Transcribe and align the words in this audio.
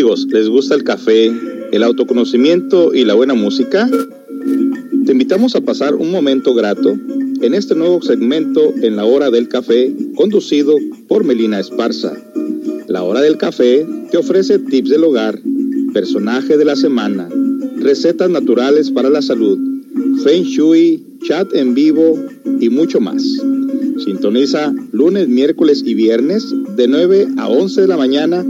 amigos, 0.00 0.26
¿les 0.30 0.48
gusta 0.48 0.74
el 0.74 0.82
café, 0.82 1.30
el 1.72 1.82
autoconocimiento 1.82 2.94
y 2.94 3.04
la 3.04 3.12
buena 3.12 3.34
música? 3.34 3.86
Te 5.04 5.12
invitamos 5.12 5.54
a 5.54 5.60
pasar 5.60 5.94
un 5.94 6.10
momento 6.10 6.54
grato 6.54 6.96
en 7.42 7.52
este 7.52 7.74
nuevo 7.74 8.00
segmento 8.00 8.72
en 8.80 8.96
la 8.96 9.04
hora 9.04 9.30
del 9.30 9.48
café 9.48 9.94
conducido 10.16 10.74
por 11.06 11.24
Melina 11.24 11.60
Esparza. 11.60 12.14
La 12.88 13.02
hora 13.02 13.20
del 13.20 13.36
café 13.36 13.86
te 14.10 14.16
ofrece 14.16 14.58
tips 14.58 14.88
del 14.88 15.04
hogar, 15.04 15.38
personaje 15.92 16.56
de 16.56 16.64
la 16.64 16.76
semana, 16.76 17.28
recetas 17.76 18.30
naturales 18.30 18.90
para 18.90 19.10
la 19.10 19.20
salud, 19.20 19.58
feng 20.24 20.44
shui, 20.44 21.04
chat 21.24 21.54
en 21.54 21.74
vivo 21.74 22.18
y 22.58 22.70
mucho 22.70 23.00
más. 23.00 23.22
Sintoniza 24.02 24.72
lunes, 24.92 25.28
miércoles 25.28 25.82
y 25.84 25.92
viernes 25.92 26.54
de 26.74 26.88
9 26.88 27.28
a 27.36 27.48
11 27.48 27.82
de 27.82 27.86
la 27.86 27.98
mañana. 27.98 28.46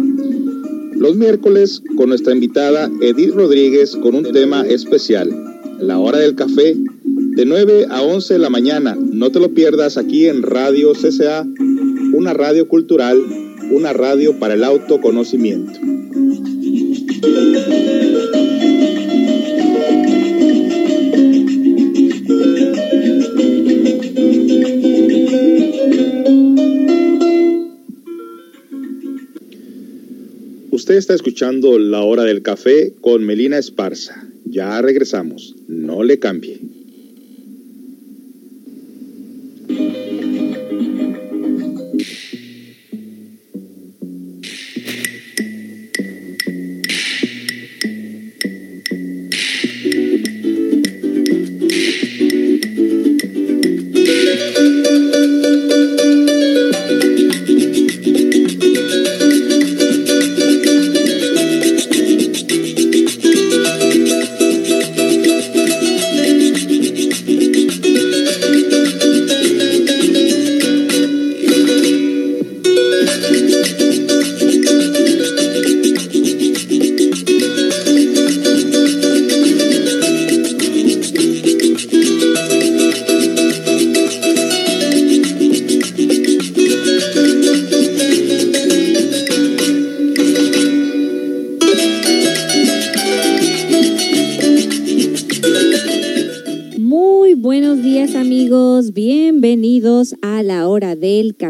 Los 1.01 1.17
miércoles 1.17 1.83
con 1.97 2.11
nuestra 2.11 2.35
invitada 2.35 2.91
Edith 3.01 3.33
Rodríguez 3.33 3.97
con 3.97 4.15
un 4.15 4.33
tema 4.33 4.67
especial. 4.67 5.35
La 5.79 5.99
hora 5.99 6.19
del 6.19 6.35
café 6.35 6.77
de 6.77 7.47
9 7.47 7.87
a 7.89 8.03
11 8.03 8.35
de 8.35 8.39
la 8.39 8.51
mañana. 8.51 8.99
No 9.01 9.31
te 9.31 9.41
lo 9.41 9.55
pierdas 9.55 9.97
aquí 9.97 10.27
en 10.27 10.43
Radio 10.43 10.93
CCA, 10.93 11.47
una 12.13 12.35
radio 12.35 12.69
cultural, 12.69 13.19
una 13.71 13.95
radio 13.95 14.39
para 14.39 14.53
el 14.53 14.63
autoconocimiento. 14.63 15.81
Usted 30.91 30.99
está 30.99 31.15
escuchando 31.15 31.79
La 31.79 32.01
Hora 32.03 32.25
del 32.25 32.43
Café 32.43 32.93
con 33.01 33.25
Melina 33.25 33.59
Esparza. 33.59 34.27
Ya 34.45 34.83
regresamos. 34.83 35.55
No 35.69 36.03
le 36.03 36.19
cambie. 36.19 36.60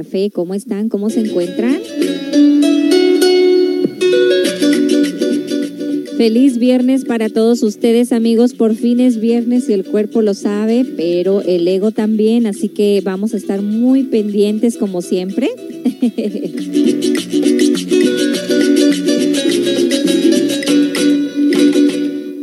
Café. 0.03 0.31
¿Cómo 0.31 0.55
están? 0.55 0.89
¿Cómo 0.89 1.11
se 1.11 1.21
encuentran? 1.21 1.79
Feliz 6.17 6.59
viernes 6.59 7.05
para 7.05 7.29
todos 7.29 7.63
ustedes 7.63 8.13
amigos, 8.13 8.55
por 8.55 8.75
fin 8.75 9.01
es 9.01 9.21
viernes 9.21 9.69
y 9.69 9.75
el 9.75 9.85
cuerpo 9.85 10.23
lo 10.23 10.33
sabe, 10.35 10.87
pero 10.97 11.43
el 11.43 11.69
ego 11.69 11.93
también, 11.93 12.47
así 12.47 12.69
que 12.69 13.03
vamos 13.03 13.35
a 13.35 13.37
estar 13.37 13.61
muy 13.63 14.05
pendientes 14.05 14.79
como 14.79 15.03
siempre. 15.03 15.51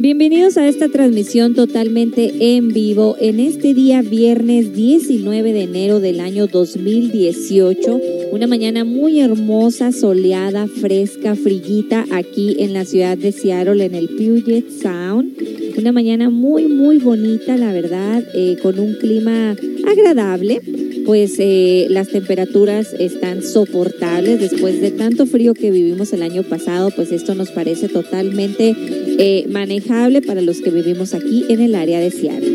Bienvenidos 0.07 0.55
a 0.55 0.65
esta 0.65 0.87
transmisión 0.87 1.53
totalmente 1.53 2.55
en 2.55 2.69
vivo 2.69 3.17
en 3.19 3.41
este 3.41 3.73
día 3.73 4.01
viernes 4.01 4.73
19 4.73 5.51
de 5.51 5.63
enero 5.63 5.99
del 5.99 6.21
año 6.21 6.47
2018. 6.47 7.99
Una 8.31 8.47
mañana 8.47 8.85
muy 8.85 9.19
hermosa, 9.19 9.91
soleada, 9.91 10.67
fresca, 10.67 11.35
friguita 11.35 12.05
aquí 12.09 12.55
en 12.59 12.71
la 12.71 12.85
ciudad 12.85 13.17
de 13.17 13.33
Seattle, 13.33 13.83
en 13.83 13.95
el 13.95 14.07
Puget 14.07 14.69
Sound. 14.81 15.33
Una 15.77 15.91
mañana 15.91 16.29
muy, 16.29 16.67
muy 16.67 16.99
bonita, 16.99 17.57
la 17.57 17.73
verdad, 17.73 18.23
eh, 18.33 18.57
con 18.63 18.79
un 18.79 18.93
clima 18.93 19.57
agradable 19.85 20.61
pues 21.07 21.35
eh, 21.39 21.87
las 21.89 22.09
temperaturas 22.09 22.93
están 22.99 23.41
soportables 23.41 24.41
después 24.41 24.81
de 24.81 24.91
tanto 24.91 25.25
frío 25.25 25.53
que 25.53 25.71
vivimos 25.71 26.11
el 26.11 26.21
año 26.21 26.43
pasado, 26.43 26.91
pues 26.91 27.13
esto 27.13 27.33
nos 27.33 27.49
parece 27.49 27.87
totalmente 27.87 28.75
eh, 28.77 29.45
manejable 29.49 30.21
para 30.21 30.41
los 30.41 30.59
que 30.59 30.69
vivimos 30.69 31.13
aquí 31.13 31.45
en 31.47 31.61
el 31.61 31.75
área 31.75 32.01
de 32.01 32.11
Seattle. 32.11 32.53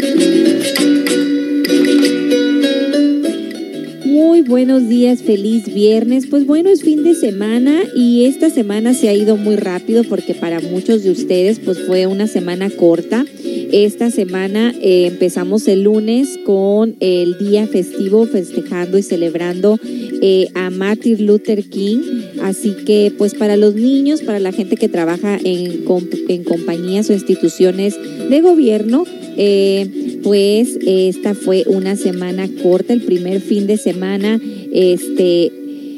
Muy 4.05 4.43
buenos 4.43 4.87
días, 4.87 5.23
feliz 5.23 5.73
viernes. 5.73 6.27
Pues 6.27 6.45
bueno, 6.45 6.69
es 6.69 6.83
fin 6.83 7.03
de 7.03 7.15
semana 7.15 7.81
y 7.97 8.27
esta 8.27 8.51
semana 8.51 8.93
se 8.93 9.09
ha 9.09 9.15
ido 9.15 9.39
muy 9.39 9.57
rápido 9.57 10.05
porque 10.05 10.34
para 10.34 10.61
muchos 10.61 11.03
de 11.03 11.11
ustedes 11.11 11.59
pues 11.59 11.79
fue 11.87 12.07
una 12.07 12.27
semana 12.27 12.69
corta. 12.69 13.25
Esta 13.72 14.10
semana 14.10 14.75
eh, 14.83 15.06
empezamos 15.06 15.66
el 15.66 15.84
lunes 15.84 16.38
con 16.44 16.94
el 17.00 17.38
día 17.38 17.66
festivo 17.66 18.27
festejando 18.27 18.99
y 18.99 19.03
celebrando 19.03 19.81
eh, 20.21 20.49
a 20.53 20.69
Martin 20.69 21.25
Luther 21.25 21.65
King. 21.65 22.00
Así 22.43 22.75
que 22.84 23.15
pues 23.16 23.34
para 23.34 23.56
los 23.56 23.75
niños, 23.75 24.21
para 24.21 24.41
la 24.41 24.53
gente 24.53 24.77
que 24.77 24.91
trabaja 24.91 25.38
en, 25.43 25.84
en 26.28 26.44
compañías 26.44 27.09
o 27.09 27.15
instituciones 27.15 27.97
de 28.28 28.41
gobierno, 28.43 29.06
eh, 29.38 30.21
pues 30.22 30.78
esta 30.87 31.33
fue 31.34 31.65
una 31.66 31.97
semana 31.97 32.50
corta, 32.62 32.93
el 32.93 33.00
primer 33.00 33.41
fin 33.41 33.66
de 33.66 33.78
semana 33.78 34.39
este 34.71 35.50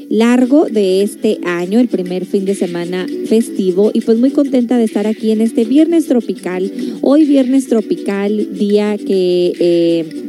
largo 0.09 0.67
de 0.67 1.03
este 1.03 1.39
año, 1.45 1.81
el 1.81 1.89
primer 1.89 2.27
fin 2.27 2.45
de 2.45 2.55
semana 2.55 3.07
festivo 3.27 3.91
y 3.93 4.01
pues 4.01 4.19
muy 4.19 4.31
contenta 4.31 4.79
de 4.79 4.85
estar 4.85 5.07
aquí 5.07 5.31
en 5.31 5.41
este 5.41 5.65
viernes 5.65 6.07
tropical. 6.07 6.71
Hoy 7.01 7.25
viernes 7.25 7.69
tropical, 7.69 8.59
día 8.59 8.97
que... 8.99 9.53
Eh, 9.59 10.21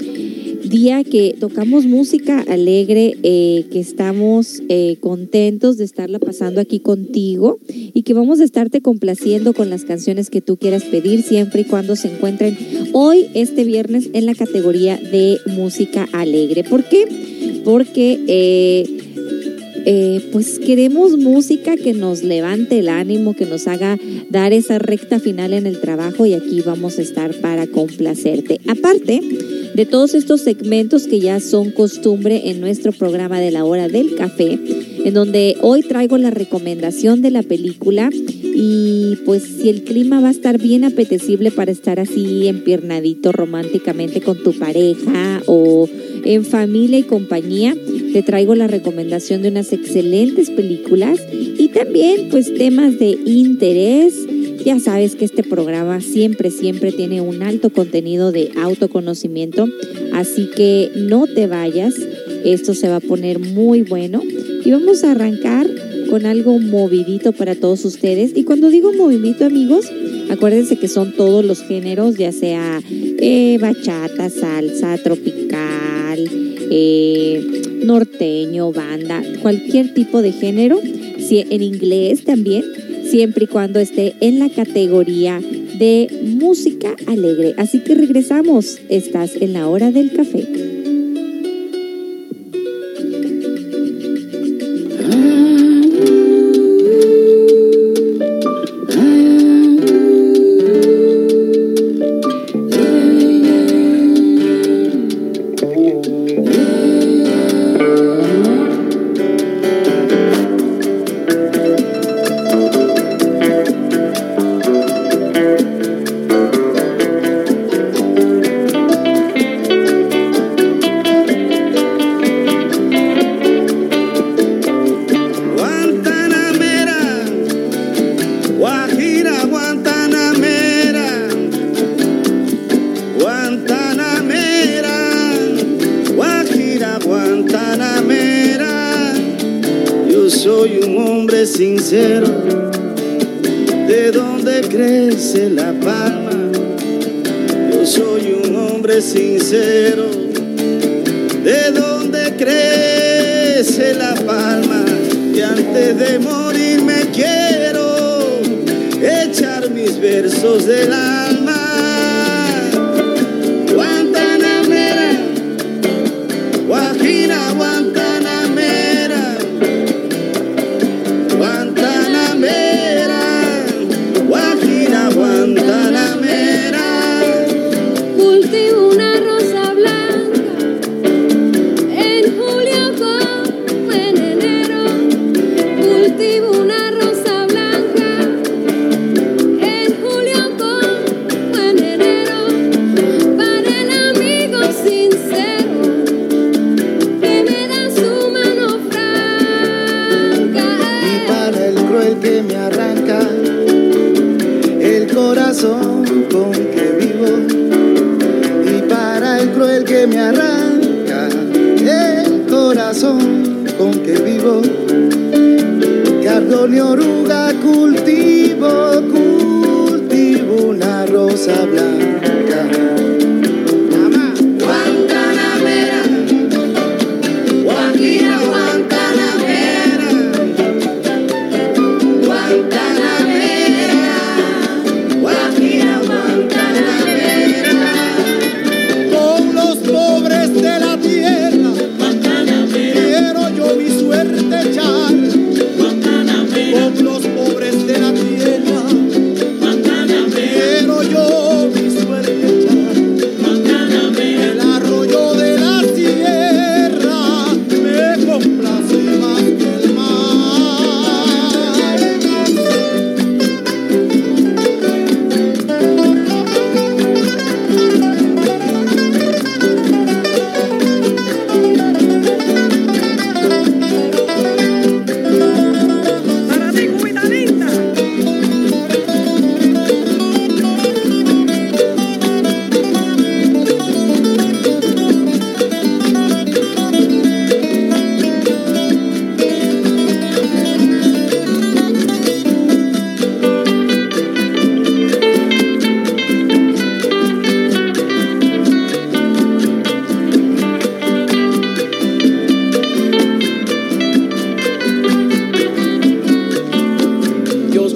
día 0.69 1.03
que 1.03 1.36
tocamos 1.40 1.86
música 1.86 2.44
alegre, 2.50 3.16
eh, 3.24 3.66
que 3.72 3.80
estamos 3.80 4.62
eh, 4.68 4.97
contentos 5.00 5.78
de 5.78 5.86
estarla 5.86 6.19
pasando 6.19 6.59
aquí 6.59 6.80
contigo 6.80 7.59
y 7.68 8.03
que 8.03 8.13
vamos 8.13 8.40
a 8.40 8.44
estarte 8.44 8.81
complaciendo 8.81 9.53
con 9.53 9.69
las 9.69 9.86
canciones 9.86 10.30
que 10.30 10.42
tú 10.42 10.57
quieras 10.57 10.84
pedir 10.84 11.22
siempre 11.22 11.62
y 11.62 11.66
cuando 11.66 11.96
se 11.96 12.12
encuentren 12.12 12.57
hoy, 12.94 13.28
este 13.36 13.63
viernes, 13.63 14.10
en 14.13 14.25
la 14.25 14.36
categoría 14.36 14.98
de 14.98 15.38
música 15.56 16.07
alegre. 16.12 16.63
¿Por 16.63 16.83
qué? 16.83 17.62
Porque... 17.63 19.05
eh, 19.85 20.29
pues 20.31 20.59
queremos 20.59 21.17
música 21.17 21.77
que 21.77 21.93
nos 21.93 22.23
levante 22.23 22.79
el 22.79 22.89
ánimo, 22.89 23.35
que 23.35 23.45
nos 23.45 23.67
haga 23.67 23.97
dar 24.29 24.51
esa 24.51 24.79
recta 24.79 25.19
final 25.19 25.53
en 25.53 25.67
el 25.67 25.79
trabajo 25.79 26.25
y 26.25 26.33
aquí 26.33 26.61
vamos 26.61 26.97
a 26.97 27.03
estar 27.03 27.33
para 27.39 27.67
complacerte. 27.67 28.59
Aparte 28.67 29.21
de 29.75 29.85
todos 29.85 30.13
estos 30.13 30.41
segmentos 30.41 31.05
que 31.05 31.19
ya 31.19 31.39
son 31.39 31.71
costumbre 31.71 32.49
en 32.49 32.61
nuestro 32.61 32.93
programa 32.93 33.39
de 33.39 33.51
la 33.51 33.65
hora 33.65 33.87
del 33.87 34.15
café, 34.15 34.57
en 35.03 35.13
donde 35.13 35.57
hoy 35.61 35.81
traigo 35.81 36.17
la 36.17 36.31
recomendación 36.31 37.21
de 37.21 37.31
la 37.31 37.43
película 37.43 38.09
y 38.13 39.17
pues 39.25 39.43
si 39.43 39.69
el 39.69 39.83
clima 39.83 40.21
va 40.21 40.29
a 40.29 40.31
estar 40.31 40.57
bien 40.57 40.85
apetecible 40.85 41.51
para 41.51 41.71
estar 41.71 41.99
así 41.99 42.47
empiernadito 42.47 43.33
románticamente 43.33 44.21
con 44.21 44.41
tu 44.41 44.53
pareja 44.53 45.41
o 45.45 45.89
en 46.23 46.45
familia 46.45 46.99
y 46.99 47.03
compañía, 47.03 47.75
te 48.15 48.23
traigo 48.23 48.56
la 48.56 48.67
recomendación 48.67 49.41
de 49.41 49.50
unas 49.50 49.73
excelentes 49.73 50.50
películas 50.50 51.19
y 51.33 51.67
también 51.67 52.29
pues 52.31 52.53
temas 52.53 52.97
de 52.97 53.09
interés. 53.25 54.15
Ya 54.63 54.79
sabes 54.79 55.17
que 55.17 55.25
este 55.25 55.44
programa 55.44 56.00
siempre, 56.00 56.50
siempre 56.50 56.94
tiene 56.94 57.19
un 57.19 57.44
alto 57.44 57.71
contenido 57.71 58.31
de 58.31 58.51
autoconocimiento, 58.56 59.67
así 60.13 60.50
que 60.56 60.91
no 60.95 61.27
te 61.27 61.47
vayas, 61.47 61.94
esto 62.45 62.73
se 62.73 62.88
va 62.88 62.95
a 62.95 63.01
poner 63.01 63.39
muy 63.39 63.81
bueno 63.81 64.21
y 64.63 64.71
vamos 64.71 65.03
a 65.03 65.11
arrancar 65.11 65.68
con 66.09 66.25
algo 66.25 66.57
movidito 66.57 67.33
para 67.33 67.56
todos 67.56 67.83
ustedes. 67.83 68.31
Y 68.33 68.45
cuando 68.45 68.69
digo 68.69 68.94
movidito, 68.94 69.44
amigos, 69.44 69.88
acuérdense 70.29 70.77
que 70.77 70.88
son 70.88 71.11
todos 71.11 71.44
los 71.44 71.61
géneros, 71.63 72.15
ya 72.15 72.31
sea 72.31 72.81
eh, 72.88 73.57
bachata, 73.59 74.29
salsa, 74.29 74.97
tropical, 75.00 76.29
eh, 76.71 77.64
norteño, 77.83 78.72
banda, 78.72 79.24
cualquier 79.42 79.94
tipo 79.94 80.22
de 80.22 80.31
género, 80.31 80.80
en 81.30 81.63
inglés 81.63 82.24
también, 82.24 82.63
siempre 83.04 83.45
y 83.45 83.48
cuando 83.48 83.80
esté 83.80 84.16
en 84.19 84.39
la 84.39 84.50
categoría 84.50 85.42
de 85.77 86.07
música 86.24 86.95
alegre. 87.07 87.54
Así 87.57 87.80
que 87.80 87.95
regresamos, 87.95 88.80
estás 88.89 89.36
en 89.36 89.54
la 89.54 89.68
hora 89.68 89.92
del 89.92 90.12
café. 90.12 90.84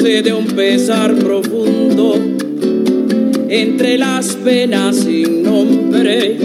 nace 0.10 0.24
de 0.24 0.34
un 0.34 0.48
pesar 0.48 1.13
profundo 1.13 2.16
entre 3.48 3.96
las 3.96 4.34
penas 4.38 4.96
sin 4.96 5.44
nombre. 5.44 6.36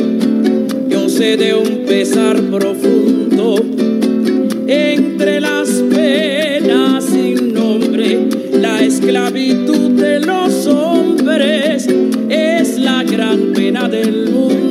Yo 0.91 1.09
sé 1.09 1.39
de 1.39 1.55
un 1.55 1.87
pesar 1.87 2.37
profundo 2.43 3.65
entre 4.67 5.41
las 5.41 5.71
penas 5.95 7.05
sin 7.07 7.55
nombre. 7.55 8.29
La 8.53 8.83
esclavitud 8.83 9.93
de 9.93 10.21
los 10.21 10.67
hombres 10.67 11.89
es 12.29 12.79
la 12.79 13.03
gran 13.03 13.55
pena 13.55 13.89
del 13.89 14.31
mundo. 14.31 14.64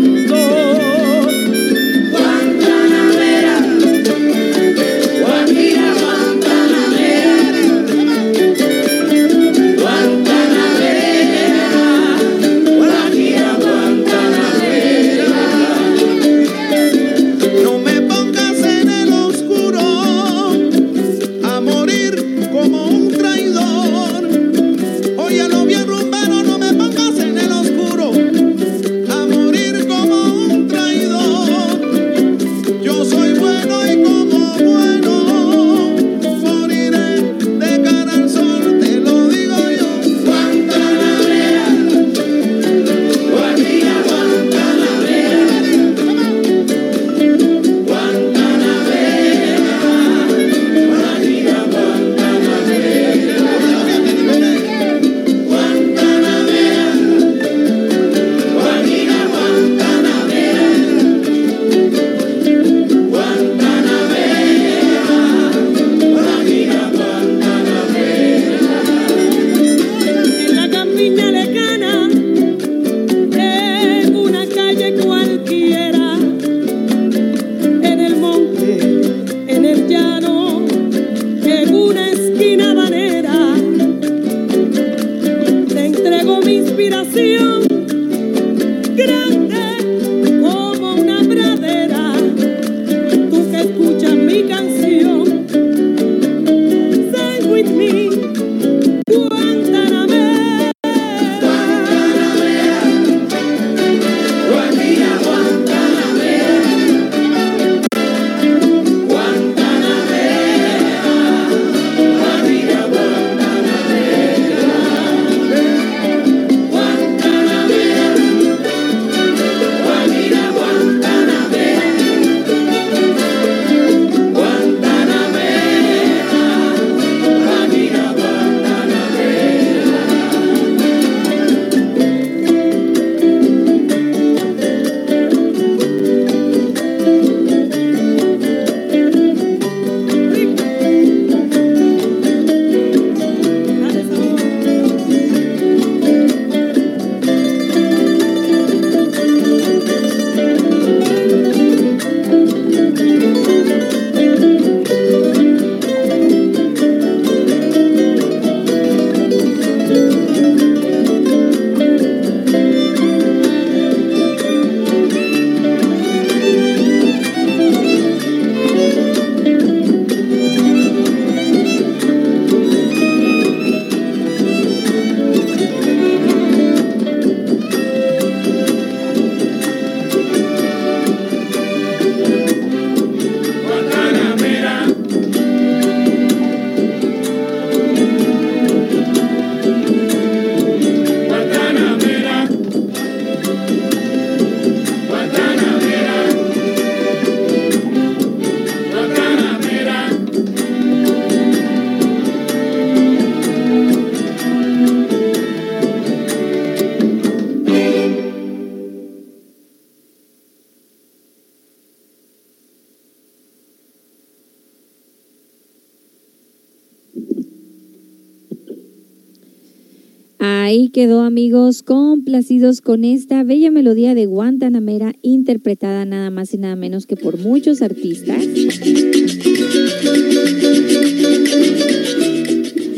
Con 222.84 223.04
esta 223.04 223.44
bella 223.44 223.70
melodía 223.70 224.16
de 224.16 224.26
Guantanamera 224.26 225.14
interpretada 225.22 226.04
nada 226.04 226.32
más 226.32 226.52
y 226.56 226.58
nada 226.58 226.76
menos 226.76 227.06
que 227.06 227.16
por 227.16 227.38
muchos 227.38 227.84
artistas. 227.84 228.44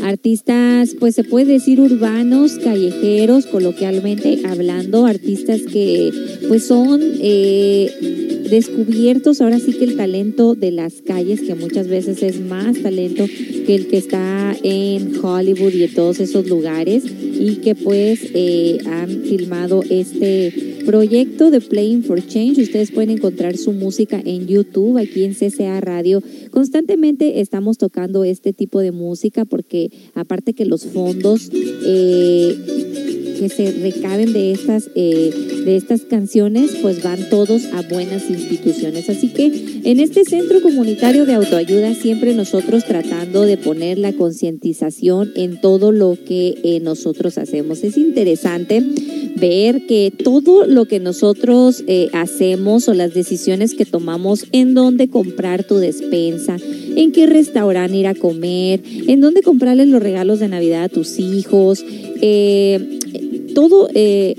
Artistas, 0.02 0.96
pues 0.98 1.14
se 1.16 1.24
puede 1.24 1.52
decir 1.52 1.82
urbanos, 1.82 2.52
callejeros, 2.64 3.44
coloquialmente 3.44 4.40
hablando, 4.46 5.04
artistas 5.04 5.60
que 5.70 6.10
pues 6.48 6.64
son 6.64 7.02
eh, 7.20 8.25
descubiertos 8.50 9.40
ahora 9.40 9.58
sí 9.58 9.72
que 9.72 9.84
el 9.84 9.96
talento 9.96 10.54
de 10.54 10.70
las 10.70 11.02
calles, 11.02 11.40
que 11.42 11.54
muchas 11.54 11.88
veces 11.88 12.22
es 12.22 12.40
más 12.40 12.80
talento 12.82 13.24
que 13.26 13.74
el 13.74 13.86
que 13.88 13.96
está 13.96 14.56
en 14.62 15.12
Hollywood 15.22 15.72
y 15.72 15.84
en 15.84 15.94
todos 15.94 16.20
esos 16.20 16.48
lugares 16.48 17.04
y 17.38 17.56
que 17.56 17.74
pues 17.74 18.20
eh, 18.34 18.78
han 18.86 19.22
filmado 19.22 19.82
este 19.88 20.76
proyecto 20.86 21.50
de 21.50 21.60
Playing 21.60 22.04
for 22.04 22.24
Change. 22.24 22.62
Ustedes 22.62 22.92
pueden 22.92 23.10
encontrar 23.10 23.56
su 23.56 23.72
música 23.72 24.22
en 24.24 24.46
YouTube, 24.46 24.98
aquí 24.98 25.24
en 25.24 25.34
CCA 25.34 25.80
Radio. 25.80 26.22
Constantemente 26.50 27.40
estamos 27.40 27.76
tocando 27.76 28.24
este 28.24 28.52
tipo 28.52 28.80
de 28.80 28.92
música 28.92 29.44
porque 29.44 29.90
aparte 30.14 30.54
que 30.54 30.64
los 30.64 30.86
fondos 30.86 31.50
eh, 31.52 33.15
que 33.38 33.48
se 33.48 33.72
recaben 33.72 34.32
de 34.32 34.52
estas, 34.52 34.90
eh, 34.94 35.62
de 35.64 35.76
estas 35.76 36.02
canciones, 36.02 36.72
pues 36.82 37.02
van 37.02 37.28
todos 37.28 37.66
a 37.66 37.82
buenas 37.82 38.30
instituciones. 38.30 39.08
Así 39.08 39.28
que 39.28 39.80
en 39.84 40.00
este 40.00 40.24
centro 40.24 40.60
comunitario 40.62 41.26
de 41.26 41.34
autoayuda 41.34 41.94
siempre 41.94 42.34
nosotros 42.34 42.84
tratando 42.84 43.42
de 43.42 43.56
poner 43.56 43.98
la 43.98 44.12
concientización 44.12 45.32
en 45.36 45.60
todo 45.60 45.92
lo 45.92 46.16
que 46.26 46.58
eh, 46.62 46.80
nosotros 46.80 47.38
hacemos. 47.38 47.84
Es 47.84 47.96
interesante 47.96 48.82
ver 49.36 49.86
que 49.86 50.12
todo 50.12 50.66
lo 50.66 50.86
que 50.86 50.98
nosotros 50.98 51.84
eh, 51.86 52.08
hacemos 52.12 52.88
o 52.88 52.94
las 52.94 53.12
decisiones 53.14 53.74
que 53.74 53.84
tomamos 53.84 54.46
en 54.52 54.74
dónde 54.74 55.08
comprar 55.08 55.64
tu 55.64 55.76
despensa, 55.76 56.56
en 56.96 57.12
qué 57.12 57.26
restaurante 57.26 57.96
ir 57.96 58.06
a 58.06 58.14
comer, 58.14 58.80
en 59.06 59.20
dónde 59.20 59.42
comprarles 59.42 59.88
los 59.88 60.02
regalos 60.02 60.40
de 60.40 60.48
Navidad 60.48 60.84
a 60.84 60.88
tus 60.88 61.18
hijos, 61.18 61.84
eh, 62.22 62.95
todo, 63.56 63.88
eh, 63.94 64.34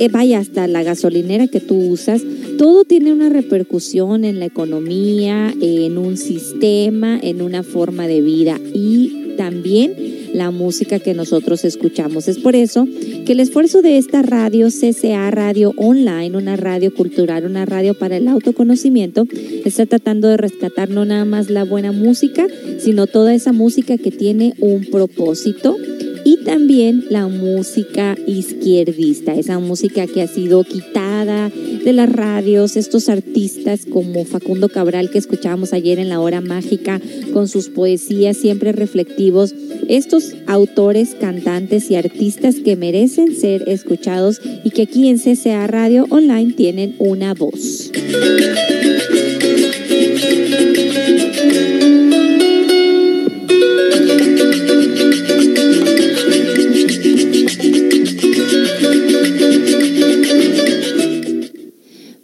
eh, 0.00 0.08
vaya 0.08 0.40
hasta 0.40 0.66
la 0.66 0.82
gasolinera 0.82 1.46
que 1.46 1.60
tú 1.60 1.76
usas, 1.76 2.22
todo 2.58 2.82
tiene 2.82 3.12
una 3.12 3.28
repercusión 3.28 4.24
en 4.24 4.40
la 4.40 4.46
economía, 4.46 5.54
en 5.60 5.96
un 5.96 6.16
sistema, 6.16 7.20
en 7.22 7.40
una 7.40 7.62
forma 7.62 8.08
de 8.08 8.20
vida 8.20 8.58
y 8.74 9.36
también 9.36 9.94
la 10.34 10.50
música 10.50 10.98
que 10.98 11.14
nosotros 11.14 11.64
escuchamos. 11.64 12.26
Es 12.26 12.38
por 12.38 12.56
eso 12.56 12.88
que 13.24 13.30
el 13.30 13.38
esfuerzo 13.38 13.80
de 13.80 13.96
esta 13.96 14.22
radio, 14.22 14.70
CCA 14.70 15.30
Radio 15.30 15.72
Online, 15.76 16.36
una 16.36 16.56
radio 16.56 16.92
cultural, 16.92 17.46
una 17.46 17.64
radio 17.64 17.94
para 17.94 18.16
el 18.16 18.26
autoconocimiento, 18.26 19.24
está 19.64 19.86
tratando 19.86 20.26
de 20.26 20.36
rescatar 20.36 20.90
no 20.90 21.04
nada 21.04 21.24
más 21.24 21.48
la 21.48 21.62
buena 21.62 21.92
música, 21.92 22.48
sino 22.80 23.06
toda 23.06 23.34
esa 23.34 23.52
música 23.52 23.98
que 23.98 24.10
tiene 24.10 24.54
un 24.58 24.84
propósito 24.86 25.76
y 26.28 26.36
también 26.36 27.06
la 27.08 27.26
música 27.26 28.14
izquierdista, 28.26 29.34
esa 29.34 29.58
música 29.60 30.06
que 30.06 30.20
ha 30.20 30.26
sido 30.26 30.62
quitada 30.62 31.48
de 31.48 31.92
las 31.94 32.12
radios, 32.12 32.76
estos 32.76 33.08
artistas 33.08 33.86
como 33.90 34.26
Facundo 34.26 34.68
Cabral 34.68 35.08
que 35.08 35.16
escuchábamos 35.16 35.72
ayer 35.72 35.98
en 35.98 36.10
la 36.10 36.20
hora 36.20 36.42
mágica 36.42 37.00
con 37.32 37.48
sus 37.48 37.70
poesías 37.70 38.36
siempre 38.36 38.72
reflectivos, 38.72 39.54
estos 39.88 40.34
autores, 40.46 41.16
cantantes 41.18 41.90
y 41.90 41.96
artistas 41.96 42.56
que 42.56 42.76
merecen 42.76 43.34
ser 43.34 43.66
escuchados 43.66 44.42
y 44.64 44.68
que 44.68 44.82
aquí 44.82 45.08
en 45.08 45.18
CCA 45.18 45.66
Radio 45.66 46.04
Online 46.10 46.52
tienen 46.52 46.94
una 46.98 47.32
voz. 47.32 47.90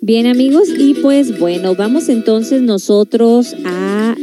Bien 0.06 0.26
amigos, 0.26 0.68
y 0.68 0.92
pues 0.92 1.38
bueno, 1.38 1.74
vamos 1.76 2.10
entonces 2.10 2.60
nosotros 2.60 3.56
a, 3.64 4.14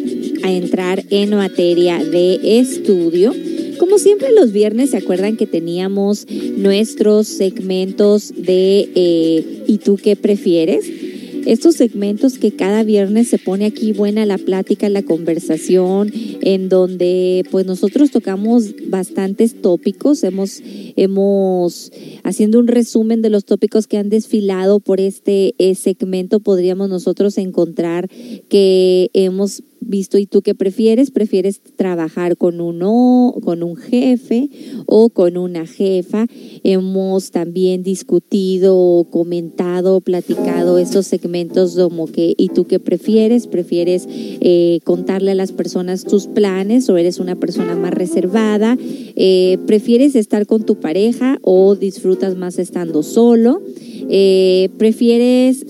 entrar 0.44 1.04
en 1.10 1.32
materia 1.32 1.98
de 2.04 2.60
estudio. 2.60 3.34
Como 3.80 3.98
siempre 3.98 4.32
los 4.32 4.52
viernes, 4.52 4.92
¿se 4.92 4.98
acuerdan 4.98 5.38
que 5.38 5.48
teníamos 5.48 6.28
nuestros 6.30 7.28
segmentos 7.28 8.32
de 8.38 8.90
eh, 8.94 9.64
¿y 9.66 9.80
tú 9.80 9.98
qué 9.98 10.16
prefieres? 10.16 10.86
Estos 11.46 11.76
segmentos 11.76 12.38
que 12.38 12.52
cada 12.52 12.84
viernes 12.84 13.28
se 13.28 13.38
pone 13.38 13.66
aquí 13.66 13.94
buena 13.94 14.26
la 14.26 14.38
plática, 14.38 14.90
la 14.90 15.04
conversación, 15.04 16.12
en 16.42 16.70
donde 16.70 17.44
pues 17.52 17.66
nosotros 17.66 18.12
tocamos 18.12 18.74
bastantes 18.88 19.62
tópicos, 19.62 20.24
hemos, 20.24 20.62
hemos 20.96 21.92
haciendo 22.24 22.60
un 22.60 22.68
resumen 22.68 23.22
de 23.22 23.30
los 23.30 23.46
tópicos 23.46 23.88
que 23.88 23.98
han 23.98 24.10
desfilado 24.10 24.80
por 24.80 25.00
este 25.00 25.56
eh, 25.58 25.76
segmento, 25.76 26.40
podríamos 26.40 26.90
nosotros 26.90 27.38
encontrar 27.38 28.10
que 28.50 29.10
hemos 29.14 29.64
visto 29.82 30.18
y 30.18 30.26
tú 30.26 30.42
qué 30.42 30.56
prefieres? 30.56 31.12
¿Prefieres 31.12 31.62
trabajar 31.76 32.38
con 32.38 32.62
uno, 32.62 33.36
con 33.44 33.64
un 33.64 33.76
jefe 33.76 34.50
o 34.86 35.10
con 35.10 35.38
una 35.38 35.66
jefa? 35.66 36.28
Hemos 36.64 37.32
también 37.32 37.84
discutido, 37.84 39.08
comentado, 39.10 40.02
platicado 40.02 40.78
estos 40.78 41.08
segmentos 41.08 41.76
como 41.76 42.08
que 42.08 42.34
¿y 42.38 42.50
tú 42.50 42.66
qué 42.66 42.80
prefieres? 42.80 43.48
¿Prefieres 43.48 44.08
eh, 44.10 44.80
contarle 44.86 45.32
a 45.32 45.36
las 45.36 45.52
personas 45.52 46.06
tus 46.06 46.28
planes 46.28 46.90
o 46.90 46.98
eres 46.98 47.20
una 47.20 47.36
persona 47.36 47.76
más 47.76 47.94
reservada? 47.94 48.78
Eh, 48.80 49.58
¿Prefieres 49.68 50.16
estar 50.16 50.46
con 50.46 50.66
tu 50.66 50.80
pareja 50.80 51.38
o 51.42 51.76
disfrutas 51.76 52.38
más 52.38 52.60
estando 52.60 53.04
solo? 53.04 53.62
Eh, 54.10 54.70
¿Prefieres 54.78 55.66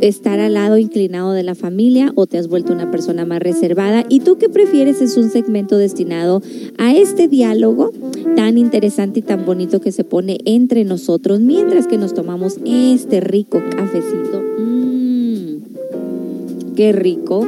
estar 0.00 0.40
al 0.40 0.54
lado 0.54 0.78
inclinado 0.78 1.32
de 1.32 1.42
la 1.42 1.54
familia 1.54 2.12
o 2.14 2.26
te 2.26 2.38
has 2.38 2.48
vuelto 2.48 2.72
una 2.72 2.90
persona 2.90 3.24
más 3.26 3.40
reservada. 3.40 4.04
¿Y 4.08 4.20
tú 4.20 4.38
qué 4.38 4.48
prefieres? 4.48 5.00
Es 5.00 5.16
un 5.16 5.30
segmento 5.30 5.76
destinado 5.78 6.42
a 6.78 6.94
este 6.94 7.28
diálogo 7.28 7.92
tan 8.36 8.58
interesante 8.58 9.20
y 9.20 9.22
tan 9.22 9.44
bonito 9.44 9.80
que 9.80 9.92
se 9.92 10.04
pone 10.04 10.38
entre 10.44 10.84
nosotros 10.84 11.40
mientras 11.40 11.86
que 11.86 11.98
nos 11.98 12.14
tomamos 12.14 12.58
este 12.64 13.20
rico 13.20 13.62
cafecito. 13.76 14.42
Mmm, 14.58 15.56
qué 16.74 16.92
rico. 16.92 17.46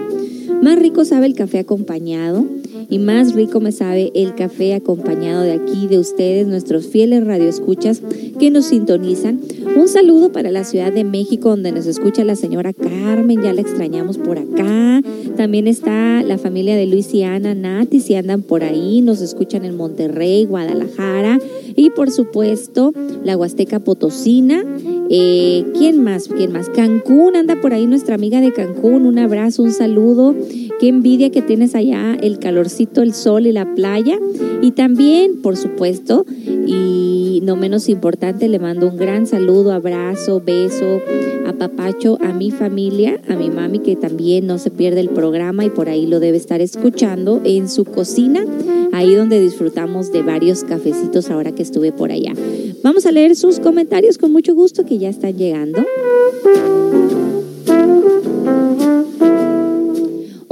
Más 0.63 0.79
rico 0.79 1.05
sabe 1.05 1.27
el 1.27 1.35
café 1.35 1.59
acompañado 1.59 2.45
y 2.89 2.99
más 2.99 3.35
rico 3.35 3.61
me 3.61 3.73
sabe 3.73 4.11
el 4.15 4.35
café 4.35 4.75
acompañado 4.75 5.43
de 5.43 5.53
aquí, 5.53 5.87
de 5.89 5.99
ustedes, 5.99 6.47
nuestros 6.47 6.87
fieles 6.87 7.25
radioescuchas 7.25 8.03
que 8.39 8.51
nos 8.51 8.67
sintonizan. 8.67 9.41
Un 9.77 9.89
saludo 9.89 10.33
para 10.33 10.51
la 10.51 10.65
Ciudad 10.65 10.93
de 10.93 11.05
México, 11.05 11.51
donde 11.51 11.73
nos 11.73 11.87
escucha 11.87 12.25
la 12.25 12.37
señora 12.37 12.73
Carmen, 12.73 13.43
ya 13.43 13.53
la 13.53 13.61
extrañamos 13.61 14.19
por 14.19 14.39
acá. 14.39 15.01
También 15.37 15.67
está 15.67 16.23
la 16.23 16.39
familia 16.39 16.77
de 16.77 16.87
Luis 16.87 17.13
y 17.15 17.23
Ana 17.23 17.55
Nati, 17.55 18.01
si 18.01 18.15
andan 18.15 18.43
por 18.43 18.63
ahí, 18.63 19.01
nos 19.01 19.21
escuchan 19.21 19.65
en 19.65 19.77
Monterrey, 19.77 20.45
Guadalajara 20.45 21.39
y 21.75 21.91
por 21.91 22.11
supuesto 22.11 22.93
la 23.25 23.37
Huasteca 23.37 23.81
Potosina. 23.81 24.65
Eh, 25.15 25.65
¿Quién 25.77 26.03
más? 26.03 26.29
¿Quién 26.29 26.53
más? 26.53 26.69
Cancún, 26.69 27.37
anda 27.37 27.61
por 27.61 27.75
ahí 27.75 27.87
nuestra 27.87 28.15
amiga 28.15 28.41
de 28.41 28.53
Cancún. 28.53 29.05
Un 29.05 29.19
abrazo, 29.19 29.63
un 29.63 29.73
saludo. 29.73 30.35
Qué 30.81 30.89
envidia 30.89 31.31
que 31.31 31.43
tienes 31.43 31.75
allá, 31.75 32.17
el 32.21 32.39
calorcito, 32.39 33.03
el 33.03 33.13
sol 33.13 33.47
y 33.47 33.53
la 33.53 33.75
playa. 33.75 34.19
Y 34.63 34.71
también, 34.73 35.43
por 35.43 35.57
supuesto, 35.57 36.25
y 36.67 37.41
no 37.43 37.57
menos 37.57 37.89
importante, 37.89 38.49
le 38.49 38.59
mando 38.59 38.89
un 38.89 38.97
gran 38.97 39.27
saludo, 39.27 39.73
abrazo, 39.73 40.41
beso, 40.45 41.01
a 41.53 41.59
Papacho, 41.59 42.19
a 42.21 42.33
mi 42.33 42.51
familia, 42.51 43.21
a 43.29 43.37
mi 43.37 43.51
mami 43.51 43.79
que 43.81 43.97
también 43.97 44.47
no 44.47 44.59
se 44.59 44.71
pierde 44.71 45.01
el 45.01 45.11
programa 45.11 45.65
y 45.65 45.71
por 45.71 45.89
ahí 45.89 46.07
lo 46.07 46.21
debe 46.21 46.37
estar 46.37 46.61
escuchando 46.61 47.41
en 47.45 47.69
su 47.69 47.85
cocina, 47.85 48.45
ahí 48.93 49.15
donde 49.15 49.41
disfrutamos 49.41 50.13
de 50.13 50.23
varios 50.23 50.65
cafecitos 50.65 51.31
ahora 51.31 51.53
que 51.53 51.63
estuve 51.63 51.93
por 51.93 52.11
allá. 52.11 52.33
Vamos 52.83 53.07
a 53.07 53.13
leer 53.13 53.37
sus 53.37 53.61
comentarios 53.61 54.19
con 54.19 54.33
mucho 54.33 54.55
gusto 54.55 54.85
que 54.85 54.99
ya 54.99 55.09
están 55.09 55.37
llegando. 55.37 55.85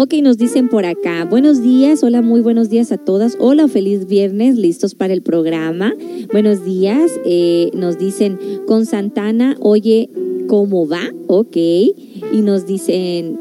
Ok, 0.03 0.15
nos 0.23 0.39
dicen 0.39 0.69
por 0.69 0.87
acá, 0.87 1.27
buenos 1.27 1.63
días, 1.63 2.03
hola, 2.03 2.23
muy 2.23 2.41
buenos 2.41 2.71
días 2.71 2.91
a 2.91 2.97
todas, 2.97 3.37
hola, 3.39 3.69
feliz 3.69 4.07
viernes, 4.07 4.57
listos 4.57 4.95
para 4.95 5.13
el 5.13 5.21
programa. 5.21 5.95
Buenos 6.33 6.65
días, 6.65 7.21
eh, 7.27 7.71
nos 7.75 7.99
dicen 7.99 8.39
con 8.67 8.87
Santana, 8.87 9.59
oye, 9.61 10.09
¿cómo 10.51 10.89
va? 10.89 11.15
Ok, 11.29 11.57
y 11.57 12.41
nos 12.43 12.67
dicen, 12.67 13.39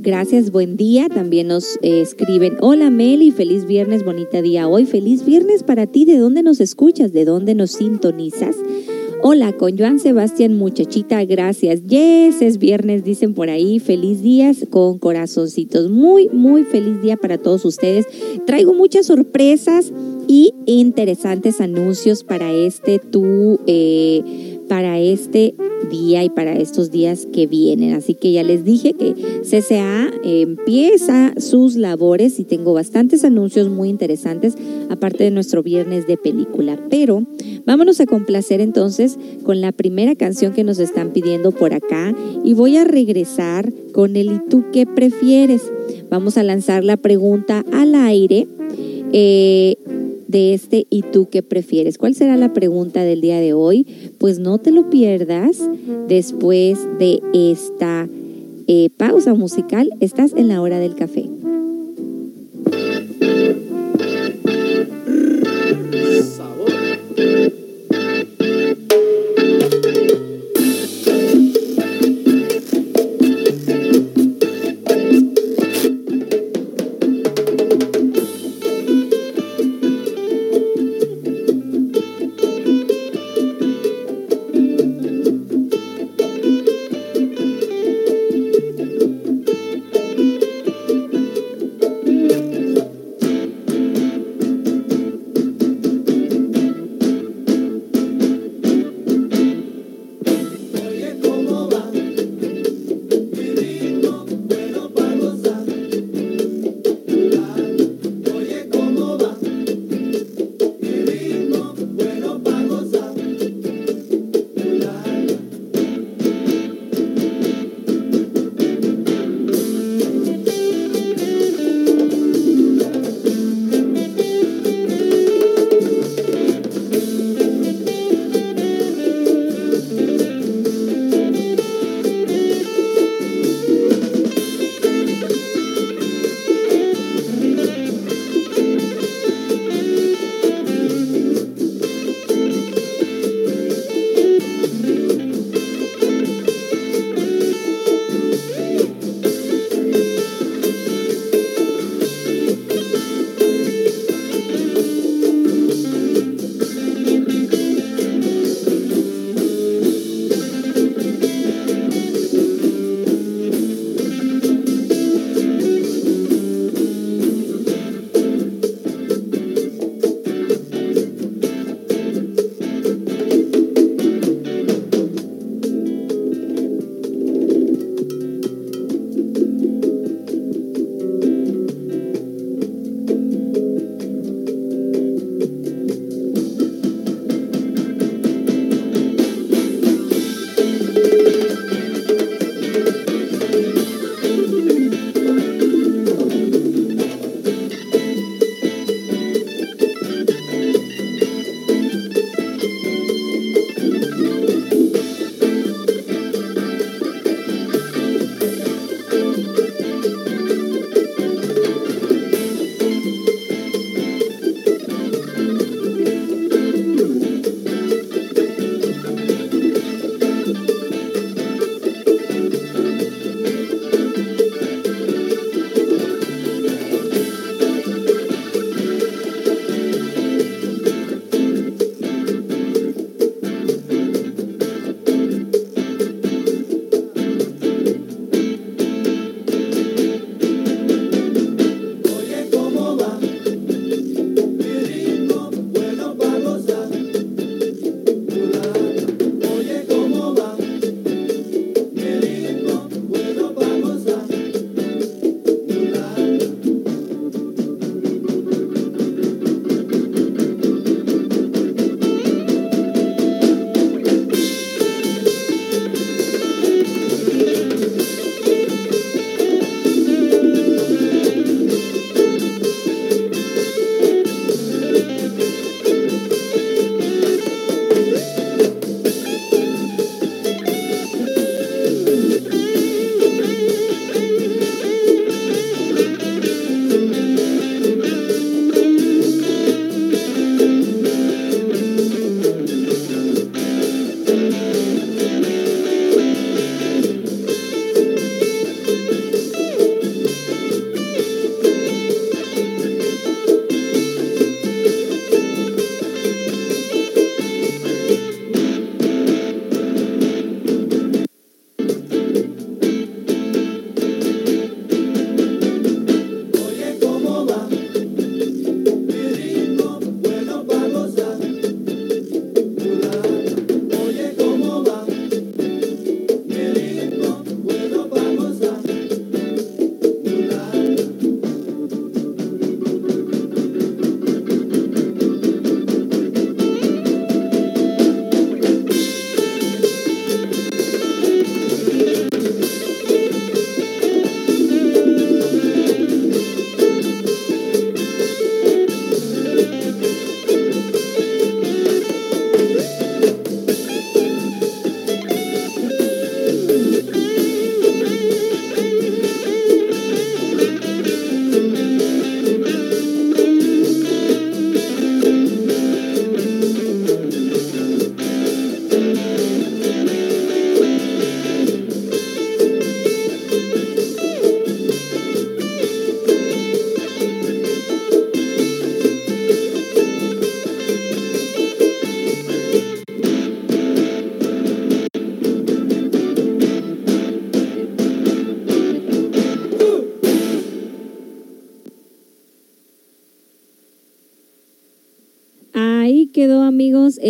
gracias, 0.00 0.50
buen 0.50 0.78
día, 0.78 1.06
también 1.10 1.48
nos 1.48 1.76
eh, 1.82 2.00
escriben, 2.00 2.56
hola 2.62 2.88
Meli, 2.88 3.30
feliz 3.30 3.66
viernes, 3.66 4.06
bonita 4.06 4.40
día 4.40 4.66
hoy, 4.66 4.86
feliz 4.86 5.22
viernes 5.26 5.62
para 5.62 5.86
ti, 5.86 6.06
¿de 6.06 6.16
dónde 6.16 6.42
nos 6.42 6.60
escuchas? 6.60 7.12
¿De 7.12 7.26
dónde 7.26 7.54
nos 7.54 7.72
sintonizas? 7.72 8.56
Hola, 9.22 9.52
con 9.52 9.76
Joan 9.76 9.98
Sebastián, 9.98 10.56
muchachita, 10.56 11.22
gracias. 11.24 11.84
Yes, 11.86 12.40
es 12.40 12.58
viernes, 12.58 13.02
dicen 13.02 13.34
por 13.34 13.50
ahí. 13.50 13.78
Feliz 13.80 14.22
días 14.22 14.66
con 14.70 14.98
corazoncitos. 14.98 15.90
Muy, 15.90 16.28
muy 16.28 16.64
feliz 16.64 17.02
día 17.02 17.16
para 17.16 17.38
todos 17.38 17.64
ustedes. 17.64 18.06
Traigo 18.46 18.72
muchas 18.74 19.06
sorpresas 19.06 19.92
y 20.28 20.52
interesantes 20.66 21.60
anuncios 21.60 22.24
para 22.24 22.52
este 22.52 22.98
tu, 22.98 23.58
eh, 23.66 24.55
para 24.68 24.98
este 24.98 25.54
día 25.90 26.24
y 26.24 26.30
para 26.30 26.56
estos 26.56 26.90
días 26.90 27.26
que 27.32 27.46
vienen. 27.46 27.94
Así 27.94 28.14
que 28.14 28.32
ya 28.32 28.42
les 28.42 28.64
dije 28.64 28.92
que 28.92 29.14
CCA 29.42 30.10
empieza 30.24 31.34
sus 31.38 31.76
labores 31.76 32.38
y 32.40 32.44
tengo 32.44 32.74
bastantes 32.74 33.24
anuncios 33.24 33.68
muy 33.68 33.88
interesantes, 33.88 34.54
aparte 34.90 35.24
de 35.24 35.30
nuestro 35.30 35.62
viernes 35.62 36.06
de 36.06 36.16
película. 36.16 36.78
Pero 36.90 37.24
vámonos 37.64 38.00
a 38.00 38.06
complacer 38.06 38.60
entonces 38.60 39.18
con 39.42 39.60
la 39.60 39.72
primera 39.72 40.14
canción 40.14 40.52
que 40.52 40.64
nos 40.64 40.78
están 40.78 41.10
pidiendo 41.10 41.52
por 41.52 41.74
acá 41.74 42.14
y 42.44 42.54
voy 42.54 42.76
a 42.76 42.84
regresar 42.84 43.72
con 43.92 44.16
el 44.16 44.26
¿y 44.32 44.40
tú 44.48 44.64
qué 44.72 44.86
prefieres? 44.86 45.62
Vamos 46.10 46.36
a 46.36 46.42
lanzar 46.42 46.84
la 46.84 46.96
pregunta 46.96 47.64
al 47.72 47.94
aire. 47.94 48.46
Eh, 49.12 49.76
este 50.36 50.86
¿y 50.90 51.02
tú 51.02 51.28
qué 51.30 51.42
prefieres? 51.42 51.98
¿Cuál 51.98 52.14
será 52.14 52.36
la 52.36 52.52
pregunta 52.52 53.02
del 53.02 53.20
día 53.20 53.40
de 53.40 53.52
hoy? 53.52 53.86
Pues 54.18 54.38
no 54.38 54.58
te 54.58 54.70
lo 54.70 54.90
pierdas 54.90 55.60
después 56.08 56.78
de 56.98 57.20
esta 57.32 58.08
eh, 58.66 58.90
pausa 58.96 59.34
musical. 59.34 59.90
Estás 60.00 60.32
en 60.34 60.48
la 60.48 60.60
hora 60.60 60.78
del 60.78 60.94
café. 60.94 61.28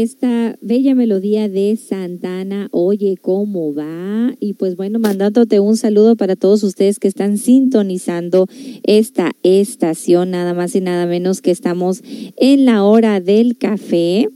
Esta 0.02 0.58
bella 0.60 0.94
melodía 0.94 1.48
de 1.48 1.74
Santana, 1.76 2.68
Oye, 2.98 3.18
¿cómo 3.20 3.74
va? 3.74 4.34
Y 4.40 4.54
pues 4.54 4.74
bueno, 4.74 4.98
mandándote 4.98 5.60
un 5.60 5.76
saludo 5.76 6.16
para 6.16 6.34
todos 6.34 6.62
ustedes 6.62 6.98
que 6.98 7.08
están 7.08 7.36
sintonizando 7.36 8.46
esta 8.84 9.32
estación, 9.42 10.30
nada 10.30 10.54
más 10.54 10.74
y 10.74 10.80
nada 10.80 11.04
menos 11.04 11.42
que 11.42 11.50
estamos 11.50 12.02
en 12.38 12.64
la 12.64 12.84
hora 12.84 13.20
del 13.20 13.58
café. 13.58 14.30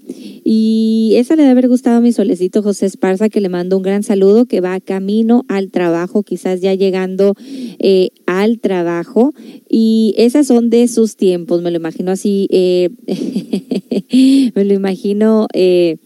Y 0.45 1.15
esa 1.17 1.37
le 1.37 1.43
debe 1.45 1.53
haber 1.53 1.69
gustado 1.69 1.97
a 1.97 2.01
mi 2.03 2.13
solecito 2.13 2.63
José 2.63 2.85
Esparza, 2.85 3.31
que 3.31 3.41
le 3.41 3.49
mando 3.49 3.79
un 3.79 3.83
gran 3.83 4.03
saludo, 4.03 4.45
que 4.45 4.61
va 4.61 4.79
camino 4.79 5.47
al 5.49 5.71
trabajo, 5.71 6.23
quizás 6.23 6.61
ya 6.61 6.75
llegando 6.75 7.37
eh, 7.79 8.11
al 8.27 8.59
trabajo. 8.59 9.33
Y 9.71 10.13
esas 10.19 10.47
son 10.47 10.69
de 10.69 10.87
sus 10.89 11.17
tiempos, 11.17 11.63
me 11.63 11.71
lo 11.71 11.79
imagino 11.79 12.11
así, 12.11 12.47
eh, 12.51 12.91
me 14.55 14.65
lo 14.67 14.75
imagino 14.75 15.47
eh, 15.55 15.97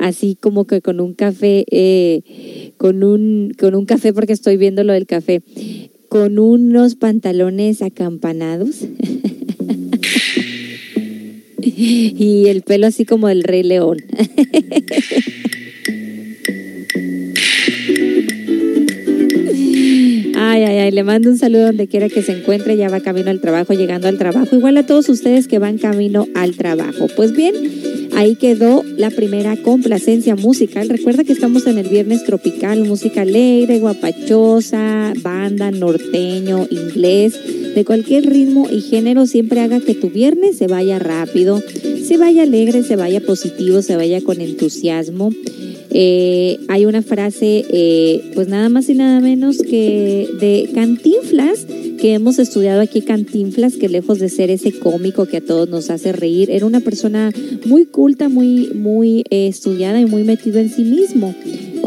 así 0.00 0.36
como 0.40 0.66
que 0.66 0.80
con 0.80 1.00
un 1.00 1.14
café, 1.14 1.64
con, 2.76 3.04
un, 3.04 3.52
con 3.58 3.74
un 3.74 3.84
café, 3.86 4.12
porque 4.12 4.32
estoy 4.32 4.56
viendo 4.56 4.84
lo 4.84 4.92
del 4.92 5.06
café, 5.06 5.42
con 6.08 6.38
unos 6.38 6.94
pantalones 6.94 7.82
acampanados. 7.82 8.86
y 11.60 12.46
el 12.46 12.62
pelo 12.62 12.86
así 12.86 13.04
como 13.04 13.28
el 13.28 13.42
rey 13.42 13.62
león. 13.62 13.98
Ay, 20.40 20.62
ay, 20.62 20.78
ay, 20.78 20.90
le 20.92 21.02
mando 21.02 21.30
un 21.30 21.36
saludo 21.36 21.66
donde 21.66 21.88
quiera 21.88 22.08
que 22.08 22.22
se 22.22 22.30
encuentre, 22.30 22.76
ya 22.76 22.88
va 22.88 23.00
camino 23.00 23.28
al 23.28 23.40
trabajo, 23.40 23.72
llegando 23.72 24.06
al 24.06 24.18
trabajo, 24.18 24.54
igual 24.54 24.76
a 24.76 24.86
todos 24.86 25.08
ustedes 25.08 25.48
que 25.48 25.58
van 25.58 25.78
camino 25.78 26.28
al 26.36 26.54
trabajo. 26.54 27.08
Pues 27.16 27.32
bien, 27.32 27.56
ahí 28.14 28.36
quedó 28.36 28.84
la 28.96 29.10
primera 29.10 29.56
complacencia 29.56 30.36
musical. 30.36 30.88
Recuerda 30.88 31.24
que 31.24 31.32
estamos 31.32 31.66
en 31.66 31.78
el 31.78 31.88
viernes 31.88 32.22
tropical, 32.22 32.84
música 32.84 33.22
alegre, 33.22 33.80
guapachosa, 33.80 35.12
banda, 35.24 35.72
norteño, 35.72 36.68
inglés, 36.70 37.74
de 37.74 37.84
cualquier 37.84 38.26
ritmo 38.26 38.68
y 38.70 38.80
género, 38.80 39.26
siempre 39.26 39.58
haga 39.58 39.80
que 39.80 39.94
tu 39.94 40.08
viernes 40.08 40.56
se 40.56 40.68
vaya 40.68 41.00
rápido, 41.00 41.60
se 42.04 42.16
vaya 42.16 42.44
alegre, 42.44 42.84
se 42.84 42.94
vaya 42.94 43.20
positivo, 43.20 43.82
se 43.82 43.96
vaya 43.96 44.20
con 44.20 44.40
entusiasmo. 44.40 45.32
Eh, 45.90 46.58
hay 46.68 46.84
una 46.84 47.02
frase, 47.02 47.64
eh, 47.70 48.30
pues 48.34 48.48
nada 48.48 48.68
más 48.68 48.88
y 48.88 48.94
nada 48.94 49.20
menos 49.20 49.58
que 49.58 50.27
de 50.40 50.70
Cantinflas, 50.74 51.66
que 52.00 52.14
hemos 52.14 52.38
estudiado 52.38 52.80
aquí 52.80 53.02
Cantinflas, 53.02 53.76
que 53.76 53.88
lejos 53.88 54.18
de 54.18 54.28
ser 54.28 54.50
ese 54.50 54.78
cómico 54.78 55.26
que 55.26 55.38
a 55.38 55.40
todos 55.40 55.68
nos 55.68 55.90
hace 55.90 56.12
reír, 56.12 56.50
era 56.50 56.66
una 56.66 56.80
persona 56.80 57.30
muy 57.66 57.86
culta, 57.86 58.28
muy, 58.28 58.70
muy 58.74 59.24
eh, 59.30 59.48
estudiada 59.48 60.00
y 60.00 60.06
muy 60.06 60.24
metido 60.24 60.58
en 60.60 60.70
sí 60.70 60.82
mismo 60.82 61.34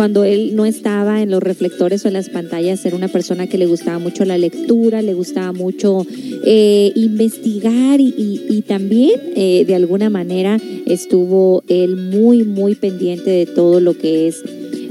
cuando 0.01 0.23
él 0.23 0.56
no 0.56 0.65
estaba 0.65 1.21
en 1.21 1.30
los 1.30 1.43
reflectores 1.43 2.04
o 2.04 2.08
en 2.08 2.15
las 2.15 2.30
pantallas, 2.30 2.84
era 2.86 2.95
una 2.95 3.08
persona 3.08 3.47
que 3.47 3.58
le 3.58 3.65
gustaba 3.65 3.99
mucho 3.99 4.25
la 4.25 4.38
lectura, 4.38 5.01
le 5.01 5.13
gustaba 5.13 5.51
mucho 5.51 6.06
eh, 6.43 6.91
investigar 6.95 7.99
y, 7.99 8.63
también 8.67 9.19
eh, 9.36 9.65
de 9.65 9.75
alguna 9.75 10.10
manera 10.10 10.60
estuvo 10.86 11.63
él 11.67 11.97
muy, 11.97 12.43
muy 12.43 12.75
pendiente 12.75 13.30
de 13.30 13.45
todo 13.45 13.80
lo 13.80 13.97
que 13.97 14.27
es 14.27 14.43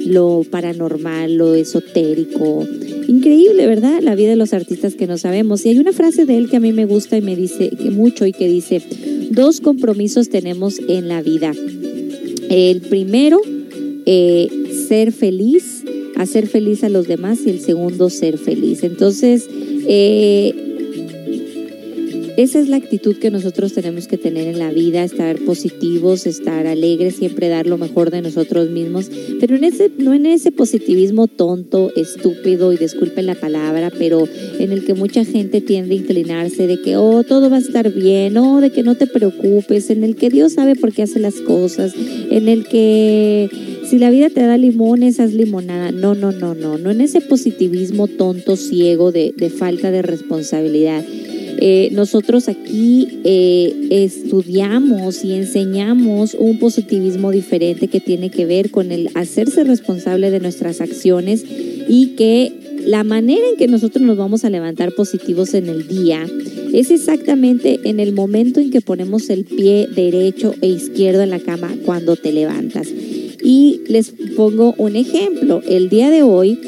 lo 0.07 0.45
paranormal, 0.51 1.35
lo 1.35 1.55
esotérico. 1.55 2.67
Increíble, 3.11 3.66
¿verdad? 3.66 4.01
La 4.03 4.14
vida 4.14 4.31
de 4.31 4.37
los 4.37 4.53
artistas 4.53 4.94
que 4.94 5.09
no 5.09 5.18
sabemos. 5.18 5.66
Y 5.66 5.70
hay 5.70 5.81
una 5.81 5.92
frase 5.92 6.27
de 6.27 6.37
él 6.37 6.49
que 6.49 6.59
a 6.59 6.61
mí 6.61 6.73
me 6.73 6.87
gusta 6.87 7.18
y 7.18 7.20
me 7.20 7.35
dice 7.35 7.73
mucho 7.90 8.25
y 8.25 8.33
que 8.33 8.46
dice, 8.46 8.81
dos 9.33 9.61
compromisos 9.61 10.29
tenemos 10.29 10.79
en 10.79 11.09
la 11.09 11.20
vida. 11.20 11.51
El 12.49 12.83
primero, 12.83 13.40
eh, 14.07 14.49
ser 14.87 15.11
feliz, 15.11 15.83
hacer 16.14 16.46
feliz 16.46 16.85
a 16.85 16.88
los 16.88 17.09
demás 17.09 17.40
y 17.44 17.51
el 17.51 17.59
segundo 17.59 18.11
ser 18.11 18.38
feliz. 18.38 18.85
Entonces, 18.85 19.49
eh, 19.88 20.70
esa 22.37 22.59
es 22.61 22.69
la 22.69 22.77
actitud 22.77 23.16
que 23.16 23.31
nosotros 23.31 23.73
tenemos 23.73 24.07
que 24.07 24.19
tener 24.19 24.49
en 24.49 24.59
la 24.59 24.71
vida, 24.71 25.05
estar 25.05 25.38
positivos, 25.38 26.27
estar 26.27 26.66
alegres, 26.66 27.16
siempre 27.16 27.49
dar 27.49 27.66
lo 27.66 27.79
mejor 27.79 28.11
de 28.11 28.23
nosotros 28.23 28.71
mismos, 28.71 29.11
pero 29.38 29.57
en 29.57 29.64
ese, 29.64 29.90
no 29.99 30.14
en 30.14 30.27
ese 30.27 30.53
positivismo 30.53 31.27
tonto, 31.27 31.90
estúpido 31.97 32.73
y 32.73 32.77
disculpen 32.77 33.27
la 33.27 33.35
palabra, 33.35 33.90
pero 33.97 34.29
en 34.59 34.73
el 34.73 34.85
que 34.85 34.95
mucha 34.95 35.25
gente 35.25 35.61
tiende 35.61 35.95
a 35.95 35.99
inclinarse 35.99 36.66
de 36.66 36.81
que, 36.81 36.97
oh, 36.97 37.25
todo 37.25 37.51
va 37.51 37.57
a 37.57 37.61
estar 37.61 37.93
bien, 37.93 38.37
oh, 38.37 38.61
de 38.61 38.71
que 38.71 38.83
no 38.83 38.95
te 38.95 39.07
preocupes, 39.07 39.90
en 39.90 40.05
el 40.05 40.16
que 40.16 40.31
Dios 40.31 40.55
sabe 40.55 40.77
por 40.77 40.93
qué 40.93 41.03
hace 41.03 41.19
las 41.19 41.37
cosas, 41.37 41.95
en 41.97 42.49
el 42.49 42.66
que 42.66 43.49
si 43.90 43.99
la 43.99 44.11
vida 44.11 44.31
te 44.31 44.43
da 44.43 44.57
limones, 44.57 45.19
haz 45.19 45.33
limonada. 45.33 45.90
No, 45.90 46.14
no, 46.14 46.31
no, 46.31 46.55
no, 46.55 46.79
no 46.79 46.93
en 46.93 47.01
ese 47.01 47.21
positivismo 47.21 48.07
tonto, 48.07 48.55
ciego, 48.55 49.11
de, 49.11 49.35
de 49.37 49.51
falta 49.51 49.90
de 49.90 50.03
responsabilidad. 50.03 51.05
Eh, 51.62 51.90
nosotros 51.92 52.49
aquí 52.49 53.20
eh, 53.23 53.88
estudiamos 53.90 55.23
y 55.25 55.35
enseñamos 55.35 56.35
un 56.35 56.59
positivismo 56.59 57.31
diferente 57.31 57.88
que 57.88 58.01
tiene 58.01 58.31
que 58.31 58.46
ver 58.46 58.70
con 58.70 58.92
el 58.92 59.11
hacerse 59.14 59.64
responsable 59.64 60.31
de 60.31 60.40
nuestras 60.40 60.81
acciones 60.81 61.44
y 61.46 62.14
que 62.16 62.53
la 62.87 63.05
manera 63.05 63.42
en 63.51 63.57
que 63.57 63.68
nosotros 63.68 64.03
nos 64.03 64.16
vamos 64.16 64.44
a 64.46 64.51
levantar 64.51 64.92
positivos 64.92 65.53
en 65.53 65.68
el 65.68 65.87
día 65.87 66.27
es 66.73 66.90
exactamente 66.90 67.79
en 67.85 68.01
el 68.01 68.12
momento 68.12 68.61
en 68.61 68.70
que 68.70 68.81
ponemos 68.81 69.29
el 69.29 69.44
pie 69.44 69.87
derecho 69.94 70.55
e 70.62 70.68
izquierdo 70.68 71.23
en 71.23 71.31
la 71.31 71.40
cama 71.40 71.75
cuando 71.85 72.16
te 72.16 72.33
levantas. 72.33 72.88
Y 73.42 73.83
les 73.87 74.12
pongo 74.37 74.75
un 74.79 74.96
ejemplo. 74.96 75.62
El 75.68 75.88
día 75.88 76.11
de 76.11 76.23
hoy, 76.23 76.59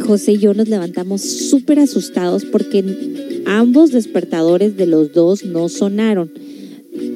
José 0.00 0.32
y 0.32 0.38
yo 0.38 0.54
nos 0.54 0.68
levantamos 0.68 1.22
súper 1.22 1.78
asustados 1.78 2.44
porque 2.44 2.82
Ambos 3.46 3.92
despertadores 3.92 4.76
de 4.76 4.86
los 4.86 5.12
dos 5.12 5.44
no 5.44 5.68
sonaron. 5.68 6.32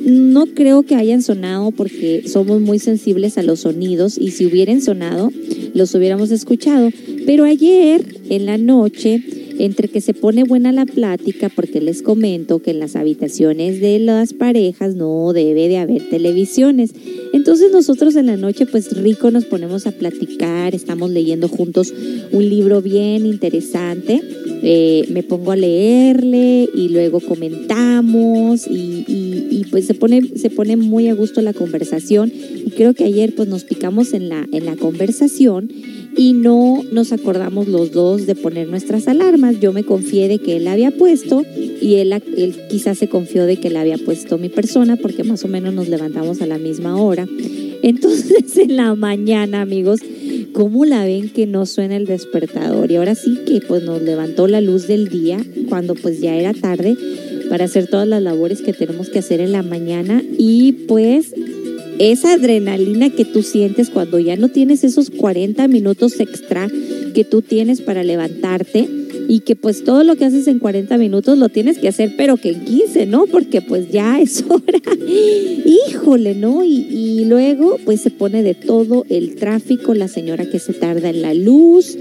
No 0.04 0.46
creo 0.46 0.82
que 0.82 0.96
hayan 0.96 1.22
sonado 1.22 1.70
porque 1.70 2.28
somos 2.28 2.60
muy 2.60 2.78
sensibles 2.78 3.38
a 3.38 3.42
los 3.42 3.60
sonidos 3.60 4.18
y 4.18 4.32
si 4.32 4.46
hubieran 4.46 4.80
sonado, 4.80 5.30
los 5.74 5.94
hubiéramos 5.94 6.30
escuchado. 6.30 6.90
Pero 7.26 7.44
ayer 7.44 8.04
en 8.28 8.46
la 8.46 8.58
noche 8.58 9.22
entre 9.58 9.88
que 9.88 10.00
se 10.00 10.14
pone 10.14 10.44
buena 10.44 10.72
la 10.72 10.86
plática, 10.86 11.48
porque 11.48 11.80
les 11.80 12.02
comento 12.02 12.60
que 12.60 12.70
en 12.70 12.80
las 12.80 12.96
habitaciones 12.96 13.80
de 13.80 13.98
las 13.98 14.32
parejas 14.32 14.94
no 14.94 15.32
debe 15.32 15.68
de 15.68 15.78
haber 15.78 16.08
televisiones. 16.08 16.94
Entonces 17.32 17.70
nosotros 17.72 18.16
en 18.16 18.26
la 18.26 18.36
noche 18.36 18.66
pues 18.66 18.96
rico 18.96 19.30
nos 19.30 19.44
ponemos 19.44 19.86
a 19.86 19.92
platicar, 19.92 20.74
estamos 20.74 21.10
leyendo 21.10 21.48
juntos 21.48 21.92
un 22.32 22.48
libro 22.48 22.82
bien 22.82 23.26
interesante, 23.26 24.22
eh, 24.62 25.06
me 25.10 25.22
pongo 25.22 25.52
a 25.52 25.56
leerle 25.56 26.68
y 26.74 26.88
luego 26.88 27.20
comentamos 27.20 28.66
y, 28.66 29.04
y, 29.06 29.64
pues 29.70 29.86
se 29.86 29.94
pone, 29.94 30.22
se 30.36 30.50
pone 30.50 30.76
muy 30.76 31.08
a 31.08 31.14
gusto 31.14 31.42
la 31.42 31.52
conversación 31.52 32.32
y 32.32 32.70
creo 32.70 32.94
que 32.94 33.04
ayer 33.04 33.34
pues 33.34 33.48
nos 33.48 33.64
picamos 33.64 34.12
en 34.12 34.28
la, 34.28 34.46
en 34.52 34.64
la 34.64 34.76
conversación 34.76 35.70
y 36.18 36.32
no 36.32 36.82
nos 36.90 37.12
acordamos 37.12 37.68
los 37.68 37.92
dos 37.92 38.26
de 38.26 38.34
poner 38.34 38.68
nuestras 38.68 39.06
alarmas. 39.06 39.60
Yo 39.60 39.72
me 39.72 39.84
confié 39.84 40.26
de 40.26 40.40
que 40.40 40.56
él 40.56 40.66
había 40.66 40.90
puesto 40.90 41.44
y 41.80 41.94
él, 41.94 42.12
él 42.12 42.56
quizás 42.68 42.98
se 42.98 43.08
confió 43.08 43.46
de 43.46 43.58
que 43.58 43.70
la 43.70 43.82
había 43.82 43.98
puesto 43.98 44.36
mi 44.36 44.48
persona 44.48 44.96
porque 44.96 45.22
más 45.22 45.44
o 45.44 45.48
menos 45.48 45.72
nos 45.74 45.88
levantamos 45.88 46.42
a 46.42 46.46
la 46.46 46.58
misma 46.58 47.00
hora. 47.00 47.24
Entonces 47.82 48.56
en 48.56 48.76
la 48.76 48.96
mañana, 48.96 49.62
amigos, 49.62 50.00
¿cómo 50.52 50.84
la 50.84 51.04
ven 51.04 51.28
que 51.30 51.46
no 51.46 51.66
suena 51.66 51.96
el 51.96 52.06
despertador? 52.06 52.90
Y 52.90 52.96
ahora 52.96 53.14
sí 53.14 53.38
que 53.46 53.60
pues 53.60 53.84
nos 53.84 54.02
levantó 54.02 54.48
la 54.48 54.60
luz 54.60 54.88
del 54.88 55.08
día 55.08 55.38
cuando 55.68 55.94
pues 55.94 56.20
ya 56.20 56.34
era 56.34 56.52
tarde 56.52 56.96
para 57.48 57.66
hacer 57.66 57.86
todas 57.86 58.08
las 58.08 58.22
labores 58.24 58.60
que 58.60 58.72
tenemos 58.72 59.08
que 59.08 59.20
hacer 59.20 59.40
en 59.40 59.52
la 59.52 59.62
mañana 59.62 60.20
y 60.36 60.72
pues 60.88 61.32
esa 61.98 62.34
adrenalina 62.34 63.10
que 63.10 63.24
tú 63.24 63.42
sientes 63.42 63.90
cuando 63.90 64.18
ya 64.18 64.36
no 64.36 64.48
tienes 64.48 64.84
esos 64.84 65.10
40 65.10 65.66
minutos 65.68 66.20
extra 66.20 66.68
que 67.14 67.24
tú 67.24 67.42
tienes 67.42 67.80
para 67.80 68.04
levantarte 68.04 68.88
y 69.28 69.40
que 69.40 69.56
pues 69.56 69.84
todo 69.84 70.04
lo 70.04 70.16
que 70.16 70.24
haces 70.24 70.46
en 70.48 70.58
40 70.58 70.96
minutos 70.96 71.36
lo 71.38 71.50
tienes 71.50 71.78
que 71.78 71.88
hacer 71.88 72.14
pero 72.16 72.38
que 72.38 72.50
en 72.50 72.64
15, 72.64 73.06
¿no? 73.06 73.26
Porque 73.26 73.60
pues 73.60 73.90
ya 73.90 74.20
es 74.20 74.44
hora. 74.48 74.80
Híjole, 75.88 76.34
¿no? 76.34 76.64
Y, 76.64 77.24
luego 77.26 77.78
pues 77.84 78.00
se 78.00 78.10
pone 78.10 78.42
de 78.42 78.54
todo 78.54 79.04
el 79.10 79.34
tráfico, 79.34 79.92
la 79.92 80.08
señora 80.08 80.46
que 80.46 80.58
se 80.58 80.72
tarda 80.72 81.10
en 81.10 81.20
la 81.22 81.34
luz. 81.34 81.96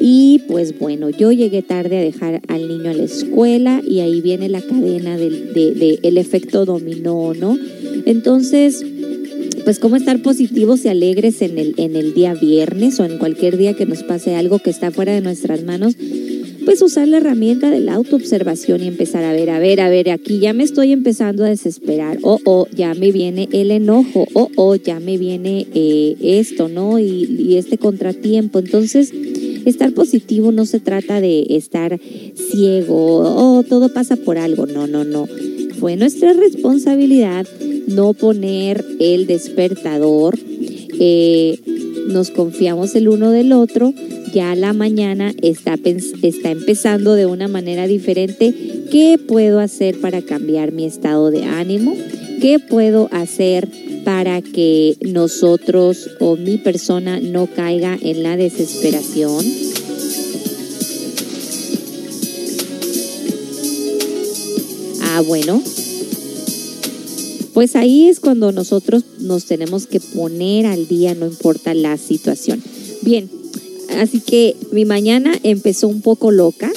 Y 0.00 0.40
pues 0.48 0.78
bueno, 0.78 1.10
yo 1.10 1.30
llegué 1.30 1.62
tarde 1.62 1.98
a 1.98 2.00
dejar 2.00 2.40
al 2.48 2.66
niño 2.68 2.90
a 2.90 2.94
la 2.94 3.04
escuela 3.04 3.82
y 3.86 4.00
ahí 4.00 4.20
viene 4.20 4.48
la 4.48 4.62
cadena 4.62 5.16
del 5.18 5.52
de, 5.52 5.98
el 6.02 6.16
efecto 6.16 6.64
dominó, 6.64 7.34
¿no? 7.34 7.58
Entonces, 8.06 8.84
pues 9.64 9.78
cómo 9.78 9.96
estar 9.96 10.20
positivos 10.22 10.84
y 10.84 10.88
alegres 10.88 11.42
en 11.42 11.58
el, 11.58 11.74
en 11.76 11.96
el 11.96 12.14
día 12.14 12.34
viernes 12.34 12.98
o 13.00 13.04
en 13.04 13.18
cualquier 13.18 13.56
día 13.56 13.74
que 13.74 13.86
nos 13.86 14.02
pase 14.02 14.34
algo 14.34 14.58
que 14.58 14.70
está 14.70 14.90
fuera 14.90 15.12
de 15.12 15.20
nuestras 15.20 15.64
manos, 15.64 15.96
pues 16.64 16.80
usar 16.82 17.08
la 17.08 17.18
herramienta 17.18 17.70
de 17.70 17.80
la 17.80 17.94
autoobservación 17.94 18.82
y 18.82 18.88
empezar 18.88 19.24
a 19.24 19.32
ver, 19.32 19.50
a 19.50 19.58
ver, 19.58 19.80
a 19.80 19.88
ver, 19.88 20.10
aquí 20.10 20.38
ya 20.38 20.52
me 20.52 20.62
estoy 20.62 20.92
empezando 20.92 21.44
a 21.44 21.48
desesperar, 21.48 22.18
oh, 22.22 22.38
oh, 22.44 22.66
ya 22.74 22.94
me 22.94 23.12
viene 23.12 23.48
el 23.52 23.70
enojo, 23.70 24.26
oh, 24.34 24.48
oh, 24.56 24.76
ya 24.76 25.00
me 25.00 25.18
viene 25.18 25.66
eh, 25.74 26.16
esto, 26.20 26.68
¿no? 26.68 26.98
Y, 26.98 27.24
y 27.24 27.56
este 27.56 27.78
contratiempo. 27.78 28.58
Entonces, 28.60 29.12
estar 29.64 29.92
positivo 29.92 30.52
no 30.52 30.66
se 30.66 30.80
trata 30.80 31.20
de 31.20 31.46
estar 31.50 31.98
ciego, 32.34 33.56
o 33.58 33.62
todo 33.64 33.92
pasa 33.92 34.16
por 34.16 34.38
algo, 34.38 34.66
no, 34.66 34.86
no, 34.86 35.04
no. 35.04 35.26
Fue 35.82 35.96
nuestra 35.96 36.32
responsabilidad 36.32 37.44
no 37.88 38.14
poner 38.14 38.84
el 39.00 39.26
despertador. 39.26 40.38
Eh, 41.00 41.58
nos 42.06 42.30
confiamos 42.30 42.94
el 42.94 43.08
uno 43.08 43.32
del 43.32 43.52
otro, 43.52 43.92
ya 44.32 44.54
la 44.54 44.74
mañana 44.74 45.34
está, 45.42 45.76
está 46.22 46.52
empezando 46.52 47.16
de 47.16 47.26
una 47.26 47.48
manera 47.48 47.88
diferente. 47.88 48.54
¿Qué 48.92 49.18
puedo 49.18 49.58
hacer 49.58 50.00
para 50.00 50.22
cambiar 50.22 50.70
mi 50.70 50.84
estado 50.84 51.32
de 51.32 51.46
ánimo? 51.46 51.96
¿Qué 52.40 52.60
puedo 52.60 53.08
hacer 53.10 53.68
para 54.04 54.40
que 54.40 54.96
nosotros 55.00 56.10
o 56.20 56.36
mi 56.36 56.58
persona 56.58 57.18
no 57.18 57.48
caiga 57.48 57.98
en 58.00 58.22
la 58.22 58.36
desesperación? 58.36 59.44
Ah, 65.14 65.20
bueno, 65.20 65.62
pues 67.52 67.76
ahí 67.76 68.08
es 68.08 68.18
cuando 68.18 68.50
nosotros 68.50 69.04
nos 69.18 69.44
tenemos 69.44 69.86
que 69.86 70.00
poner 70.00 70.64
al 70.64 70.88
día, 70.88 71.14
no 71.14 71.26
importa 71.26 71.74
la 71.74 71.98
situación. 71.98 72.62
Bien, 73.02 73.28
así 74.00 74.20
que 74.20 74.56
mi 74.70 74.86
mañana 74.86 75.38
empezó 75.42 75.88
un 75.88 76.00
poco 76.00 76.30
loca, 76.30 76.72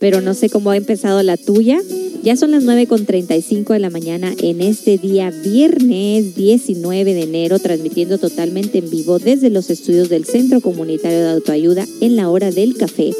pero 0.00 0.20
no 0.20 0.34
sé 0.34 0.50
cómo 0.50 0.72
ha 0.72 0.76
empezado 0.76 1.22
la 1.22 1.36
tuya. 1.36 1.78
Ya 2.24 2.36
son 2.36 2.50
las 2.50 2.64
9.35 2.64 3.74
de 3.74 3.78
la 3.78 3.90
mañana 3.90 4.34
en 4.38 4.60
este 4.60 4.98
día, 4.98 5.30
viernes 5.30 6.34
19 6.34 7.14
de 7.14 7.22
enero, 7.22 7.60
transmitiendo 7.60 8.18
totalmente 8.18 8.78
en 8.78 8.90
vivo 8.90 9.20
desde 9.20 9.50
los 9.50 9.70
estudios 9.70 10.08
del 10.08 10.24
Centro 10.24 10.60
Comunitario 10.60 11.20
de 11.20 11.30
Autoayuda 11.30 11.86
en 12.00 12.16
la 12.16 12.28
hora 12.28 12.50
del 12.50 12.76
café 12.76 13.12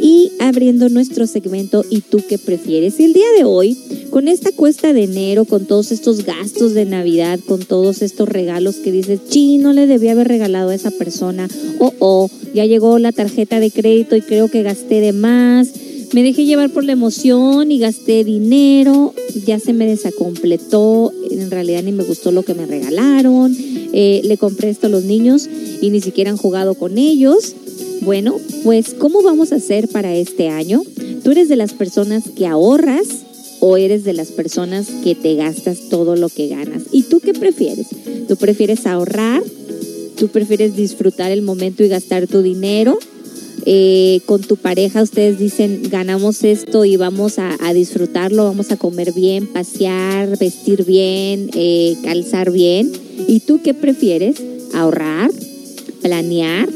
y 0.00 0.32
abriendo 0.38 0.88
nuestro 0.88 1.26
segmento 1.26 1.84
¿Y 1.90 2.00
tú 2.00 2.22
qué 2.28 2.38
prefieres? 2.38 2.98
Y 2.98 3.04
el 3.04 3.12
día 3.12 3.26
de 3.36 3.44
hoy, 3.44 3.76
con 4.10 4.28
esta 4.28 4.52
cuesta 4.52 4.92
de 4.92 5.04
enero, 5.04 5.44
con 5.44 5.66
todos 5.66 5.92
estos 5.92 6.24
gastos 6.24 6.74
de 6.74 6.84
Navidad, 6.84 7.40
con 7.46 7.60
todos 7.60 8.02
estos 8.02 8.28
regalos 8.28 8.76
que 8.76 8.92
dices, 8.92 9.20
chi, 9.28 9.58
no 9.58 9.72
le 9.72 9.86
debía 9.86 10.12
haber 10.12 10.28
regalado 10.28 10.70
a 10.70 10.74
esa 10.74 10.90
persona, 10.90 11.48
o 11.78 11.92
oh, 11.98 12.30
ya 12.54 12.64
llegó 12.64 12.98
la 12.98 13.12
tarjeta 13.12 13.60
de 13.60 13.70
crédito 13.70 14.16
y 14.16 14.22
creo 14.22 14.48
que 14.48 14.62
gasté 14.62 15.00
de 15.00 15.12
más, 15.12 15.68
me 16.12 16.22
dejé 16.22 16.44
llevar 16.44 16.70
por 16.70 16.84
la 16.84 16.92
emoción 16.92 17.70
y 17.70 17.78
gasté 17.78 18.24
dinero, 18.24 19.14
ya 19.46 19.60
se 19.60 19.72
me 19.72 19.86
desacompletó, 19.86 21.12
en 21.30 21.50
realidad 21.50 21.82
ni 21.84 21.92
me 21.92 22.02
gustó 22.02 22.32
lo 22.32 22.42
que 22.42 22.54
me 22.54 22.66
regalaron, 22.66 23.56
eh, 23.92 24.20
le 24.24 24.36
compré 24.36 24.70
esto 24.70 24.88
a 24.88 24.90
los 24.90 25.04
niños 25.04 25.48
y 25.80 25.90
ni 25.90 26.00
siquiera 26.00 26.30
han 26.30 26.36
jugado 26.36 26.74
con 26.74 26.98
ellos 26.98 27.54
bueno, 28.02 28.36
pues 28.64 28.94
¿cómo 28.94 29.22
vamos 29.22 29.52
a 29.52 29.56
hacer 29.56 29.88
para 29.88 30.14
este 30.14 30.48
año? 30.48 30.82
¿Tú 31.22 31.32
eres 31.32 31.48
de 31.48 31.56
las 31.56 31.74
personas 31.74 32.24
que 32.34 32.46
ahorras 32.46 33.06
o 33.60 33.76
eres 33.76 34.04
de 34.04 34.14
las 34.14 34.28
personas 34.28 34.88
que 35.04 35.14
te 35.14 35.34
gastas 35.34 35.88
todo 35.90 36.16
lo 36.16 36.28
que 36.28 36.48
ganas? 36.48 36.84
¿Y 36.92 37.04
tú 37.04 37.20
qué 37.20 37.34
prefieres? 37.34 37.88
¿Tú 38.26 38.36
prefieres 38.36 38.86
ahorrar? 38.86 39.42
¿Tú 40.16 40.28
prefieres 40.28 40.76
disfrutar 40.76 41.30
el 41.30 41.42
momento 41.42 41.84
y 41.84 41.88
gastar 41.88 42.26
tu 42.26 42.42
dinero? 42.42 42.98
Eh, 43.66 44.20
con 44.24 44.40
tu 44.40 44.56
pareja 44.56 45.02
ustedes 45.02 45.38
dicen 45.38 45.82
ganamos 45.90 46.44
esto 46.44 46.86
y 46.86 46.96
vamos 46.96 47.38
a, 47.38 47.56
disfrutarlo, 47.74 48.44
vamos 48.44 48.70
a 48.70 48.76
comer 48.76 49.12
bien, 49.12 49.46
pasear, 49.46 50.38
vestir 50.38 50.84
bien, 50.84 51.50
eh, 51.54 51.96
calzar 52.02 52.50
bien. 52.50 52.90
¿Y 53.28 53.40
tú 53.40 53.60
qué 53.62 53.74
prefieres? 53.74 54.36
¿Ahorrar? 54.72 55.30
¿Planear? 56.00 56.68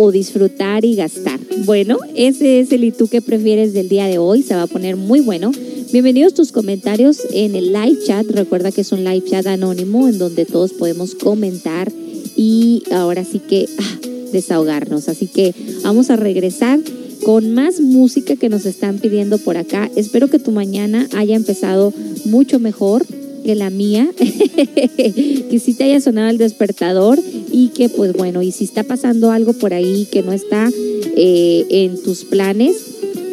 O 0.00 0.12
disfrutar 0.12 0.84
y 0.84 0.94
gastar. 0.94 1.40
Bueno, 1.64 1.98
ese 2.14 2.60
es 2.60 2.70
el 2.70 2.84
y 2.84 2.92
tú 2.92 3.08
que 3.08 3.20
prefieres 3.20 3.72
del 3.72 3.88
día 3.88 4.06
de 4.06 4.18
hoy. 4.18 4.44
Se 4.44 4.54
va 4.54 4.62
a 4.62 4.66
poner 4.68 4.94
muy 4.94 5.18
bueno. 5.18 5.50
Bienvenidos 5.92 6.34
tus 6.34 6.52
comentarios 6.52 7.18
en 7.32 7.56
el 7.56 7.72
live 7.72 7.98
chat. 8.06 8.24
Recuerda 8.30 8.70
que 8.70 8.82
es 8.82 8.92
un 8.92 9.02
live 9.02 9.24
chat 9.28 9.44
anónimo 9.48 10.06
en 10.06 10.18
donde 10.18 10.44
todos 10.44 10.72
podemos 10.72 11.16
comentar 11.16 11.90
y 12.36 12.84
ahora 12.92 13.24
sí 13.24 13.40
que 13.40 13.68
ah, 13.76 13.98
desahogarnos. 14.30 15.08
Así 15.08 15.26
que 15.26 15.52
vamos 15.82 16.10
a 16.10 16.16
regresar 16.16 16.78
con 17.24 17.52
más 17.52 17.80
música 17.80 18.36
que 18.36 18.48
nos 18.48 18.66
están 18.66 19.00
pidiendo 19.00 19.38
por 19.38 19.56
acá. 19.56 19.90
Espero 19.96 20.28
que 20.28 20.38
tu 20.38 20.52
mañana 20.52 21.08
haya 21.16 21.34
empezado 21.34 21.92
mucho 22.24 22.60
mejor 22.60 23.04
que 23.48 23.54
la 23.54 23.70
mía, 23.70 24.06
que 24.18 25.58
sí 25.58 25.72
te 25.72 25.84
haya 25.84 26.02
sonado 26.02 26.28
el 26.28 26.36
despertador 26.36 27.18
y 27.50 27.68
que 27.68 27.88
pues 27.88 28.12
bueno, 28.12 28.42
y 28.42 28.52
si 28.52 28.64
está 28.64 28.82
pasando 28.82 29.30
algo 29.30 29.54
por 29.54 29.72
ahí 29.72 30.06
que 30.12 30.22
no 30.22 30.34
está 30.34 30.68
eh, 31.16 31.64
en 31.70 32.02
tus 32.02 32.26
planes, 32.26 32.76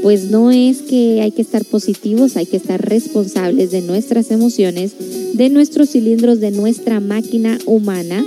pues 0.03 0.31
no 0.31 0.51
es 0.51 0.83
que 0.83 1.19
hay 1.19 1.31
que 1.31 1.41
estar 1.41 1.65
positivos, 1.65 2.37
hay 2.37 2.45
que 2.45 2.55
estar 2.55 2.81
responsables 2.81 3.71
de 3.71 3.81
nuestras 3.81 4.31
emociones, 4.31 4.93
de 5.33 5.49
nuestros 5.49 5.89
cilindros, 5.89 6.39
de 6.39 6.51
nuestra 6.51 7.01
máquina 7.01 7.59
humana 7.65 8.25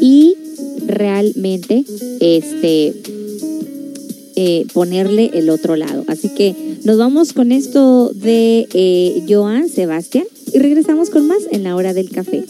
y 0.00 0.36
realmente 0.86 1.84
este 2.20 2.94
eh, 4.36 4.66
ponerle 4.72 5.32
el 5.34 5.50
otro 5.50 5.74
lado. 5.74 6.04
Así 6.06 6.28
que 6.28 6.54
nos 6.84 6.96
vamos 6.96 7.32
con 7.32 7.50
esto 7.50 8.12
de 8.14 8.68
eh, 8.72 9.24
Joan 9.28 9.68
Sebastián 9.68 10.26
y 10.54 10.58
regresamos 10.60 11.10
con 11.10 11.26
más 11.26 11.42
en 11.50 11.64
la 11.64 11.74
hora 11.74 11.92
del 11.92 12.10
café. 12.10 12.44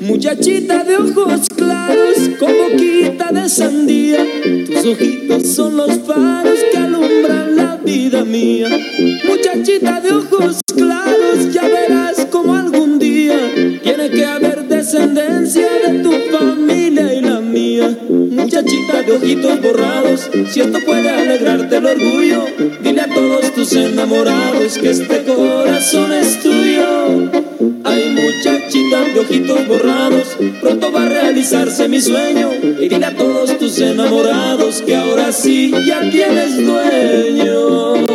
Muchachita 0.00 0.82
de 0.84 0.96
ojos 0.96 1.49
sandía, 3.50 4.24
tus 4.66 4.86
ojitos 4.86 5.46
son 5.48 5.76
los 5.76 5.98
faros 6.06 6.58
que 6.70 6.78
alumbran 6.78 7.56
la 7.56 7.76
vida 7.76 8.24
mía. 8.24 8.68
Muchachita 9.28 10.00
de 10.00 10.12
ojos 10.12 10.60
claros, 10.72 11.52
ya 11.52 11.66
verás 11.66 12.26
como 12.30 12.54
algún 12.54 12.98
día 12.98 13.36
tiene 13.82 14.10
que 14.10 14.24
haber 14.24 14.68
descendencia 14.68 15.68
de 15.84 15.98
tu 15.98 16.12
familia 16.30 17.12
y 17.12 17.20
la 17.22 17.40
mía. 17.40 17.98
Muchachita 18.08 19.02
de 19.02 19.12
ojitos 19.16 19.60
borrados, 19.60 20.30
si 20.50 20.60
esto 20.60 20.78
puede 20.86 21.10
alegrarte 21.10 21.76
el 21.76 21.86
orgullo, 21.86 22.44
dile 22.82 23.00
a 23.00 23.08
todos 23.12 23.52
tus 23.52 23.72
enamorados 23.72 24.78
que 24.78 24.90
este 24.90 25.24
corazón 25.24 26.12
es 26.12 26.40
tuyo. 26.40 26.69
Muchachita 28.32 29.02
de 29.12 29.18
ojitos 29.18 29.66
borrados, 29.66 30.36
pronto 30.60 30.92
va 30.92 31.02
a 31.02 31.08
realizarse 31.08 31.88
mi 31.88 32.00
sueño. 32.00 32.50
Y 32.78 32.88
dile 32.88 33.06
a 33.06 33.16
todos 33.16 33.58
tus 33.58 33.80
enamorados 33.80 34.82
que 34.82 34.94
ahora 34.94 35.32
sí 35.32 35.72
ya 35.84 36.08
tienes 36.08 36.56
dueño. 36.56 38.06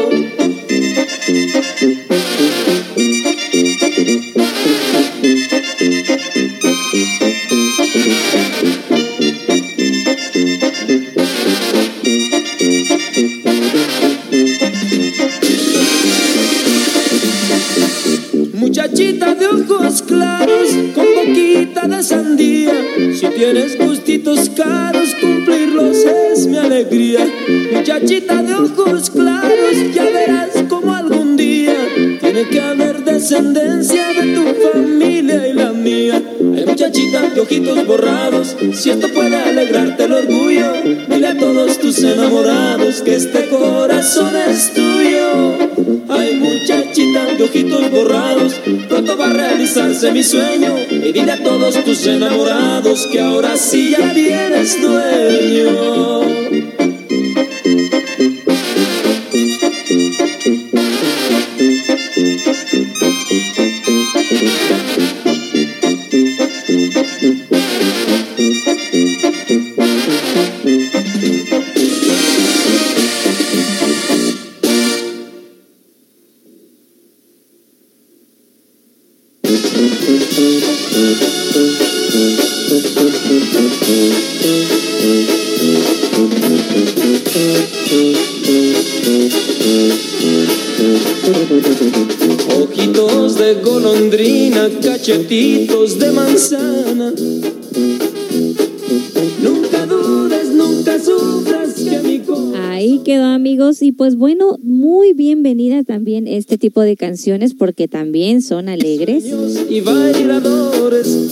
Tienes 23.35 23.77
gustitos 23.77 24.49
caros, 24.55 25.13
cumplirlos 25.19 25.97
es 25.97 26.47
mi 26.47 26.57
alegría. 26.57 27.19
Muchachita 27.73 28.41
de 28.41 28.53
ojos 28.55 29.09
claros, 29.09 29.93
ya 29.93 30.05
verás 30.05 30.63
como 30.69 30.93
algún 30.93 31.35
día 31.35 31.75
tiene 32.19 32.49
que 32.49 32.61
haber 32.61 33.03
descendencia 33.03 34.07
de 34.09 34.33
tu 34.33 34.43
familia 34.71 35.47
y 35.47 35.53
la 35.53 35.71
mía. 35.71 36.21
Hay 36.55 36.65
muchachita 36.65 37.29
de 37.29 37.41
ojitos 37.41 37.85
borrados, 37.85 38.55
si 38.73 38.89
esto 38.89 39.07
puede 39.09 39.35
alegrarte 39.35 40.05
el 40.05 40.13
orgullo, 40.13 40.73
dile 41.09 41.27
a 41.27 41.37
todos 41.37 41.77
tus 41.79 41.99
enamorados 42.03 43.01
que 43.01 43.15
este 43.15 43.49
corazón 43.49 44.31
es 44.49 44.73
tuyo. 44.73 44.84
De 47.37 47.43
ojitos 47.43 47.91
borrados. 47.91 48.53
Pronto 48.87 49.17
va 49.17 49.29
a 49.29 49.33
realizarse 49.33 50.11
mi 50.11 50.23
sueño. 50.23 50.75
Y 50.89 51.11
dile 51.11 51.33
a 51.33 51.43
todos 51.43 51.83
tus 51.83 52.07
enamorados 52.07 53.07
que 53.07 53.19
ahora 53.19 53.57
sí 53.57 53.91
ya 53.91 54.13
tienes 54.13 54.81
dueño. 54.81 56.44
Pues 103.97 104.15
bueno, 104.15 104.57
muy 104.63 105.13
bienvenida 105.13 105.83
también 105.83 106.27
este 106.27 106.57
tipo 106.57 106.81
de 106.81 106.95
canciones 106.95 107.53
porque 107.53 107.87
también 107.87 108.41
son 108.41 108.69
alegres. 108.69 109.25
y 109.69 109.81
bailadores. 109.81 111.29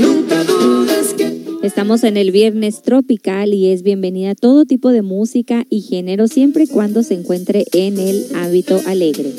Nunca 0.00 0.44
dudes 0.44 1.14
que 1.14 1.38
Estamos 1.62 2.04
en 2.04 2.16
el 2.16 2.30
viernes 2.30 2.82
tropical 2.82 3.52
y 3.52 3.70
es 3.70 3.82
bienvenida 3.82 4.30
a 4.30 4.34
todo 4.34 4.64
tipo 4.64 4.90
de 4.90 5.02
música 5.02 5.66
y 5.68 5.80
género 5.80 6.28
siempre 6.28 6.64
y 6.64 6.66
cuando 6.66 7.02
se 7.02 7.14
encuentre 7.14 7.64
en 7.72 7.98
el 7.98 8.26
hábito 8.34 8.80
alegre. 8.86 9.32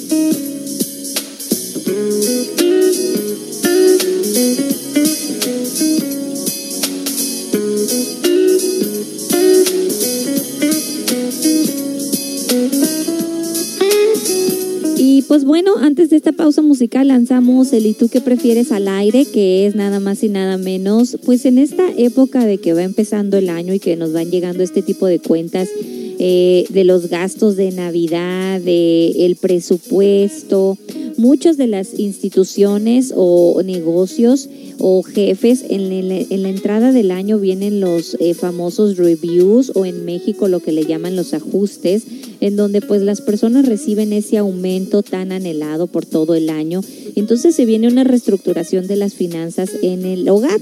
Pues 15.29 15.45
bueno, 15.45 15.73
antes 15.79 16.09
de 16.09 16.15
esta 16.15 16.31
pausa 16.31 16.63
musical 16.63 17.09
lanzamos 17.09 17.71
el 17.73 17.85
¿Y 17.85 17.93
tú 17.93 18.09
qué 18.09 18.19
prefieres 18.19 18.71
al 18.71 18.87
aire? 18.87 19.25
que 19.25 19.67
es 19.67 19.75
nada 19.75 19.99
más 19.99 20.23
y 20.23 20.29
nada 20.29 20.57
menos, 20.57 21.19
pues 21.23 21.45
en 21.45 21.59
esta 21.59 21.87
época 21.95 22.43
de 22.43 22.57
que 22.57 22.73
va 22.73 22.81
empezando 22.81 23.37
el 23.37 23.49
año 23.49 23.75
y 23.75 23.79
que 23.79 23.95
nos 23.95 24.11
van 24.11 24.31
llegando 24.31 24.63
este 24.63 24.81
tipo 24.81 25.05
de 25.05 25.19
cuentas 25.19 25.69
eh, 26.17 26.65
de 26.69 26.83
los 26.83 27.09
gastos 27.09 27.57
de 27.57 27.71
Navidad, 27.71 28.59
de 28.59 29.27
el 29.27 29.35
presupuesto, 29.35 30.79
muchas 31.17 31.57
de 31.57 31.67
las 31.67 31.99
instituciones 31.99 33.13
o 33.15 33.61
negocios 33.63 34.49
o 34.79 35.03
jefes 35.03 35.63
en, 35.69 36.07
la 36.09 36.49
entrada 36.49 36.91
del 36.91 37.11
año 37.11 37.37
vienen 37.39 37.79
los 37.79 38.15
eh, 38.19 38.33
famosos 38.33 38.97
reviews 38.97 39.71
o 39.75 39.85
en 39.85 40.05
México 40.05 40.47
lo 40.47 40.59
que 40.61 40.71
le 40.71 40.85
llaman 40.85 41.15
los 41.15 41.33
ajustes 41.33 42.03
en 42.39 42.55
donde 42.55 42.81
pues 42.81 43.01
las 43.01 43.21
personas 43.21 43.65
reciben 43.65 44.13
ese 44.13 44.37
aumento 44.37 45.03
tan 45.03 45.31
anhelado 45.31 45.87
por 45.87 46.05
todo 46.05 46.33
el 46.35 46.49
año. 46.49 46.81
Entonces 47.15 47.55
se 47.55 47.65
viene 47.65 47.87
una 47.87 48.03
reestructuración 48.03 48.87
de 48.87 48.95
las 48.95 49.13
finanzas 49.13 49.71
en 49.81 50.05
el 50.05 50.27
hogar 50.29 50.59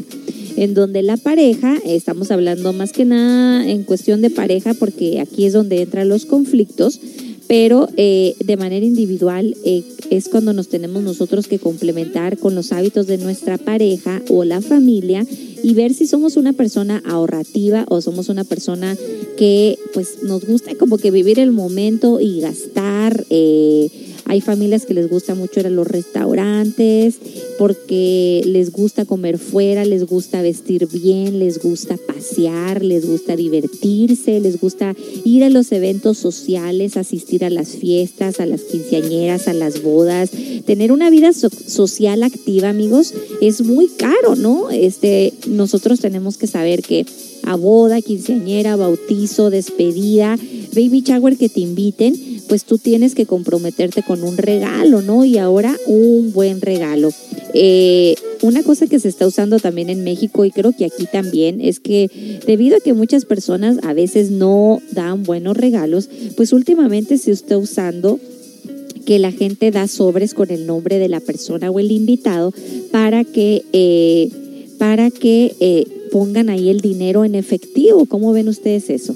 en 0.57 0.73
donde 0.73 1.03
la 1.03 1.17
pareja, 1.17 1.77
estamos 1.85 2.31
hablando 2.31 2.73
más 2.73 2.91
que 2.91 3.05
nada 3.05 3.65
en 3.69 3.83
cuestión 3.83 4.21
de 4.23 4.31
pareja, 4.31 4.73
porque 4.73 5.21
aquí 5.21 5.45
es 5.45 5.53
donde 5.53 5.83
entran 5.83 6.09
los 6.09 6.25
conflictos, 6.25 6.99
pero 7.47 7.87
eh, 7.97 8.35
de 8.43 8.57
manera 8.57 8.85
individual 8.85 9.55
eh, 9.63 9.83
es 10.09 10.29
cuando 10.29 10.53
nos 10.53 10.67
tenemos 10.67 11.03
nosotros 11.03 11.47
que 11.47 11.59
complementar 11.59 12.37
con 12.37 12.55
los 12.55 12.71
hábitos 12.71 13.07
de 13.07 13.17
nuestra 13.17 13.57
pareja 13.57 14.21
o 14.29 14.43
la 14.43 14.61
familia 14.61 15.25
y 15.63 15.73
ver 15.73 15.93
si 15.93 16.07
somos 16.07 16.37
una 16.37 16.53
persona 16.53 17.01
ahorrativa 17.05 17.85
o 17.89 18.01
somos 18.01 18.29
una 18.29 18.43
persona 18.43 18.95
que 19.37 19.77
pues 19.93 20.23
nos 20.23 20.45
gusta 20.45 20.75
como 20.75 20.97
que 20.97 21.11
vivir 21.11 21.39
el 21.39 21.51
momento 21.51 22.19
y 22.19 22.41
gastar. 22.41 23.25
eh, 23.29 24.06
hay 24.29 24.41
familias 24.41 24.85
que 24.85 24.93
les 24.93 25.09
gusta 25.09 25.35
mucho 25.35 25.59
ir 25.61 25.67
a 25.67 25.69
los 25.69 25.87
restaurantes 25.87 27.15
porque 27.57 28.41
les 28.45 28.71
gusta 28.71 29.05
comer 29.05 29.37
fuera, 29.37 29.85
les 29.85 30.05
gusta 30.05 30.41
vestir 30.41 30.87
bien, 30.87 31.39
les 31.39 31.59
gusta 31.59 31.97
pasear, 31.97 32.83
les 32.83 33.07
gusta 33.07 33.35
divertirse, 33.35 34.39
les 34.39 34.59
gusta 34.59 34.95
ir 35.23 35.43
a 35.43 35.49
los 35.49 35.71
eventos 35.71 36.17
sociales, 36.17 36.97
asistir 36.97 37.45
a 37.45 37.49
las 37.49 37.69
fiestas, 37.69 38.39
a 38.39 38.45
las 38.45 38.61
quinceañeras, 38.63 39.47
a 39.47 39.53
las 39.53 39.81
bodas. 39.81 40.29
Tener 40.65 40.91
una 40.91 41.09
vida 41.09 41.31
so- 41.33 41.49
social 41.49 42.23
activa, 42.23 42.69
amigos, 42.69 43.13
es 43.41 43.61
muy 43.61 43.87
caro, 43.87 44.35
¿no? 44.35 44.69
Este, 44.69 45.33
nosotros 45.47 45.99
tenemos 45.99 46.37
que 46.37 46.47
saber 46.47 46.81
que 46.81 47.05
a 47.43 47.55
boda, 47.55 48.01
quinceañera, 48.01 48.75
bautizo, 48.75 49.49
despedida, 49.49 50.37
baby 50.75 51.01
shower 51.01 51.37
que 51.37 51.47
te 51.47 51.61
inviten, 51.61 52.13
pues 52.47 52.65
tú 52.65 52.77
tienes 52.77 53.15
que 53.15 53.25
comprometerte 53.25 54.03
con 54.03 54.23
un 54.23 54.37
regalo, 54.37 55.01
¿no? 55.01 55.25
Y 55.25 55.37
ahora 55.37 55.75
un 55.85 56.31
buen 56.33 56.61
regalo. 56.61 57.09
Eh, 57.53 58.15
una 58.41 58.63
cosa 58.63 58.87
que 58.87 58.99
se 58.99 59.09
está 59.09 59.25
usando 59.25 59.59
también 59.59 59.89
en 59.89 60.03
México 60.03 60.45
y 60.45 60.51
creo 60.51 60.71
que 60.71 60.85
aquí 60.85 61.07
también 61.11 61.61
es 61.61 61.79
que 61.79 62.09
debido 62.45 62.77
a 62.77 62.79
que 62.79 62.93
muchas 62.93 63.25
personas 63.25 63.77
a 63.83 63.93
veces 63.93 64.31
no 64.31 64.79
dan 64.91 65.23
buenos 65.23 65.57
regalos, 65.57 66.09
pues 66.35 66.53
últimamente 66.53 67.17
se 67.17 67.31
está 67.31 67.57
usando 67.57 68.19
que 69.05 69.19
la 69.19 69.31
gente 69.31 69.71
da 69.71 69.87
sobres 69.87 70.33
con 70.33 70.51
el 70.51 70.65
nombre 70.65 70.99
de 70.99 71.07
la 71.07 71.21
persona 71.21 71.71
o 71.71 71.79
el 71.79 71.91
invitado 71.91 72.53
para 72.91 73.23
que 73.23 73.63
eh, 73.71 74.29
para 74.77 75.09
que 75.09 75.55
eh, 75.59 75.85
pongan 76.11 76.49
ahí 76.49 76.69
el 76.69 76.81
dinero 76.81 77.25
en 77.25 77.35
efectivo. 77.35 78.05
¿Cómo 78.05 78.31
ven 78.33 78.49
ustedes 78.49 78.89
eso? 78.89 79.15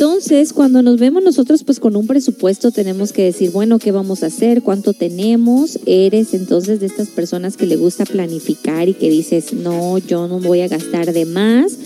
Entonces, 0.00 0.52
cuando 0.52 0.80
nos 0.80 1.00
vemos 1.00 1.24
nosotros, 1.24 1.64
pues 1.64 1.80
con 1.80 1.96
un 1.96 2.06
presupuesto 2.06 2.70
tenemos 2.70 3.12
que 3.12 3.24
decir, 3.24 3.50
bueno, 3.50 3.80
¿qué 3.80 3.90
vamos 3.90 4.22
a 4.22 4.26
hacer? 4.26 4.62
¿Cuánto 4.62 4.92
tenemos? 4.92 5.80
Eres 5.86 6.34
entonces 6.34 6.78
de 6.78 6.86
estas 6.86 7.08
personas 7.08 7.56
que 7.56 7.66
le 7.66 7.74
gusta 7.74 8.04
planificar 8.04 8.88
y 8.88 8.94
que 8.94 9.10
dices, 9.10 9.52
no, 9.52 9.98
yo 9.98 10.28
no 10.28 10.38
voy 10.38 10.60
a 10.60 10.68
gastar 10.68 11.12
de 11.12 11.24
más 11.24 11.76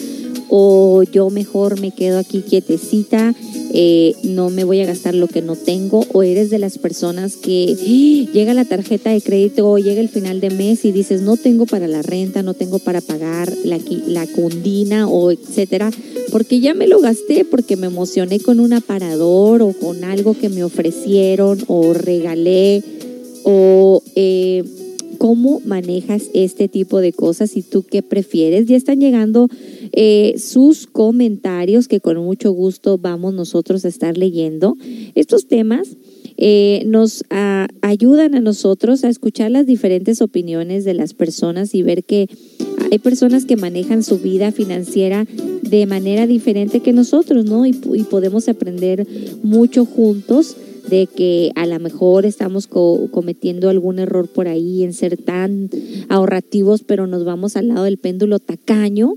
o 0.51 1.03
yo 1.05 1.31
mejor 1.31 1.81
me 1.81 1.93
quedo 1.93 2.19
aquí 2.19 2.43
quietecita, 2.43 3.35
eh, 3.73 4.15
no 4.23 4.51
me 4.51 4.65
voy 4.65 4.81
a 4.81 4.87
gastar 4.87 5.15
lo 5.15 5.29
que 5.29 5.43
no 5.43 5.57
tengo, 5.57 6.05
o 6.13 6.23
eres 6.23 6.51
de 6.51 6.59
las 6.59 6.79
personas 6.79 7.37
que 7.37 7.75
¡ah! 7.79 8.33
llega 8.33 8.55
la 8.55 8.65
tarjeta 8.65 9.11
de 9.11 9.21
crédito 9.21 9.71
o 9.71 9.79
llega 9.79 10.01
el 10.01 10.09
final 10.09 10.41
de 10.41 10.51
mes 10.51 10.85
y 10.85 10.93
dices, 10.93 11.23
no 11.23 11.37
tengo 11.37 11.67
para 11.67 11.89
la 11.89 12.03
renta, 12.03 12.43
no 12.43 12.55
tengo 12.55 12.79
para 12.79 13.01
pagar 13.01 13.53
la, 13.65 13.79
la 14.07 14.27
condina 14.27 15.09
o 15.09 15.31
etcétera, 15.31 15.91
porque 16.31 16.61
ya 16.61 16.75
me 16.75 16.87
lo 16.87 17.01
gasté, 17.01 17.45
porque 17.45 17.77
me 17.77 17.87
emocioné 17.87 18.41
con 18.41 18.61
un 18.61 18.73
aparador 18.73 19.63
o 19.63 19.73
con 19.73 20.05
algo 20.05 20.35
que 20.35 20.49
me 20.49 20.65
ofrecieron 20.65 21.59
o 21.67 21.93
regalé 21.95 22.83
o... 23.45 24.03
eh, 24.15 24.65
¿Cómo 25.19 25.61
manejas 25.65 26.31
este 26.35 26.69
tipo 26.69 27.01
de 27.01 27.13
cosas 27.13 27.57
y 27.57 27.63
tú 27.63 27.85
qué 27.85 28.03
prefieres? 28.03 28.67
Ya 28.67 28.77
están 28.77 29.01
llegando 29.01 29.49
eh, 29.93 30.35
sus 30.39 30.87
comentarios 30.87 31.89
que 31.89 32.01
con 32.01 32.17
mucho 32.19 32.53
gusto 32.53 32.99
vamos 32.99 33.35
nosotros 33.35 33.85
a 33.85 33.89
estar 33.89 34.17
leyendo. 34.17 34.77
Estos 35.15 35.47
temas 35.47 35.97
eh, 36.37 36.83
nos 36.87 37.25
ah, 37.31 37.69
ayudan 37.83 38.35
a 38.35 38.41
nosotros 38.41 39.05
a 39.05 39.09
escuchar 39.09 39.51
las 39.51 39.67
diferentes 39.67 40.23
opiniones 40.23 40.85
de 40.85 40.95
las 40.95 41.15
personas 41.15 41.75
y 41.75 41.83
ver 41.83 42.05
que 42.05 42.29
hay 42.91 42.99
personas 42.99 43.45
que 43.45 43.57
manejan 43.57 44.03
su 44.03 44.19
vida 44.19 44.53
financiera 44.53 45.27
de 45.63 45.87
manera 45.87 46.27
diferente 46.27 46.81
que 46.81 46.93
nosotros, 46.93 47.45
¿no? 47.45 47.65
Y, 47.65 47.75
y 47.95 48.03
podemos 48.05 48.49
aprender 48.49 49.07
mucho 49.43 49.85
juntos 49.85 50.57
de 50.93 51.07
que 51.07 51.53
a 51.55 51.65
lo 51.67 51.81
mejor 51.81 52.27
estamos 52.27 52.67
co- 52.67 53.09
cometiendo 53.11 53.71
algún 53.71 53.99
error 53.99 54.29
por 54.29 54.47
ahí 54.47 54.83
en 54.83 54.93
ser 54.93 55.17
tan 55.17 55.71
ahorrativos, 56.11 56.83
pero 56.83 57.07
nos 57.07 57.25
vamos 57.25 57.57
al 57.57 57.69
lado 57.69 57.85
del 57.85 57.97
péndulo 57.97 58.39
tacaño 58.41 59.15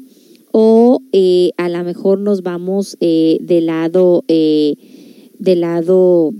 o 0.53 1.01
eh, 1.11 1.51
a 1.57 1.67
lo 1.67 1.83
mejor 1.83 2.19
nos 2.19 2.43
vamos 2.43 2.95
eh, 3.01 3.39
del 3.41 3.65
lado 3.65 4.23
eh, 4.29 4.75
lado 5.43 6.33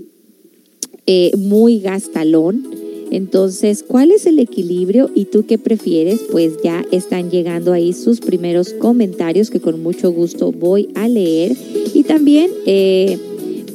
eh, 1.05 1.31
muy 1.37 1.79
gastalón. 1.79 2.65
Entonces, 3.11 3.83
¿cuál 3.85 4.11
es 4.11 4.25
el 4.25 4.39
equilibrio 4.39 5.11
y 5.13 5.25
tú 5.25 5.45
qué 5.45 5.57
prefieres? 5.57 6.21
Pues 6.31 6.53
ya 6.63 6.85
están 6.91 7.29
llegando 7.29 7.73
ahí 7.73 7.91
sus 7.91 8.21
primeros 8.21 8.73
comentarios 8.73 9.49
que 9.49 9.59
con 9.59 9.83
mucho 9.83 10.11
gusto 10.13 10.53
voy 10.53 10.87
a 10.95 11.09
leer. 11.09 11.55
Y 11.93 12.03
también, 12.03 12.49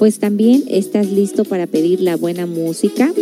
pues 0.00 0.18
también 0.18 0.64
estás 0.68 1.12
listo 1.12 1.44
para 1.44 1.66
pedir 1.66 2.00
la 2.00 2.16
buena 2.16 2.46
música. 2.46 3.12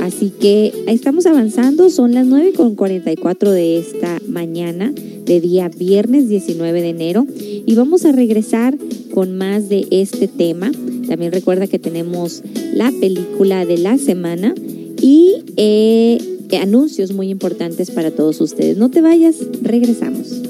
Así 0.00 0.30
que 0.30 0.72
estamos 0.86 1.26
avanzando, 1.26 1.90
son 1.90 2.14
las 2.14 2.24
9 2.24 2.54
con 2.56 2.76
44 2.76 3.50
de 3.50 3.78
esta 3.78 4.18
mañana, 4.26 4.90
de 5.26 5.40
día 5.42 5.68
viernes 5.68 6.30
19 6.30 6.80
de 6.80 6.88
enero, 6.88 7.26
y 7.38 7.74
vamos 7.74 8.06
a 8.06 8.12
regresar 8.12 8.74
con 9.12 9.36
más 9.36 9.68
de 9.68 9.86
este 9.90 10.26
tema. 10.26 10.72
También 11.06 11.30
recuerda 11.30 11.66
que 11.66 11.78
tenemos 11.78 12.42
la 12.72 12.90
película 12.90 13.66
de 13.66 13.76
la 13.76 13.98
semana 13.98 14.54
y 15.02 15.42
eh, 15.58 16.16
anuncios 16.58 17.12
muy 17.12 17.28
importantes 17.28 17.90
para 17.90 18.10
todos 18.10 18.40
ustedes. 18.40 18.78
No 18.78 18.90
te 18.90 19.02
vayas, 19.02 19.36
regresamos. 19.60 20.40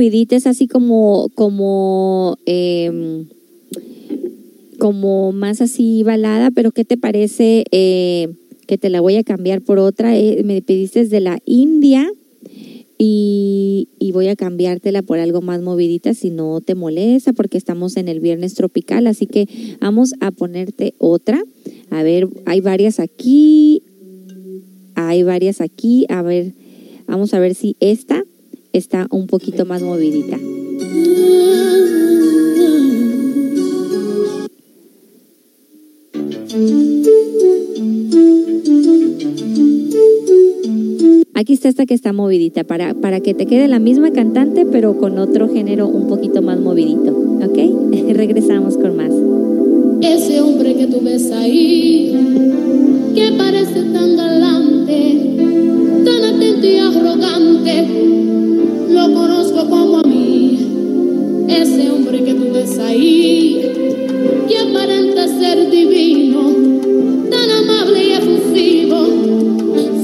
Es 0.00 0.46
así 0.46 0.66
como, 0.66 1.28
como, 1.34 2.36
em, 2.46 3.26
como 4.78 5.32
más 5.32 5.60
así 5.60 6.02
balada, 6.02 6.50
pero 6.50 6.72
¿qué 6.72 6.84
te 6.84 6.96
parece 6.96 7.64
eh, 7.70 8.28
que 8.66 8.78
te 8.78 8.90
la 8.90 9.00
voy 9.00 9.16
a 9.16 9.24
cambiar 9.24 9.62
por 9.62 9.78
otra? 9.78 10.16
Eh, 10.16 10.42
me 10.44 10.60
pediste 10.62 11.04
de 11.06 11.20
la 11.20 11.38
India 11.46 12.10
y, 12.98 13.88
y, 13.98 14.12
voy 14.12 14.28
a 14.28 14.36
cambiártela 14.36 15.02
por 15.02 15.18
algo 15.18 15.42
más 15.42 15.60
movidita 15.62 16.14
si 16.14 16.30
no 16.30 16.60
te 16.60 16.74
molesta 16.74 17.32
porque 17.32 17.58
estamos 17.58 17.96
en 17.96 18.08
el 18.08 18.20
viernes 18.20 18.54
tropical, 18.54 19.06
así 19.06 19.26
que 19.26 19.48
vamos 19.80 20.14
a 20.20 20.30
ponerte 20.30 20.94
otra. 20.98 21.42
A 21.90 22.02
ver, 22.02 22.28
hay 22.46 22.60
varias 22.60 23.00
aquí, 23.00 23.82
hay 24.94 25.22
varias 25.22 25.60
aquí, 25.60 26.06
a 26.08 26.22
ver, 26.22 26.52
vamos 27.06 27.34
a 27.34 27.40
ver 27.40 27.54
si 27.54 27.76
esta 27.80 28.24
está 28.74 29.06
un 29.10 29.28
poquito 29.28 29.64
más 29.64 29.80
movidita. 29.82 30.36
Aquí 41.36 41.52
está 41.52 41.68
esta 41.68 41.86
que 41.86 41.94
está 41.94 42.12
movidita, 42.12 42.64
para, 42.64 42.94
para 42.94 43.20
que 43.20 43.34
te 43.34 43.46
quede 43.46 43.68
la 43.68 43.78
misma 43.78 44.10
cantante, 44.10 44.66
pero 44.66 44.98
con 44.98 45.18
otro 45.18 45.48
género 45.48 45.86
un 45.86 46.08
poquito 46.08 46.42
más 46.42 46.58
movidito. 46.58 47.16
¿Ok? 47.44 47.58
Regresamos 48.14 48.76
con 48.76 48.96
más. 48.96 49.12
Ese 50.00 50.40
hombre 50.40 50.74
que 50.74 50.86
tú 50.88 51.00
ves 51.00 51.30
ahí, 51.30 52.12
que 53.14 53.32
parece 53.38 53.82
tan 53.92 54.16
galante, 54.16 55.36
tan 56.04 56.24
atento 56.24 56.66
y 56.66 56.78
arrogante 56.78 58.43
lo 58.94 59.12
conozco 59.12 59.68
como 59.68 59.98
a 59.98 60.02
mí. 60.04 61.46
Ese 61.48 61.90
hombre 61.90 62.22
que 62.22 62.34
tú 62.34 62.52
ves 62.52 62.78
ahí, 62.78 63.60
que 64.48 64.58
aparenta 64.58 65.26
ser 65.26 65.68
divino, 65.68 66.52
tan 67.28 67.50
amable 67.50 68.04
y 68.04 68.12
efusivo, 68.12 69.06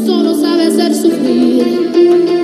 solo 0.04 0.34
sabe 0.34 0.70
ser 0.72 0.94
sufrir. 0.94 2.39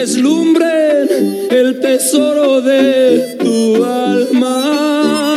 Deslumbren 0.00 1.08
el 1.50 1.78
tesoro 1.78 2.62
de 2.62 3.36
tu 3.38 3.84
alma. 3.84 5.36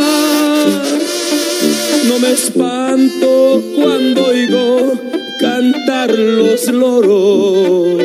No 2.07 2.19
me 2.19 2.31
espanto 2.31 3.61
cuando 3.75 4.25
oigo 4.27 4.93
cantar 5.41 6.11
los 6.17 6.71
loros. 6.71 8.03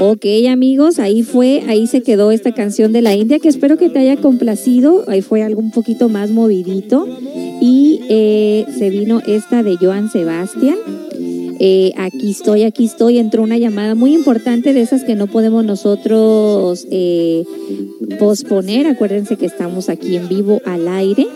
Ok 0.00 0.26
amigos, 0.50 0.98
ahí 0.98 1.22
fue, 1.22 1.62
ahí 1.68 1.86
se 1.86 2.02
quedó 2.02 2.32
esta 2.32 2.52
canción 2.52 2.92
de 2.92 3.00
la 3.00 3.14
India 3.14 3.38
que 3.38 3.48
espero 3.48 3.76
que 3.76 3.90
te 3.90 4.00
haya 4.00 4.16
complacido. 4.16 5.04
Ahí 5.06 5.22
fue 5.22 5.42
algo 5.44 5.60
un 5.60 5.70
poquito 5.70 6.08
más 6.08 6.30
movidito. 6.30 7.06
Y 7.60 8.00
eh, 8.08 8.66
se 8.76 8.90
vino 8.90 9.22
esta 9.26 9.62
de 9.62 9.76
Joan 9.76 10.10
Sebastián. 10.10 10.78
Eh, 11.62 11.92
aquí 11.98 12.30
estoy, 12.30 12.62
aquí 12.62 12.86
estoy. 12.86 13.18
Entró 13.18 13.42
una 13.42 13.58
llamada 13.58 13.94
muy 13.94 14.14
importante 14.14 14.72
de 14.72 14.80
esas 14.80 15.04
que 15.04 15.14
no 15.14 15.26
podemos 15.26 15.62
nosotros 15.62 16.86
eh, 16.90 17.44
posponer. 18.18 18.86
Acuérdense 18.86 19.36
que 19.36 19.44
estamos 19.44 19.90
aquí 19.90 20.16
en 20.16 20.26
vivo 20.26 20.62
al 20.64 20.88
aire. 20.88 21.26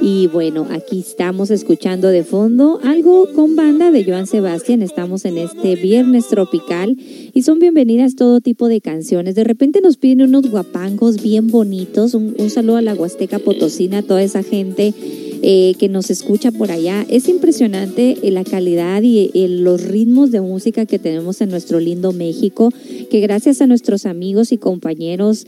Y 0.00 0.28
bueno, 0.28 0.66
aquí 0.70 1.00
estamos 1.00 1.50
escuchando 1.50 2.08
de 2.08 2.22
fondo 2.22 2.78
algo 2.84 3.32
con 3.34 3.56
banda 3.56 3.90
de 3.90 4.04
Joan 4.04 4.28
Sebastián. 4.28 4.80
Estamos 4.80 5.24
en 5.24 5.38
este 5.38 5.74
viernes 5.74 6.28
tropical 6.28 6.96
y 7.34 7.42
son 7.42 7.58
bienvenidas 7.58 8.14
todo 8.14 8.40
tipo 8.40 8.68
de 8.68 8.80
canciones. 8.80 9.34
De 9.34 9.42
repente 9.42 9.80
nos 9.80 9.96
piden 9.96 10.22
unos 10.22 10.48
guapangos 10.50 11.20
bien 11.20 11.48
bonitos. 11.48 12.14
Un, 12.14 12.36
saludo 12.48 12.76
a 12.76 12.82
la 12.82 12.94
Huasteca 12.94 13.40
Potosina, 13.40 13.98
a 13.98 14.02
toda 14.02 14.22
esa 14.22 14.44
gente 14.44 14.94
eh, 15.42 15.74
que 15.80 15.88
nos 15.88 16.10
escucha 16.10 16.52
por 16.52 16.70
allá. 16.70 17.04
Es 17.08 17.28
impresionante 17.28 18.18
eh, 18.22 18.30
la 18.30 18.44
calidad 18.44 19.02
y 19.02 19.30
eh, 19.34 19.48
los 19.48 19.82
ritmos 19.82 20.30
de 20.30 20.40
música 20.40 20.86
que 20.86 21.00
tenemos 21.00 21.40
en 21.40 21.50
nuestro 21.50 21.80
lindo 21.80 22.12
México, 22.12 22.72
que 23.10 23.18
gracias 23.18 23.60
a 23.62 23.66
nuestros 23.66 24.06
amigos 24.06 24.52
y 24.52 24.58
compañeros. 24.58 25.44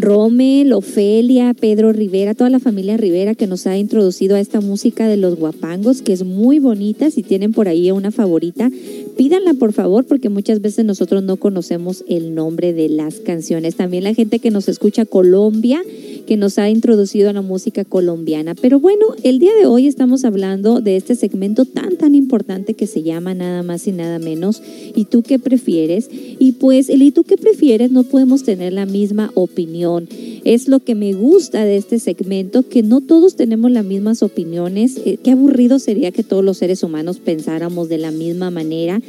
Rommel, 0.00 0.72
Ofelia, 0.72 1.54
Pedro 1.54 1.92
Rivera, 1.92 2.34
toda 2.34 2.50
la 2.50 2.60
familia 2.60 2.96
Rivera 2.96 3.34
que 3.34 3.46
nos 3.46 3.66
ha 3.66 3.76
introducido 3.76 4.36
a 4.36 4.40
esta 4.40 4.60
música 4.60 5.08
de 5.08 5.16
los 5.16 5.36
guapangos, 5.36 6.02
que 6.02 6.12
es 6.12 6.24
muy 6.24 6.58
bonita. 6.58 7.10
Si 7.10 7.22
tienen 7.22 7.52
por 7.52 7.68
ahí 7.68 7.90
una 7.90 8.10
favorita, 8.10 8.70
pídanla 9.16 9.54
por 9.54 9.72
favor, 9.72 10.04
porque 10.04 10.28
muchas 10.28 10.60
veces 10.60 10.84
nosotros 10.84 11.22
no 11.24 11.36
conocemos 11.36 12.04
el 12.08 12.34
nombre 12.34 12.72
de 12.72 12.88
las 12.88 13.16
canciones. 13.16 13.74
También 13.74 14.04
la 14.04 14.14
gente 14.14 14.38
que 14.38 14.50
nos 14.50 14.68
escucha 14.68 15.04
Colombia, 15.04 15.82
que 16.28 16.36
nos 16.36 16.58
ha 16.58 16.68
introducido 16.68 17.30
a 17.30 17.32
la 17.32 17.40
música 17.40 17.86
colombiana. 17.86 18.54
Pero 18.54 18.78
bueno, 18.78 19.06
el 19.22 19.38
día 19.38 19.54
de 19.58 19.64
hoy 19.64 19.86
estamos 19.86 20.26
hablando 20.26 20.82
de 20.82 20.98
este 20.98 21.14
segmento 21.14 21.64
tan, 21.64 21.96
tan 21.96 22.14
importante 22.14 22.74
que 22.74 22.86
se 22.86 23.02
llama 23.02 23.32
nada 23.32 23.62
más 23.62 23.86
y 23.86 23.92
nada 23.92 24.18
menos. 24.18 24.60
¿Y 24.94 25.06
tú 25.06 25.22
qué 25.22 25.38
prefieres? 25.38 26.10
Y 26.12 26.52
pues 26.52 26.90
el 26.90 27.00
¿y 27.00 27.12
tú 27.12 27.24
qué 27.24 27.38
prefieres? 27.38 27.92
No 27.92 28.02
podemos 28.02 28.42
tener 28.42 28.74
la 28.74 28.84
misma 28.84 29.30
opinión. 29.32 30.06
Es 30.44 30.68
lo 30.68 30.80
que 30.80 30.94
me 30.94 31.12
gusta 31.12 31.64
de 31.64 31.76
este 31.76 31.98
segmento, 31.98 32.68
que 32.68 32.82
no 32.82 33.00
todos 33.00 33.36
tenemos 33.36 33.70
las 33.70 33.84
mismas 33.84 34.22
opiniones. 34.22 35.00
Eh, 35.04 35.18
qué 35.22 35.32
aburrido 35.32 35.78
sería 35.78 36.10
que 36.10 36.22
todos 36.22 36.44
los 36.44 36.58
seres 36.58 36.82
humanos 36.82 37.18
pensáramos 37.18 37.88
de 37.88 37.98
la 37.98 38.10
misma 38.10 38.50
manera. 38.50 39.00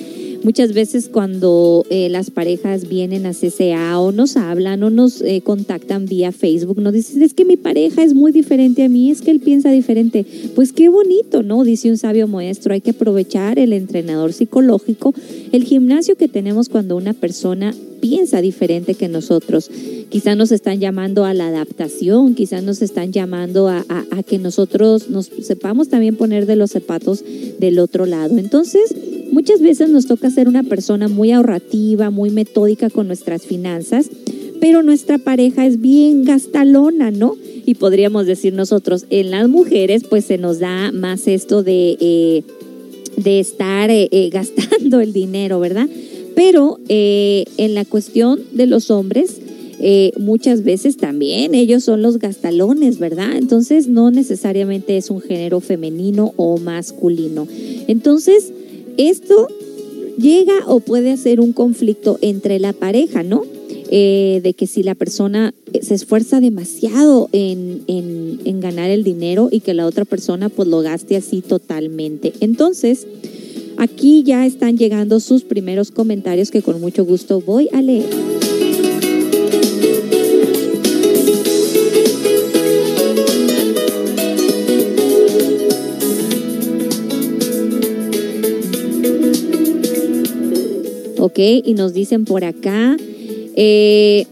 Muchas 0.43 0.73
veces 0.73 1.09
cuando 1.09 1.85
eh, 1.89 2.07
las 2.07 2.31
parejas 2.31 2.87
vienen 2.87 3.25
a 3.25 3.33
CCA 3.33 3.99
o 3.99 4.13
nos 4.13 4.37
hablan 4.37 4.83
o 4.83 4.89
nos 4.89 5.21
eh, 5.21 5.41
contactan 5.41 6.05
vía 6.05 6.31
Facebook, 6.31 6.79
nos 6.79 6.93
dicen, 6.93 7.21
es 7.21 7.33
que 7.33 7.43
mi 7.43 7.57
pareja 7.57 8.03
es 8.03 8.13
muy 8.13 8.31
diferente 8.31 8.83
a 8.83 8.89
mí, 8.89 9.11
es 9.11 9.21
que 9.21 9.31
él 9.31 9.41
piensa 9.41 9.69
diferente. 9.69 10.25
Pues 10.55 10.71
qué 10.71 10.87
bonito, 10.87 11.43
¿no? 11.43 11.63
Dice 11.65 11.89
un 11.89 11.97
sabio 11.97 12.27
maestro, 12.27 12.73
hay 12.73 12.79
que 12.79 12.91
aprovechar 12.91 13.59
el 13.59 13.73
entrenador 13.73 14.31
psicológico, 14.31 15.13
el 15.51 15.65
gimnasio 15.65 16.15
que 16.15 16.29
tenemos 16.29 16.69
cuando 16.69 16.95
una 16.95 17.13
persona 17.13 17.73
piensa 17.99 18.41
diferente 18.41 18.95
que 18.95 19.07
nosotros. 19.07 19.69
Quizás 20.09 20.35
nos 20.35 20.51
están 20.51 20.79
llamando 20.79 21.25
a 21.25 21.33
la 21.33 21.47
adaptación, 21.47 22.33
quizás 22.33 22.63
nos 22.63 22.81
están 22.81 23.11
llamando 23.11 23.67
a, 23.67 23.83
que 24.27 24.37
nosotros 24.37 25.09
nos 25.09 25.27
sepamos 25.41 25.89
también 25.89 26.15
poner 26.15 26.45
de 26.45 26.55
los 26.55 26.71
zapatos 26.71 27.23
del 27.59 27.79
otro 27.79 28.05
lado. 28.05 28.37
Entonces, 28.37 28.93
muchas 29.31 29.61
veces 29.61 29.89
nos 29.89 30.05
toca 30.05 30.29
ser 30.29 30.47
una 30.47 30.63
persona 30.63 31.07
muy 31.07 31.31
ahorrativa, 31.31 32.09
muy 32.09 32.29
metódica 32.29 32.89
con 32.89 33.07
nuestras 33.07 33.43
finanzas, 33.43 34.09
pero 34.59 34.83
nuestra 34.83 35.17
pareja 35.17 35.65
es 35.65 35.79
bien 35.79 36.25
gastalona, 36.25 37.11
¿no? 37.11 37.37
Y 37.65 37.75
podríamos 37.75 38.25
decir 38.25 38.53
nosotros, 38.53 39.05
en 39.09 39.31
las 39.31 39.47
mujeres 39.47 40.03
pues 40.09 40.25
se 40.25 40.37
nos 40.37 40.59
da 40.59 40.91
más 40.91 41.27
esto 41.27 41.63
de, 41.63 41.97
eh, 41.99 42.43
de 43.17 43.39
estar 43.39 43.89
eh, 43.89 44.09
eh, 44.11 44.29
gastando 44.31 44.99
el 45.01 45.13
dinero, 45.13 45.59
¿verdad? 45.59 45.87
Pero 46.39 46.79
eh, 46.87 47.43
en 47.57 47.73
la 47.73 47.83
cuestión 47.83 48.39
de 48.53 48.65
los 48.65 48.91
hombres, 48.91 49.41
eh, 49.81 50.13
muchas 50.17 50.63
veces 50.63 50.95
también 50.95 51.53
ellos 51.53 51.83
son 51.83 52.01
los 52.01 52.17
gastalones, 52.17 52.97
¿verdad? 52.97 53.35
Entonces 53.35 53.89
no 53.89 54.09
necesariamente 54.09 54.95
es 54.95 55.09
un 55.09 55.19
género 55.19 55.59
femenino 55.59 56.33
o 56.37 56.57
masculino. 56.57 57.45
Entonces, 57.89 58.53
esto 58.95 59.49
llega 60.17 60.53
o 60.65 60.79
puede 60.79 61.17
ser 61.17 61.41
un 61.41 61.51
conflicto 61.51 62.17
entre 62.21 62.57
la 62.59 62.71
pareja, 62.71 63.21
¿no? 63.21 63.43
Eh, 63.91 64.39
de 64.41 64.53
que 64.53 64.65
si 64.65 64.81
la 64.81 64.95
persona 64.95 65.53
se 65.81 65.93
esfuerza 65.93 66.39
demasiado 66.39 67.27
en, 67.33 67.81
en, 67.87 68.39
en, 68.45 68.61
ganar 68.61 68.89
el 68.91 69.03
dinero 69.03 69.49
y 69.51 69.59
que 69.59 69.73
la 69.73 69.85
otra 69.85 70.05
persona 70.05 70.47
pues 70.47 70.69
lo 70.69 70.79
gaste 70.79 71.17
así 71.17 71.41
totalmente. 71.41 72.31
Entonces, 72.39 73.07
aquí 73.79 74.23
ya 74.23 74.45
están 74.45 74.77
llegando 74.77 75.19
sus 75.19 75.43
primeros 75.43 75.89
comentarios 75.89 76.51
que 76.51 76.61
con 76.61 76.79
mucho 76.79 77.05
gusto 77.05 77.41
voy 77.41 77.69
a 77.73 77.81
leer. 77.81 78.09
Ok, 91.17 91.39
y 91.39 91.73
nos 91.73 91.93
dicen 91.93 92.25
por 92.25 92.43
acá, 92.43 92.97
eh, 93.55 94.25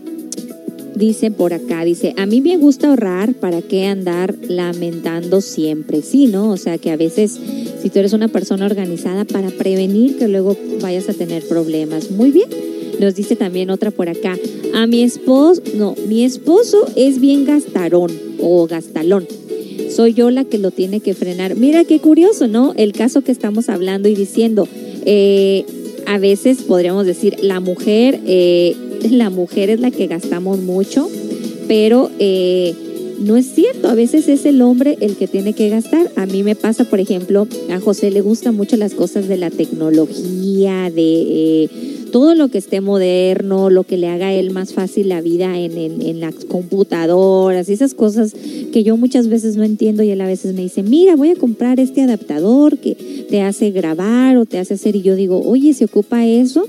dicen 0.97 1.33
por 1.33 1.53
acá, 1.53 1.83
dice, 1.83 2.13
a 2.17 2.25
mí 2.25 2.41
me 2.41 2.57
gusta 2.57 2.89
ahorrar, 2.89 3.33
¿para 3.35 3.61
qué 3.61 3.85
andar 3.85 4.35
lamentando 4.47 5.41
siempre? 5.41 6.01
Sí, 6.01 6.27
¿no? 6.27 6.51
O 6.51 6.57
sea 6.57 6.77
que 6.77 6.91
a 6.91 6.97
veces, 6.97 7.39
si 7.81 7.89
tú 7.89 7.99
eres 7.99 8.13
una 8.13 8.27
persona 8.27 8.65
organizada, 8.65 9.25
para 9.25 9.49
prevenir 9.49 10.17
que 10.17 10.27
luego 10.27 10.57
vayas 10.81 11.09
a 11.09 11.13
tener 11.13 11.43
problemas. 11.47 12.11
Muy 12.11 12.31
bien. 12.31 12.49
Nos 12.99 13.13
dice 13.13 13.35
también 13.35 13.69
otra 13.69 13.91
por 13.91 14.09
acá, 14.09 14.35
a 14.73 14.87
mi 14.87 15.03
esposo, 15.03 15.61
no, 15.75 15.95
mi 16.07 16.23
esposo 16.23 16.87
es 16.95 17.19
bien 17.19 17.45
gastarón 17.45 18.11
o 18.41 18.65
gastalón. 18.65 19.27
Soy 19.91 20.13
yo 20.13 20.31
la 20.31 20.45
que 20.45 20.57
lo 20.57 20.71
tiene 20.71 20.99
que 20.99 21.13
frenar. 21.13 21.55
Mira 21.55 21.85
qué 21.85 21.99
curioso, 21.99 22.47
¿no? 22.47 22.73
El 22.75 22.93
caso 22.93 23.21
que 23.21 23.31
estamos 23.31 23.69
hablando 23.69 24.09
y 24.09 24.15
diciendo, 24.15 24.67
eh, 25.05 25.65
a 26.07 26.17
veces 26.17 26.63
podríamos 26.63 27.05
decir, 27.05 27.37
la 27.41 27.59
mujer, 27.59 28.19
eh, 28.25 28.75
la 29.09 29.29
mujer 29.29 29.69
es 29.69 29.79
la 29.79 29.91
que 29.91 30.07
gastamos 30.07 30.59
mucho, 30.59 31.09
pero 31.67 32.09
eh, 32.19 32.73
no 33.19 33.35
es 33.35 33.47
cierto, 33.47 33.89
a 33.89 33.95
veces 33.95 34.27
es 34.27 34.45
el 34.45 34.61
hombre 34.61 34.97
el 35.01 35.15
que 35.15 35.27
tiene 35.27 35.53
que 35.53 35.69
gastar. 35.69 36.11
A 36.15 36.25
mí 36.25 36.43
me 36.43 36.55
pasa, 36.55 36.85
por 36.85 36.99
ejemplo, 36.99 37.47
a 37.71 37.79
José 37.79 38.11
le 38.11 38.21
gustan 38.21 38.55
mucho 38.55 38.77
las 38.77 38.93
cosas 38.93 39.27
de 39.27 39.37
la 39.37 39.49
tecnología, 39.49 40.91
de 40.91 41.63
eh, 41.63 41.69
todo 42.11 42.35
lo 42.35 42.49
que 42.49 42.57
esté 42.57 42.79
moderno, 42.81 43.69
lo 43.69 43.83
que 43.83 43.97
le 43.97 44.07
haga 44.07 44.27
a 44.27 44.33
él 44.33 44.51
más 44.51 44.73
fácil 44.73 45.09
la 45.09 45.21
vida 45.21 45.57
en, 45.57 45.77
en, 45.77 46.01
en, 46.01 46.19
las 46.19 46.35
computadoras, 46.45 47.69
esas 47.69 47.93
cosas 47.93 48.33
que 48.71 48.83
yo 48.83 48.97
muchas 48.97 49.27
veces 49.27 49.55
no 49.55 49.63
entiendo 49.63 50.03
y 50.03 50.11
él 50.11 50.21
a 50.21 50.27
veces 50.27 50.53
me 50.53 50.61
dice, 50.61 50.83
mira, 50.83 51.15
voy 51.15 51.31
a 51.31 51.35
comprar 51.35 51.79
este 51.79 52.01
adaptador 52.01 52.77
que 52.77 53.25
te 53.29 53.41
hace 53.41 53.71
grabar 53.71 54.37
o 54.37 54.45
te 54.45 54.59
hace 54.59 54.75
hacer 54.75 54.95
y 54.95 55.01
yo 55.01 55.15
digo, 55.15 55.41
oye, 55.43 55.73
¿se 55.73 55.85
ocupa 55.85 56.25
eso? 56.25 56.67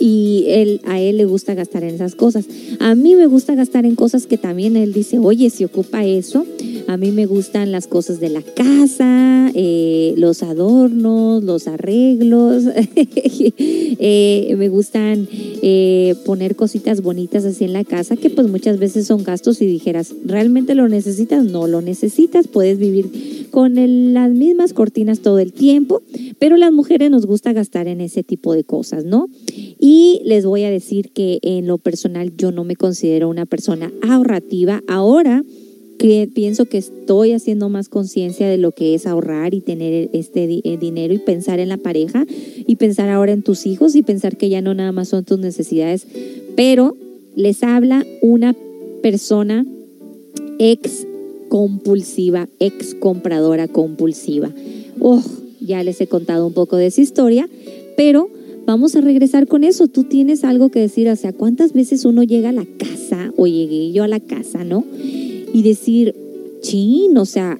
Y 0.00 0.46
él, 0.48 0.80
a 0.86 0.98
él 0.98 1.18
le 1.18 1.26
gusta 1.26 1.54
gastar 1.54 1.84
en 1.84 1.94
esas 1.94 2.14
cosas. 2.14 2.46
A 2.80 2.94
mí 2.94 3.14
me 3.14 3.26
gusta 3.26 3.54
gastar 3.54 3.84
en 3.84 3.94
cosas 3.94 4.26
que 4.26 4.38
también 4.38 4.76
él 4.76 4.94
dice, 4.94 5.18
oye, 5.18 5.50
si 5.50 5.64
ocupa 5.64 6.04
eso, 6.04 6.46
a 6.88 6.96
mí 6.96 7.12
me 7.12 7.26
gustan 7.26 7.70
las 7.70 7.86
cosas 7.86 8.18
de 8.18 8.30
la 8.30 8.42
casa, 8.42 9.50
eh, 9.54 10.14
los 10.16 10.42
adornos, 10.42 11.44
los 11.44 11.68
arreglos, 11.68 12.64
eh, 12.76 14.54
me 14.56 14.68
gustan 14.68 15.28
eh, 15.30 16.14
poner 16.24 16.56
cositas 16.56 17.02
bonitas 17.02 17.44
así 17.44 17.64
en 17.64 17.74
la 17.74 17.84
casa 17.84 18.16
que 18.16 18.30
pues 18.30 18.48
muchas 18.48 18.78
veces 18.78 19.06
son 19.06 19.22
gastos 19.22 19.60
y 19.60 19.66
dijeras, 19.66 20.14
¿realmente 20.24 20.74
lo 20.74 20.88
necesitas? 20.88 21.44
No 21.44 21.66
lo 21.66 21.82
necesitas, 21.82 22.48
puedes 22.48 22.78
vivir 22.78 23.48
con 23.50 23.74
las 24.14 24.30
mismas 24.30 24.72
cortinas 24.72 25.20
todo 25.20 25.38
el 25.38 25.52
tiempo, 25.52 26.02
pero 26.38 26.56
las 26.56 26.72
mujeres 26.72 27.10
nos 27.10 27.26
gusta 27.26 27.52
gastar 27.52 27.86
en 27.88 28.00
ese 28.00 28.22
tipo 28.22 28.54
de 28.54 28.64
cosas, 28.64 29.04
¿no? 29.04 29.28
Y 29.78 29.89
les 30.24 30.44
voy 30.44 30.64
a 30.64 30.70
decir 30.70 31.10
que 31.10 31.38
en 31.42 31.66
lo 31.66 31.78
personal 31.78 32.32
yo 32.36 32.52
no 32.52 32.64
me 32.64 32.76
considero 32.76 33.28
una 33.28 33.46
persona 33.46 33.92
ahorrativa. 34.02 34.82
Ahora 34.86 35.42
que 35.98 36.30
pienso 36.32 36.64
que 36.64 36.78
estoy 36.78 37.32
haciendo 37.32 37.68
más 37.68 37.90
conciencia 37.90 38.48
de 38.48 38.56
lo 38.56 38.72
que 38.72 38.94
es 38.94 39.06
ahorrar 39.06 39.52
y 39.52 39.60
tener 39.60 40.08
este 40.14 40.60
eh, 40.64 40.78
dinero 40.78 41.12
y 41.12 41.18
pensar 41.18 41.60
en 41.60 41.68
la 41.68 41.76
pareja 41.76 42.24
y 42.66 42.76
pensar 42.76 43.10
ahora 43.10 43.32
en 43.32 43.42
tus 43.42 43.66
hijos 43.66 43.94
y 43.94 44.02
pensar 44.02 44.38
que 44.38 44.48
ya 44.48 44.62
no 44.62 44.72
nada 44.72 44.92
más 44.92 45.08
son 45.08 45.24
tus 45.24 45.38
necesidades, 45.38 46.06
pero 46.56 46.96
les 47.36 47.62
habla 47.62 48.06
una 48.22 48.56
persona 49.02 49.66
ex 50.58 51.06
compulsiva, 51.50 52.48
ex 52.60 52.94
compradora 52.94 53.68
compulsiva. 53.68 54.50
Oh, 55.00 55.22
ya 55.60 55.82
les 55.82 56.00
he 56.00 56.06
contado 56.06 56.46
un 56.46 56.54
poco 56.54 56.76
de 56.76 56.86
esa 56.86 57.02
historia, 57.02 57.46
pero 57.96 58.30
vamos 58.70 58.94
a 58.94 59.00
regresar 59.00 59.48
con 59.48 59.64
eso. 59.64 59.88
Tú 59.88 60.04
tienes 60.04 60.44
algo 60.44 60.68
que 60.68 60.78
decir, 60.78 61.08
o 61.08 61.16
sea, 61.16 61.32
¿cuántas 61.32 61.72
veces 61.72 62.04
uno 62.04 62.22
llega 62.22 62.50
a 62.50 62.52
la 62.52 62.64
casa 62.78 63.32
o 63.36 63.48
llegué 63.48 63.90
yo 63.90 64.04
a 64.04 64.08
la 64.08 64.20
casa, 64.20 64.62
no? 64.62 64.84
Y 65.52 65.62
decir, 65.62 66.14
chin, 66.60 67.18
o 67.18 67.26
sea, 67.26 67.58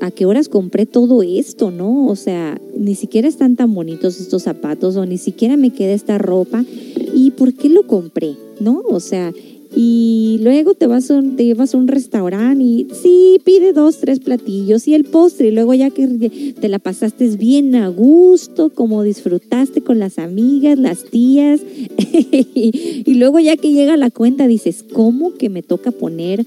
¿a, 0.00 0.10
qué 0.12 0.24
horas 0.24 0.48
compré 0.48 0.86
todo 0.86 1.22
esto, 1.24 1.72
no? 1.72 2.06
O 2.06 2.14
sea, 2.14 2.60
ni 2.76 2.94
siquiera 2.94 3.26
están 3.26 3.56
tan 3.56 3.74
bonitos 3.74 4.20
estos 4.20 4.44
zapatos 4.44 4.96
o 4.96 5.04
ni 5.04 5.18
siquiera 5.18 5.56
me 5.56 5.70
queda 5.70 5.94
esta 5.94 6.18
ropa. 6.18 6.64
¿Y 7.12 7.32
por 7.32 7.54
qué 7.54 7.68
lo 7.68 7.84
compré? 7.88 8.36
¿No? 8.60 8.82
O 8.88 9.00
sea, 9.00 9.32
y 9.74 10.38
luego 10.42 10.74
te 10.74 10.86
vas 10.86 11.10
a 11.10 11.22
te 11.36 11.44
llevas 11.44 11.74
a 11.74 11.78
un 11.78 11.88
restaurante 11.88 12.62
y 12.62 12.86
sí, 12.92 13.40
pide 13.44 13.72
dos, 13.72 13.98
tres 13.98 14.20
platillos 14.20 14.86
y 14.86 14.94
el 14.94 15.04
postre. 15.04 15.48
Y 15.48 15.50
luego 15.50 15.72
ya 15.74 15.90
que 15.90 16.54
te 16.60 16.68
la 16.68 16.78
pasaste 16.78 17.28
bien 17.36 17.74
a 17.74 17.88
gusto, 17.88 18.70
como 18.70 19.02
disfrutaste 19.02 19.80
con 19.80 19.98
las 19.98 20.18
amigas, 20.18 20.78
las 20.78 21.04
tías. 21.04 21.60
y 22.18 23.14
luego 23.14 23.38
ya 23.38 23.56
que 23.56 23.72
llega 23.72 23.96
la 23.96 24.10
cuenta 24.10 24.46
dices, 24.46 24.84
¿cómo 24.92 25.34
que 25.34 25.48
me 25.48 25.62
toca 25.62 25.90
poner 25.90 26.44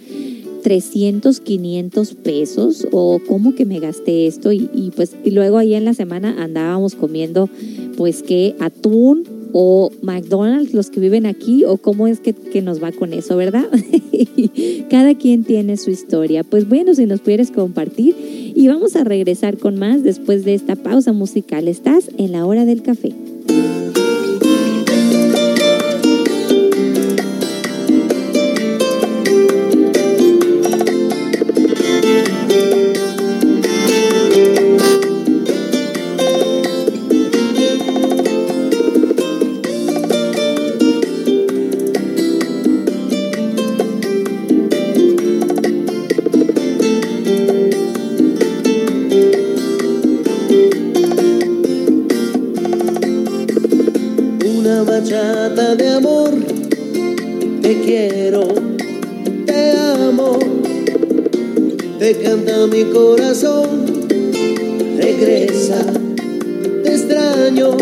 300, 0.62 1.40
500 1.40 2.14
pesos? 2.16 2.88
¿O 2.92 3.20
cómo 3.28 3.56
que 3.56 3.66
me 3.66 3.80
gasté 3.80 4.28
esto? 4.28 4.52
Y, 4.52 4.70
y 4.74 4.92
pues 4.96 5.16
y 5.24 5.32
luego 5.32 5.58
ahí 5.58 5.74
en 5.74 5.86
la 5.86 5.94
semana 5.94 6.44
andábamos 6.44 6.96
comiendo 6.96 7.50
pues 7.98 8.24
que 8.24 8.56
atún 8.60 9.35
o 9.58 9.90
McDonald's, 10.02 10.74
los 10.74 10.90
que 10.90 11.00
viven 11.00 11.26
aquí, 11.26 11.64
o 11.64 11.78
cómo 11.78 12.08
es 12.08 12.20
que, 12.20 12.62
nos 12.62 12.84
va 12.84 12.92
con 12.92 13.14
eso, 13.14 13.38
¿verdad? 13.38 13.66
Cada 14.90 15.16
quien 15.16 15.46
tiene 15.46 15.78
su 15.78 15.92
historia. 15.92 16.44
Pues 16.44 16.68
bueno, 16.68 16.94
si 16.94 17.06
nos 17.06 17.22
pudieras 17.22 17.52
compartir 17.52 18.54
y 18.54 18.68
vamos 18.68 18.98
a 18.98 19.06
regresar 19.06 19.58
con 19.58 19.80
más 19.80 20.04
después 20.04 20.44
de 20.44 20.56
esta 20.56 20.76
pausa 20.76 21.14
musical. 21.14 21.70
Estás 21.70 22.10
en 22.18 22.34
la 22.34 22.46
hora 22.46 22.66
del 22.66 22.82
café. 22.82 23.14
Te 62.06 62.22
canta 62.22 62.68
mi 62.68 62.84
corazón. 62.84 64.06
Regresa, 64.96 65.84
te 66.84 66.94
extraño. 66.94 67.76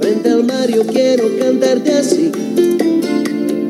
Frente 0.00 0.30
al 0.30 0.44
mar 0.44 0.70
yo 0.70 0.86
quiero 0.86 1.24
cantarte 1.38 1.92
así. 1.92 2.32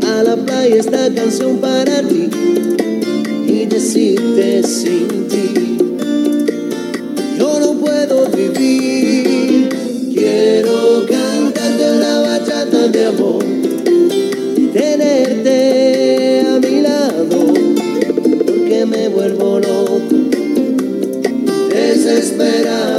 A 0.06 0.22
la 0.22 0.36
playa 0.36 0.76
esta 0.76 1.12
canción 1.12 1.58
para 1.58 2.00
ti 2.02 2.30
y 3.48 3.66
decirte 3.66 4.62
sin 4.62 5.26
ti. 5.26 5.65
esperar. 22.36 22.95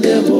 Bachata 0.00 0.37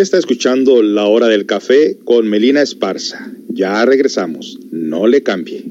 está 0.00 0.18
escuchando 0.18 0.82
La 0.82 1.06
Hora 1.06 1.28
del 1.28 1.46
Café 1.46 1.98
con 2.04 2.26
Melina 2.28 2.62
Esparza. 2.62 3.32
Ya 3.48 3.84
regresamos. 3.84 4.58
No 4.70 5.06
le 5.06 5.22
cambie. 5.22 5.64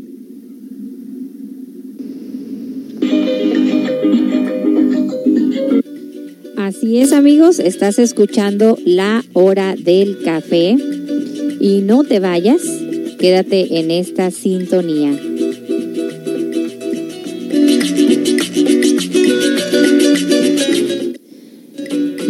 Así 6.57 6.99
es 6.99 7.13
amigos, 7.13 7.59
estás 7.59 7.97
escuchando 7.97 8.77
La 8.85 9.23
Hora 9.33 9.75
del 9.75 10.19
Café 10.23 10.77
y 11.59 11.81
no 11.81 12.03
te 12.03 12.19
vayas, 12.19 12.61
quédate 13.17 13.79
en 13.79 13.89
esta 13.91 14.29
sintonía. 14.29 15.28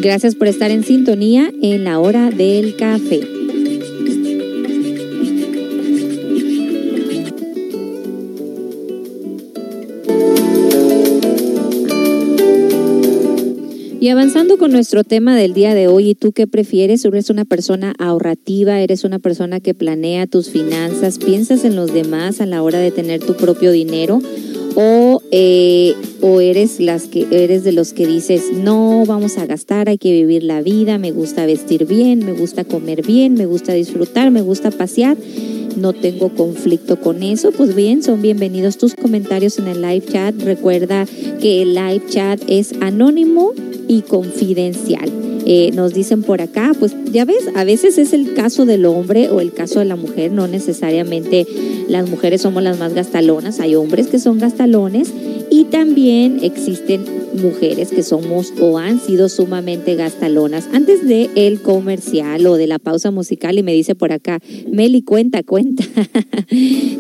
Gracias 0.02 0.36
por 0.36 0.48
estar 0.48 0.72
en 0.72 0.86
sintonía 0.86 1.52
en 1.62 1.84
la 1.84 2.00
hora 2.00 2.30
del 2.30 2.78
café. 2.78 3.39
Avanzando 14.12 14.58
con 14.58 14.72
nuestro 14.72 15.04
tema 15.04 15.36
del 15.36 15.54
día 15.54 15.76
de 15.76 15.88
hoy, 15.88 16.10
¿y 16.10 16.16
tú 16.16 16.32
qué 16.32 16.48
prefieres? 16.48 17.06
¿Eres 17.06 17.30
una 17.30 17.46
persona 17.46 17.94
ahorrativa? 18.00 18.82
¿Eres 18.82 19.04
una 19.04 19.20
persona 19.20 19.60
que 19.60 19.76
planea 19.76 20.26
tus 20.26 20.50
finanzas? 20.50 21.20
¿Piensas 21.20 21.64
en 21.64 21.76
los 21.76 21.94
demás 21.94 22.42
a 22.42 22.48
la 22.48 22.64
hora 22.64 22.80
de 22.80 22.90
tener 22.90 23.20
tu 23.20 23.36
propio 23.36 23.72
dinero? 23.72 24.20
¿O, 24.76 25.22
eh, 25.32 25.94
o 26.22 26.42
eres, 26.42 26.80
las 26.80 27.08
que, 27.08 27.28
eres 27.30 27.64
de 27.64 27.72
los 27.72 27.94
que 27.94 28.08
dices, 28.08 28.46
no, 28.54 29.04
vamos 29.06 29.38
a 29.38 29.46
gastar, 29.46 29.90
hay 29.90 29.98
que 29.98 30.12
vivir 30.12 30.44
la 30.44 30.62
vida, 30.62 30.98
me 30.98 31.12
gusta 31.12 31.46
vestir 31.46 31.86
bien, 31.86 32.26
me 32.26 32.34
gusta 32.34 32.64
comer 32.64 33.06
bien, 33.06 33.36
me 33.36 33.46
gusta 33.46 33.74
disfrutar, 33.74 34.32
me 34.32 34.42
gusta 34.42 34.72
pasear? 34.72 35.18
no 35.76 35.94
tengo 35.94 36.30
conflicto 36.30 37.00
con 37.00 37.24
eso, 37.24 37.52
pues 37.52 37.74
bien, 37.74 38.04
son 38.04 38.22
bienvenidos 38.22 38.78
tus 38.78 38.96
comentarios 38.96 39.60
en 39.60 39.68
el 39.68 39.82
live 39.82 40.06
chat. 40.06 40.36
Recuerda 40.42 41.06
que 41.40 41.62
el 41.62 41.74
live 41.74 42.02
chat 42.10 42.42
es 42.48 42.74
anónimo 42.82 43.54
y 43.90 44.04
confidencial. 44.04 45.12
Eh, 45.46 45.72
nos 45.74 45.94
dicen 45.94 46.22
por 46.22 46.42
acá, 46.42 46.74
pues 46.80 46.96
ya 47.12 47.26
ves, 47.26 47.50
a 47.56 47.64
veces 47.64 47.98
es 47.98 48.14
el 48.14 48.36
caso 48.36 48.66
del 48.66 48.86
hombre 48.86 49.30
o 49.30 49.42
el 49.42 49.52
caso 49.52 49.80
de 49.80 49.86
la 49.86 49.96
mujer, 49.96 50.32
no 50.32 50.48
necesariamente 50.48 51.48
las 51.88 52.08
mujeres 52.08 52.44
somos 52.44 52.62
las 52.62 52.78
más 52.78 52.94
gastalonas, 52.94 53.60
hay 53.60 53.74
hombres 53.74 54.08
que 54.08 54.20
son 54.20 54.38
gastalones 54.38 55.12
y 55.50 55.64
también 55.66 56.40
existen 56.44 57.04
mujeres 57.42 57.90
que 57.90 58.04
somos 58.04 58.54
o 58.62 58.78
han 58.78 59.00
sido 59.00 59.28
sumamente 59.28 59.96
gastalonas. 59.96 60.70
Antes 60.72 61.08
de 61.08 61.32
el 61.34 61.62
comercial 61.62 62.46
o 62.46 62.56
de 62.56 62.68
la 62.68 62.78
pausa 62.78 63.10
musical 63.10 63.58
y 63.58 63.64
me 63.64 63.74
dice 63.74 63.96
por 63.96 64.12
acá, 64.12 64.40
Meli, 64.72 65.02
cuenta, 65.02 65.42
cuenta. 65.44 65.84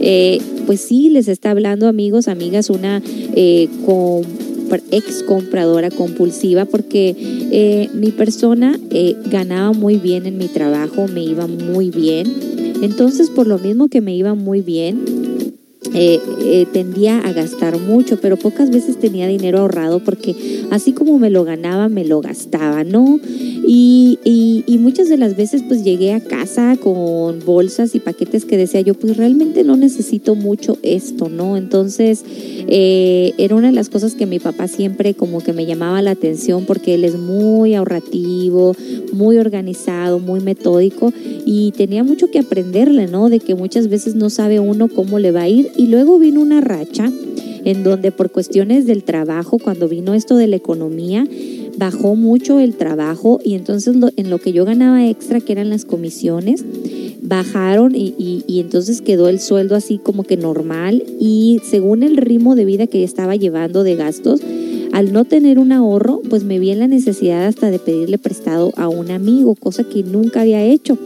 Eh, 0.01 0.39
pues 0.65 0.81
sí, 0.81 1.09
les 1.09 1.27
está 1.27 1.51
hablando 1.51 1.87
amigos, 1.87 2.27
amigas, 2.27 2.69
una 2.69 3.01
eh, 3.05 3.67
con 3.85 4.23
ex 4.91 5.23
compradora 5.23 5.89
compulsiva 5.89 6.65
porque 6.65 7.15
eh, 7.51 7.89
mi 7.93 8.11
persona 8.11 8.79
eh, 8.91 9.15
ganaba 9.25 9.73
muy 9.73 9.97
bien 9.97 10.25
en 10.25 10.37
mi 10.37 10.47
trabajo, 10.47 11.07
me 11.07 11.23
iba 11.23 11.47
muy 11.47 11.89
bien. 11.89 12.27
Entonces, 12.81 13.29
por 13.29 13.47
lo 13.47 13.59
mismo 13.59 13.89
que 13.89 14.01
me 14.01 14.15
iba 14.15 14.35
muy 14.35 14.61
bien, 14.61 15.03
eh, 15.93 16.19
eh, 16.41 16.67
tendía 16.73 17.19
a 17.19 17.31
gastar 17.31 17.79
mucho, 17.79 18.19
pero 18.19 18.35
pocas 18.35 18.69
veces 18.69 18.99
tenía 18.99 19.27
dinero 19.27 19.59
ahorrado 19.59 20.03
porque 20.03 20.35
así 20.71 20.91
como 20.91 21.17
me 21.19 21.29
lo 21.29 21.45
ganaba, 21.45 21.87
me 21.87 22.03
lo 22.03 22.19
gastaba, 22.19 22.83
¿no? 22.83 23.17
Y, 23.71 24.19
y, 24.25 24.77
muchas 24.79 25.09
de 25.09 25.17
las 25.17 25.35
veces 25.35 25.61
pues 25.67 25.83
llegué 25.83 26.13
a 26.13 26.19
casa 26.19 26.75
con 26.81 27.39
bolsas 27.45 27.93
y 27.93 27.99
paquetes 27.99 28.45
que 28.45 28.57
decía 28.57 28.81
yo, 28.81 28.93
pues 28.93 29.17
realmente 29.17 29.63
no 29.63 29.75
necesito 29.75 30.35
mucho 30.35 30.77
esto, 30.81 31.29
¿no? 31.29 31.57
Entonces 31.57 32.23
eh, 32.67 33.33
era 33.37 33.55
una 33.55 33.67
de 33.67 33.73
las 33.73 33.89
cosas 33.89 34.15
que 34.15 34.25
mi 34.25 34.39
papá 34.39 34.67
siempre 34.67 35.13
como 35.13 35.41
que 35.41 35.53
me 35.53 35.65
llamaba 35.65 36.01
la 36.01 36.11
atención 36.11 36.65
porque 36.65 36.95
él 36.95 37.03
es 37.03 37.17
muy 37.17 37.75
ahorrativo, 37.75 38.75
muy 39.13 39.37
organizado, 39.37 40.19
muy 40.19 40.39
metódico 40.39 41.13
y 41.45 41.71
tenía 41.73 42.03
mucho 42.03 42.31
que 42.31 42.39
aprenderle, 42.39 43.07
¿no? 43.07 43.29
De 43.29 43.39
que 43.39 43.53
muchas 43.53 43.87
veces 43.89 44.15
no 44.15 44.29
sabe 44.29 44.59
uno 44.59 44.87
cómo 44.87 45.19
le 45.19 45.31
va 45.31 45.43
a 45.43 45.49
ir 45.49 45.68
y 45.75 45.87
luego 45.87 46.19
vino 46.19 46.41
una 46.41 46.61
racha 46.61 47.11
en 47.65 47.83
donde 47.83 48.11
por 48.11 48.31
cuestiones 48.31 48.85
del 48.85 49.03
trabajo, 49.03 49.59
cuando 49.59 49.87
vino 49.87 50.13
esto 50.13 50.37
de 50.37 50.47
la 50.47 50.55
economía, 50.55 51.27
bajó 51.77 52.15
mucho 52.15 52.59
el 52.59 52.75
trabajo 52.75 53.39
y 53.43 53.55
entonces 53.55 53.95
lo, 53.95 54.09
en 54.15 54.29
lo 54.29 54.37
que 54.37 54.51
yo 54.51 54.65
ganaba 54.65 55.07
extra, 55.07 55.39
que 55.39 55.53
eran 55.53 55.69
las 55.69 55.85
comisiones, 55.85 56.63
bajaron 57.21 57.95
y, 57.95 58.13
y, 58.17 58.43
y, 58.47 58.59
entonces 58.59 59.01
quedó 59.01 59.29
el 59.29 59.39
sueldo 59.39 59.75
así 59.75 59.97
como 59.97 60.23
que 60.23 60.35
normal 60.37 61.03
y 61.19 61.61
según 61.63 62.03
el 62.03 62.17
ritmo 62.17 62.55
de 62.55 62.65
vida 62.65 62.87
que 62.87 63.03
estaba 63.03 63.35
llevando 63.35 63.83
de 63.83 63.95
gastos, 63.95 64.41
al 64.91 65.13
no 65.13 65.25
tener 65.25 65.59
un 65.59 65.71
ahorro, 65.71 66.21
pues 66.29 66.43
me 66.43 66.59
vi 66.59 66.71
en 66.71 66.79
la 66.79 66.87
necesidad 66.87 67.45
hasta 67.45 67.71
de 67.71 67.79
pedirle 67.79 68.17
prestado 68.17 68.73
a 68.77 68.87
un 68.87 69.11
amigo, 69.11 69.55
cosa 69.55 69.83
que 69.83 70.03
nunca 70.03 70.41
había 70.41 70.63
hecho. 70.63 70.97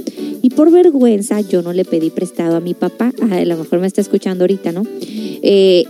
Y 0.41 0.49
por 0.49 0.71
vergüenza 0.71 1.41
yo 1.41 1.61
no 1.61 1.73
le 1.73 1.85
pedí 1.85 2.09
prestado 2.09 2.55
a 2.55 2.59
mi 2.59 2.73
papá, 2.73 3.11
a 3.31 3.45
lo 3.45 3.57
mejor 3.57 3.79
me 3.79 3.87
está 3.87 4.01
escuchando 4.01 4.43
ahorita, 4.43 4.71
¿no? 4.71 4.83
Eh, 5.01 5.85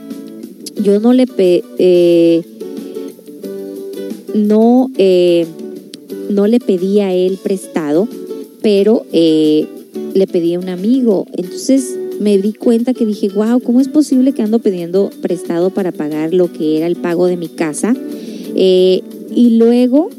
yo 0.82 1.00
no 1.00 1.14
le 1.14 1.28
pedí... 1.28 1.64
Eh, 1.78 2.44
no, 4.34 4.90
eh, 4.98 5.46
no 6.30 6.48
le 6.48 6.60
pedí 6.60 7.00
a 7.00 7.14
él 7.14 7.38
prestado, 7.42 8.08
pero 8.62 9.06
eh, 9.12 9.68
le 10.14 10.28
pedí 10.28 10.54
a 10.54 10.60
un 10.60 10.70
amigo. 10.70 11.26
Entonces 11.34 11.98
me 12.20 12.38
di 12.38 12.54
cuenta 12.54 12.94
que 12.94 13.06
dije, 13.06 13.30
wow, 13.30 13.60
¿cómo 13.60 13.82
es 13.82 13.88
posible 13.88 14.34
que 14.34 14.42
ando 14.42 14.60
pidiendo 14.60 15.10
prestado 15.22 15.70
para 15.70 15.92
pagar 15.92 16.34
lo 16.34 16.52
que 16.52 16.78
era 16.78 16.88
el 16.88 16.96
pago 16.96 17.28
de 17.28 17.38
mi 17.38 17.48
casa? 17.48 17.96
Eh, 18.56 19.02
y 19.36 19.58
luego, 19.58 20.10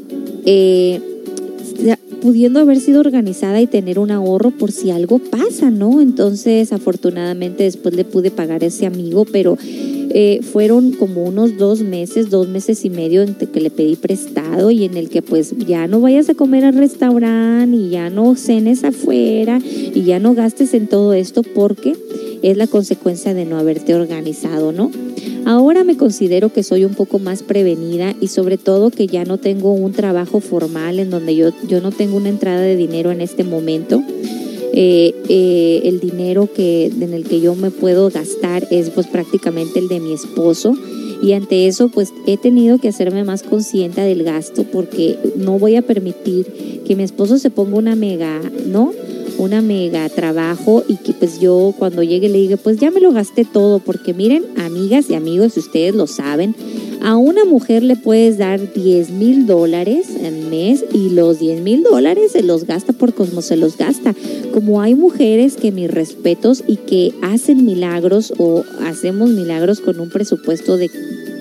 eh, 0.45 0.99
pudiendo 2.21 2.59
haber 2.59 2.79
sido 2.79 3.01
organizada 3.01 3.61
y 3.61 3.67
tener 3.67 3.99
un 3.99 4.09
ahorro 4.09 4.49
por 4.49 4.71
si 4.71 4.89
algo 4.89 5.19
pasa, 5.19 5.69
¿no? 5.69 6.01
Entonces, 6.01 6.73
afortunadamente 6.73 7.63
después 7.63 7.93
le 7.95 8.03
pude 8.03 8.31
pagar 8.31 8.63
a 8.63 8.65
ese 8.65 8.87
amigo, 8.87 9.25
pero 9.25 9.57
eh, 10.17 10.39
fueron 10.41 10.93
como 10.93 11.25
unos 11.25 11.57
dos 11.57 11.81
meses, 11.81 12.29
dos 12.29 12.47
meses 12.47 12.85
y 12.85 12.89
medio 12.89 13.21
en 13.21 13.35
que 13.35 13.59
le 13.59 13.69
pedí 13.69 13.97
prestado 13.97 14.71
y 14.71 14.85
en 14.85 14.95
el 14.95 15.09
que 15.09 15.21
pues 15.21 15.53
ya 15.67 15.87
no 15.87 15.99
vayas 15.99 16.29
a 16.29 16.35
comer 16.35 16.63
al 16.63 16.75
restaurante 16.75 17.75
y 17.75 17.89
ya 17.89 18.09
no 18.09 18.37
cenes 18.37 18.85
afuera 18.85 19.59
y 19.61 20.03
ya 20.03 20.19
no 20.19 20.33
gastes 20.33 20.73
en 20.73 20.87
todo 20.87 21.13
esto 21.13 21.43
porque 21.43 21.97
es 22.41 22.55
la 22.55 22.65
consecuencia 22.65 23.33
de 23.33 23.43
no 23.43 23.57
haberte 23.57 23.93
organizado, 23.93 24.71
¿no? 24.71 24.89
Ahora 25.43 25.83
me 25.83 25.97
considero 25.97 26.47
que 26.47 26.63
soy 26.63 26.85
un 26.85 26.93
poco 26.93 27.19
más 27.19 27.43
prevenida 27.43 28.15
y 28.21 28.29
sobre 28.29 28.57
todo 28.57 28.91
que 28.91 29.07
ya 29.07 29.25
no 29.25 29.37
tengo 29.37 29.73
un 29.73 29.91
trabajo 29.91 30.39
formal 30.39 30.99
en 30.99 31.09
donde 31.09 31.35
yo, 31.35 31.49
yo 31.67 31.81
no 31.81 31.91
tengo 31.91 32.15
una 32.15 32.29
entrada 32.29 32.61
de 32.61 32.77
dinero 32.77 33.11
en 33.11 33.19
este 33.19 33.43
momento. 33.43 34.01
Eh, 34.77 35.15
eh, 35.29 35.81
el 35.85 36.01
dinero 36.01 36.49
que, 36.53 36.87
en 36.87 37.13
el 37.13 37.23
que 37.23 37.39
yo 37.39 37.55
me 37.55 37.71
puedo 37.71 38.09
gastar 38.09 38.67
es 38.71 38.89
pues 38.89 39.07
prácticamente 39.07 39.79
el 39.79 39.87
de 39.87 40.01
mi 40.01 40.11
esposo 40.11 40.75
y 41.21 41.31
ante 41.31 41.67
eso 41.67 41.87
pues 41.87 42.11
he 42.27 42.35
tenido 42.35 42.77
que 42.77 42.89
hacerme 42.89 43.23
más 43.23 43.41
consciente 43.41 44.01
del 44.01 44.23
gasto 44.23 44.65
porque 44.65 45.17
no 45.37 45.57
voy 45.59 45.77
a 45.77 45.81
permitir 45.81 46.83
que 46.85 46.95
mi 46.97 47.03
esposo 47.03 47.37
se 47.37 47.49
ponga 47.49 47.77
una 47.77 47.95
mega, 47.95 48.41
¿no? 48.67 48.91
Una 49.37 49.61
mega 49.61 50.07
trabajo 50.09 50.83
y 50.87 50.95
que 50.97 51.13
pues 51.13 51.39
yo 51.39 51.73
cuando 51.77 52.03
llegue 52.03 52.29
le 52.29 52.39
diga 52.39 52.57
pues 52.57 52.77
ya 52.77 52.91
me 52.91 53.01
lo 53.01 53.11
gasté 53.11 53.45
todo 53.45 53.79
porque 53.79 54.13
miren 54.13 54.43
amigas 54.57 55.09
y 55.09 55.15
amigos 55.15 55.53
si 55.53 55.59
ustedes 55.59 55.93
lo 55.93 56.07
saben 56.07 56.55
a 57.05 57.17
una 57.17 57.45
mujer 57.45 57.83
le 57.83 57.97
puedes 57.97 58.39
dar 58.39 58.73
10 58.73 59.11
mil 59.11 59.45
dólares 59.45 60.07
en 60.19 60.49
mes 60.49 60.83
y 60.91 61.09
los 61.09 61.37
10 61.37 61.61
mil 61.61 61.83
dólares 61.83 62.31
se 62.31 62.41
los 62.41 62.65
gasta 62.65 62.93
por 62.93 63.13
como 63.13 63.43
se 63.43 63.57
los 63.57 63.77
gasta. 63.77 64.15
Como 64.51 64.81
hay 64.81 64.95
mujeres 64.95 65.55
que 65.55 65.71
mis 65.71 65.91
respetos 65.91 66.63
y 66.65 66.77
que 66.77 67.13
hacen 67.21 67.63
milagros 67.63 68.33
o 68.39 68.63
hacemos 68.81 69.29
milagros 69.29 69.81
con 69.81 69.99
un 69.99 70.09
presupuesto 70.09 70.77
de 70.77 70.89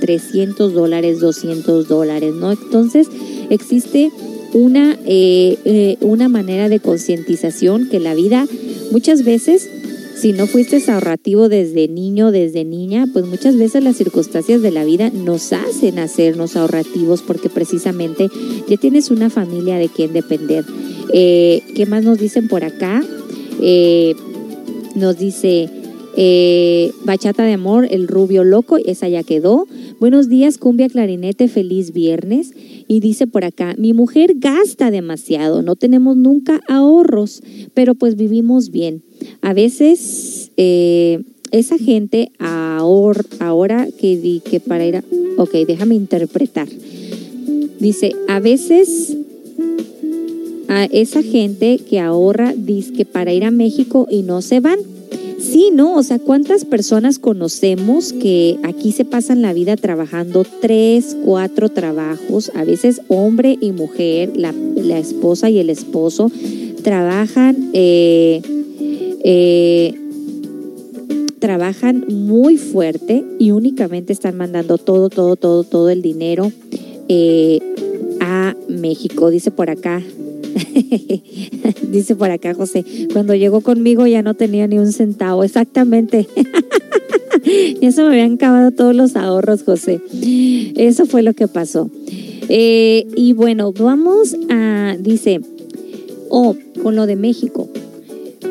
300 0.02 0.74
dólares, 0.74 1.20
200 1.20 1.88
dólares, 1.88 2.34
¿no? 2.34 2.52
Entonces 2.52 3.08
existe 3.48 4.10
una, 4.54 4.98
eh, 5.04 5.58
eh, 5.64 5.96
una 6.00 6.28
manera 6.30 6.70
de 6.70 6.80
concientización 6.80 7.88
que 7.90 8.00
la 8.00 8.14
vida 8.14 8.46
muchas 8.90 9.24
veces 9.24 9.68
si 10.14 10.32
no 10.32 10.46
fuiste 10.46 10.80
ahorrativo 10.90 11.48
desde 11.48 11.88
niño, 11.88 12.30
desde 12.30 12.64
niña, 12.64 13.06
pues 13.12 13.26
muchas 13.26 13.56
veces 13.56 13.82
las 13.82 13.96
circunstancias 13.96 14.62
de 14.62 14.70
la 14.70 14.84
vida 14.84 15.10
nos 15.10 15.52
hacen 15.52 15.98
hacernos 15.98 16.56
ahorrativos 16.56 17.20
porque 17.20 17.48
precisamente 17.50 18.28
ya 18.68 18.76
tienes 18.76 19.10
una 19.10 19.28
familia 19.28 19.76
de 19.76 19.88
quien 19.88 20.12
depender. 20.12 20.64
Eh, 21.12 21.62
¿Qué 21.74 21.84
más 21.86 22.04
nos 22.04 22.18
dicen 22.18 22.48
por 22.48 22.64
acá? 22.64 23.02
Eh, 23.60 24.14
nos 24.94 25.18
dice 25.18 25.68
eh, 26.16 26.92
Bachata 27.04 27.44
de 27.44 27.52
Amor, 27.54 27.88
El 27.90 28.06
Rubio 28.06 28.44
Loco, 28.44 28.78
esa 28.78 29.08
ya 29.08 29.24
quedó. 29.24 29.66
Buenos 29.98 30.28
días, 30.28 30.58
Cumbia 30.58 30.88
Clarinete, 30.88 31.48
feliz 31.48 31.92
viernes. 31.92 32.52
Y 32.86 33.00
dice 33.00 33.26
por 33.26 33.44
acá, 33.44 33.74
mi 33.78 33.92
mujer 33.92 34.34
gasta 34.36 34.90
demasiado, 34.90 35.62
no 35.62 35.76
tenemos 35.76 36.16
nunca 36.16 36.60
ahorros, 36.68 37.42
pero 37.72 37.94
pues 37.94 38.16
vivimos 38.16 38.70
bien. 38.70 39.02
A 39.40 39.54
veces 39.54 40.50
eh, 40.56 41.22
esa 41.50 41.78
gente 41.78 42.32
ahora, 42.38 43.22
ahora 43.40 43.88
que 43.98 44.16
di 44.16 44.40
que 44.40 44.60
para 44.60 44.86
ir 44.86 44.96
a... 44.96 45.04
Ok, 45.36 45.52
déjame 45.66 45.94
interpretar. 45.94 46.68
Dice, 47.80 48.12
a 48.28 48.40
veces 48.40 49.16
a 50.68 50.84
esa 50.86 51.22
gente 51.22 51.78
que 51.78 52.00
ahorra 52.00 52.54
dice 52.56 52.92
que 52.92 53.04
para 53.04 53.32
ir 53.32 53.44
a 53.44 53.50
México 53.50 54.06
y 54.10 54.22
no 54.22 54.42
se 54.42 54.60
van. 54.60 54.78
Sí, 55.44 55.70
¿no? 55.72 55.94
O 55.96 56.02
sea, 56.02 56.18
¿cuántas 56.18 56.64
personas 56.64 57.18
conocemos 57.18 58.14
que 58.14 58.58
aquí 58.62 58.92
se 58.92 59.04
pasan 59.04 59.42
la 59.42 59.52
vida 59.52 59.76
trabajando 59.76 60.44
tres, 60.62 61.14
cuatro 61.22 61.68
trabajos, 61.68 62.50
a 62.54 62.64
veces 62.64 63.02
hombre 63.08 63.58
y 63.60 63.72
mujer, 63.72 64.32
la, 64.34 64.54
la 64.74 64.98
esposa 64.98 65.50
y 65.50 65.58
el 65.58 65.68
esposo, 65.68 66.30
trabajan 66.82 67.70
eh, 67.74 68.40
eh, 69.22 69.94
trabajan 71.40 72.06
muy 72.08 72.56
fuerte 72.56 73.22
y 73.38 73.50
únicamente 73.50 74.14
están 74.14 74.38
mandando 74.38 74.78
todo, 74.78 75.10
todo, 75.10 75.36
todo, 75.36 75.62
todo 75.62 75.90
el 75.90 76.00
dinero 76.00 76.50
eh, 77.08 77.60
a 78.20 78.54
México. 78.68 79.28
Dice 79.28 79.50
por 79.50 79.68
acá, 79.68 80.02
dice 81.90 82.16
por 82.16 82.30
acá 82.30 82.54
José, 82.54 82.84
cuando 83.12 83.34
llegó 83.34 83.60
conmigo 83.60 84.06
ya 84.06 84.22
no 84.22 84.34
tenía 84.34 84.66
ni 84.66 84.78
un 84.78 84.92
centavo, 84.92 85.44
exactamente. 85.44 86.26
ya 87.80 87.92
se 87.92 88.02
me 88.02 88.08
habían 88.08 88.34
acabado 88.34 88.70
todos 88.70 88.94
los 88.94 89.16
ahorros, 89.16 89.62
José. 89.62 90.00
Eso 90.76 91.06
fue 91.06 91.22
lo 91.22 91.34
que 91.34 91.48
pasó. 91.48 91.90
Eh, 92.48 93.06
y 93.16 93.32
bueno, 93.32 93.72
vamos 93.72 94.36
a, 94.50 94.96
dice, 94.98 95.40
oh, 96.28 96.56
con 96.82 96.96
lo 96.96 97.06
de 97.06 97.16
México 97.16 97.68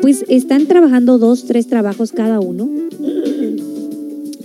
pues 0.04 0.22
están 0.28 0.66
trabajando 0.66 1.16
dos, 1.16 1.46
tres 1.46 1.66
trabajos 1.66 2.12
cada 2.12 2.38
uno 2.38 2.68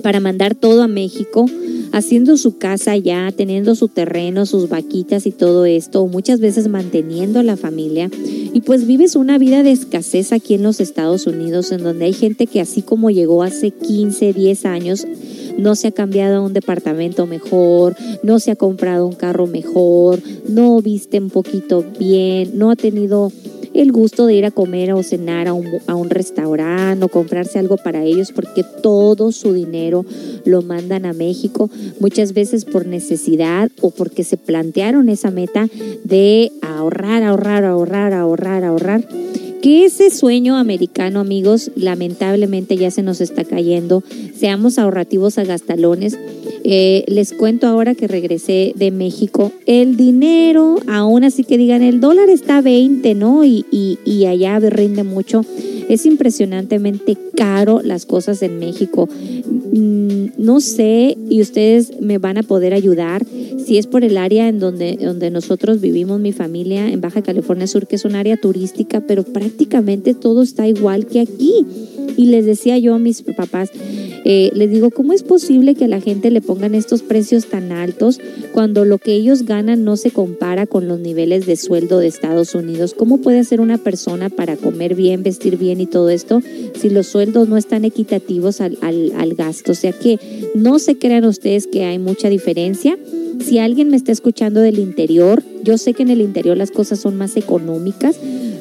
para 0.01 0.22
mandar 0.22 0.55
todo 0.55 0.84
a 0.84 0.88
México, 0.88 1.47
haciendo 1.91 2.37
su 2.37 2.57
casa 2.57 2.95
ya, 2.97 3.31
teniendo 3.35 3.75
su 3.75 3.87
terreno, 3.87 4.45
sus 4.45 4.69
vaquitas 4.69 5.25
y 5.25 5.31
todo 5.31 5.65
esto, 5.65 6.05
muchas 6.07 6.39
veces 6.39 6.67
manteniendo 6.67 7.39
a 7.39 7.43
la 7.43 7.57
familia. 7.57 8.09
Y 8.53 8.61
pues 8.61 8.87
vives 8.87 9.15
una 9.15 9.37
vida 9.37 9.63
de 9.63 9.71
escasez 9.71 10.31
aquí 10.33 10.55
en 10.55 10.63
los 10.63 10.79
Estados 10.79 11.27
Unidos, 11.27 11.71
en 11.71 11.83
donde 11.83 12.05
hay 12.05 12.13
gente 12.13 12.47
que 12.47 12.61
así 12.61 12.81
como 12.81 13.09
llegó 13.09 13.43
hace 13.43 13.71
15, 13.71 14.33
10 14.33 14.65
años, 14.65 15.05
no 15.57 15.75
se 15.75 15.87
ha 15.87 15.91
cambiado 15.91 16.37
a 16.37 16.41
un 16.41 16.53
departamento 16.53 17.27
mejor, 17.27 17.95
no 18.23 18.39
se 18.39 18.51
ha 18.51 18.55
comprado 18.55 19.05
un 19.05 19.15
carro 19.15 19.45
mejor, 19.45 20.21
no 20.47 20.81
viste 20.81 21.19
un 21.19 21.29
poquito 21.29 21.83
bien, 21.99 22.57
no 22.57 22.71
ha 22.71 22.75
tenido 22.75 23.31
el 23.74 23.91
gusto 23.91 24.26
de 24.26 24.36
ir 24.36 24.45
a 24.45 24.51
comer 24.51 24.93
o 24.93 25.03
cenar 25.03 25.47
a 25.47 25.53
un, 25.53 25.67
a 25.88 25.95
un 25.95 26.09
restaurante 26.09 27.05
o 27.05 27.07
comprarse 27.07 27.59
algo 27.59 27.78
para 27.78 28.03
ellos 28.03 28.32
porque 28.32 28.63
todo 28.82 29.32
su 29.32 29.53
dinero 29.53 30.05
lo 30.45 30.61
mandan 30.61 31.05
a 31.05 31.13
México, 31.13 31.70
muchas 31.99 32.34
veces 32.34 32.65
por 32.65 32.86
necesidad 32.86 33.70
o 33.82 33.91
porque 33.91 34.24
se 34.24 34.38
plantearon 34.38 35.09
esa 35.09 35.32
meta 35.32 35.67
de 36.03 36.51
ahorrar, 36.61 37.24
ahorrar, 37.24 37.65
ahorrar, 37.65 38.13
ahorrar, 38.13 38.63
ahorrar 38.63 39.07
que 39.62 39.86
ese 39.86 40.10
sueño 40.10 40.57
americano, 40.57 41.20
amigos, 41.20 41.72
lamentablemente 41.76 42.78
ya 42.78 42.91
se 42.91 43.03
nos 43.03 43.22
está 43.22 43.43
cayendo. 43.43 44.03
Seamos 44.36 44.78
ahorrativos 44.78 45.38
a 45.38 45.43
gastalones. 45.43 46.18
Eh, 46.64 47.03
les 47.07 47.34
cuento 47.34 47.68
ahora 47.68 47.95
que 47.95 48.07
regresé 48.07 48.74
de 48.76 48.91
México. 48.91 49.51
El 49.66 49.97
dinero, 49.97 50.78
aún 50.88 51.24
así 51.24 51.43
que 51.43 51.57
digan, 51.57 51.82
el 51.82 51.99
dólar 51.99 52.30
está 52.30 52.57
a 52.57 52.62
20, 52.62 53.16
¿no? 53.16 53.43
Y, 53.43 53.66
y, 53.72 54.26
allá 54.26 54.60
rinde 54.60 55.03
mucho. 55.03 55.45
Es 55.89 56.05
impresionantemente 56.05 57.18
caro 57.36 57.82
las 57.84 58.05
cosas 58.05 58.41
en 58.43 58.60
México. 58.60 59.10
Mm, 59.72 60.26
no 60.38 60.60
sé, 60.60 61.18
y 61.30 61.41
ustedes 61.41 61.99
me 61.99 62.18
van 62.18 62.38
a 62.38 62.43
poder 62.43 62.74
ayudar 62.74 63.26
si 63.70 63.78
es 63.78 63.88
por 63.88 64.03
el 64.03 64.18
área 64.18 64.47
en 64.47 64.60
donde, 64.60 64.97
donde 64.99 65.30
nosotros 65.30 65.80
vivimos, 65.80 66.20
mi 66.20 66.32
familia, 66.32 66.89
en 66.89 67.01
Baja 67.01 67.22
California 67.22 67.68
Sur, 67.68 67.88
que 67.88 67.97
es 67.97 68.05
un 68.05 68.16
área 68.16 68.36
turística, 68.36 69.01
pero 69.01 69.24
prácticamente 69.24 69.49
todo 70.14 70.41
está 70.41 70.68
igual 70.68 71.06
que 71.06 71.20
aquí. 71.20 71.66
Y 72.18 72.26
les 72.26 72.45
decía 72.45 72.78
yo 72.78 72.95
a 72.95 73.00
mis 73.00 73.22
papás, 73.22 73.72
eh, 74.26 74.52
les 74.54 74.70
digo, 74.70 74.91
¿cómo 74.91 75.14
es 75.14 75.24
posible 75.24 75.76
que 75.76 75.86
a 75.86 75.88
la 75.88 76.02
gente 76.02 76.32
le 76.32 76.41
pongan 76.41 76.76
estos 76.76 77.02
precios 77.02 77.45
tan 77.45 77.72
altos 77.72 78.20
cuando 78.52 78.84
lo 78.84 78.97
que 78.97 79.14
ellos 79.14 79.43
ganan 79.43 79.86
no 79.86 79.95
se 79.95 80.12
compara 80.12 80.66
con 80.66 80.89
los 80.89 81.00
niveles 81.00 81.45
de 81.45 81.56
sueldo 81.56 82.00
de 82.00 82.08
Estados 82.08 82.56
Unidos? 82.56 82.93
¿Cómo 82.93 83.20
puede 83.20 83.39
hacer 83.39 83.62
una 83.62 83.78
persona 83.78 84.30
para 84.30 84.58
comer 84.58 84.95
bien, 84.95 85.24
vestir 85.24 85.58
bien 85.58 85.80
y 85.80 85.86
todo 85.86 86.10
esto 86.10 86.41
si 86.78 86.89
los 86.89 87.08
sueldos 87.08 87.47
no 87.47 87.56
están 87.56 87.86
equitativos 87.86 88.60
al, 88.60 88.78
al, 88.82 89.14
al 89.16 89.36
gasto? 89.36 89.72
O 89.72 89.76
sea 89.76 89.93
que 89.93 90.20
no 90.56 90.80
se 90.80 90.97
crean 90.97 91.24
ustedes 91.24 91.68
que 91.68 91.86
hay 91.86 92.00
mucha 92.00 92.28
diferencia. 92.28 92.97
Si 93.39 93.60
alguien 93.60 93.89
me 93.89 93.95
está 93.95 94.12
escuchando 94.12 94.60
del 94.60 94.80
interior, 94.80 95.41
yo 95.64 95.78
sé 95.78 95.93
que 95.93 96.04
en 96.04 96.10
el 96.10 96.20
interior 96.20 96.58
las 96.58 96.72
cosas 96.72 97.00
son 97.00 97.16
más 97.18 97.38
económicas, 97.38 98.20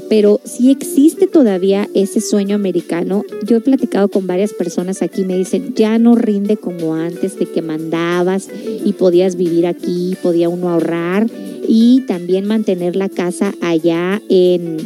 pero 0.09 0.41
si 0.45 0.71
existe 0.71 1.27
todavía 1.27 1.89
ese 1.95 2.21
sueño 2.21 2.55
americano, 2.55 3.25
yo 3.47 3.57
he 3.57 3.61
platicado 3.61 4.09
con 4.09 4.27
varias 4.27 4.53
personas 4.53 5.03
aquí, 5.03 5.25
me 5.25 5.37
dicen, 5.37 5.75
ya 5.75 5.99
no 5.99 6.15
rinde 6.15 6.57
como 6.57 6.95
antes 6.95 7.39
de 7.39 7.47
que 7.47 7.63
mandabas 7.63 8.49
y 8.85 8.93
podías 8.95 9.37
vivir 9.37 9.67
aquí, 9.67 10.17
podía 10.23 10.49
uno 10.49 10.71
ahorrar 10.71 11.27
y 11.67 12.03
también 12.07 12.47
mantener 12.47 12.97
la 12.97 13.09
casa 13.09 13.55
allá 13.61 14.23
en, 14.29 14.79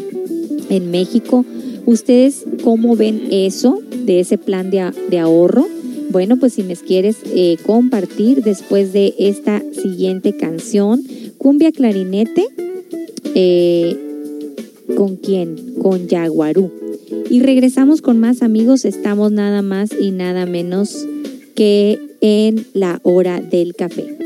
en 0.68 0.90
México. 0.90 1.44
¿Ustedes 1.86 2.44
cómo 2.62 2.96
ven 2.96 3.28
eso 3.30 3.80
de 4.04 4.20
ese 4.20 4.38
plan 4.38 4.70
de, 4.70 4.90
de 5.10 5.18
ahorro? 5.18 5.66
Bueno, 6.10 6.36
pues 6.36 6.52
si 6.54 6.62
me 6.62 6.76
quieres 6.76 7.16
eh, 7.24 7.56
compartir 7.64 8.42
después 8.42 8.92
de 8.92 9.14
esta 9.18 9.62
siguiente 9.72 10.36
canción, 10.36 11.02
Cumbia 11.38 11.72
Clarinete, 11.72 12.44
eh, 13.34 14.01
¿con 14.96 15.16
quién? 15.16 15.74
Con 15.80 16.08
Yaguarú. 16.08 16.70
Y 17.30 17.40
regresamos 17.40 18.02
con 18.02 18.18
más 18.20 18.42
amigos, 18.42 18.84
estamos 18.84 19.32
nada 19.32 19.62
más 19.62 19.90
y 19.98 20.10
nada 20.10 20.46
menos 20.46 21.06
que 21.54 21.98
en 22.20 22.66
la 22.72 23.00
hora 23.02 23.40
del 23.40 23.74
café. 23.74 24.16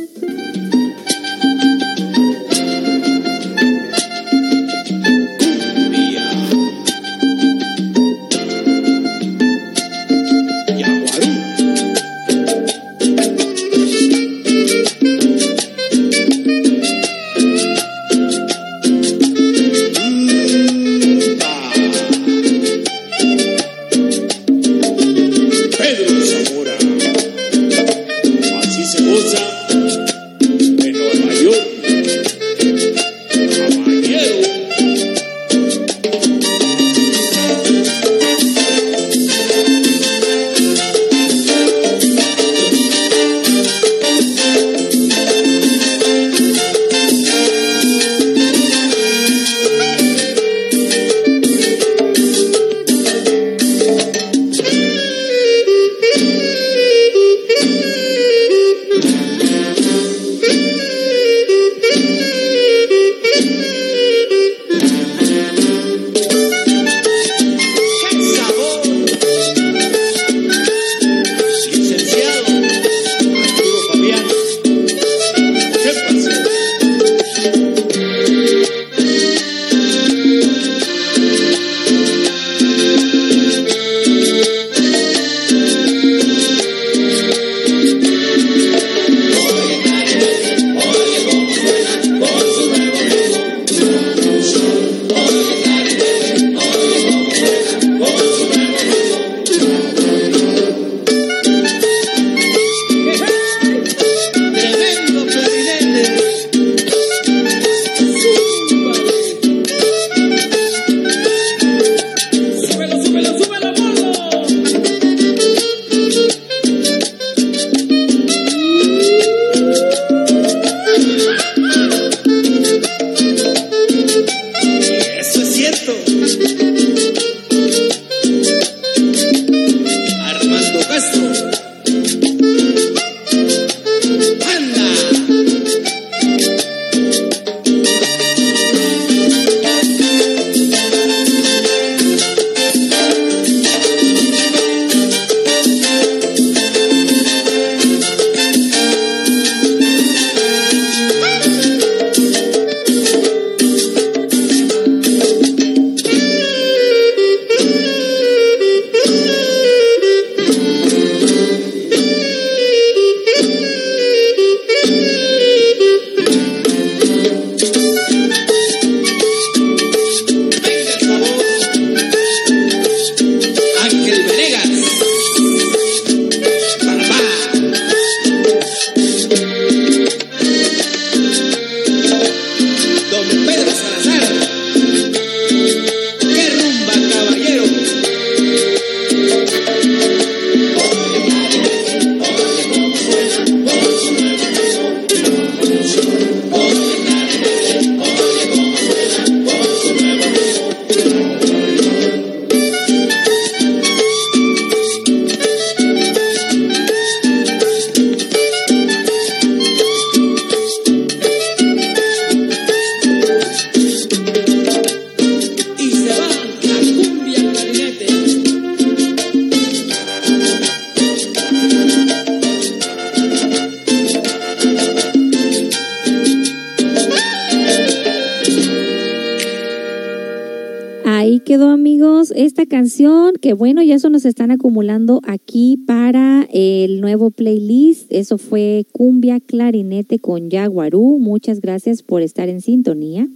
Nos 234.26 234.30
están 234.30 234.50
acumulando 234.50 235.20
aquí 235.24 235.78
para 235.86 236.48
el 236.52 237.00
nuevo 237.00 237.30
playlist. 237.30 238.06
Eso 238.10 238.38
fue 238.38 238.84
Cumbia 238.90 239.38
Clarinete 239.38 240.18
con 240.18 240.50
Yaguarú. 240.50 241.20
Muchas 241.20 241.60
gracias 241.60 242.02
por 242.02 242.22
estar 242.22 242.48
en 242.48 242.60
sintonía. 242.60 243.28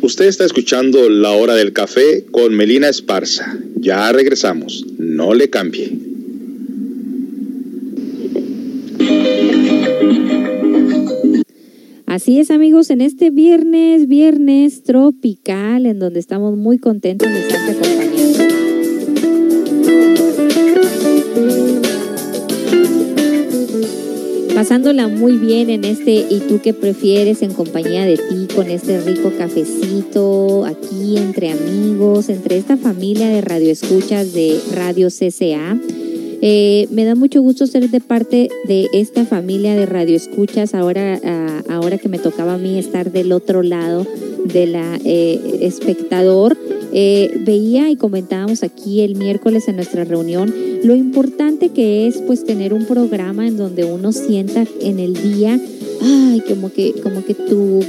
Usted 0.00 0.24
está 0.24 0.46
escuchando 0.46 1.10
La 1.10 1.32
Hora 1.32 1.54
del 1.54 1.74
Café 1.74 2.24
con 2.30 2.54
Melina 2.54 2.88
Esparza. 2.88 3.58
Ya 3.76 4.10
regresamos. 4.10 4.86
No 4.96 5.34
le 5.34 5.50
cambie. 5.50 6.07
Así 12.08 12.40
es 12.40 12.50
amigos, 12.50 12.88
en 12.88 13.02
este 13.02 13.28
viernes, 13.28 14.08
viernes 14.08 14.82
tropical, 14.82 15.84
en 15.84 15.98
donde 15.98 16.20
estamos 16.20 16.56
muy 16.56 16.78
contentos 16.78 17.28
de 17.30 17.38
estar 17.38 17.60
acompañando. 17.68 18.44
Pasándola 24.54 25.08
muy 25.08 25.36
bien 25.36 25.68
en 25.68 25.84
este 25.84 26.24
¿Y 26.30 26.42
tú 26.48 26.60
qué 26.62 26.72
prefieres? 26.72 27.42
en 27.42 27.52
compañía 27.52 28.06
de 28.06 28.16
ti, 28.16 28.54
con 28.54 28.70
este 28.70 29.02
rico 29.02 29.30
cafecito, 29.36 30.64
aquí 30.64 31.18
entre 31.18 31.50
amigos, 31.50 32.30
entre 32.30 32.56
esta 32.56 32.78
familia 32.78 33.28
de 33.28 33.42
radioescuchas 33.42 34.32
de 34.32 34.58
Radio 34.74 35.08
CCA. 35.08 35.78
Eh, 36.40 36.86
me 36.90 37.04
da 37.04 37.14
mucho 37.14 37.42
gusto 37.42 37.66
ser 37.66 37.90
de 37.90 38.00
parte 38.00 38.48
de 38.66 38.86
esta 38.92 39.24
familia 39.24 39.74
de 39.74 39.86
radioescuchas 39.86 40.74
ahora, 40.74 41.20
ah, 41.24 41.62
ahora 41.68 41.98
que 41.98 42.08
me 42.08 42.18
tocaba 42.18 42.54
a 42.54 42.58
mí 42.58 42.78
estar 42.78 43.10
del 43.10 43.32
otro 43.32 43.62
lado 43.62 44.06
de 44.44 44.66
la 44.66 44.98
eh, 45.04 45.58
espectador. 45.62 46.56
Eh, 46.92 47.40
veía 47.44 47.90
y 47.90 47.96
comentábamos 47.96 48.62
aquí 48.62 49.02
el 49.02 49.14
miércoles 49.16 49.68
en 49.68 49.76
nuestra 49.76 50.04
reunión 50.04 50.54
lo 50.82 50.94
importante 50.94 51.70
que 51.70 52.06
es 52.06 52.18
pues 52.18 52.44
tener 52.44 52.72
un 52.72 52.86
programa 52.86 53.46
en 53.46 53.56
donde 53.56 53.84
uno 53.84 54.12
sienta 54.12 54.64
en 54.80 54.98
el 54.98 55.14
día, 55.14 55.58
ay, 56.00 56.42
como 56.46 56.72
que, 56.72 56.92
como 57.02 57.24
que 57.24 57.34
tu, 57.34 57.80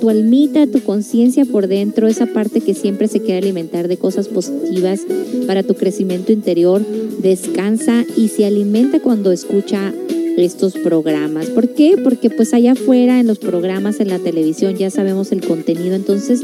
tu 0.00 0.10
almita, 0.10 0.66
tu 0.66 0.82
conciencia 0.82 1.44
por 1.44 1.68
dentro, 1.68 2.08
esa 2.08 2.26
parte 2.26 2.60
que 2.60 2.74
siempre 2.74 3.08
se 3.08 3.20
quiere 3.20 3.38
alimentar 3.38 3.88
de 3.88 3.96
cosas 3.96 4.28
positivas 4.28 5.02
para 5.46 5.62
tu 5.62 5.74
crecimiento 5.74 6.32
interior, 6.32 6.84
descansa 7.20 8.04
y 8.16 8.28
se 8.28 8.46
alimenta 8.46 9.00
cuando 9.00 9.30
escucha 9.30 9.92
estos 10.36 10.74
programas. 10.74 11.46
¿Por 11.46 11.68
qué? 11.70 11.96
Porque 12.02 12.30
pues 12.30 12.54
allá 12.54 12.72
afuera 12.72 13.20
en 13.20 13.26
los 13.26 13.38
programas, 13.38 14.00
en 14.00 14.08
la 14.08 14.18
televisión, 14.18 14.76
ya 14.76 14.90
sabemos 14.90 15.32
el 15.32 15.46
contenido. 15.46 15.94
Entonces, 15.94 16.42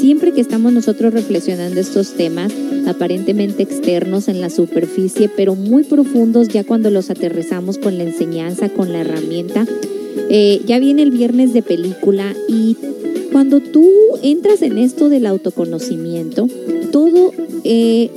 siempre 0.00 0.32
que 0.32 0.40
estamos 0.40 0.72
nosotros 0.72 1.12
reflexionando 1.12 1.80
estos 1.80 2.14
temas, 2.14 2.52
aparentemente 2.86 3.62
externos 3.62 4.28
en 4.28 4.40
la 4.40 4.50
superficie, 4.50 5.30
pero 5.34 5.54
muy 5.54 5.84
profundos 5.84 6.48
ya 6.48 6.64
cuando 6.64 6.90
los 6.90 7.10
aterrizamos 7.10 7.78
con 7.78 7.98
la 7.98 8.04
enseñanza, 8.04 8.68
con 8.68 8.92
la 8.92 9.00
herramienta, 9.00 9.66
eh, 10.30 10.60
ya 10.66 10.78
viene 10.78 11.02
el 11.02 11.10
viernes 11.10 11.52
de 11.52 11.62
película 11.62 12.34
y 12.48 12.76
cuando 13.32 13.60
tú 13.60 13.88
entras 14.22 14.62
en 14.62 14.78
esto 14.78 15.08
del 15.08 15.26
autoconocimiento, 15.26 16.48
todo 16.92 17.32
eh, 17.64 18.10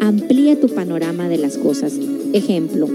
amplía 0.00 0.58
tu 0.60 0.68
panorama 0.68 1.28
de 1.28 1.38
las 1.38 1.58
cosas. 1.58 1.94
Ejemplo, 2.32 2.88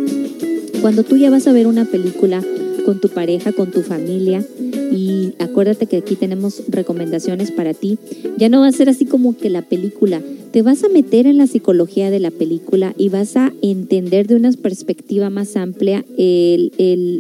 cuando 0.82 1.04
tú 1.04 1.18
ya 1.18 1.30
vas 1.30 1.48
a 1.48 1.54
ver 1.54 1.68
una 1.68 1.86
película 1.86 2.44
con 2.86 3.00
tu 3.00 3.10
pareja, 3.10 3.54
con 3.54 3.72
tu 3.72 3.82
familia, 3.82 4.46
y 4.92 5.34
acuérdate 5.40 5.88
que 5.88 5.98
aquí 5.98 6.16
tenemos 6.16 6.64
recomendaciones 6.68 7.52
para 7.52 7.74
ti, 7.74 7.98
ya 8.38 8.50
no 8.50 8.62
va 8.62 8.68
a 8.68 8.72
ser 8.72 8.90
así 8.90 9.06
como 9.06 9.36
que 9.36 9.50
la 9.50 9.62
película, 9.62 10.22
te 10.54 10.62
vas 10.62 10.84
a 10.84 10.88
meter 10.88 11.26
en 11.26 11.40
la 11.40 11.48
psicología 11.48 12.12
de 12.12 12.20
la 12.20 12.30
película 12.30 12.94
y 12.96 13.10
vas 13.10 13.36
a 13.38 13.52
entender 13.64 14.28
de 14.28 14.36
una 14.36 14.52
perspectiva 14.52 15.32
más 15.32 15.56
amplia 15.56 16.06
el, 16.16 16.72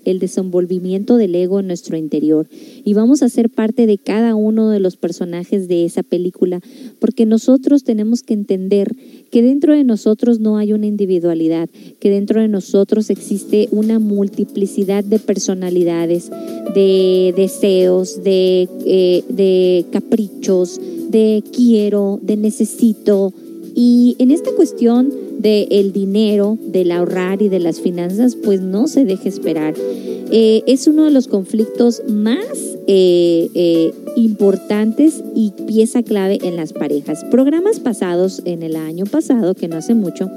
el, 0.05 0.19
desenvolvimiento 0.19 1.17
del 1.17 1.33
ego 1.33 1.59
en 1.59 1.65
nuestro 1.65 1.97
interior. 1.97 2.47
Y 2.85 2.93
vamos 2.93 3.23
a 3.23 3.29
ser 3.29 3.49
parte 3.49 3.87
de 3.87 3.97
cada 3.97 4.35
uno 4.35 4.69
de 4.69 4.79
los 4.79 4.97
personajes 4.97 5.67
de 5.67 5.83
esa 5.83 6.03
película, 6.03 6.61
porque 6.99 7.25
nosotros 7.25 7.83
tenemos 7.83 8.21
que 8.21 8.35
entender 8.35 8.95
que 9.31 9.41
dentro 9.41 9.73
de 9.73 9.83
nosotros 9.83 10.39
no 10.39 10.57
hay 10.57 10.71
una 10.71 10.85
individualidad, 10.85 11.69
que 11.99 12.11
dentro 12.11 12.39
de 12.39 12.47
nosotros 12.47 13.09
existe 13.09 13.67
una 13.71 13.97
multiplicidad 13.97 15.03
de 15.03 15.17
personalidades, 15.17 16.29
de 16.75 17.33
deseos, 17.35 18.23
de, 18.23 18.69
eh, 18.85 19.23
de 19.27 19.85
caprichos, 19.91 20.79
de 21.13 21.43
quiero, 21.55 22.19
de 22.21 22.35
necesito. 22.35 23.31
Y 23.75 24.15
en 24.19 24.31
esta 24.31 24.51
cuestión 24.51 25.13
del 25.39 25.67
el 25.71 25.93
dinero, 25.93 26.57
del 26.61 26.91
ahorrar 26.91 27.41
y 27.41 27.49
de 27.49 27.59
las 27.59 27.79
finanzas, 27.79 28.35
pues 28.35 28.59
no 28.61 28.87
se 28.87 29.05
deje 29.05 29.29
esperar. 29.29 29.75
Eh, 29.77 30.63
es 30.65 30.87
uno 30.87 31.03
de 31.03 31.11
los 31.11 31.27
conflictos 31.27 32.01
más 32.07 32.45
eh, 32.87 33.49
eh, 33.53 33.93
importantes 34.15 35.23
y 35.35 35.51
pieza 35.67 36.01
clave 36.01 36.39
en 36.43 36.55
las 36.55 36.73
parejas. 36.73 37.23
Programas 37.25 37.79
pasados, 37.79 38.41
en 38.45 38.63
el 38.63 38.75
año 38.75 39.05
pasado, 39.05 39.53
que 39.53 39.67
no 39.67 39.77
hace 39.77 39.93
mucho, 39.93 40.31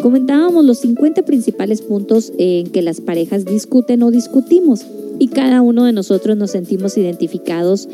comentábamos 0.00 0.64
los 0.64 0.78
50 0.78 1.22
principales 1.24 1.82
puntos 1.82 2.32
en 2.38 2.68
que 2.68 2.80
las 2.80 3.00
parejas 3.00 3.44
discuten 3.44 4.02
o 4.02 4.10
discutimos 4.10 4.86
y 5.18 5.28
cada 5.28 5.62
uno 5.62 5.84
de 5.84 5.92
nosotros 5.92 6.36
nos 6.36 6.50
sentimos 6.52 6.96
identificados 6.98 7.88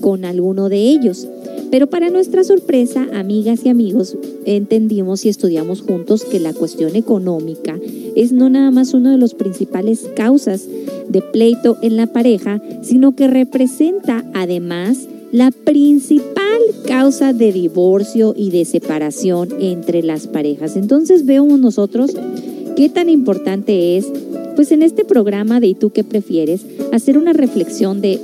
con 0.00 0.24
alguno 0.24 0.68
de 0.68 0.78
ellos. 0.78 1.26
Pero 1.70 1.86
para 1.86 2.10
nuestra 2.10 2.42
sorpresa, 2.42 3.06
amigas 3.12 3.60
y 3.64 3.68
amigos, 3.68 4.16
entendimos 4.44 5.24
y 5.24 5.28
estudiamos 5.28 5.82
juntos 5.82 6.24
que 6.24 6.40
la 6.40 6.52
cuestión 6.52 6.96
económica 6.96 7.78
es 8.16 8.32
no 8.32 8.48
nada 8.48 8.72
más 8.72 8.92
una 8.92 9.12
de 9.12 9.18
las 9.18 9.34
principales 9.34 10.08
causas 10.16 10.66
de 11.08 11.22
pleito 11.22 11.78
en 11.82 11.96
la 11.96 12.08
pareja, 12.08 12.60
sino 12.82 13.14
que 13.14 13.28
representa 13.28 14.24
además 14.34 15.06
la 15.30 15.52
principal 15.52 16.40
causa 16.88 17.32
de 17.32 17.52
divorcio 17.52 18.34
y 18.36 18.50
de 18.50 18.64
separación 18.64 19.50
entre 19.60 20.02
las 20.02 20.26
parejas. 20.26 20.76
Entonces 20.76 21.24
vemos 21.24 21.60
nosotros 21.60 22.10
qué 22.76 22.88
tan 22.88 23.08
importante 23.08 23.96
es, 23.96 24.06
pues 24.56 24.72
en 24.72 24.82
este 24.82 25.04
programa 25.04 25.60
de 25.60 25.68
¿Y 25.68 25.74
tú 25.74 25.90
qué 25.90 26.04
prefieres? 26.04 26.64
hacer 26.92 27.18
una 27.18 27.32
reflexión 27.32 28.00
de 28.00 28.20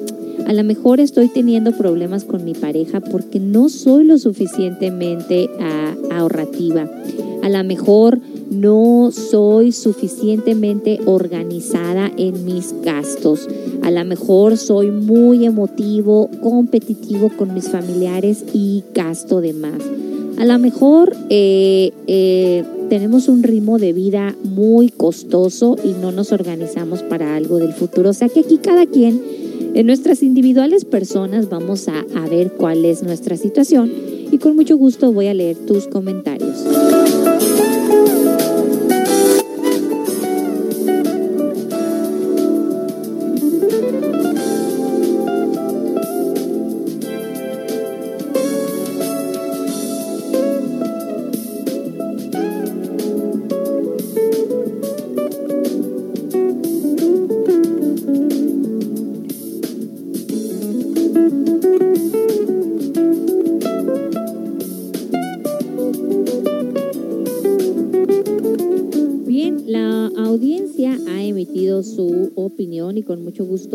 a 0.46 0.52
lo 0.52 0.62
mejor 0.62 1.00
estoy 1.00 1.28
teniendo 1.28 1.72
problemas 1.72 2.24
con 2.24 2.44
mi 2.44 2.54
pareja 2.54 3.00
porque 3.00 3.40
no 3.40 3.68
soy 3.68 4.04
lo 4.04 4.16
suficientemente 4.18 5.50
ah, 5.60 5.94
ahorrativa. 6.12 6.88
A 7.42 7.48
lo 7.48 7.64
mejor 7.64 8.20
no 8.60 9.10
soy 9.12 9.72
suficientemente 9.72 11.00
organizada 11.06 12.10
en 12.16 12.44
mis 12.44 12.74
gastos. 12.82 13.48
A 13.82 13.90
lo 13.90 14.04
mejor 14.04 14.56
soy 14.56 14.90
muy 14.90 15.44
emotivo, 15.44 16.30
competitivo 16.42 17.30
con 17.36 17.54
mis 17.54 17.68
familiares 17.68 18.44
y 18.52 18.84
gasto 18.94 19.40
de 19.40 19.52
más. 19.52 19.82
A 20.38 20.44
lo 20.44 20.58
mejor 20.58 21.16
eh, 21.30 21.92
eh, 22.06 22.64
tenemos 22.90 23.28
un 23.28 23.42
ritmo 23.42 23.78
de 23.78 23.92
vida 23.92 24.34
muy 24.44 24.90
costoso 24.90 25.76
y 25.82 25.92
no 25.92 26.12
nos 26.12 26.32
organizamos 26.32 27.02
para 27.02 27.36
algo 27.36 27.58
del 27.58 27.72
futuro. 27.72 28.10
O 28.10 28.14
sea 28.14 28.28
que 28.28 28.40
aquí 28.40 28.58
cada 28.58 28.86
quien 28.86 29.22
en 29.74 29.86
nuestras 29.86 30.22
individuales 30.22 30.84
personas 30.84 31.48
vamos 31.48 31.88
a, 31.88 32.04
a 32.14 32.28
ver 32.28 32.52
cuál 32.52 32.84
es 32.84 33.02
nuestra 33.02 33.36
situación 33.36 33.90
y 34.30 34.38
con 34.38 34.56
mucho 34.56 34.76
gusto 34.76 35.12
voy 35.12 35.28
a 35.28 35.34
leer 35.34 35.56
tus 35.56 35.86
comentarios. 35.86 36.64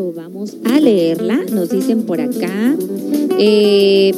Vamos 0.10 0.58
a 0.66 0.80
leerla. 0.80 1.40
Nos 1.52 1.70
dicen 1.70 2.04
por 2.04 2.20
acá, 2.20 2.76
eh, 3.38 4.14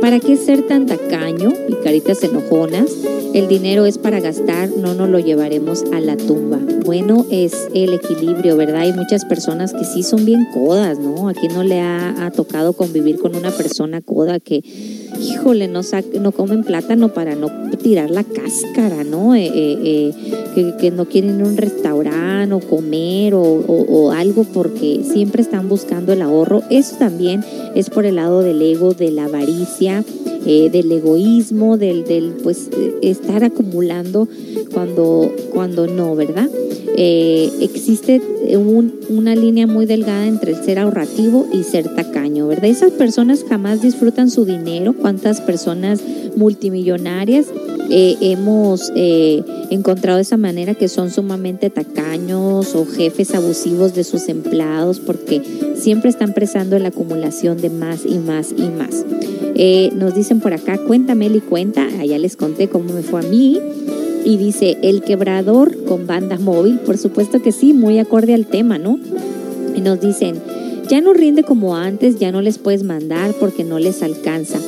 ¿para 0.00 0.20
qué 0.20 0.36
ser 0.36 0.66
tan 0.66 0.86
tacaño? 0.86 1.52
Y 1.68 1.74
caritas 1.82 2.22
enojonas. 2.22 2.90
el 3.32 3.46
dinero 3.46 3.86
es 3.86 3.96
para 3.96 4.18
gastar, 4.18 4.70
no 4.76 4.94
nos 4.94 5.08
lo 5.08 5.20
llevaremos 5.20 5.84
a 5.92 6.00
la 6.00 6.16
tumba. 6.16 6.58
Bueno, 6.84 7.26
es 7.30 7.68
el 7.74 7.94
equilibrio, 7.94 8.56
¿verdad? 8.56 8.82
Hay 8.82 8.92
muchas 8.92 9.24
personas 9.24 9.72
que 9.72 9.84
sí 9.84 10.02
son 10.02 10.24
bien 10.24 10.46
codas, 10.52 10.98
¿no? 10.98 11.28
Aquí 11.28 11.46
no 11.48 11.62
le 11.62 11.80
ha 11.80 12.32
tocado 12.34 12.72
convivir 12.72 13.18
con 13.18 13.36
una 13.36 13.50
persona 13.52 14.00
coda 14.00 14.40
que, 14.40 14.62
híjole, 15.20 15.68
no, 15.68 15.80
no 16.20 16.32
comen 16.32 16.64
plátano 16.64 17.12
para 17.12 17.34
no 17.34 17.48
tirar 17.82 18.10
la 18.10 18.24
cáscara, 18.24 19.04
¿no? 19.04 19.34
Eh, 19.34 19.50
eh, 19.54 20.12
eh, 20.56 20.74
que, 20.80 20.90
no 20.90 21.06
quieren 21.06 21.36
ir 21.36 21.42
a 21.42 21.48
un 21.48 21.56
restaurante 21.56 22.54
o 22.54 22.60
comer 22.60 23.34
o 23.34 24.12
algo 24.12 24.44
porque 24.44 25.00
siempre 25.04 25.42
están 25.42 25.68
buscando 25.68 26.12
el 26.12 26.22
ahorro. 26.22 26.62
Eso 26.70 26.96
también 26.96 27.44
es 27.74 27.90
por 27.90 28.06
el 28.06 28.16
lado 28.16 28.42
del 28.42 28.60
ego, 28.62 28.94
de 28.94 29.10
la 29.10 29.24
avaricia 29.24 30.04
eh, 30.46 30.70
del 30.70 30.90
egoísmo, 30.90 31.76
del, 31.76 32.04
del 32.04 32.34
pues 32.42 32.70
estar 33.02 33.44
acumulando 33.44 34.28
cuando, 34.72 35.32
cuando 35.52 35.86
no, 35.86 36.14
¿verdad? 36.16 36.48
Eh, 36.96 37.50
existe 37.60 38.20
una 39.08 39.34
línea 39.34 39.66
muy 39.66 39.86
delgada 39.86 40.26
entre 40.26 40.52
el 40.52 40.62
ser 40.62 40.78
ahorrativo 40.78 41.46
y 41.52 41.62
ser 41.62 41.94
tacaño, 41.94 42.46
¿verdad? 42.48 42.66
Esas 42.66 42.92
personas 42.92 43.44
jamás 43.48 43.80
disfrutan 43.80 44.30
su 44.30 44.44
dinero. 44.44 44.92
¿Cuántas 44.92 45.40
personas 45.40 46.02
multimillonarias 46.36 47.46
eh, 47.90 48.16
hemos 48.20 48.92
encontrado 48.94 50.18
esa 50.18 50.36
manera 50.36 50.74
que 50.74 50.88
son 50.88 51.10
sumamente 51.10 51.70
tacaños 51.70 52.74
o 52.74 52.86
jefes 52.86 53.34
abusivos 53.34 53.94
de 53.94 54.04
sus 54.04 54.28
empleados 54.28 55.00
porque 55.00 55.42
siempre 55.76 56.10
están 56.10 56.32
presando 56.32 56.78
la 56.78 56.88
acumulación 56.88 57.58
de 57.58 57.70
más 57.70 58.04
y 58.06 58.18
más 58.18 58.52
y 58.56 58.68
más? 58.68 59.04
Eh, 59.62 59.90
nos 59.94 60.14
dicen 60.14 60.40
por 60.40 60.54
acá, 60.54 60.78
cuéntame 60.78 61.26
y 61.26 61.40
cuenta, 61.40 61.86
allá 62.00 62.18
les 62.18 62.36
conté 62.36 62.68
cómo 62.68 62.94
me 62.94 63.02
fue 63.02 63.20
a 63.20 63.24
mí. 63.24 63.58
Y 64.24 64.38
dice, 64.38 64.78
el 64.82 65.02
quebrador 65.02 65.84
con 65.84 66.06
banda 66.06 66.38
móvil, 66.38 66.78
por 66.78 66.96
supuesto 66.96 67.42
que 67.42 67.52
sí, 67.52 67.74
muy 67.74 67.98
acorde 67.98 68.32
al 68.32 68.46
tema, 68.46 68.78
¿no? 68.78 68.98
Y 69.74 69.80
nos 69.80 70.00
dicen, 70.00 70.36
ya 70.88 71.00
no 71.00 71.12
rinde 71.12 71.42
como 71.42 71.76
antes, 71.76 72.18
ya 72.18 72.32
no 72.32 72.40
les 72.42 72.56
puedes 72.56 72.84
mandar 72.84 73.34
porque 73.38 73.64
no 73.64 73.78
les 73.78 74.02
alcanza. 74.02 74.58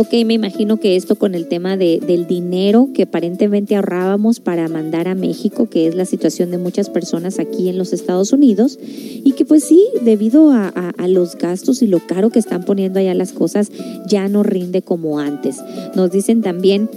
Ok, 0.00 0.12
me 0.24 0.34
imagino 0.34 0.78
que 0.78 0.94
esto 0.94 1.16
con 1.16 1.34
el 1.34 1.48
tema 1.48 1.76
de, 1.76 1.98
del 1.98 2.28
dinero 2.28 2.90
que 2.94 3.02
aparentemente 3.02 3.74
ahorrábamos 3.74 4.38
para 4.38 4.68
mandar 4.68 5.08
a 5.08 5.16
México, 5.16 5.68
que 5.68 5.88
es 5.88 5.96
la 5.96 6.04
situación 6.04 6.52
de 6.52 6.58
muchas 6.58 6.88
personas 6.88 7.40
aquí 7.40 7.68
en 7.68 7.78
los 7.78 7.92
Estados 7.92 8.32
Unidos, 8.32 8.78
y 8.80 9.32
que 9.32 9.44
pues 9.44 9.64
sí, 9.64 9.84
debido 10.04 10.52
a, 10.52 10.68
a 10.68 11.08
los 11.08 11.34
gastos 11.34 11.82
y 11.82 11.88
lo 11.88 11.98
caro 12.06 12.30
que 12.30 12.38
están 12.38 12.62
poniendo 12.62 13.00
allá 13.00 13.12
las 13.12 13.32
cosas, 13.32 13.72
ya 14.06 14.28
no 14.28 14.44
rinde 14.44 14.82
como 14.82 15.18
antes. 15.18 15.56
Nos 15.96 16.12
dicen 16.12 16.42
también, 16.42 16.88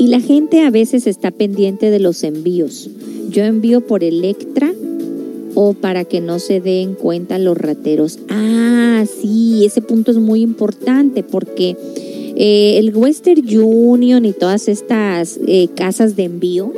y 0.00 0.08
la 0.08 0.18
gente 0.18 0.64
a 0.64 0.70
veces 0.70 1.06
está 1.06 1.30
pendiente 1.30 1.92
de 1.92 2.00
los 2.00 2.24
envíos. 2.24 2.90
Yo 3.30 3.44
envío 3.44 3.86
por 3.86 4.02
Electra 4.02 4.74
o 5.54 5.74
para 5.74 6.04
que 6.04 6.20
no 6.20 6.40
se 6.40 6.60
den 6.60 6.94
cuenta 6.94 7.38
los 7.38 7.56
rateros. 7.56 8.18
Ah, 8.28 9.04
sí, 9.20 9.64
ese 9.64 9.80
punto 9.80 10.10
es 10.10 10.16
muy 10.16 10.40
importante 10.40 11.22
porque 11.22 11.76
eh, 12.36 12.78
el 12.78 12.96
Western 12.96 13.42
Union 13.58 14.24
y 14.24 14.32
todas 14.32 14.68
estas 14.68 15.38
eh, 15.46 15.68
casas 15.74 16.16
de 16.16 16.24
envío 16.24 16.72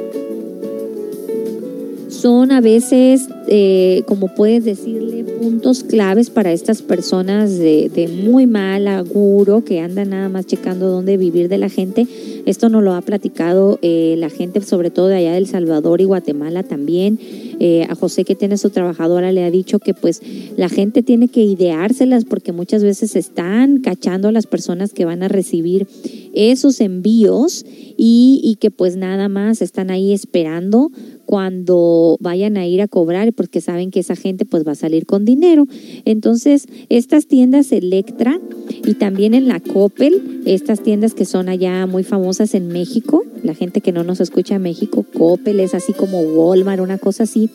son 2.08 2.52
a 2.52 2.60
veces, 2.60 3.28
eh, 3.48 4.02
como 4.06 4.34
puedes 4.34 4.64
decirle, 4.64 5.24
puntos 5.24 5.84
claves 5.84 6.30
para 6.30 6.52
estas 6.52 6.82
personas 6.82 7.58
de, 7.58 7.90
de, 7.94 8.08
muy 8.08 8.46
mal 8.46 8.88
aguro 8.88 9.64
que 9.64 9.80
andan 9.80 10.10
nada 10.10 10.28
más 10.28 10.46
checando 10.46 10.88
dónde 10.88 11.16
vivir 11.16 11.48
de 11.48 11.58
la 11.58 11.68
gente. 11.68 12.06
Esto 12.46 12.68
nos 12.68 12.82
lo 12.82 12.94
ha 12.94 13.00
platicado 13.00 13.78
la 13.82 14.28
gente, 14.28 14.60
sobre 14.60 14.90
todo 14.90 15.08
de 15.08 15.16
allá 15.16 15.32
del 15.32 15.46
Salvador 15.46 16.00
y 16.00 16.04
Guatemala 16.04 16.62
también. 16.62 17.18
Eh, 17.60 17.86
a 17.88 17.94
José 17.94 18.24
que 18.24 18.34
tiene 18.34 18.58
su 18.58 18.70
trabajadora 18.70 19.32
le 19.32 19.44
ha 19.44 19.50
dicho 19.50 19.78
que 19.78 19.94
pues 19.94 20.20
la 20.56 20.68
gente 20.68 21.02
tiene 21.02 21.28
que 21.28 21.42
ideárselas 21.42 22.24
porque 22.24 22.52
muchas 22.52 22.82
veces 22.82 23.16
están 23.16 23.78
cachando 23.78 24.28
a 24.28 24.32
las 24.32 24.46
personas 24.46 24.92
que 24.92 25.04
van 25.04 25.22
a 25.22 25.28
recibir 25.28 25.86
esos 26.34 26.80
envíos 26.80 27.64
y, 27.96 28.40
y 28.42 28.56
que 28.56 28.70
pues 28.70 28.96
nada 28.96 29.28
más 29.28 29.62
están 29.62 29.90
ahí 29.90 30.12
esperando 30.12 30.90
cuando 31.26 32.16
vayan 32.20 32.56
a 32.56 32.66
ir 32.66 32.82
a 32.82 32.88
cobrar 32.88 33.32
porque 33.34 33.60
saben 33.60 33.90
que 33.90 34.00
esa 34.00 34.16
gente 34.16 34.44
pues 34.44 34.66
va 34.66 34.72
a 34.72 34.76
salir 34.76 35.06
con 35.06 35.24
dinero. 35.24 35.66
Entonces, 36.04 36.66
estas 36.88 37.26
tiendas 37.26 37.72
Electra 37.72 38.40
y 38.86 38.94
también 38.94 39.34
en 39.34 39.48
la 39.48 39.60
Coppel, 39.60 40.42
estas 40.46 40.82
tiendas 40.82 41.14
que 41.14 41.24
son 41.24 41.48
allá 41.48 41.86
muy 41.86 42.04
famosas 42.04 42.54
en 42.54 42.68
México, 42.68 43.24
la 43.42 43.54
gente 43.54 43.80
que 43.80 43.92
no 43.92 44.04
nos 44.04 44.20
escucha 44.20 44.56
en 44.56 44.62
México, 44.62 45.04
Coppel 45.16 45.60
es 45.60 45.74
así 45.74 45.92
como 45.92 46.20
Walmart, 46.20 46.80
una 46.80 46.98
cosa 46.98 47.24
así, 47.24 47.50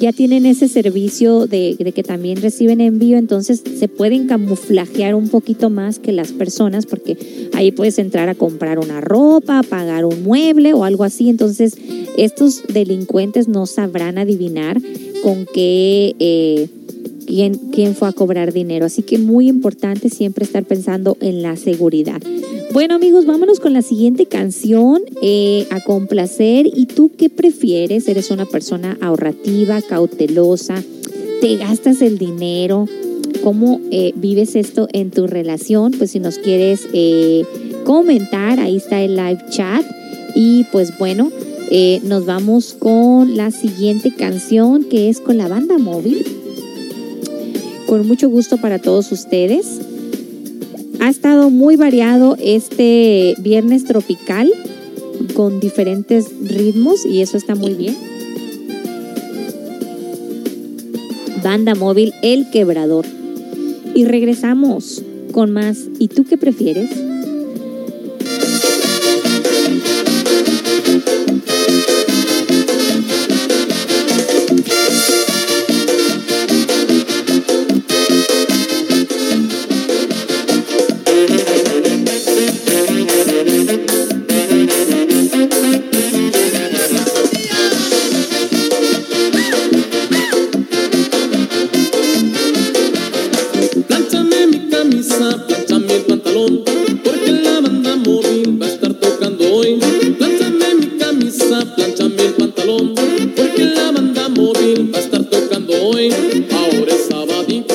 ya 0.00 0.12
tienen 0.12 0.46
ese 0.46 0.68
servicio 0.68 1.46
de, 1.46 1.76
de 1.78 1.92
que 1.92 2.02
también 2.02 2.40
reciben 2.40 2.80
envío, 2.80 3.16
entonces 3.16 3.62
se 3.78 3.88
pueden 3.88 4.26
camuflajear 4.26 5.14
un 5.14 5.28
poquito 5.28 5.70
más 5.70 5.98
que 5.98 6.12
las 6.12 6.32
personas 6.32 6.86
porque 6.86 7.16
ahí 7.54 7.72
puedes 7.72 7.98
entrar 7.98 8.28
a 8.28 8.34
comprar 8.34 8.78
una 8.78 9.00
ropa, 9.00 9.62
pagar 9.62 10.04
un 10.04 10.22
mueble 10.22 10.72
o 10.74 10.84
algo 10.84 11.04
así, 11.04 11.28
entonces 11.28 11.76
estos 12.16 12.62
delincuentes 12.72 13.48
no 13.48 13.66
sabrán 13.66 14.18
adivinar 14.18 14.80
con 15.22 15.46
qué... 15.52 16.14
Eh, 16.18 16.68
quién, 17.26 17.54
quién 17.72 17.94
fue 17.94 18.08
a 18.08 18.12
cobrar 18.12 18.52
dinero. 18.52 18.86
Así 18.86 19.02
que 19.02 19.18
muy 19.18 19.48
importante 19.48 20.08
siempre 20.08 20.44
estar 20.44 20.64
pensando 20.64 21.16
en 21.20 21.42
la 21.42 21.56
seguridad. 21.56 22.22
Bueno 22.72 22.94
amigos, 22.94 23.26
vámonos 23.26 23.60
con 23.60 23.72
la 23.72 23.82
siguiente 23.82 24.26
canción 24.26 25.02
eh, 25.22 25.66
a 25.70 25.80
complacer. 25.80 26.66
¿Y 26.66 26.86
tú 26.86 27.10
qué 27.16 27.28
prefieres? 27.28 28.08
¿Eres 28.08 28.30
una 28.30 28.46
persona 28.46 28.96
ahorrativa, 29.00 29.82
cautelosa? 29.82 30.82
¿Te 31.40 31.56
gastas 31.56 32.00
el 32.00 32.18
dinero? 32.18 32.86
¿Cómo 33.42 33.80
eh, 33.90 34.12
vives 34.16 34.56
esto 34.56 34.88
en 34.92 35.10
tu 35.10 35.26
relación? 35.26 35.92
Pues 35.92 36.12
si 36.12 36.20
nos 36.20 36.38
quieres 36.38 36.88
eh, 36.92 37.44
comentar, 37.84 38.58
ahí 38.58 38.76
está 38.76 39.02
el 39.02 39.16
live 39.16 39.40
chat. 39.50 39.84
Y 40.34 40.64
pues 40.72 40.98
bueno, 40.98 41.30
nos 42.04 42.26
vamos 42.26 42.76
con 42.78 43.36
la 43.36 43.50
siguiente 43.50 44.14
canción 44.14 44.84
que 44.84 45.08
es 45.08 45.20
con 45.20 45.36
la 45.36 45.48
banda 45.48 45.78
móvil 45.78 46.24
con 47.86 48.06
mucho 48.06 48.28
gusto 48.28 48.58
para 48.58 48.78
todos 48.78 49.12
ustedes. 49.12 49.80
Ha 51.00 51.08
estado 51.08 51.50
muy 51.50 51.76
variado 51.76 52.36
este 52.40 53.34
viernes 53.38 53.84
tropical 53.84 54.52
con 55.34 55.60
diferentes 55.60 56.26
ritmos 56.42 57.06
y 57.06 57.20
eso 57.20 57.36
está 57.36 57.54
muy 57.54 57.74
bien. 57.74 57.96
Banda 61.42 61.74
móvil 61.74 62.12
El 62.22 62.50
Quebrador. 62.50 63.06
Y 63.94 64.04
regresamos 64.04 65.02
con 65.32 65.52
más. 65.52 65.78
¿Y 65.98 66.08
tú 66.08 66.24
qué 66.24 66.36
prefieres? 66.36 67.05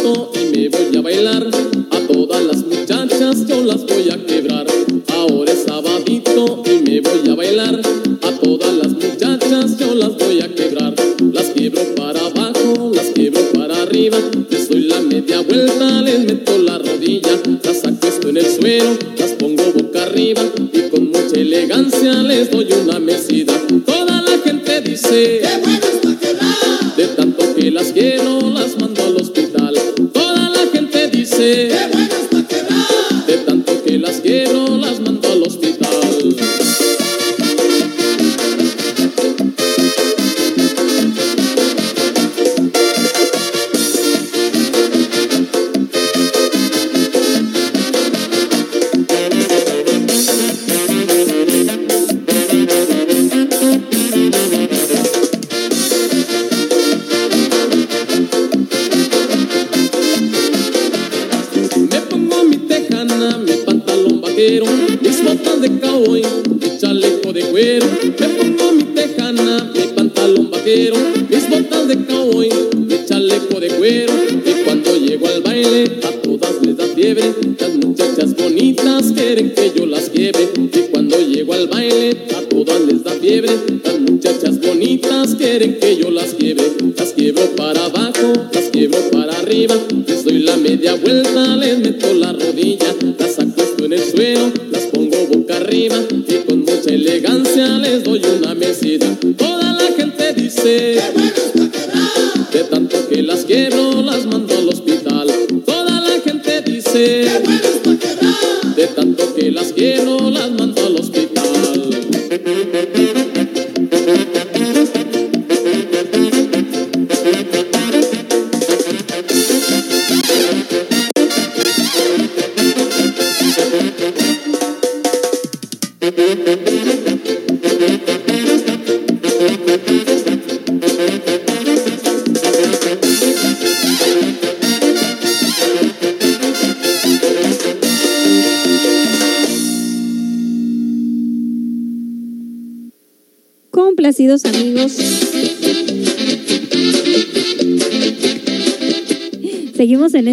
so 0.01 0.40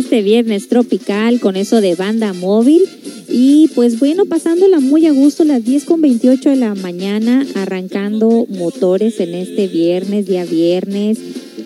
este 0.08 0.22
viernes 0.22 0.68
tropical 0.70 1.38
con 1.38 1.54
eso 1.54 1.82
de 1.82 1.94
banda 1.94 2.32
móvil. 2.32 2.82
Y 3.28 3.68
pues 3.74 3.98
bueno, 3.98 4.24
pasándola 4.24 4.80
muy 4.80 5.04
a 5.04 5.12
gusto, 5.12 5.44
las 5.44 5.62
10 5.62 5.84
con 5.84 6.00
28 6.00 6.48
de 6.48 6.56
la 6.56 6.74
mañana, 6.74 7.46
arrancando 7.56 8.46
motores 8.48 9.20
en 9.20 9.34
este 9.34 9.68
viernes, 9.68 10.24
día 10.24 10.46
viernes, 10.46 11.18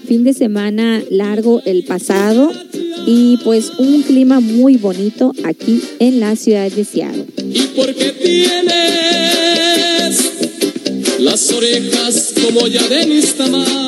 fin 0.08 0.24
de 0.24 0.32
semana 0.34 1.04
largo 1.08 1.62
el 1.64 1.84
pasado 1.84 2.50
y 3.06 3.36
pues 3.44 3.70
un 3.78 4.02
clima 4.02 4.40
muy 4.40 4.76
bonito 4.76 5.32
aquí 5.44 5.80
en 6.00 6.18
la 6.18 6.34
ciudad 6.34 6.68
de 6.68 6.84
Seattle. 6.84 7.26
Y 7.48 7.68
porque 7.76 8.10
tienes 8.10 8.72
las 11.20 11.52
orejas 11.52 12.34
como 12.42 12.66
ya 12.66 12.88
de. 12.88 13.81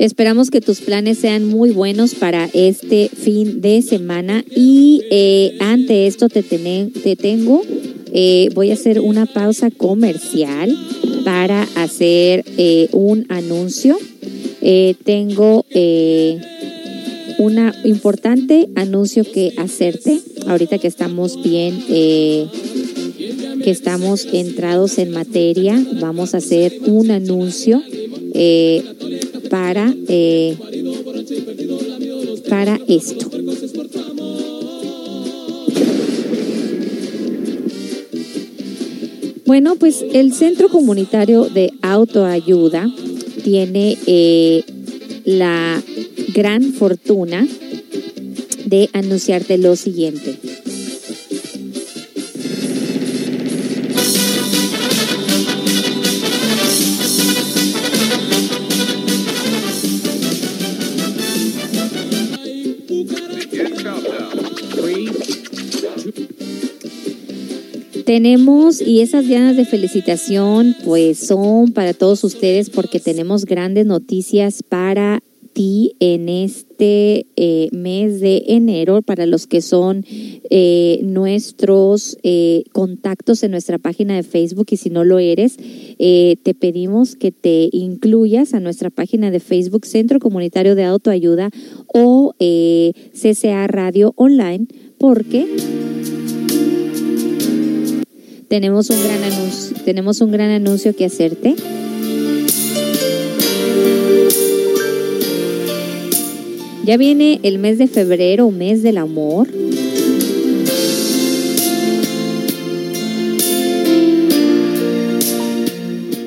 Esperamos 0.00 0.50
que 0.50 0.62
tus 0.62 0.80
planes 0.80 1.18
sean 1.18 1.44
muy 1.44 1.72
buenos 1.72 2.14
para 2.14 2.48
este 2.54 3.10
fin 3.10 3.60
de 3.60 3.82
semana 3.82 4.42
y 4.50 5.02
eh, 5.10 5.58
ante 5.60 6.06
esto 6.06 6.30
te, 6.30 6.42
te 6.42 7.16
tengo, 7.16 7.60
eh, 8.10 8.48
voy 8.54 8.70
a 8.70 8.74
hacer 8.74 9.00
una 9.00 9.26
pausa 9.26 9.70
comercial 9.70 10.74
para 11.22 11.68
hacer 11.74 12.46
eh, 12.56 12.88
un 12.92 13.26
anuncio. 13.28 13.98
Eh, 14.62 14.94
tengo 15.04 15.66
un 17.38 17.72
importante 17.84 18.70
anuncio 18.76 19.22
que 19.30 19.52
hacerte 19.58 20.18
ahorita 20.46 20.78
que 20.78 20.88
estamos 20.88 21.42
bien. 21.42 21.78
que 23.62 23.70
estamos 23.70 24.26
entrados 24.32 24.96
en 24.96 25.10
materia, 25.10 25.78
vamos 26.00 26.32
a 26.32 26.38
hacer 26.38 26.72
un 26.86 27.10
anuncio 27.10 27.82
eh, 28.34 28.82
para, 29.48 29.94
eh, 30.08 30.56
para 32.48 32.80
esto. 32.88 33.30
Bueno, 39.46 39.74
pues 39.76 40.04
el 40.12 40.32
Centro 40.32 40.68
Comunitario 40.68 41.46
de 41.46 41.72
Autoayuda 41.82 42.88
tiene 43.42 43.98
eh, 44.06 44.62
la 45.24 45.82
gran 46.34 46.72
fortuna 46.72 47.46
de 48.66 48.88
anunciarte 48.92 49.58
lo 49.58 49.74
siguiente. 49.74 50.38
Tenemos, 68.10 68.80
y 68.80 69.02
esas 69.02 69.28
ganas 69.28 69.56
de 69.56 69.64
felicitación, 69.64 70.74
pues 70.84 71.16
son 71.16 71.70
para 71.70 71.94
todos 71.94 72.24
ustedes 72.24 72.68
porque 72.68 72.98
tenemos 72.98 73.44
grandes 73.44 73.86
noticias 73.86 74.64
para 74.68 75.22
ti 75.52 75.94
en 76.00 76.28
este 76.28 77.26
eh, 77.36 77.68
mes 77.70 78.18
de 78.18 78.42
enero, 78.48 79.02
para 79.02 79.26
los 79.26 79.46
que 79.46 79.62
son 79.62 80.04
eh, 80.08 80.98
nuestros 81.04 82.18
eh, 82.24 82.64
contactos 82.72 83.44
en 83.44 83.52
nuestra 83.52 83.78
página 83.78 84.16
de 84.16 84.24
Facebook 84.24 84.66
y 84.72 84.76
si 84.76 84.90
no 84.90 85.04
lo 85.04 85.20
eres, 85.20 85.56
eh, 86.00 86.34
te 86.42 86.52
pedimos 86.52 87.14
que 87.14 87.30
te 87.30 87.68
incluyas 87.70 88.54
a 88.54 88.58
nuestra 88.58 88.90
página 88.90 89.30
de 89.30 89.38
Facebook 89.38 89.86
Centro 89.86 90.18
Comunitario 90.18 90.74
de 90.74 90.82
Autoayuda 90.82 91.50
o 91.86 92.34
CCA 92.40 93.68
Radio 93.68 94.14
Online, 94.16 94.66
porque 94.98 95.46
tenemos 98.50 98.90
un 98.90 99.00
gran 99.04 99.22
anuncio, 99.22 99.76
tenemos 99.84 100.20
un 100.20 100.32
gran 100.32 100.50
anuncio 100.50 100.92
que 100.96 101.04
hacerte. 101.04 101.54
Ya 106.84 106.96
viene 106.96 107.38
el 107.44 107.60
mes 107.60 107.78
de 107.78 107.86
febrero, 107.86 108.50
mes 108.50 108.82
del 108.82 108.98
amor. 108.98 109.46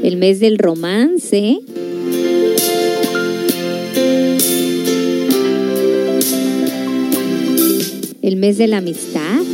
El 0.02 0.16
mes 0.16 0.40
del 0.40 0.58
romance. 0.58 1.60
El 8.22 8.38
mes 8.38 8.58
de 8.58 8.68
la 8.68 8.78
amistad. 8.78 9.53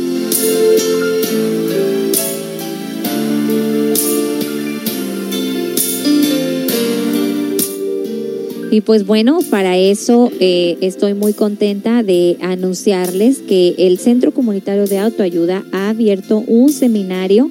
Y 8.70 8.82
pues 8.82 9.04
bueno, 9.04 9.40
para 9.50 9.76
eso 9.76 10.30
eh, 10.38 10.78
estoy 10.80 11.14
muy 11.14 11.32
contenta 11.32 12.02
de 12.04 12.36
anunciarles 12.40 13.38
que 13.38 13.74
el 13.78 13.98
Centro 13.98 14.32
Comunitario 14.32 14.86
de 14.86 14.98
Autoayuda 14.98 15.64
ha 15.72 15.88
abierto 15.88 16.38
un 16.38 16.72
seminario 16.72 17.50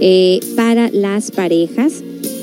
eh, 0.00 0.40
para 0.54 0.88
las 0.90 1.30
parejas 1.32 2.02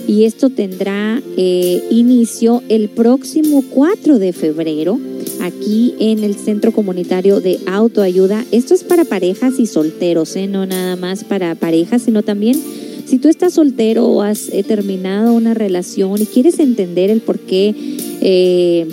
y 0.10 0.26
esto 0.26 0.50
tendrá 0.50 1.22
eh, 1.38 1.84
inicio 1.92 2.64
el 2.68 2.90
próximo 2.90 3.64
4 3.70 4.18
de 4.18 4.34
febrero 4.34 5.00
aquí 5.40 5.94
en 6.00 6.24
el 6.24 6.34
Centro 6.34 6.72
Comunitario 6.72 7.42
de 7.42 7.60
Autoayuda. 7.68 8.44
Esto 8.52 8.74
es 8.74 8.84
para 8.84 9.06
parejas 9.06 9.60
y 9.60 9.68
solteros, 9.68 10.36
¿eh? 10.36 10.48
no 10.48 10.66
nada 10.66 10.96
más 10.96 11.24
para 11.24 11.54
parejas, 11.54 12.02
sino 12.02 12.24
también 12.24 12.60
si 13.06 13.18
tú 13.18 13.28
estás 13.28 13.54
soltero 13.54 14.06
o 14.06 14.22
has 14.22 14.50
eh, 14.50 14.64
terminado 14.64 15.34
una 15.34 15.54
relación 15.54 16.22
y 16.22 16.26
quieres 16.26 16.60
entender 16.60 17.10
el 17.10 17.22
por 17.22 17.40
qué 17.40 17.74
eh, 18.22 18.88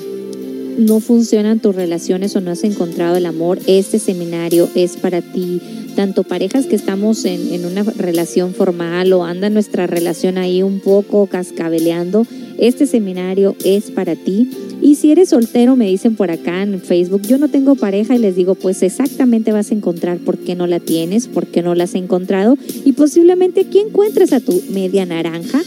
no 0.79 1.01
funcionan 1.01 1.61
tus 1.61 1.75
relaciones 1.75 2.37
o 2.37 2.41
no 2.41 2.51
has 2.51 2.65
encontrado 2.65 3.17
el 3.17 3.27
amor, 3.27 3.59
este 3.67 3.99
seminario 3.99 4.69
es 4.75 4.97
para 4.97 5.23
ti. 5.23 5.61
Tanto 5.95 6.25
parejas 6.25 6.67
que 6.67 6.77
estamos 6.77 7.25
en, 7.25 7.65
una 7.65 7.83
relación 7.83 8.53
formal 8.53 9.13
o 9.15 9.25
anda 9.25 9.49
nuestra 9.49 9.87
relación 9.87 10.37
ahí 10.37 10.63
un 10.63 10.81
poco 10.81 11.27
cascabeleando, 11.27 12.27
este 12.59 12.87
seminario 12.87 13.57
es 13.65 13.91
para 13.91 14.15
ti. 14.15 14.51
Y 14.83 14.97
si 14.97 15.11
eres 15.11 15.31
soltero, 15.31 15.75
me 15.75 15.87
dicen 15.87 16.17
por 16.17 16.31
acá 16.31 16.63
en 16.63 16.81
Facebook, 16.81 17.23
yo 17.23 17.39
no 17.39 17.49
tengo 17.49 17.77
pareja 17.77 18.15
y 18.15 18.19
les 18.19 18.37
digo, 18.37 18.55
pues 18.55 18.83
exactamente 18.83 19.53
vas 19.53 19.71
a 19.71 19.75
encontrar 19.75 20.19
por 20.19 20.37
qué 20.37 20.55
no 20.55 20.67
la 20.67 20.81
tienes, 20.81 21.29
por 21.29 21.47
qué 21.47 21.63
no 21.63 21.75
la 21.75 21.85
has 21.85 21.95
encontrado 21.95 22.59
y 22.85 22.93
posiblemente 22.93 23.63
aquí 23.63 23.79
encuentres 23.79 24.35
a 24.35 24.41
tu 24.41 24.63
media 24.71 25.07
naranja. 25.07 25.63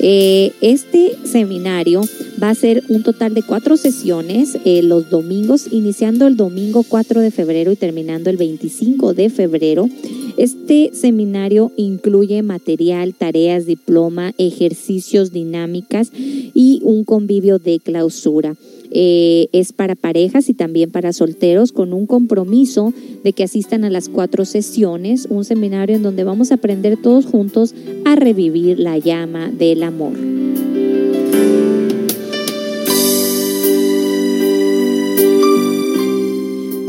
Eh, 0.00 0.52
este 0.60 1.16
seminario 1.24 2.02
va 2.44 2.50
a 2.50 2.54
ser 2.54 2.84
un 2.90 3.02
total 3.02 3.32
de 3.32 3.42
cuatro 3.42 3.78
sesiones 3.78 4.58
eh, 4.66 4.82
los 4.82 5.08
domingos, 5.08 5.66
iniciando 5.72 6.26
el 6.26 6.36
domingo 6.36 6.84
4 6.86 7.22
de 7.22 7.30
febrero 7.30 7.72
y 7.72 7.76
terminando 7.76 8.28
el 8.28 8.36
25 8.36 9.14
de 9.14 9.30
febrero. 9.30 9.88
Este 10.36 10.90
seminario 10.92 11.72
incluye 11.78 12.42
material, 12.42 13.14
tareas, 13.14 13.64
diploma, 13.64 14.34
ejercicios, 14.36 15.32
dinámicas 15.32 16.12
y 16.12 16.80
un 16.82 17.04
convivio 17.04 17.58
de 17.58 17.80
clausura. 17.80 18.56
Eh, 18.90 19.48
es 19.52 19.72
para 19.72 19.94
parejas 19.94 20.50
y 20.50 20.54
también 20.54 20.90
para 20.90 21.14
solteros 21.14 21.72
con 21.72 21.94
un 21.94 22.06
compromiso 22.06 22.92
de 23.24 23.32
que 23.32 23.44
asistan 23.44 23.84
a 23.84 23.90
las 23.90 24.10
cuatro 24.10 24.44
sesiones, 24.44 25.28
un 25.30 25.46
seminario 25.46 25.96
en 25.96 26.02
donde 26.02 26.24
vamos 26.24 26.50
a 26.50 26.56
aprender 26.56 26.98
todos 27.00 27.24
juntos 27.24 27.74
a 28.04 28.16
revivir 28.16 28.78
la 28.78 28.98
llama 28.98 29.50
del 29.50 29.82
amor. 29.82 30.12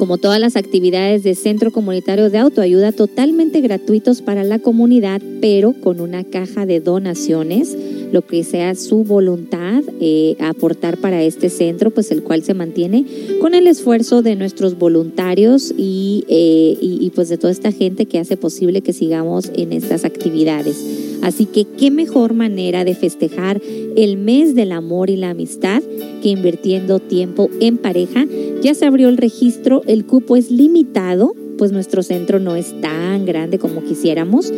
Como 0.05 0.19
todas 0.19 0.39
las 0.39 0.55
actividades 0.55 1.23
de 1.23 1.33
Centro 1.33 1.71
Comunitario 1.71 2.29
de 2.29 2.37
Autoayuda 2.37 2.91
totalmente 2.91 3.59
gratuitos 3.61 4.21
para 4.21 4.43
la 4.43 4.59
comunidad, 4.59 5.19
pero 5.41 5.73
con 5.73 5.99
una 5.99 6.23
caja 6.23 6.67
de 6.67 6.79
donaciones, 6.79 7.75
lo 8.11 8.21
que 8.21 8.43
sea 8.43 8.75
su 8.75 9.03
voluntad 9.03 9.81
eh, 9.99 10.35
aportar 10.39 10.97
para 10.97 11.23
este 11.23 11.49
centro, 11.49 11.89
pues 11.89 12.11
el 12.11 12.21
cual 12.21 12.43
se 12.43 12.53
mantiene 12.53 13.03
con 13.41 13.55
el 13.55 13.65
esfuerzo 13.65 14.21
de 14.21 14.35
nuestros 14.35 14.77
voluntarios 14.77 15.73
y, 15.75 16.23
eh, 16.27 16.77
y 16.79 17.09
pues 17.15 17.27
de 17.29 17.39
toda 17.39 17.51
esta 17.51 17.71
gente 17.71 18.05
que 18.05 18.19
hace 18.19 18.37
posible 18.37 18.81
que 18.81 18.93
sigamos 18.93 19.51
en 19.55 19.73
estas 19.73 20.05
actividades. 20.05 21.15
Así 21.23 21.47
que 21.47 21.65
qué 21.65 21.89
mejor 21.89 22.35
manera 22.35 22.85
de 22.85 22.93
festejar 22.93 23.59
el 23.95 24.17
mes 24.17 24.53
del 24.53 24.71
amor 24.71 25.09
y 25.09 25.15
la 25.15 25.31
amistad 25.31 25.81
que 26.21 26.29
invirtiendo 26.29 26.99
tiempo 26.99 27.49
en 27.59 27.77
pareja. 27.77 28.25
Ya 28.61 28.73
se 28.73 28.85
abrió 28.85 29.09
el 29.09 29.17
registro, 29.17 29.81
el 29.95 30.05
cupo 30.05 30.35
es 30.35 30.51
limitado, 30.51 31.33
pues 31.57 31.71
nuestro 31.71 32.03
centro 32.03 32.39
no 32.39 32.57
es 32.57 32.79
tan 32.81 33.25
grande 33.25 33.57
como 33.57 33.81
quisiéramos. 33.81 34.51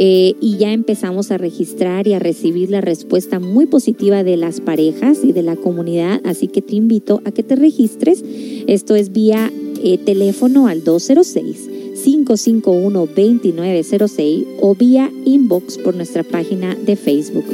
Eh, 0.00 0.34
y 0.40 0.56
ya 0.56 0.72
empezamos 0.72 1.30
a 1.30 1.38
registrar 1.38 2.06
y 2.06 2.14
a 2.14 2.18
recibir 2.18 2.70
la 2.70 2.80
respuesta 2.80 3.38
muy 3.38 3.66
positiva 3.66 4.24
de 4.24 4.36
las 4.36 4.60
parejas 4.60 5.24
y 5.24 5.32
de 5.32 5.42
la 5.42 5.56
comunidad, 5.56 6.20
así 6.24 6.48
que 6.48 6.62
te 6.62 6.76
invito 6.76 7.20
a 7.24 7.32
que 7.32 7.42
te 7.42 7.56
registres. 7.56 8.24
Esto 8.66 8.94
es 8.94 9.12
vía 9.12 9.52
eh, 9.82 9.98
teléfono 9.98 10.68
al 10.68 10.84
206 10.84 11.70
551-2906 11.98 14.46
o 14.60 14.76
vía 14.76 15.10
inbox 15.24 15.78
por 15.78 15.96
nuestra 15.96 16.22
página 16.22 16.76
de 16.76 16.94
Facebook. 16.94 17.46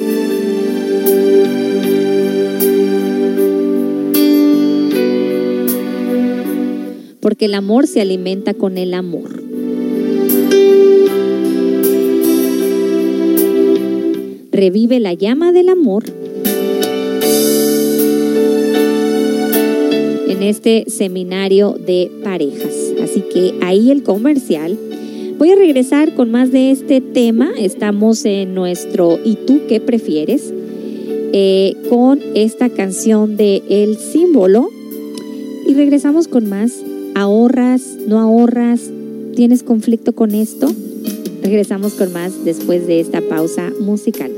Porque 7.25 7.47
el 7.47 7.55
amor 7.55 7.87
se 7.87 8.03
alimenta 8.03 8.53
con 8.53 8.77
el 8.77 8.93
amor. 8.93 9.43
Revive 14.53 15.01
la 15.01 15.15
llama 15.15 15.51
del 15.51 15.71
amor 15.71 16.05
en 20.29 20.43
este 20.43 20.85
seminario 20.89 21.73
de 21.73 22.11
parejas. 22.23 22.93
Así 23.03 23.23
que 23.33 23.55
ahí 23.63 23.91
el 23.91 24.03
comercial. 24.03 24.79
Voy 25.39 25.51
a 25.51 25.57
regresar 25.57 26.15
con 26.15 26.31
más 26.31 26.53
de 26.53 26.73
este 26.73 27.01
tema. 27.01 27.53
Estamos 27.59 28.27
en 28.27 28.55
nuestro 28.55 29.19
¿Y 29.25 29.37
tú 29.47 29.63
qué 29.67 29.81
prefieres? 29.81 30.53
Eh, 31.33 31.75
con 31.89 32.21
esta 32.35 32.69
canción 32.69 33.39
de 33.39 33.63
El 33.71 33.97
símbolo. 33.97 34.69
Y 35.67 35.73
regresamos 35.73 36.29
con 36.29 36.51
más. 36.51 36.85
¿Ahorras? 37.15 37.83
¿No 38.09 38.19
ahorras? 38.19 38.91
¿Tienes 39.37 39.63
conflicto 39.63 40.15
con 40.15 40.35
esto? 40.35 40.69
Regresamos 41.43 41.95
con 41.95 42.13
más 42.13 42.45
después 42.45 42.87
de 42.87 43.01
esta 43.01 43.21
pausa 43.21 43.71
musical. 43.81 44.33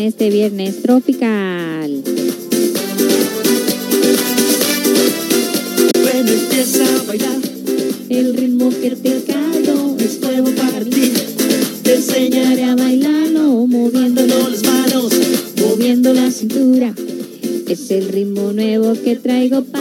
En 0.00 0.06
este 0.06 0.30
viernes 0.30 0.80
tropical. 0.80 2.02
Bueno, 6.02 6.30
empieza 6.30 6.84
a 6.84 7.02
bailar. 7.02 7.36
El 8.08 8.34
ritmo 8.34 8.70
que 8.70 8.90
te 8.96 9.22
caldo 9.24 9.96
es 9.98 10.20
nuevo 10.20 10.50
para 10.52 10.80
ti. 10.86 11.12
Te 11.82 11.96
enseñaré 11.96 12.64
a 12.64 12.76
bailarlo 12.76 13.66
moviendo 13.66 14.26
las 14.26 14.62
manos, 14.62 15.12
moviendo 15.60 16.14
la 16.14 16.30
cintura. 16.30 16.94
Es 17.68 17.90
el 17.90 18.08
ritmo 18.08 18.54
nuevo 18.54 18.94
que 19.04 19.16
traigo 19.16 19.64
para 19.64 19.79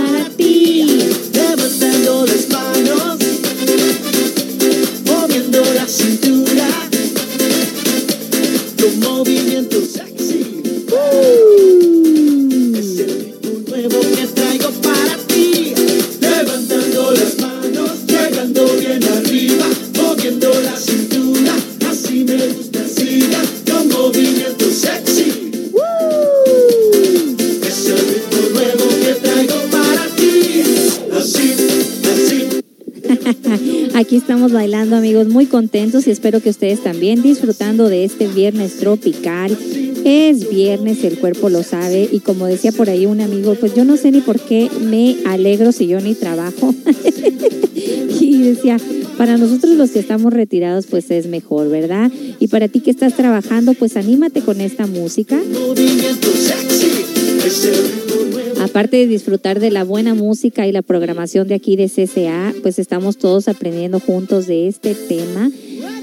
muy 35.28 35.46
contentos 35.46 36.08
y 36.08 36.12
espero 36.12 36.42
que 36.42 36.50
ustedes 36.50 36.84
también 36.84 37.22
disfrutando 37.22 37.90
de 37.90 38.06
este 38.06 38.28
viernes 38.28 38.78
tropical. 38.78 39.58
Es 40.06 40.50
viernes, 40.50 41.04
el 41.04 41.18
cuerpo 41.18 41.50
lo 41.50 41.64
sabe 41.64 42.08
y 42.12 42.20
como 42.20 42.46
decía 42.46 42.72
por 42.72 42.90
ahí 42.90 43.06
un 43.06 43.22
amigo, 43.22 43.56
pues 43.56 43.76
yo 43.76 43.84
no 43.84 43.98
sé 43.98 44.12
ni 44.12 44.22
por 44.22 44.40
qué 44.40 44.70
me 44.82 45.18
alegro 45.26 45.72
si 45.72 45.88
yo 45.88 46.00
ni 46.00 46.16
trabajo. 46.16 46.74
y 48.20 48.42
decía, 48.42 48.78
para 49.18 49.38
nosotros 49.38 49.76
los 49.76 49.92
que 49.92 50.00
estamos 50.00 50.34
retirados, 50.34 50.88
pues 50.88 51.12
es 51.12 51.28
mejor, 51.28 51.70
¿verdad? 51.70 52.10
Y 52.40 52.48
para 52.48 52.70
ti 52.70 52.80
que 52.80 52.92
estás 52.92 53.16
trabajando, 53.16 53.74
pues 53.74 53.98
anímate 53.98 54.42
con 54.42 54.62
esta 54.62 54.88
música. 54.88 55.38
Movimiento 55.52 56.30
sexy. 56.32 58.09
Aparte 58.70 58.98
de 58.98 59.08
disfrutar 59.08 59.60
de 59.60 59.72
la 59.72 59.84
buena 59.84 60.14
música 60.14 60.68
y 60.68 60.72
la 60.72 60.84
programación 60.84 61.48
de 61.48 61.56
aquí 61.56 61.76
de 61.76 61.90
CCA, 61.90 62.54
pues 62.62 62.78
estamos 62.78 63.18
todos 63.18 63.48
aprendiendo 63.48 64.00
juntos 64.00 64.46
de 64.46 64.68
este 64.68 64.94
tema. 64.94 65.50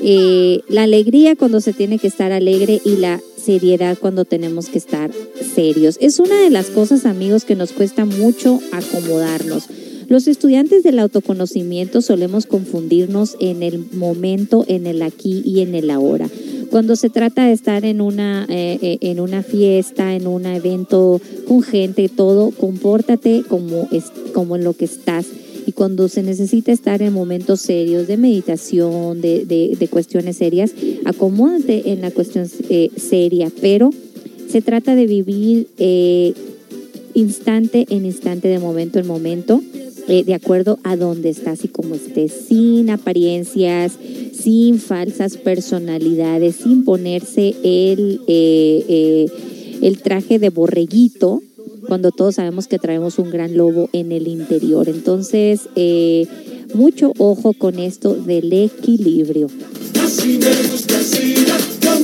Eh, 0.02 0.62
la 0.68 0.82
alegría 0.82 1.36
cuando 1.36 1.60
se 1.60 1.72
tiene 1.72 2.00
que 2.00 2.08
estar 2.08 2.32
alegre 2.32 2.80
y 2.84 2.96
la 2.96 3.20
seriedad 3.36 3.96
cuando 3.96 4.24
tenemos 4.24 4.68
que 4.68 4.78
estar 4.78 5.12
serios. 5.54 5.96
Es 6.00 6.18
una 6.18 6.40
de 6.40 6.50
las 6.50 6.66
cosas, 6.66 7.06
amigos, 7.06 7.44
que 7.44 7.54
nos 7.54 7.70
cuesta 7.70 8.04
mucho 8.04 8.58
acomodarnos. 8.72 9.68
Los 10.08 10.26
estudiantes 10.26 10.82
del 10.82 10.98
autoconocimiento 10.98 12.02
solemos 12.02 12.46
confundirnos 12.46 13.36
en 13.38 13.62
el 13.62 13.78
momento, 13.92 14.64
en 14.66 14.88
el 14.88 15.02
aquí 15.02 15.40
y 15.44 15.60
en 15.60 15.76
el 15.76 15.88
ahora. 15.88 16.28
Cuando 16.70 16.96
se 16.96 17.10
trata 17.10 17.46
de 17.46 17.52
estar 17.52 17.84
en 17.84 18.00
una, 18.00 18.46
eh, 18.48 18.78
eh, 18.82 18.98
en 19.00 19.20
una 19.20 19.42
fiesta, 19.42 20.14
en 20.14 20.26
un 20.26 20.46
evento 20.46 21.20
con 21.46 21.62
gente, 21.62 22.08
todo, 22.08 22.50
compórtate 22.50 23.42
como, 23.48 23.88
es, 23.92 24.04
como 24.34 24.56
en 24.56 24.64
lo 24.64 24.72
que 24.74 24.84
estás. 24.84 25.26
Y 25.66 25.72
cuando 25.72 26.08
se 26.08 26.22
necesita 26.22 26.70
estar 26.72 27.02
en 27.02 27.12
momentos 27.12 27.60
serios 27.60 28.06
de 28.06 28.16
meditación, 28.16 29.20
de, 29.20 29.44
de- 29.44 29.76
de 29.78 29.88
cuestiones 29.88 30.36
serias, 30.36 30.72
acomódate 31.04 31.90
en 31.92 32.02
la 32.02 32.10
cuestión 32.10 32.48
eh, 32.68 32.90
seria, 32.96 33.50
pero 33.60 33.90
se 34.48 34.62
trata 34.62 34.94
de 34.94 35.06
vivir 35.06 35.66
eh, 35.78 36.34
instante 37.14 37.86
en 37.90 38.04
instante, 38.06 38.48
de 38.48 38.58
momento 38.58 38.98
en 38.98 39.06
momento, 39.06 39.60
eh, 40.08 40.22
de 40.24 40.34
acuerdo 40.34 40.78
a 40.84 40.96
donde 40.96 41.30
estás 41.30 41.64
y 41.64 41.68
cómo 41.68 41.96
estés, 41.96 42.32
sin 42.48 42.90
apariencias, 42.90 43.92
sin 44.32 44.78
falsas 44.78 45.36
personalidades, 45.36 46.56
sin 46.56 46.84
ponerse 46.84 47.56
el, 47.64 48.20
eh, 48.28 48.84
eh, 48.88 49.26
el 49.82 49.98
traje 49.98 50.38
de 50.38 50.50
borreguito, 50.50 51.42
cuando 51.88 52.12
todos 52.12 52.36
sabemos 52.36 52.68
que 52.68 52.78
traemos 52.78 53.18
un 53.18 53.30
gran 53.30 53.56
lobo 53.56 53.88
en 53.92 54.12
el 54.12 54.28
interior. 54.28 54.88
Entonces, 54.88 55.62
mucho 56.74 57.12
ojo 57.18 57.52
con 57.52 57.78
esto 57.78 58.14
del 58.14 58.52
equilibrio. 58.52 59.48
Así 60.02 60.38
me 60.38 60.68
gusta, 60.70 60.98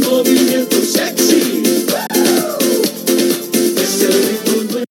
movimiento 0.08 0.76
sexy. 0.76 1.42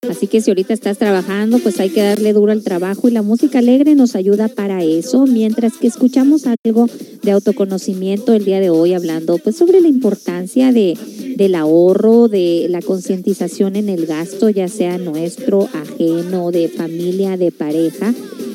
Así 0.10 0.28
que 0.28 0.42
si 0.42 0.52
ahorita 0.52 0.74
estás 0.74 0.98
trabajando, 0.98 1.60
pues 1.60 1.80
hay 1.80 1.90
que 1.90 2.02
darle 2.02 2.34
duro 2.34 2.52
al 2.52 2.64
trabajo 2.64 3.08
y 3.08 3.12
la 3.12 3.22
música 3.22 3.60
alegre 3.60 3.96
nos 3.96 4.16
ayuda 4.16 4.48
para 4.48 4.84
eso, 4.84 5.26
mientras 5.26 5.74
que 5.78 5.88
escuchamos 5.88 6.44
algo 6.46 6.88
de 7.24 7.32
autoconocimiento 7.32 8.34
el 8.34 8.46
día 8.46 8.60
de 8.60 8.70
hoy 8.70 8.94
hablando 8.94 9.38
pues 9.40 9.56
sobre 9.56 9.82
la 9.82 9.88
importancia 9.88 10.72
de 10.72 10.98
del 11.36 11.56
ahorro, 11.56 12.28
de 12.28 12.68
la 12.70 12.82
concientización 12.82 13.76
en 13.76 13.90
el 13.90 14.06
gasto, 14.06 14.50
ya 14.50 14.68
sea 14.68 14.98
nuestro, 14.98 15.68
ajeno, 15.74 16.52
de 16.52 16.70
familia, 16.70 17.38
de 17.38 17.52
pareja. 17.52 18.14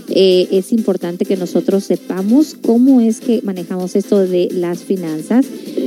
Eh, 0.08 0.48
es 0.50 0.72
importante 0.72 1.24
que 1.24 1.36
nosotros 1.36 1.84
sepamos 1.84 2.56
cómo 2.60 3.00
es 3.00 3.20
que 3.20 3.42
manejamos 3.42 3.94
esto 3.96 4.18
de 4.18 4.48
las 4.50 4.82
finanzas. 4.82 5.46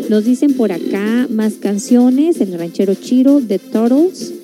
Nos 0.10 0.24
dicen 0.24 0.54
por 0.54 0.72
acá 0.72 1.28
más 1.30 1.54
canciones, 1.54 2.40
el 2.40 2.58
ranchero 2.58 2.94
Chiro, 2.94 3.42
The 3.46 3.60
Turtles. 3.60 4.43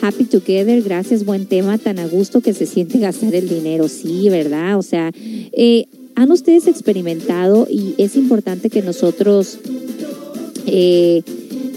Happy 0.00 0.24
Together, 0.24 0.82
gracias, 0.82 1.24
buen 1.24 1.46
tema, 1.46 1.76
tan 1.76 1.98
a 1.98 2.06
gusto 2.06 2.40
que 2.40 2.54
se 2.54 2.66
siente 2.66 2.98
gastar 2.98 3.34
el 3.34 3.48
dinero, 3.48 3.88
sí, 3.88 4.28
¿verdad? 4.28 4.78
O 4.78 4.82
sea, 4.82 5.10
eh, 5.14 5.86
han 6.14 6.30
ustedes 6.30 6.66
experimentado 6.66 7.66
y 7.70 7.94
es 7.98 8.16
importante 8.16 8.70
que 8.70 8.82
nosotros 8.82 9.58
eh, 10.66 11.22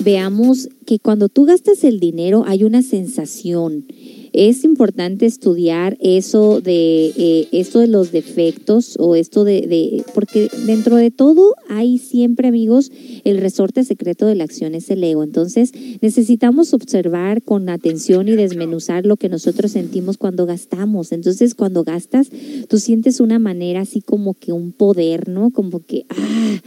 veamos 0.04 0.70
que 0.86 1.00
cuando 1.00 1.30
tú 1.30 1.46
gastas 1.46 1.84
el 1.84 2.00
dinero 2.00 2.44
hay 2.48 2.64
una 2.64 2.82
sensación. 2.82 3.86
Es 4.34 4.64
importante 4.64 5.28
estudiar 5.28 5.96
eso 6.00 6.60
de 6.60 7.14
eh, 7.16 7.48
esto 7.52 7.80
de 7.80 7.88
los 7.88 8.12
defectos 8.12 8.96
o 9.00 9.16
esto 9.16 9.44
de, 9.44 9.62
de 9.68 10.04
porque 10.16 10.50
dentro 10.66 10.96
de 10.96 11.12
todo 11.12 11.54
hay 11.70 12.00
siempre 12.00 12.48
amigos 12.48 12.92
el 13.26 13.38
resorte 13.38 13.84
secreto 13.84 14.26
de 14.26 14.34
la 14.34 14.44
acción 14.44 14.74
es 14.74 14.90
el 14.90 15.04
ego. 15.04 15.24
Entonces 15.24 15.72
necesitamos 16.02 16.74
observar 16.74 17.44
con 17.44 17.70
atención 17.70 18.28
y 18.28 18.32
desmenuzar 18.32 19.06
lo 19.06 19.18
que 19.18 19.30
nosotros 19.30 19.72
sentimos 19.72 20.18
cuando 20.18 20.48
gastamos. 20.48 21.12
Entonces 21.12 21.54
cuando 21.54 21.84
gastas 21.84 22.32
tú 22.68 22.80
sientes 22.80 23.20
una 23.20 23.38
manera 23.38 23.82
así 23.82 24.02
como 24.02 24.34
que 24.34 24.52
un 24.52 24.72
poder, 24.72 25.30
¿no? 25.30 25.52
Como 25.52 25.80
que 25.80 26.06
ah, 26.10 26.60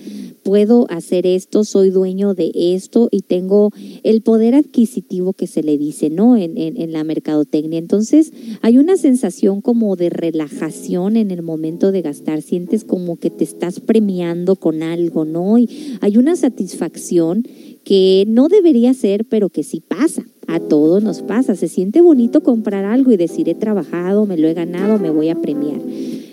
puedo 0.44 0.86
hacer 0.88 1.26
esto, 1.26 1.64
soy 1.64 1.90
dueño 1.90 2.34
de 2.34 2.52
esto 2.54 3.08
y 3.10 3.22
tengo 3.22 3.72
el 4.04 4.22
poder 4.22 4.54
adquisitivo 4.54 5.32
que 5.32 5.48
se 5.48 5.64
le 5.64 5.76
dice, 5.76 6.10
¿no? 6.10 6.36
En, 6.36 6.56
en, 6.56 6.80
en 6.80 6.92
la 6.92 7.02
mercadotecnia. 7.02 7.55
Entonces, 7.64 8.32
hay 8.62 8.78
una 8.78 8.96
sensación 8.96 9.60
como 9.60 9.96
de 9.96 10.10
relajación 10.10 11.16
en 11.16 11.30
el 11.30 11.42
momento 11.42 11.92
de 11.92 12.02
gastar. 12.02 12.42
Sientes 12.42 12.84
como 12.84 13.16
que 13.16 13.30
te 13.30 13.44
estás 13.44 13.80
premiando 13.80 14.56
con 14.56 14.82
algo, 14.82 15.24
¿no? 15.24 15.58
Y 15.58 15.98
hay 16.00 16.16
una 16.16 16.36
satisfacción 16.36 17.44
que 17.84 18.24
no 18.26 18.48
debería 18.48 18.92
ser, 18.94 19.24
pero 19.24 19.48
que 19.48 19.62
sí 19.62 19.80
pasa. 19.80 20.24
A 20.48 20.60
todos 20.60 21.02
nos 21.02 21.22
pasa. 21.22 21.56
Se 21.56 21.68
siente 21.68 22.00
bonito 22.00 22.42
comprar 22.42 22.84
algo 22.84 23.12
y 23.12 23.16
decir, 23.16 23.48
he 23.48 23.54
trabajado, 23.54 24.26
me 24.26 24.36
lo 24.36 24.48
he 24.48 24.54
ganado, 24.54 24.98
me 24.98 25.10
voy 25.10 25.28
a 25.28 25.40
premiar. 25.40 25.80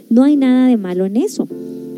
No 0.09 0.23
hay 0.23 0.35
nada 0.35 0.67
de 0.67 0.77
malo 0.77 1.05
en 1.05 1.17
eso. 1.17 1.47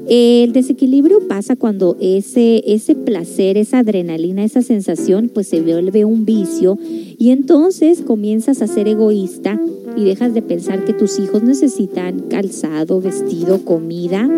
El 0.08 0.54
desequilibrio 0.54 1.28
pasa 1.28 1.56
cuando 1.56 1.98
ese, 2.00 2.62
ese 2.72 2.94
placer, 2.94 3.58
esa 3.58 3.80
adrenalina, 3.80 4.44
esa 4.44 4.62
sensación, 4.62 5.32
pues 5.34 5.48
se 5.48 5.62
vuelve 5.62 6.06
un 6.06 6.26
vicio 6.26 6.78
y 7.18 7.32
entonces 7.32 8.02
comienzas 8.02 8.62
a 8.62 8.68
ser 8.68 8.88
egoísta 8.88 9.60
y 9.98 10.04
dejas 10.04 10.34
de 10.34 10.42
pensar 10.42 10.86
que 10.86 10.94
tus 10.94 11.20
hijos 11.20 11.42
necesitan 11.42 12.20
calzado, 12.30 13.02
vestido, 13.02 13.64
comida, 13.64 14.30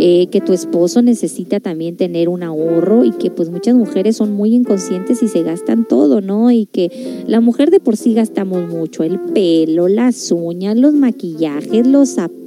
eh, 0.00 0.26
que 0.28 0.40
tu 0.40 0.52
esposo 0.52 1.02
necesita 1.02 1.60
también 1.60 1.96
tener 1.96 2.28
un 2.28 2.42
ahorro 2.42 3.04
y 3.04 3.12
que 3.12 3.30
pues 3.30 3.50
muchas 3.50 3.76
mujeres 3.76 4.16
son 4.16 4.32
muy 4.32 4.54
inconscientes 4.54 5.22
y 5.22 5.28
se 5.28 5.42
gastan 5.42 5.86
todo, 5.86 6.20
¿no? 6.20 6.50
Y 6.50 6.66
que 6.66 7.22
la 7.28 7.40
mujer 7.40 7.70
de 7.70 7.78
por 7.78 7.96
sí 7.96 8.14
gastamos 8.14 8.68
mucho, 8.68 9.04
el 9.04 9.20
pelo, 9.20 9.86
las 9.88 10.32
uñas, 10.32 10.76
los 10.76 10.94
maquillajes, 10.94 11.86
los 11.86 12.10
zapatos, 12.10 12.43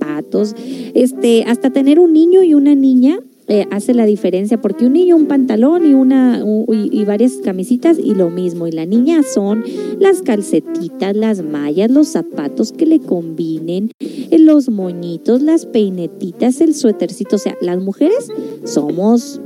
este, 0.94 1.44
hasta 1.44 1.70
tener 1.70 2.00
un 2.00 2.14
niño 2.14 2.44
y 2.44 2.54
una 2.54 2.76
niña 2.76 3.20
eh, 3.50 3.66
hace 3.72 3.94
la 3.94 4.06
diferencia 4.06 4.60
porque 4.60 4.86
un 4.86 4.92
niño 4.92 5.16
un 5.16 5.28
pantalón 5.28 5.90
y 5.90 5.94
una 5.94 6.44
y, 6.68 7.06
varias 7.06 7.38
camisitas 7.38 7.98
y 7.98 8.14
lo 8.14 8.30
mismo 8.30 8.68
y 8.68 8.74
la 8.74 8.86
niña 8.86 9.24
son 9.24 9.64
las 10.00 10.22
calcetitas, 10.22 11.16
las 11.16 11.42
mallas, 11.42 11.90
los 11.90 12.10
zapatos 12.10 12.74
que 12.74 12.86
le 12.86 13.00
combinen, 13.00 13.92
eh, 14.02 14.38
los 14.38 14.68
moñitos, 14.70 15.42
las 15.42 15.66
peinetitas, 15.66 16.60
el 16.60 16.76
suétercito, 16.76 17.38
o 17.38 17.40
sea, 17.40 17.56
las 17.62 17.80
mujeres 17.82 18.28
somos 18.66 19.40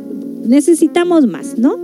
necesitamos 0.43 1.27
más, 1.27 1.59
¿no? 1.59 1.77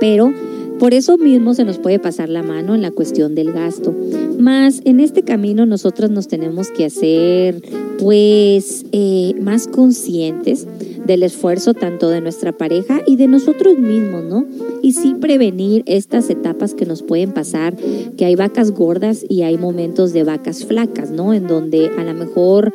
Pero 0.00 0.32
por 0.80 0.94
eso 0.94 1.18
mismo 1.18 1.52
se 1.52 1.64
nos 1.64 1.78
puede 1.78 1.98
pasar 1.98 2.30
la 2.30 2.42
mano 2.42 2.74
en 2.74 2.80
la 2.80 2.90
cuestión 2.90 3.34
del 3.34 3.52
gasto. 3.52 3.94
Más 4.38 4.80
en 4.86 4.98
este 4.98 5.22
camino 5.22 5.66
nosotros 5.66 6.10
nos 6.10 6.26
tenemos 6.26 6.70
que 6.70 6.86
hacer 6.86 7.62
pues 8.00 8.86
eh, 8.92 9.34
más 9.40 9.66
conscientes 9.66 10.66
del 11.04 11.22
esfuerzo 11.22 11.74
tanto 11.74 12.08
de 12.08 12.20
nuestra 12.20 12.52
pareja 12.52 13.00
y 13.06 13.16
de 13.16 13.26
nosotros 13.26 13.78
mismos, 13.78 14.24
¿no? 14.24 14.46
Y 14.82 14.92
sí 14.92 15.14
prevenir 15.20 15.82
estas 15.86 16.30
etapas 16.30 16.74
que 16.74 16.86
nos 16.86 17.02
pueden 17.02 17.32
pasar, 17.32 17.76
que 18.16 18.24
hay 18.24 18.36
vacas 18.36 18.70
gordas 18.70 19.24
y 19.28 19.42
hay 19.42 19.58
momentos 19.58 20.12
de 20.12 20.24
vacas 20.24 20.64
flacas, 20.64 21.10
¿no? 21.10 21.34
En 21.34 21.46
donde 21.46 21.90
a 21.98 22.04
lo 22.04 22.14
mejor 22.14 22.72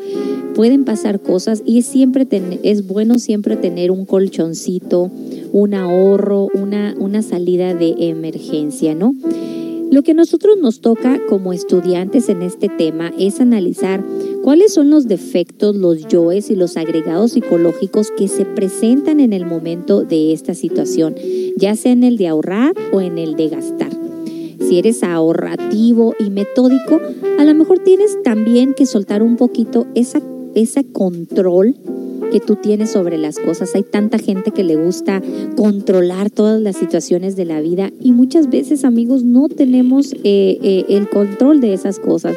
pueden 0.53 0.85
pasar 0.85 1.19
cosas 1.19 1.63
y 1.65 1.81
siempre 1.81 2.27
es 2.63 2.87
bueno 2.87 3.17
siempre 3.19 3.55
tener 3.55 3.91
un 3.91 4.05
colchoncito, 4.05 5.11
un 5.51 5.73
ahorro, 5.73 6.49
una, 6.53 6.93
una 6.99 7.21
salida 7.21 7.73
de 7.73 7.95
emergencia, 7.99 8.93
¿no? 8.93 9.15
Lo 9.95 10.03
que 10.03 10.11
a 10.11 10.13
nosotros 10.13 10.57
nos 10.57 10.81
toca 10.81 11.21
como 11.29 11.53
estudiantes 11.53 12.27
en 12.27 12.41
este 12.41 12.67
tema 12.67 13.13
es 13.17 13.39
analizar 13.39 14.03
cuáles 14.43 14.73
son 14.73 14.89
los 14.89 15.07
defectos, 15.07 15.73
los 15.73 16.05
yoes 16.09 16.49
y 16.49 16.57
los 16.57 16.75
agregados 16.75 17.31
psicológicos 17.31 18.11
que 18.11 18.27
se 18.27 18.43
presentan 18.43 19.21
en 19.21 19.31
el 19.31 19.45
momento 19.45 20.03
de 20.03 20.33
esta 20.33 20.53
situación, 20.53 21.15
ya 21.55 21.77
sea 21.77 21.93
en 21.93 22.03
el 22.03 22.17
de 22.17 22.27
ahorrar 22.27 22.73
o 22.91 22.99
en 22.99 23.17
el 23.17 23.37
de 23.37 23.47
gastar. 23.47 23.91
Si 24.59 24.77
eres 24.77 25.01
ahorrativo 25.01 26.13
y 26.19 26.29
metódico, 26.29 26.99
a 27.39 27.45
lo 27.45 27.55
mejor 27.55 27.79
tienes 27.79 28.21
también 28.21 28.73
que 28.73 28.85
soltar 28.85 29.23
un 29.23 29.37
poquito 29.37 29.87
esa, 29.95 30.21
ese 30.55 30.83
control 30.91 31.73
que 32.31 32.39
tú 32.39 32.55
tienes 32.55 32.91
sobre 32.91 33.17
las 33.17 33.39
cosas. 33.39 33.75
Hay 33.75 33.83
tanta 33.83 34.17
gente 34.17 34.51
que 34.51 34.63
le 34.63 34.75
gusta 34.75 35.21
controlar 35.55 36.29
todas 36.29 36.61
las 36.61 36.77
situaciones 36.77 37.35
de 37.35 37.45
la 37.45 37.61
vida 37.61 37.91
y 37.99 38.11
muchas 38.11 38.49
veces, 38.49 38.83
amigos, 38.83 39.23
no 39.23 39.47
tenemos 39.47 40.13
eh, 40.13 40.57
eh, 40.61 40.85
el 40.89 41.09
control 41.09 41.61
de 41.61 41.73
esas 41.73 41.99
cosas. 41.99 42.35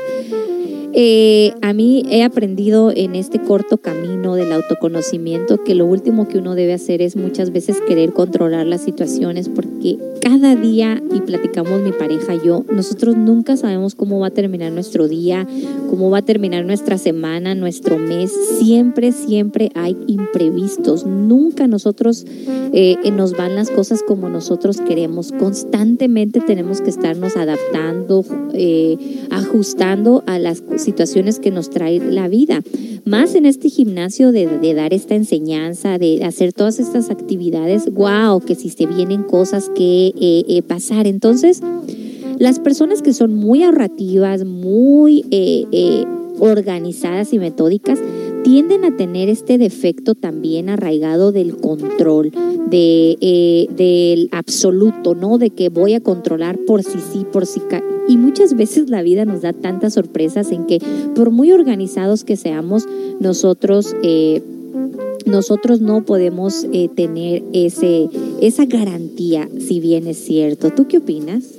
Eh, 0.95 1.53
a 1.63 1.73
mí 1.73 2.03
he 2.11 2.23
aprendido 2.23 2.91
en 2.95 3.15
este 3.15 3.39
corto 3.41 3.79
camino 3.79 4.35
del 4.35 4.53
autoconocimiento 4.53 5.63
que 5.63 5.75
lo 5.75 5.87
último 5.87 6.29
que 6.29 6.39
uno 6.39 6.55
debe 6.55 6.73
hacer 6.73 7.03
es 7.03 7.15
muchas 7.15 7.53
veces 7.53 7.81
querer 7.87 8.13
controlar 8.13 8.67
las 8.67 8.83
situaciones 8.83 9.49
porque 9.49 9.99
cada 10.21 10.57
día, 10.57 11.03
y 11.15 11.21
platicamos 11.21 11.81
mi 11.81 11.93
pareja 11.93 12.35
y 12.35 12.41
yo, 12.45 12.65
nosotros 12.71 13.17
nunca 13.17 13.57
sabemos 13.57 13.95
cómo 13.95 14.19
va 14.21 14.29
a 14.29 14.31
terminar 14.31 14.73
nuestro 14.73 15.09
día, 15.09 15.47
cómo 15.89 16.11
va 16.11 16.19
a 16.19 16.23
terminar 16.23 16.65
nuestra 16.65 16.99
semana, 16.99 17.55
nuestro 17.55 17.99
mes. 17.99 18.33
Siempre, 18.59 19.13
siempre 19.13 19.71
hay 19.75 19.97
imprevistos. 20.07 21.07
Nunca 21.07 21.67
nosotros 21.67 22.27
eh, 22.73 22.97
nos 23.13 23.37
van 23.37 23.55
las 23.55 23.71
cosas 23.71 24.03
como 24.03 24.29
nosotros 24.29 24.81
queremos. 24.81 25.33
Constantemente 25.33 26.41
tenemos 26.41 26.81
que 26.81 26.91
estarnos 26.91 27.37
adaptando, 27.37 28.25
eh, 28.55 28.97
ajustando 29.31 30.25
a 30.27 30.39
las 30.39 30.61
situaciones 30.79 31.39
que 31.39 31.51
nos 31.51 31.71
trae 31.71 31.99
la 31.99 32.29
vida. 32.29 32.63
Más 33.05 33.35
en 33.35 33.47
este 33.47 33.69
gimnasio 33.69 34.33
de, 34.33 34.75
dar 34.75 34.93
esta 34.93 35.15
enseñanza, 35.15 35.99
de 35.99 36.25
hacer 36.25 36.53
todas 36.53 36.79
estas 36.79 37.11
actividades, 37.11 37.93
wow, 37.93 38.41
que 38.41 38.55
si 38.55 38.71
se 38.71 38.87
vienen 38.87 39.23
cosas 39.23 39.71
que 39.75 40.09
eh, 40.09 40.45
eh, 40.49 40.63
pasar. 40.63 41.07
Entonces, 41.07 41.61
las 42.39 42.59
personas 42.59 43.03
que 43.03 43.13
son 43.13 43.35
muy 43.35 43.63
ahorrativas, 43.63 44.45
muy 44.45 45.25
eh, 45.31 46.05
organizadas 46.39 47.33
y 47.33 47.39
metódicas, 47.39 47.99
tienden 48.49 48.87
a 48.87 48.97
tener 48.97 49.29
este 49.29 49.59
defecto 49.59 50.15
también 50.15 50.71
arraigado 50.71 51.33
del 51.33 51.59
control, 51.59 52.33
de, 52.71 53.69
del 53.77 54.31
absoluto, 54.33 55.15
¿no? 55.15 55.37
De 55.37 55.51
que 55.51 55.69
voy 55.69 55.93
a 55.93 56.01
controlar 56.01 56.57
por 56.67 56.83
si 56.83 56.99
sí, 57.13 57.27
por 57.31 57.45
si 57.45 57.61
y 58.09 58.17
muchas 58.17 58.57
veces 58.57 58.89
la 58.89 59.03
vida 59.03 59.27
nos 59.27 59.43
da 59.43 59.53
tantas 59.53 59.93
sorpresas 59.93 60.51
en 60.51 60.65
que 60.65 60.81
por 61.15 61.31
muy 61.31 61.53
organizados 61.53 62.25
que 62.25 62.37
seamos, 62.37 62.87
nosotros... 63.21 63.95
Eh, 64.03 64.43
nosotros 65.27 65.83
no 65.83 66.07
podemos 66.07 66.65
eh, 66.73 66.89
tener 66.89 67.43
ese, 67.53 68.09
esa 68.41 68.65
garantía, 68.65 69.47
si 69.59 69.79
bien 69.79 70.07
es 70.07 70.17
cierto. 70.17 70.71
¿Tú 70.71 70.89
qué 70.89 70.99
opinas? 70.99 71.59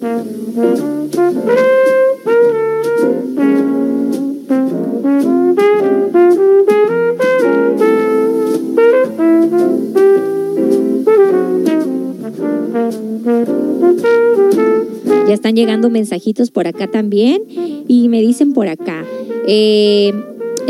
Ya 15.28 15.34
están 15.34 15.56
llegando 15.56 15.90
mensajitos 15.90 16.52
por 16.52 16.68
acá 16.68 16.88
también 16.88 17.44
y 17.88 18.10
me 18.10 18.22
dicen 18.22 18.54
por 18.54 18.68
acá. 18.68 19.06
Eh, 19.48 20.14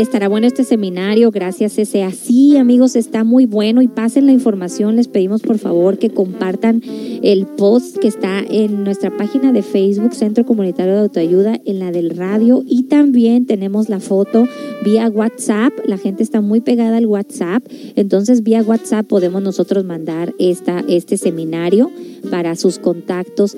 Estará 0.00 0.28
bueno 0.28 0.46
este 0.46 0.64
seminario, 0.64 1.30
gracias 1.30 1.78
ese. 1.78 2.02
Así, 2.02 2.56
amigos, 2.56 2.96
está 2.96 3.22
muy 3.22 3.44
bueno 3.44 3.82
y 3.82 3.86
pasen 3.86 4.24
la 4.24 4.32
información. 4.32 4.96
Les 4.96 5.08
pedimos 5.08 5.42
por 5.42 5.58
favor 5.58 5.98
que 5.98 6.08
compartan 6.08 6.82
el 7.22 7.46
post 7.46 7.98
que 7.98 8.08
está 8.08 8.40
en 8.40 8.82
nuestra 8.82 9.14
página 9.14 9.52
de 9.52 9.62
Facebook, 9.62 10.14
Centro 10.14 10.46
Comunitario 10.46 10.94
de 10.94 11.00
Autoayuda, 11.00 11.60
en 11.66 11.80
la 11.80 11.92
del 11.92 12.16
radio 12.16 12.64
y 12.66 12.84
también 12.84 13.44
tenemos 13.44 13.90
la 13.90 14.00
foto 14.00 14.48
vía 14.82 15.06
WhatsApp. 15.10 15.74
La 15.84 15.98
gente 15.98 16.22
está 16.22 16.40
muy 16.40 16.62
pegada 16.62 16.96
al 16.96 17.04
WhatsApp, 17.04 17.62
entonces 17.94 18.42
vía 18.42 18.62
WhatsApp 18.62 19.06
podemos 19.06 19.42
nosotros 19.42 19.84
mandar 19.84 20.34
esta, 20.38 20.82
este 20.88 21.18
seminario 21.18 21.90
para 22.30 22.56
sus 22.56 22.78
contactos. 22.78 23.56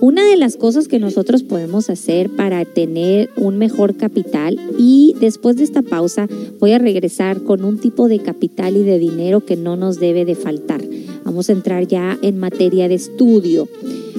Una 0.00 0.24
de 0.24 0.36
las 0.36 0.56
cosas 0.56 0.88
que 0.88 0.98
nosotros 0.98 1.42
podemos 1.42 1.88
hacer 1.90 2.30
para 2.30 2.64
tener 2.64 3.30
un 3.36 3.58
mejor 3.58 3.96
capital 3.96 4.58
y 4.78 5.14
después 5.20 5.56
de 5.56 5.64
esta 5.64 5.82
pausa 5.82 6.28
voy 6.60 6.72
a 6.72 6.78
regresar 6.78 7.42
con 7.42 7.64
un 7.64 7.78
tipo 7.78 8.08
de 8.08 8.20
capital 8.20 8.76
y 8.76 8.82
de 8.82 8.98
dinero 8.98 9.44
que 9.44 9.56
no 9.56 9.76
nos 9.76 9.98
debe 10.00 10.24
de 10.24 10.34
faltar. 10.34 10.82
Vamos 11.24 11.48
a 11.48 11.52
entrar 11.52 11.86
ya 11.86 12.18
en 12.22 12.38
materia 12.38 12.88
de 12.88 12.94
estudio. 12.94 13.68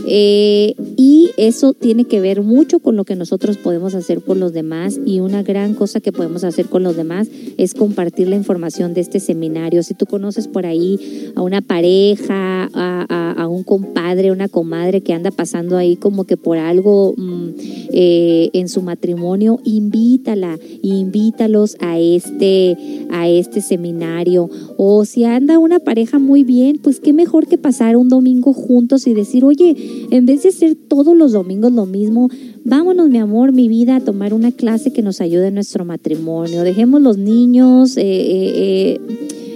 Eh, 0.07 0.76
y 0.98 1.32
eso 1.38 1.73
tiene 1.73 2.06
que 2.06 2.22
ver 2.22 2.41
mucho 2.44 2.80
con 2.80 2.95
lo 2.95 3.06
que 3.06 3.15
nosotros 3.15 3.57
podemos 3.57 3.95
hacer 3.95 4.22
por 4.22 4.38
los 4.38 4.53
demás 4.53 4.99
y 5.03 5.19
una 5.19 5.41
gran 5.41 5.73
cosa 5.73 5.99
que 5.99 6.11
podemos 6.11 6.44
hacer 6.44 6.68
con 6.68 6.84
los 6.84 6.95
demás 6.95 7.27
es 7.57 7.73
compartir 7.73 8.27
la 8.27 8.36
información 8.36 8.94
de 8.94 9.02
este 9.02 9.19
seminario. 9.19 9.82
Si 9.82 9.95
tú 9.95 10.06
conoces 10.06 10.48
por 10.48 10.65
ahí 10.65 11.32
a 11.36 11.41
una 11.41 11.61
pareja, 11.61 12.69
a, 12.73 13.48
un 13.48 13.64
compadre, 13.64 14.32
una 14.32 14.49
comadre 14.49 15.02
que 15.02 15.14
anda 15.14 15.32
pasando 15.32 15.77
ahí 15.77 15.95
como 15.95 16.26
que 16.26 16.36
por 16.36 16.57
algo 16.57 17.14
mm, 17.15 17.49
eh, 17.91 18.49
en 18.53 18.69
su 18.69 18.82
matrimonio, 18.82 19.60
invítala, 19.64 20.57
invítalos 20.82 21.77
a 21.80 21.99
este, 21.99 22.77
a 23.11 23.27
este 23.30 23.61
seminario. 23.61 24.49
O 24.77 25.06
si 25.06 25.23
anda 25.23 25.60
una 25.60 25.80
pareja 25.80 26.19
muy 26.19 26.44
bien, 26.44 26.80
pues 26.82 26.94
qué 26.99 27.13
mejor 27.13 27.47
que 27.47 27.57
pasar 27.57 27.97
un 27.97 28.09
domingo 28.09 28.53
juntos 28.53 29.07
y 29.07 29.13
decir, 29.13 29.45
oye, 29.45 29.76
en 30.11 30.26
vez 30.26 30.43
de 30.43 30.49
hacer 30.49 30.76
todos 30.76 31.15
los 31.15 31.31
domingos 31.31 31.72
lo 31.72 31.85
mismo, 31.85 32.30
vámonos, 32.63 33.09
mi 33.09 33.17
amor, 33.17 33.51
mi 33.51 33.67
vida, 33.67 33.97
a 33.97 34.01
tomar 34.01 34.34
una 34.34 34.51
clase 34.51 34.91
que 34.91 35.01
nos 35.01 35.22
ayude 35.22 35.47
en 35.47 35.55
nuestro 35.55 35.85
matrimonio. 35.85 36.63
Dejemos 36.63 37.01
los 37.01 37.17
niños. 37.17 37.97
Eh, 37.97 38.03
eh, 38.05 38.99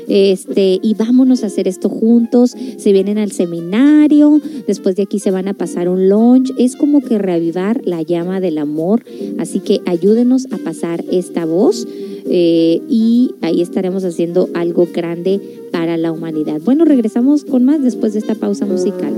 Este, 0.10 0.80
y 0.81 0.95
vámonos 0.95 1.44
a 1.44 1.48
hacer 1.48 1.68
esto 1.68 1.88
juntos. 1.88 2.56
Se 2.77 2.91
vienen 2.91 3.18
al 3.18 3.31
seminario, 3.31 4.41
después 4.68 4.95
de 4.95 5.03
aquí 5.03 5.19
se 5.19 5.31
van 5.31 5.48
a 5.48 5.53
pasar 5.53 5.88
un 5.88 6.10
lunch. 6.10 6.52
Es 6.57 6.76
como 6.76 7.02
que 7.02 7.18
reavivar 7.18 7.81
la 7.86 8.02
llama 8.02 8.41
del 8.41 8.57
amor. 8.57 9.03
Así 9.38 9.60
que 9.60 9.81
ayúdenos 9.86 10.48
a 10.52 10.57
pasar 10.57 11.06
esta 11.11 11.45
voz. 11.45 11.88
Eh, 12.31 12.81
y 12.90 13.31
ahí 13.41 13.61
estaremos 13.61 14.03
haciendo 14.03 14.49
algo 14.53 14.88
grande 14.94 15.40
para 15.72 15.98
la 15.98 16.11
humanidad. 16.11 16.60
Bueno, 16.64 16.86
regresamos 16.86 17.45
con 17.45 17.64
más 17.64 17.81
después 17.81 18.14
de 18.14 18.19
esta 18.19 18.36
pausa 18.36 18.65
musical. 18.65 19.15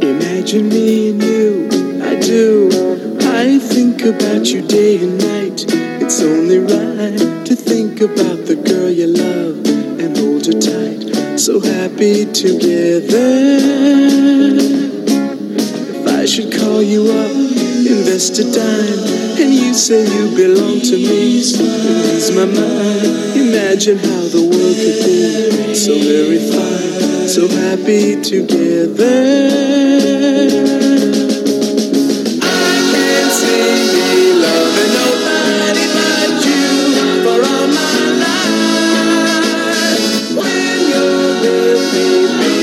Imagine 0.00 1.14
me. 1.14 3.07
I 3.34 3.58
think 3.58 4.02
about 4.02 4.46
you 4.46 4.62
day 4.66 4.96
and 5.02 5.18
night. 5.18 5.64
It's 6.02 6.20
only 6.22 6.58
right 6.58 7.46
to 7.46 7.54
think 7.54 8.00
about 8.00 8.46
the 8.46 8.56
girl 8.56 8.90
you 8.90 9.06
love 9.06 9.64
and 10.00 10.16
hold 10.16 10.46
her 10.46 10.58
tight. 10.58 11.38
So 11.38 11.60
happy 11.60 12.24
together. 12.32 13.58
If 15.94 16.06
I 16.08 16.24
should 16.26 16.52
call 16.52 16.82
you 16.82 17.10
up, 17.10 17.30
invest 17.30 18.38
a 18.38 18.44
dime, 18.44 19.04
and 19.40 19.54
you 19.54 19.72
say 19.74 20.02
you 20.04 20.34
belong 20.36 20.80
to 20.80 20.96
me, 20.96 21.38
ease 21.38 21.58
my 22.34 22.44
mind. 22.44 23.36
Imagine 23.36 23.98
how 23.98 24.22
the 24.34 24.42
world 24.50 24.76
could 24.82 25.04
be 25.04 25.74
so 25.74 25.94
very 25.94 26.38
fine, 26.38 27.28
so 27.28 27.46
happy 27.48 28.20
together. 28.20 29.58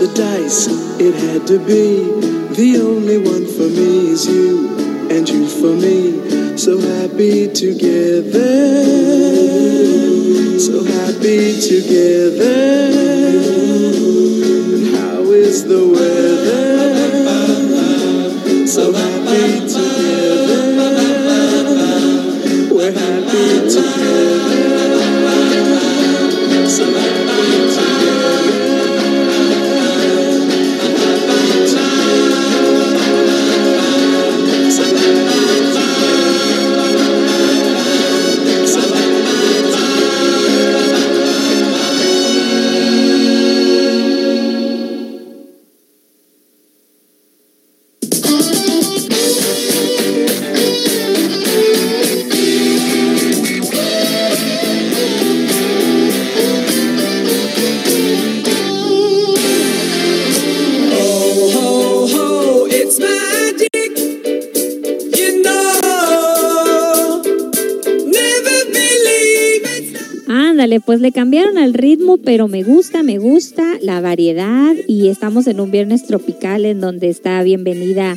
the 0.00 0.14
dice, 0.14 0.66
it 0.98 1.14
had 1.14 1.46
to 1.46 1.58
be. 1.58 2.08
The 2.54 2.80
only 2.80 3.18
one 3.18 3.39
cambiaron 71.12 71.58
al 71.58 71.74
ritmo, 71.74 72.18
pero 72.18 72.48
me 72.48 72.62
gusta, 72.62 73.02
me 73.02 73.18
gusta 73.18 73.78
la 73.82 74.00
variedad 74.00 74.74
y 74.86 75.08
estamos 75.08 75.46
en 75.46 75.60
un 75.60 75.70
viernes 75.70 76.06
tropical 76.06 76.64
en 76.64 76.80
donde 76.80 77.08
está 77.08 77.42
bienvenida 77.42 78.16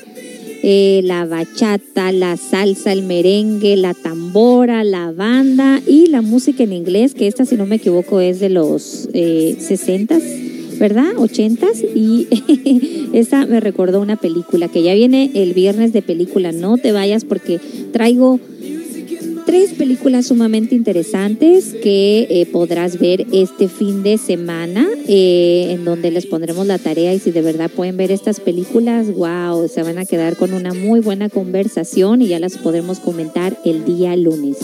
eh, 0.65 1.01
la 1.03 1.25
bachata, 1.25 2.11
la 2.11 2.37
salsa, 2.37 2.93
el 2.93 3.03
merengue, 3.03 3.75
la 3.75 3.93
tambora, 3.93 4.83
la 4.83 5.11
banda 5.11 5.81
y 5.85 6.07
la 6.07 6.21
música 6.21 6.63
en 6.63 6.71
inglés, 6.71 7.13
que 7.13 7.27
esta 7.27 7.45
si 7.45 7.55
no 7.55 7.65
me 7.65 7.75
equivoco 7.75 8.21
es 8.21 8.39
de 8.39 8.49
los 8.49 9.09
eh, 9.13 9.57
60s, 9.59 10.77
¿verdad? 10.79 11.15
80s 11.17 11.85
y 11.93 13.09
esa 13.13 13.45
me 13.45 13.59
recordó 13.59 13.99
una 13.99 14.15
película 14.15 14.69
que 14.69 14.83
ya 14.83 14.93
viene 14.93 15.31
el 15.33 15.53
viernes 15.53 15.91
de 15.91 16.01
película, 16.01 16.51
no 16.53 16.77
te 16.77 16.93
vayas 16.93 17.25
porque 17.25 17.59
traigo 17.91 18.39
tres 19.45 19.73
películas 19.73 20.27
sumamente 20.27 20.75
interesantes 20.75 21.73
que 21.73 22.27
eh, 22.29 22.45
podrás 22.45 22.99
ver 22.99 23.25
este 23.31 23.67
fin 23.67 24.03
de 24.03 24.17
semana, 24.17 24.87
eh, 25.07 25.67
en 25.71 25.85
donde 25.85 26.11
les 26.11 26.25
pondremos 26.25 26.67
la 26.67 26.77
tarea 26.77 27.13
y 27.13 27.19
si 27.19 27.31
de 27.31 27.41
verdad 27.41 27.69
pueden 27.69 27.97
ver 27.97 28.11
estas 28.11 28.39
películas, 28.39 29.13
wow, 29.13 29.67
se 29.67 29.83
van 29.83 29.97
a 29.97 30.05
quedar 30.05 30.35
con 30.35 30.53
una 30.53 30.73
muy 30.73 30.99
buena 30.99 31.29
conversación 31.29 32.21
y 32.21 32.27
ya 32.27 32.39
las 32.39 32.57
podremos 32.57 32.99
comentar 32.99 33.57
el 33.65 33.85
día 33.85 34.15
lunes. 34.15 34.57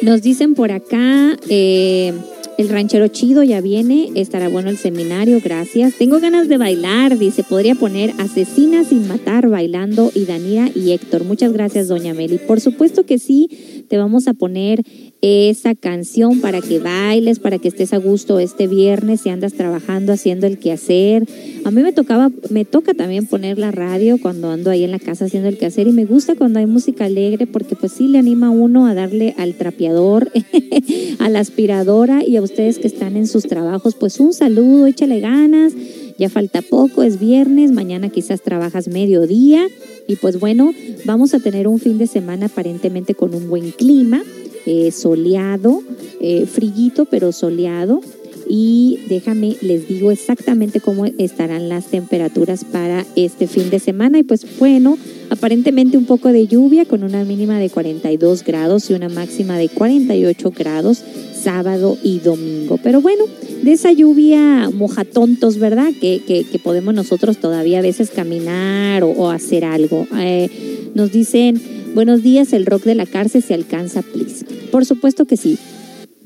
Nos 0.00 0.22
dicen 0.22 0.54
por 0.54 0.72
acá, 0.72 1.36
eh, 1.48 2.14
el 2.58 2.68
ranchero 2.68 3.06
chido 3.06 3.44
ya 3.44 3.60
viene, 3.60 4.10
estará 4.16 4.48
bueno 4.48 4.68
el 4.68 4.78
seminario, 4.78 5.40
gracias. 5.42 5.94
Tengo 5.94 6.18
ganas 6.18 6.48
de 6.48 6.58
bailar, 6.58 7.16
dice, 7.16 7.44
podría 7.44 7.76
poner 7.76 8.12
Asesina 8.18 8.82
sin 8.82 9.06
matar 9.06 9.48
bailando 9.48 10.10
y 10.12 10.24
Danira 10.24 10.68
y 10.74 10.90
Héctor. 10.90 11.22
Muchas 11.22 11.52
gracias, 11.52 11.86
doña 11.86 12.14
Meli. 12.14 12.38
Por 12.38 12.60
supuesto 12.60 13.06
que 13.06 13.20
sí, 13.20 13.84
te 13.88 13.96
vamos 13.96 14.26
a 14.26 14.34
poner 14.34 14.82
esa 15.20 15.74
canción 15.74 16.40
para 16.40 16.60
que 16.60 16.78
bailes, 16.78 17.40
para 17.40 17.58
que 17.58 17.68
estés 17.68 17.92
a 17.92 17.98
gusto 17.98 18.38
este 18.38 18.68
viernes 18.68 19.22
si 19.22 19.30
andas 19.30 19.54
trabajando, 19.54 20.12
haciendo 20.12 20.46
el 20.46 20.58
quehacer. 20.58 21.24
A 21.64 21.70
mí 21.70 21.82
me 21.82 21.92
tocaba, 21.92 22.30
me 22.50 22.64
toca 22.64 22.94
también 22.94 23.26
poner 23.26 23.58
la 23.58 23.72
radio 23.72 24.18
cuando 24.20 24.50
ando 24.50 24.70
ahí 24.70 24.84
en 24.84 24.92
la 24.92 25.00
casa 25.00 25.24
haciendo 25.24 25.48
el 25.48 25.58
quehacer 25.58 25.88
y 25.88 25.92
me 25.92 26.04
gusta 26.04 26.36
cuando 26.36 26.60
hay 26.60 26.66
música 26.66 27.06
alegre 27.06 27.46
porque 27.46 27.74
pues 27.74 27.92
sí 27.92 28.06
le 28.06 28.18
anima 28.18 28.48
a 28.48 28.50
uno 28.50 28.86
a 28.86 28.94
darle 28.94 29.34
al 29.38 29.54
trapeador, 29.54 30.30
a 31.18 31.28
la 31.28 31.40
aspiradora 31.40 32.24
y 32.24 32.36
a 32.36 32.42
ustedes 32.42 32.78
que 32.78 32.86
están 32.86 33.16
en 33.16 33.26
sus 33.26 33.44
trabajos, 33.44 33.96
pues 33.96 34.20
un 34.20 34.32
saludo, 34.32 34.86
échale 34.86 35.20
ganas. 35.20 35.72
Ya 36.18 36.28
falta 36.28 36.62
poco, 36.62 37.04
es 37.04 37.20
viernes, 37.20 37.70
mañana 37.70 38.08
quizás 38.08 38.42
trabajas 38.42 38.88
mediodía 38.88 39.68
y 40.08 40.16
pues 40.16 40.40
bueno, 40.40 40.72
vamos 41.04 41.32
a 41.32 41.38
tener 41.38 41.68
un 41.68 41.78
fin 41.78 41.96
de 41.96 42.08
semana 42.08 42.46
aparentemente 42.46 43.14
con 43.14 43.34
un 43.36 43.48
buen 43.48 43.70
clima, 43.70 44.22
eh, 44.68 44.92
soleado, 44.92 45.82
eh, 46.20 46.44
frillito 46.46 47.06
pero 47.06 47.32
soleado 47.32 48.02
y 48.48 49.00
déjame, 49.08 49.56
les 49.60 49.88
digo 49.88 50.10
exactamente 50.10 50.80
cómo 50.80 51.04
estarán 51.04 51.68
las 51.68 51.86
temperaturas 51.86 52.64
para 52.64 53.04
este 53.14 53.46
fin 53.46 53.68
de 53.68 53.78
semana. 53.78 54.18
Y 54.18 54.22
pues 54.22 54.46
bueno, 54.58 54.96
aparentemente 55.28 55.98
un 55.98 56.06
poco 56.06 56.32
de 56.32 56.46
lluvia 56.46 56.86
con 56.86 57.02
una 57.02 57.24
mínima 57.24 57.58
de 57.58 57.68
42 57.68 58.44
grados 58.44 58.88
y 58.88 58.94
una 58.94 59.10
máxima 59.10 59.58
de 59.58 59.68
48 59.68 60.52
grados 60.56 61.04
sábado 61.34 61.98
y 62.02 62.20
domingo. 62.20 62.78
Pero 62.82 63.02
bueno, 63.02 63.24
de 63.62 63.72
esa 63.72 63.92
lluvia 63.92 64.70
moja 64.72 65.04
tontos, 65.04 65.58
¿verdad? 65.58 65.92
Que, 66.00 66.22
que, 66.26 66.58
podemos 66.58 66.94
nosotros 66.94 67.36
todavía 67.38 67.78
a 67.78 67.82
veces 67.82 68.10
caminar 68.10 69.04
o, 69.04 69.30
hacer 69.30 69.64
algo. 69.64 70.06
Eh, 70.18 70.48
nos 70.94 71.12
dicen, 71.12 71.60
buenos 71.94 72.22
días, 72.22 72.52
el 72.52 72.66
rock 72.66 72.84
de 72.84 72.94
la 72.94 73.06
cárcel 73.06 73.42
se 73.42 73.54
alcanza, 73.54 74.02
please. 74.02 74.44
Por 74.70 74.84
supuesto 74.84 75.24
que 75.24 75.36
sí. 75.36 75.58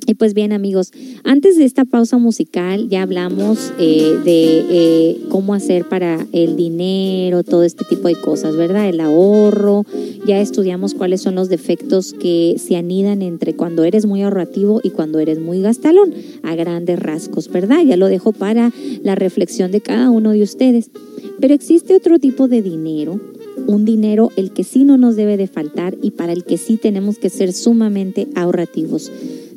Y 0.05 0.15
pues 0.15 0.35
bien 0.35 0.53
amigos, 0.53 0.91
antes 1.23 1.57
de 1.57 1.65
esta 1.65 1.85
pausa 1.85 2.19
musical 2.19 2.89
ya 2.89 3.03
hablamos 3.03 3.73
eh, 3.79 4.19
de 4.25 4.65
eh, 4.69 5.21
cómo 5.29 5.55
hacer 5.55 5.89
para 5.89 6.27
el 6.33 6.57
dinero, 6.57 7.45
todo 7.45 7.63
este 7.63 7.85
tipo 7.85 8.09
de 8.09 8.17
cosas, 8.17 8.57
¿verdad? 8.57 8.89
El 8.89 8.99
ahorro, 9.01 9.85
ya 10.27 10.41
estudiamos 10.41 10.95
cuáles 10.95 11.21
son 11.21 11.37
los 11.37 11.49
defectos 11.49 12.15
que 12.15 12.57
se 12.59 12.77
anidan 12.77 13.23
entre 13.23 13.55
cuando 13.55 13.85
eres 13.85 14.05
muy 14.05 14.23
ahorrativo 14.23 14.81
y 14.83 14.91
cuando 14.91 15.21
eres 15.21 15.39
muy 15.39 15.63
gastalón, 15.63 16.13
a 16.43 16.57
grandes 16.57 16.99
rasgos, 16.99 17.49
¿verdad? 17.49 17.83
Ya 17.87 17.97
lo 17.97 18.09
dejo 18.09 18.33
para 18.33 18.73
la 19.05 19.15
reflexión 19.15 19.71
de 19.71 19.83
cada 19.83 20.11
uno 20.11 20.33
de 20.33 20.43
ustedes. 20.43 20.91
Pero 21.39 21.55
existe 21.55 21.95
otro 21.95 22.19
tipo 22.19 22.49
de 22.49 22.61
dinero 22.61 23.21
un 23.67 23.85
dinero 23.85 24.31
el 24.37 24.53
que 24.53 24.65
sí 24.65 24.85
no 24.85 24.97
nos 24.97 25.17
debe 25.17 25.37
de 25.37 25.47
faltar 25.47 25.97
y 26.03 26.13
para 26.13 26.33
el 26.33 26.45
que 26.45 26.59
sí 26.59 26.77
tenemos 26.77 27.19
que 27.19 27.31
ser 27.31 27.53
sumamente 27.53 28.29
ahorrativos. 28.35 29.11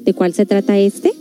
¿De 0.04 0.14
cuál 0.14 0.34
se 0.34 0.46
trata 0.46 0.78
este? 0.78 1.14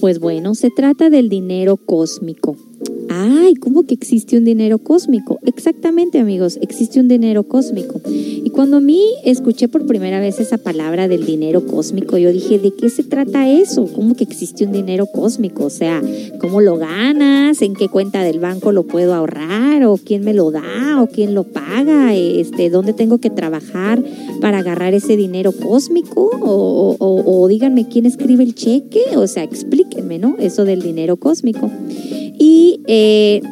Pues 0.00 0.18
bueno, 0.18 0.54
se 0.54 0.70
trata 0.70 1.10
del 1.10 1.28
dinero 1.28 1.76
cósmico. 1.76 2.56
Ay, 3.12 3.54
¿cómo 3.56 3.82
que 3.82 3.94
existe 3.94 4.38
un 4.38 4.44
dinero 4.44 4.78
cósmico? 4.78 5.40
Exactamente, 5.44 6.20
amigos, 6.20 6.60
existe 6.62 7.00
un 7.00 7.08
dinero 7.08 7.42
cósmico. 7.42 8.00
Y 8.06 8.50
cuando 8.50 8.76
a 8.76 8.80
mí 8.80 9.02
escuché 9.24 9.66
por 9.66 9.84
primera 9.84 10.20
vez 10.20 10.38
esa 10.38 10.58
palabra 10.58 11.08
del 11.08 11.26
dinero 11.26 11.66
cósmico, 11.66 12.18
yo 12.18 12.30
dije, 12.30 12.60
¿de 12.60 12.72
qué 12.72 12.88
se 12.88 13.02
trata 13.02 13.50
eso? 13.50 13.88
¿Cómo 13.96 14.14
que 14.14 14.22
existe 14.22 14.64
un 14.64 14.70
dinero 14.70 15.06
cósmico? 15.06 15.64
O 15.64 15.70
sea, 15.70 16.00
¿cómo 16.40 16.60
lo 16.60 16.76
ganas? 16.76 17.60
¿En 17.62 17.74
qué 17.74 17.88
cuenta 17.88 18.22
del 18.22 18.38
banco 18.38 18.70
lo 18.70 18.84
puedo 18.84 19.12
ahorrar? 19.12 19.82
¿O 19.86 19.96
quién 19.96 20.22
me 20.22 20.32
lo 20.32 20.52
da? 20.52 21.02
¿O 21.02 21.08
quién 21.08 21.34
lo 21.34 21.42
paga? 21.42 22.14
Este, 22.14 22.70
¿Dónde 22.70 22.92
tengo 22.92 23.18
que 23.18 23.30
trabajar 23.30 24.00
para 24.40 24.58
agarrar 24.58 24.94
ese 24.94 25.16
dinero 25.16 25.50
cósmico? 25.50 26.30
O, 26.40 26.96
o 27.00 27.48
díganme 27.48 27.88
quién 27.88 28.06
escribe 28.06 28.44
el 28.44 28.54
cheque. 28.54 29.16
O 29.16 29.26
sea, 29.26 29.42
explíquenme, 29.42 30.20
¿no? 30.20 30.36
Eso 30.38 30.64
del 30.64 30.80
dinero 30.80 31.16
cósmico. 31.16 31.68
Y 32.40 32.80
eh, 32.86 33.42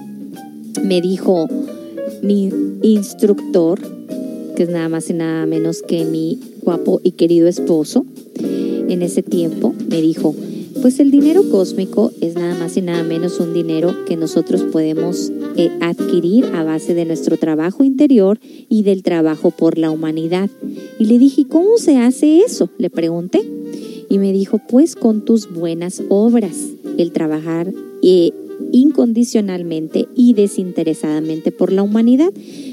me 0.82 1.02
dijo 1.02 1.46
mi 2.22 2.50
instructor, 2.82 3.78
que 4.56 4.62
es 4.62 4.70
nada 4.70 4.88
más 4.88 5.10
y 5.10 5.12
nada 5.12 5.44
menos 5.44 5.82
que 5.82 6.06
mi 6.06 6.40
guapo 6.62 6.98
y 7.04 7.12
querido 7.12 7.48
esposo, 7.48 8.06
en 8.88 9.02
ese 9.02 9.22
tiempo 9.22 9.74
me 9.90 10.00
dijo, 10.00 10.34
pues 10.80 11.00
el 11.00 11.10
dinero 11.10 11.42
cósmico 11.50 12.12
es 12.22 12.34
nada 12.34 12.58
más 12.58 12.78
y 12.78 12.82
nada 12.82 13.02
menos 13.02 13.40
un 13.40 13.52
dinero 13.52 13.94
que 14.06 14.16
nosotros 14.16 14.62
podemos 14.62 15.30
eh, 15.56 15.70
adquirir 15.82 16.46
a 16.54 16.64
base 16.64 16.94
de 16.94 17.04
nuestro 17.04 17.36
trabajo 17.36 17.84
interior 17.84 18.40
y 18.70 18.84
del 18.84 19.02
trabajo 19.02 19.50
por 19.50 19.76
la 19.76 19.90
humanidad. 19.90 20.48
Y 20.98 21.04
le 21.04 21.18
dije, 21.18 21.46
¿cómo 21.46 21.76
se 21.76 21.98
hace 21.98 22.38
eso? 22.38 22.70
Le 22.78 22.88
pregunté. 22.88 23.42
Y 24.08 24.16
me 24.16 24.32
dijo, 24.32 24.62
pues 24.66 24.94
con 24.94 25.26
tus 25.26 25.52
buenas 25.52 26.02
obras, 26.08 26.56
el 26.96 27.12
trabajar 27.12 27.70
eh, 28.02 28.30
incondicionalmente 28.72 30.06
y 30.14 30.34
desinteresadamente 30.34 31.52
por 31.52 31.72
la 31.72 31.82
humanidad. 31.82 32.32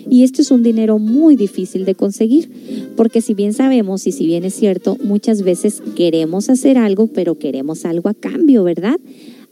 Y 0.10 0.24
esto 0.24 0.41
es 0.41 0.52
un 0.52 0.64
dinero 0.64 0.99
muy 0.99 1.36
difícil 1.36 1.86
de 1.86 1.95
conseguir, 1.95 2.49
porque 2.95 3.22
si 3.22 3.34
bien 3.34 3.53
sabemos 3.53 4.07
y 4.07 4.12
si 4.12 4.26
bien 4.26 4.44
es 4.44 4.53
cierto, 4.53 4.98
muchas 5.03 5.41
veces 5.41 5.82
queremos 5.95 6.49
hacer 6.49 6.78
algo, 6.78 7.07
pero 7.07 7.38
queremos 7.40 7.86
algo 7.86 8.10
a 8.10 8.14
cambio, 8.14 8.64
¿verdad? 8.64 8.99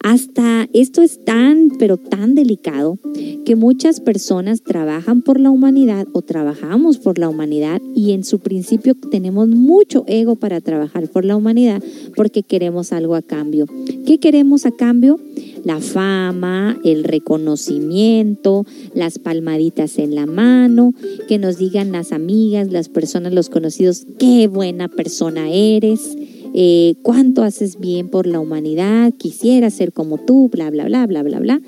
Hasta 0.03 0.67
esto 0.73 1.01
es 1.01 1.23
tan, 1.23 1.69
pero 1.79 1.95
tan 1.95 2.35
delicado 2.35 2.99
que 3.45 3.55
muchas 3.55 4.01
personas 4.01 4.61
trabajan 4.61 5.21
por 5.21 5.39
la 5.39 5.49
humanidad 5.49 6.07
o 6.11 6.21
trabajamos 6.21 6.97
por 6.97 7.19
la 7.19 7.29
humanidad 7.29 7.81
y 7.95 8.11
en 8.11 8.25
su 8.25 8.39
principio 8.39 8.95
tenemos 8.95 9.47
mucho 9.47 10.03
ego 10.07 10.35
para 10.35 10.59
trabajar 10.59 11.07
por 11.07 11.23
la 11.23 11.37
humanidad 11.37 11.81
porque 12.17 12.43
queremos 12.43 12.91
algo 12.91 13.15
a 13.15 13.21
cambio. 13.21 13.65
¿Qué 14.05 14.19
queremos 14.19 14.65
a 14.65 14.71
cambio? 14.71 15.21
La 15.63 15.79
fama, 15.79 16.77
el 16.83 17.03
reconocimiento, 17.03 18.65
las 18.93 19.19
palmaditas 19.19 19.97
en 19.97 20.15
la 20.15 20.25
mano, 20.25 20.93
que 21.27 21.37
nos 21.37 21.57
digan 21.57 21.91
las 21.91 22.11
amigas, 22.11 22.71
las 22.71 22.89
personas, 22.89 23.33
los 23.33 23.49
conocidos, 23.49 24.05
qué 24.19 24.47
buena 24.47 24.87
persona 24.89 25.49
eres 25.49 26.17
eh, 26.55 26.95
cuánto 27.01 27.41
haces 27.41 27.79
bien 27.79 28.09
por 28.09 28.27
la 28.27 28.39
humanidad, 28.39 29.11
quisiera 29.17 29.71
ser 29.71 29.91
como 29.91 30.19
tú, 30.19 30.49
bla, 30.49 30.69
bla, 30.69 30.85
bla, 30.85 31.07
bla, 31.07 31.23
bla, 31.23 31.39
bla. 31.39 31.61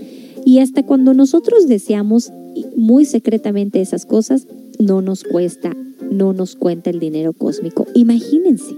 Y 0.45 0.59
hasta 0.59 0.83
cuando 0.83 1.15
nosotros 1.15 1.67
deseamos 1.67 2.31
muy 2.75 3.05
secretamente 3.05 3.81
esas 3.81 4.05
cosas, 4.05 4.47
no 4.77 5.01
nos 5.01 5.23
cuesta, 5.23 5.75
no 6.11 6.33
nos 6.33 6.55
cuenta 6.55 6.91
el 6.91 6.99
dinero 6.99 7.33
cósmico. 7.33 7.87
Imagínense. 7.95 8.75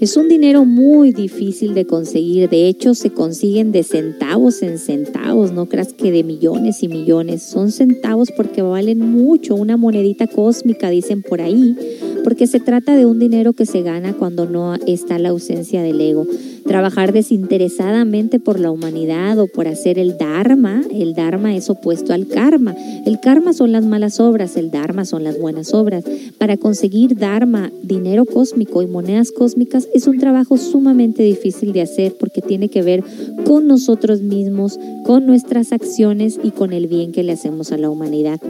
Es 0.00 0.16
un 0.16 0.28
dinero 0.28 0.64
muy 0.64 1.12
difícil 1.12 1.72
de 1.72 1.86
conseguir, 1.86 2.48
de 2.48 2.68
hecho 2.68 2.94
se 2.94 3.10
consiguen 3.10 3.72
de 3.72 3.84
centavos 3.84 4.62
en 4.62 4.78
centavos, 4.78 5.52
no 5.52 5.66
creas 5.66 5.92
que 5.92 6.10
de 6.10 6.24
millones 6.24 6.82
y 6.82 6.88
millones, 6.88 7.42
son 7.42 7.70
centavos 7.70 8.30
porque 8.36 8.60
valen 8.60 8.98
mucho, 8.98 9.54
una 9.54 9.76
monedita 9.76 10.26
cósmica 10.26 10.90
dicen 10.90 11.22
por 11.22 11.40
ahí, 11.40 11.76
porque 12.24 12.46
se 12.46 12.58
trata 12.58 12.96
de 12.96 13.06
un 13.06 13.18
dinero 13.18 13.52
que 13.52 13.66
se 13.66 13.82
gana 13.82 14.14
cuando 14.14 14.46
no 14.46 14.74
está 14.86 15.18
la 15.18 15.28
ausencia 15.28 15.82
del 15.82 16.00
ego. 16.00 16.26
Trabajar 16.66 17.12
desinteresadamente 17.12 18.40
por 18.40 18.58
la 18.58 18.70
humanidad 18.70 19.38
o 19.38 19.46
por 19.46 19.68
hacer 19.68 19.98
el 19.98 20.16
Dharma. 20.16 20.80
El 20.90 21.12
Dharma 21.12 21.54
es 21.54 21.68
opuesto 21.68 22.14
al 22.14 22.26
karma. 22.26 22.74
El 23.04 23.20
karma 23.20 23.52
son 23.52 23.70
las 23.72 23.84
malas 23.84 24.18
obras, 24.18 24.56
el 24.56 24.70
Dharma 24.70 25.04
son 25.04 25.24
las 25.24 25.38
buenas 25.38 25.74
obras. 25.74 26.04
Para 26.38 26.56
conseguir 26.56 27.18
Dharma, 27.18 27.70
dinero 27.82 28.24
cósmico 28.24 28.80
y 28.80 28.86
monedas 28.86 29.30
cósmicas 29.30 29.83
es 29.92 30.06
un 30.06 30.18
trabajo 30.18 30.56
sumamente 30.56 31.22
difícil 31.22 31.72
de 31.72 31.82
hacer 31.82 32.16
porque 32.18 32.40
tiene 32.40 32.68
que 32.68 32.82
ver 32.82 33.02
con 33.44 33.66
nosotros 33.66 34.22
mismos, 34.22 34.78
con 35.04 35.26
nuestras 35.26 35.72
acciones 35.72 36.38
y 36.42 36.50
con 36.50 36.72
el 36.72 36.86
bien 36.86 37.12
que 37.12 37.22
le 37.22 37.32
hacemos 37.32 37.72
a 37.72 37.78
la 37.78 37.90
humanidad. 37.90 38.40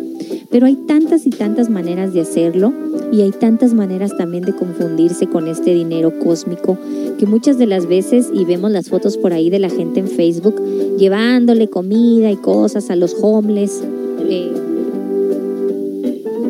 Pero 0.50 0.66
hay 0.66 0.76
tantas 0.86 1.26
y 1.26 1.30
tantas 1.30 1.68
maneras 1.68 2.12
de 2.14 2.20
hacerlo 2.20 2.72
y 3.10 3.22
hay 3.22 3.30
tantas 3.32 3.74
maneras 3.74 4.16
también 4.16 4.44
de 4.44 4.54
confundirse 4.54 5.26
con 5.26 5.48
este 5.48 5.74
dinero 5.74 6.12
cósmico 6.20 6.78
que 7.18 7.26
muchas 7.26 7.58
de 7.58 7.66
las 7.66 7.86
veces, 7.86 8.28
y 8.32 8.44
vemos 8.44 8.70
las 8.70 8.88
fotos 8.88 9.16
por 9.16 9.32
ahí 9.32 9.50
de 9.50 9.58
la 9.58 9.70
gente 9.70 10.00
en 10.00 10.08
Facebook, 10.08 10.60
llevándole 10.98 11.68
comida 11.68 12.30
y 12.30 12.36
cosas 12.36 12.90
a 12.90 12.96
los 12.96 13.16
homeless, 13.20 13.82
eh, 14.28 14.52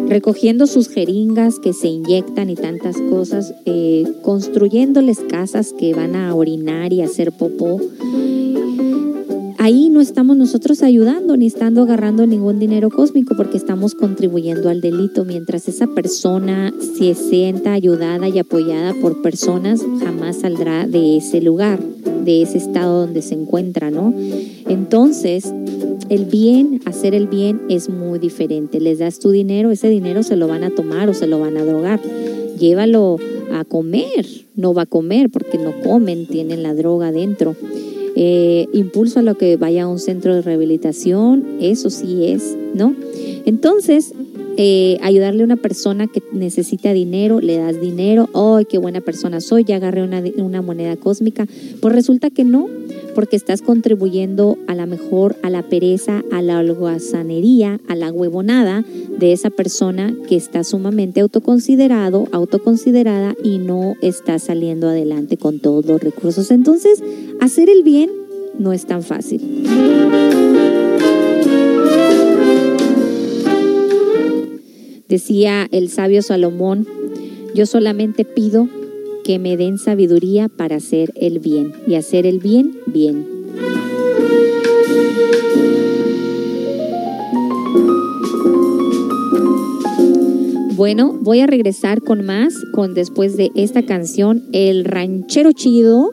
recogiendo 0.08 0.66
sus 0.66 0.88
jeringas 0.88 1.58
que 1.58 1.72
se 1.72 1.88
inyectan 1.88 2.50
y 2.50 2.54
tantas 2.54 2.96
cosas, 3.10 3.54
eh, 3.64 4.04
construyéndoles 4.22 5.20
casas 5.20 5.72
que 5.72 5.94
van 5.94 6.16
a 6.16 6.34
orinar 6.34 6.92
y 6.92 7.02
hacer 7.02 7.32
popó 7.32 7.80
ahí 9.64 9.88
no 9.88 10.02
estamos 10.02 10.36
nosotros 10.36 10.82
ayudando 10.82 11.38
ni 11.38 11.46
estando 11.46 11.84
agarrando 11.84 12.26
ningún 12.26 12.58
dinero 12.58 12.90
cósmico 12.90 13.34
porque 13.34 13.56
estamos 13.56 13.94
contribuyendo 13.94 14.68
al 14.68 14.82
delito. 14.82 15.24
Mientras 15.24 15.68
esa 15.68 15.86
persona 15.86 16.74
se 16.78 17.14
sienta 17.14 17.72
ayudada 17.72 18.28
y 18.28 18.38
apoyada 18.38 18.92
por 19.00 19.22
personas, 19.22 19.80
jamás 20.00 20.40
saldrá 20.40 20.86
de 20.86 21.16
ese 21.16 21.40
lugar, 21.40 21.80
de 21.82 22.42
ese 22.42 22.58
estado 22.58 23.06
donde 23.06 23.22
se 23.22 23.36
encuentra, 23.36 23.90
¿no? 23.90 24.12
Entonces, 24.68 25.50
el 26.10 26.26
bien, 26.26 26.82
hacer 26.84 27.14
el 27.14 27.26
bien 27.26 27.62
es 27.70 27.88
muy 27.88 28.18
diferente. 28.18 28.80
Les 28.80 28.98
das 28.98 29.18
tu 29.18 29.30
dinero, 29.30 29.70
ese 29.70 29.88
dinero 29.88 30.22
se 30.24 30.36
lo 30.36 30.46
van 30.46 30.64
a 30.64 30.74
tomar 30.74 31.08
o 31.08 31.14
se 31.14 31.26
lo 31.26 31.40
van 31.40 31.56
a 31.56 31.64
drogar. 31.64 32.02
Llévalo 32.58 33.16
a 33.50 33.64
comer, 33.64 34.26
no 34.56 34.74
va 34.74 34.82
a 34.82 34.86
comer 34.86 35.30
porque 35.30 35.56
no 35.56 35.72
comen, 35.80 36.26
tienen 36.26 36.62
la 36.62 36.74
droga 36.74 37.12
dentro. 37.12 37.56
Eh, 38.16 38.68
impulso 38.72 39.18
a 39.18 39.22
lo 39.22 39.36
que 39.36 39.56
vaya 39.56 39.84
a 39.84 39.88
un 39.88 39.98
centro 39.98 40.34
de 40.34 40.42
rehabilitación, 40.42 41.44
eso 41.60 41.90
sí 41.90 42.26
es, 42.26 42.56
¿no? 42.74 42.94
Entonces, 43.44 44.12
eh, 44.56 44.98
ayudarle 45.02 45.42
a 45.42 45.44
una 45.44 45.56
persona 45.56 46.06
que 46.06 46.22
necesita 46.32 46.92
dinero, 46.92 47.40
le 47.40 47.56
das 47.56 47.80
dinero, 47.80 48.28
¡ay, 48.34 48.64
qué 48.64 48.78
buena 48.78 49.00
persona 49.00 49.40
soy! 49.40 49.64
Ya 49.64 49.76
agarré 49.76 50.02
una, 50.02 50.22
una 50.36 50.62
moneda 50.62 50.96
cósmica. 50.96 51.46
Pues 51.80 51.94
resulta 51.94 52.30
que 52.30 52.44
no, 52.44 52.68
porque 53.14 53.36
estás 53.36 53.62
contribuyendo 53.62 54.58
a 54.66 54.74
la 54.74 54.86
mejor 54.86 55.36
a 55.42 55.50
la 55.50 55.62
pereza, 55.62 56.22
a 56.30 56.42
la 56.42 56.58
holgazanería, 56.58 57.80
a 57.88 57.94
la 57.94 58.12
huevonada 58.12 58.84
de 59.18 59.32
esa 59.32 59.50
persona 59.50 60.14
que 60.28 60.36
está 60.36 60.64
sumamente 60.64 61.20
autoconsiderado, 61.20 62.28
autoconsiderada 62.32 63.34
y 63.42 63.58
no 63.58 63.94
está 64.02 64.38
saliendo 64.38 64.88
adelante 64.88 65.36
con 65.36 65.60
todos 65.60 65.86
los 65.86 66.02
recursos. 66.02 66.50
Entonces, 66.50 67.02
hacer 67.40 67.70
el 67.70 67.82
bien 67.82 68.10
no 68.58 68.72
es 68.72 68.86
tan 68.86 69.02
fácil. 69.02 69.40
Decía 75.14 75.68
el 75.70 75.90
sabio 75.90 76.22
Salomón, 76.22 76.88
yo 77.54 77.66
solamente 77.66 78.24
pido 78.24 78.68
que 79.22 79.38
me 79.38 79.56
den 79.56 79.78
sabiduría 79.78 80.48
para 80.48 80.74
hacer 80.74 81.12
el 81.14 81.38
bien 81.38 81.72
y 81.86 81.94
hacer 81.94 82.26
el 82.26 82.40
bien 82.40 82.80
bien. 82.86 83.24
Bueno, 90.74 91.16
voy 91.20 91.38
a 91.38 91.46
regresar 91.46 92.02
con 92.02 92.26
más, 92.26 92.52
con 92.72 92.94
después 92.94 93.36
de 93.36 93.52
esta 93.54 93.86
canción, 93.86 94.42
El 94.50 94.84
Ranchero 94.84 95.52
Chido. 95.52 96.10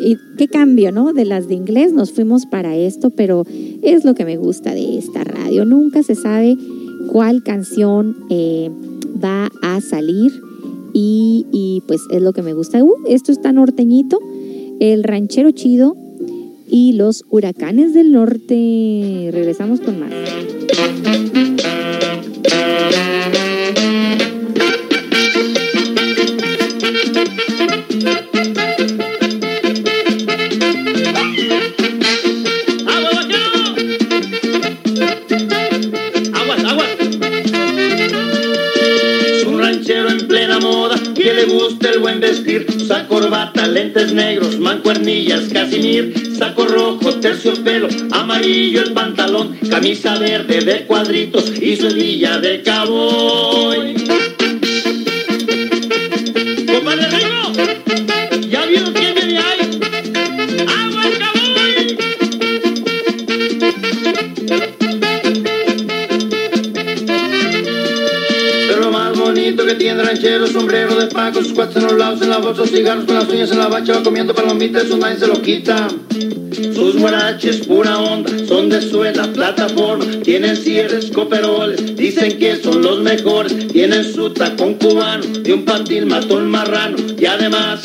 Y 0.00 0.16
qué 0.36 0.48
cambio, 0.48 0.90
¿no? 0.90 1.12
De 1.12 1.24
las 1.24 1.46
de 1.46 1.54
inglés 1.54 1.92
nos 1.92 2.10
fuimos 2.10 2.46
para 2.46 2.74
esto, 2.76 3.10
pero 3.10 3.44
es 3.82 4.04
lo 4.04 4.14
que 4.14 4.24
me 4.24 4.38
gusta 4.38 4.74
de 4.74 4.98
esta 4.98 5.22
radio. 5.22 5.64
Nunca 5.64 6.02
se 6.02 6.16
sabe 6.16 6.56
cuál 7.10 7.42
canción 7.42 8.16
eh, 8.30 8.70
va 9.22 9.50
a 9.62 9.80
salir 9.80 10.32
y, 10.92 11.82
pues 11.86 12.02
es 12.10 12.22
lo 12.22 12.32
que 12.32 12.42
me 12.42 12.52
gusta. 12.52 12.82
Uh, 12.82 12.94
esto 13.06 13.32
está 13.32 13.52
norteñito, 13.52 14.20
el 14.80 15.02
ranchero 15.04 15.50
chido 15.50 15.96
y 16.68 16.92
los 16.92 17.24
huracanes 17.28 17.94
del 17.94 18.12
norte. 18.12 19.30
Regresamos 19.32 19.80
con 19.80 20.00
más. 20.00 20.12
Usa 42.68 43.06
corbata, 43.06 43.66
lentes 43.66 44.12
negros, 44.12 44.58
mancuernillas, 44.58 45.48
casimir, 45.52 46.14
saco 46.36 46.66
rojo, 46.66 47.14
terciopelo, 47.20 47.88
amarillo 48.12 48.82
el 48.82 48.92
pantalón, 48.92 49.56
camisa 49.68 50.18
verde 50.18 50.60
de 50.60 50.86
cuadritos 50.86 51.50
y 51.60 51.76
su 51.76 51.88
de 51.88 52.62
cowboy. 52.64 54.00
ranchero, 70.10 70.46
sombrero 70.46 70.94
de 70.96 71.06
paco, 71.06 71.42
sus 71.42 71.52
cuates 71.52 71.76
en 71.76 71.84
los 71.84 71.92
lados, 71.92 72.19
bolsa, 72.52 72.76
cigarros 72.76 73.04
con 73.04 73.14
las 73.14 73.28
uñas 73.28 73.50
en 73.52 73.58
la 73.58 73.68
bacha, 73.68 73.94
va 73.94 74.02
comiendo 74.02 74.34
palomitas, 74.34 74.84
eso 74.84 74.96
nadie 74.96 75.18
se 75.18 75.26
lo 75.26 75.40
quita. 75.40 75.88
Sus 76.74 76.96
guaraches, 76.96 77.66
pura 77.66 77.98
onda, 77.98 78.30
son 78.46 78.68
de 78.68 78.80
suela, 78.82 79.24
plataforma, 79.32 80.04
tienen 80.22 80.56
cierres, 80.56 81.10
coperoles, 81.10 81.96
dicen 81.96 82.38
que 82.38 82.56
son 82.56 82.82
los 82.82 83.00
mejores, 83.00 83.68
tienen 83.68 84.04
su 84.04 84.30
tacón 84.30 84.74
cubano, 84.74 85.24
de 85.24 85.52
un 85.52 85.64
patil 85.64 86.06
mató 86.06 86.38
el 86.38 86.46
marrano, 86.46 86.96
y 87.18 87.24
además 87.24 87.82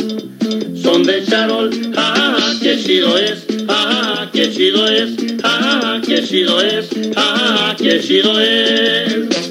son 0.82 1.04
de 1.04 1.24
charol, 1.24 1.70
ah, 1.96 2.54
qué 2.62 2.78
chido 2.78 3.18
es, 3.18 3.46
ah, 3.68 4.30
qué 4.34 4.52
chido 4.52 4.88
es, 4.88 5.12
ah, 5.44 6.02
qué 6.06 6.24
chido 6.24 6.62
es, 6.62 6.90
ah, 7.16 7.76
qué 7.78 8.00
chido 8.02 8.40
es. 8.40 9.45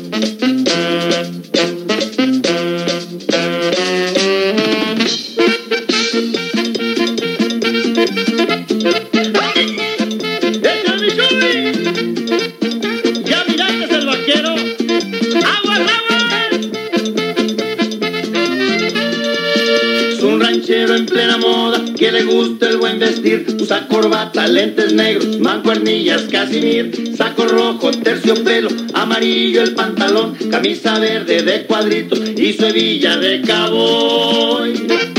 Negros, 24.92 25.38
mancuernillas, 25.38 26.22
casimir, 26.22 27.14
saco 27.16 27.46
rojo, 27.46 27.90
terciopelo, 27.90 28.68
amarillo 28.94 29.62
el 29.62 29.74
pantalón, 29.74 30.34
camisa 30.50 30.98
verde 30.98 31.42
de 31.42 31.64
cuadritos 31.66 32.20
y 32.36 32.52
su 32.52 32.66
de 32.66 33.42
caboy. 33.46 35.13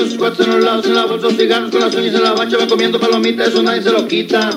De 0.00 0.08
sus 0.08 0.18
cuatro 0.18 0.44
en 0.44 0.50
los 0.50 0.64
lados, 0.64 0.86
en 0.86 0.94
la 0.94 1.04
bolsa, 1.04 1.30
cigarros 1.30 1.70
con 1.70 1.80
las 1.80 1.94
uñas 1.94 2.14
en 2.14 2.22
la 2.22 2.32
bacha, 2.32 2.56
va 2.56 2.66
comiendo 2.66 2.98
palomitas, 2.98 3.48
eso 3.48 3.62
nadie 3.62 3.82
se 3.82 3.90
lo 3.90 4.06
quita. 4.06 4.50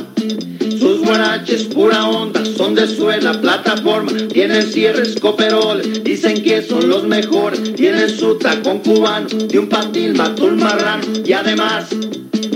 Sus 0.80 1.00
guaraches, 1.00 1.64
pura 1.64 2.08
onda, 2.08 2.44
son 2.46 2.76
de 2.76 2.88
suela, 2.88 3.34
plataforma, 3.34 4.12
tienen 4.32 4.64
cierres, 4.64 5.20
coperoles, 5.20 6.04
dicen 6.04 6.42
que 6.44 6.62
son 6.62 6.88
los 6.90 7.04
mejores, 7.06 7.76
tienen 7.76 8.10
su 8.10 8.38
tacón 8.38 8.80
cubano, 8.80 9.28
de 9.28 9.60
un 9.60 9.70
patil 9.70 10.14
mató 10.14 10.46
un 10.46 10.58
marrano, 10.58 11.04
y 11.26 11.34
además 11.34 11.88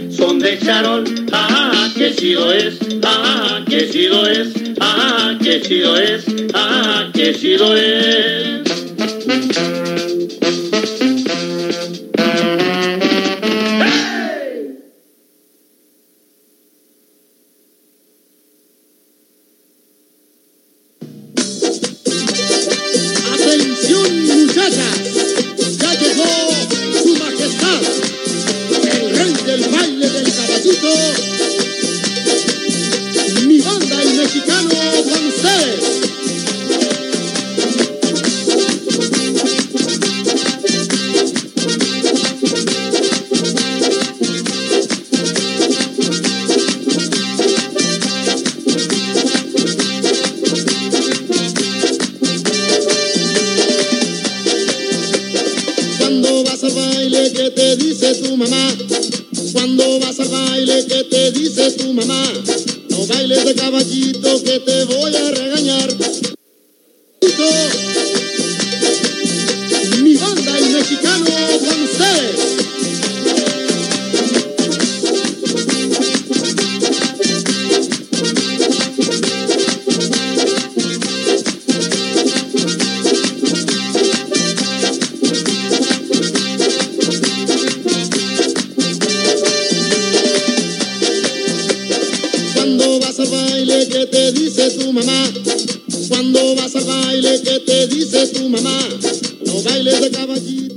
son 0.09 0.39
de 0.39 0.57
charol, 0.59 1.03
ah, 1.31 1.89
que 1.95 2.15
chido 2.15 2.51
es, 2.51 2.79
ah, 3.03 3.63
que 3.67 3.89
chido 3.89 4.27
es, 4.27 4.49
ah, 4.79 5.37
que 5.41 5.61
chido 5.61 5.97
es, 5.97 6.25
ah, 6.53 7.09
que 7.13 7.33
chido 7.33 7.75
es. 7.75 8.46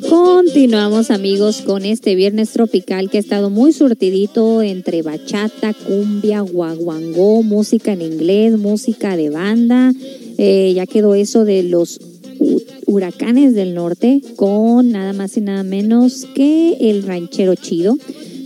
Continuamos 0.08 1.10
amigos 1.10 1.62
con 1.62 1.84
este 1.84 2.14
viernes 2.14 2.50
tropical 2.50 3.10
que 3.10 3.18
ha 3.18 3.20
estado 3.20 3.50
muy 3.50 3.72
surtidito 3.72 4.62
entre 4.62 5.02
bachata, 5.02 5.72
cumbia, 5.74 6.40
guaguangó, 6.40 7.42
música 7.42 7.92
en 7.92 8.02
inglés, 8.02 8.58
música 8.58 9.16
de 9.16 9.30
banda. 9.30 9.92
Eh, 10.38 10.72
ya 10.74 10.86
quedó 10.86 11.14
eso 11.14 11.44
de 11.44 11.62
los 11.62 12.00
huracanes 12.86 13.54
del 13.54 13.74
norte 13.74 14.20
con 14.36 14.90
nada 14.90 15.12
más 15.12 15.36
y 15.36 15.42
nada 15.42 15.62
menos 15.62 16.26
que 16.34 16.76
el 16.80 17.04
ranchero 17.04 17.54
chido. 17.54 17.96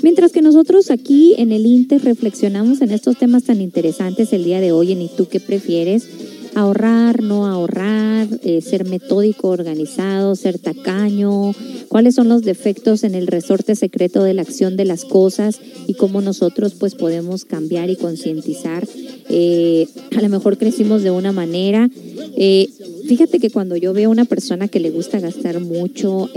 Mientras 0.03 0.33
que 0.33 0.43
nosotros 0.43 0.91
aquí 0.91 1.35
en 1.39 1.51
el 1.51 1.65
Inter 1.65 2.03
reflexionamos 2.05 2.83
en 2.83 2.91
estos 2.91 3.17
temas 3.17 3.45
tan 3.45 3.63
interesantes 3.63 4.35
el 4.35 4.45
día 4.45 4.61
de 4.61 4.71
hoy 4.71 4.93
en 4.93 5.01
¿Y 5.01 5.09
tú 5.09 5.29
qué 5.29 5.41
prefieres? 5.41 6.07
Ahorrar, 6.55 7.23
no 7.23 7.47
ahorrar, 7.47 8.29
eh, 8.43 8.61
ser 8.61 8.87
metódico, 8.87 9.49
organizado, 9.49 10.37
ser 10.37 10.59
tacaño, 10.59 11.53
cuáles 11.89 12.15
son 12.15 12.29
los 12.29 12.43
defectos 12.43 13.05
en 13.05 13.15
el 13.15 13.27
resorte 13.27 13.75
secreto 13.75 14.23
de 14.23 14.35
la 14.35 14.43
acción 14.43 14.77
de 14.77 14.85
las 14.85 15.05
cosas 15.05 15.61
y 15.87 15.95
cómo 15.95 16.21
nosotros 16.21 16.75
pues 16.75 16.95
podemos 16.95 17.45
cambiar 17.45 17.91
y 17.91 17.97
concientizar. 17.97 18.87
Eh, 19.29 19.87
a 20.17 20.21
lo 20.21 20.29
mejor 20.29 20.59
crecimos 20.59 21.03
de 21.03 21.11
una 21.11 21.33
manera. 21.33 21.89
Eh, 22.37 22.69
fíjate 23.07 23.39
que 23.39 23.51
cuando 23.51 23.77
yo 23.77 23.93
veo 23.93 24.09
a 24.09 24.13
una 24.13 24.25
persona 24.25 24.69
que 24.69 24.81
le 24.81 24.91
gusta 24.91 25.21
gastar 25.21 25.61
mucho, 25.61 26.31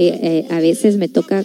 a 0.49 0.59
veces 0.59 0.97
me 0.97 1.07
toca, 1.07 1.43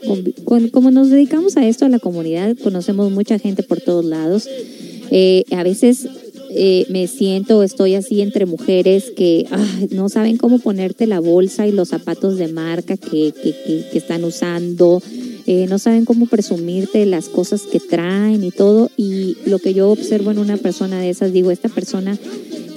como 0.72 0.90
nos 0.90 1.10
dedicamos 1.10 1.56
a 1.56 1.66
esto, 1.66 1.84
a 1.84 1.88
la 1.88 1.98
comunidad, 1.98 2.56
conocemos 2.62 3.10
mucha 3.10 3.38
gente 3.38 3.62
por 3.62 3.80
todos 3.80 4.04
lados. 4.04 4.48
a 5.50 5.62
veces 5.62 6.08
eh, 6.54 6.86
me 6.90 7.06
siento, 7.06 7.62
estoy 7.62 7.94
así 7.94 8.20
entre 8.20 8.46
mujeres 8.46 9.10
que 9.16 9.46
no 9.90 10.08
saben 10.08 10.36
cómo 10.36 10.58
ponerte 10.58 11.06
la 11.06 11.20
bolsa 11.20 11.66
y 11.66 11.72
los 11.72 11.88
zapatos 11.88 12.36
de 12.36 12.48
marca 12.48 12.96
que, 12.96 13.32
que, 13.32 13.96
están 13.96 14.24
usando, 14.24 15.02
eh, 15.46 15.66
no 15.68 15.78
saben 15.78 16.04
cómo 16.04 16.26
presumirte 16.26 17.06
las 17.06 17.28
cosas 17.28 17.62
que 17.62 17.80
traen 17.80 18.44
y 18.44 18.50
todo. 18.50 18.90
Y 18.96 19.36
lo 19.46 19.58
que 19.58 19.74
yo 19.74 19.90
observo 19.90 20.30
en 20.30 20.38
una 20.38 20.56
persona 20.56 21.00
de 21.00 21.10
esas, 21.10 21.32
digo, 21.32 21.50
esta 21.50 21.68
persona 21.68 22.18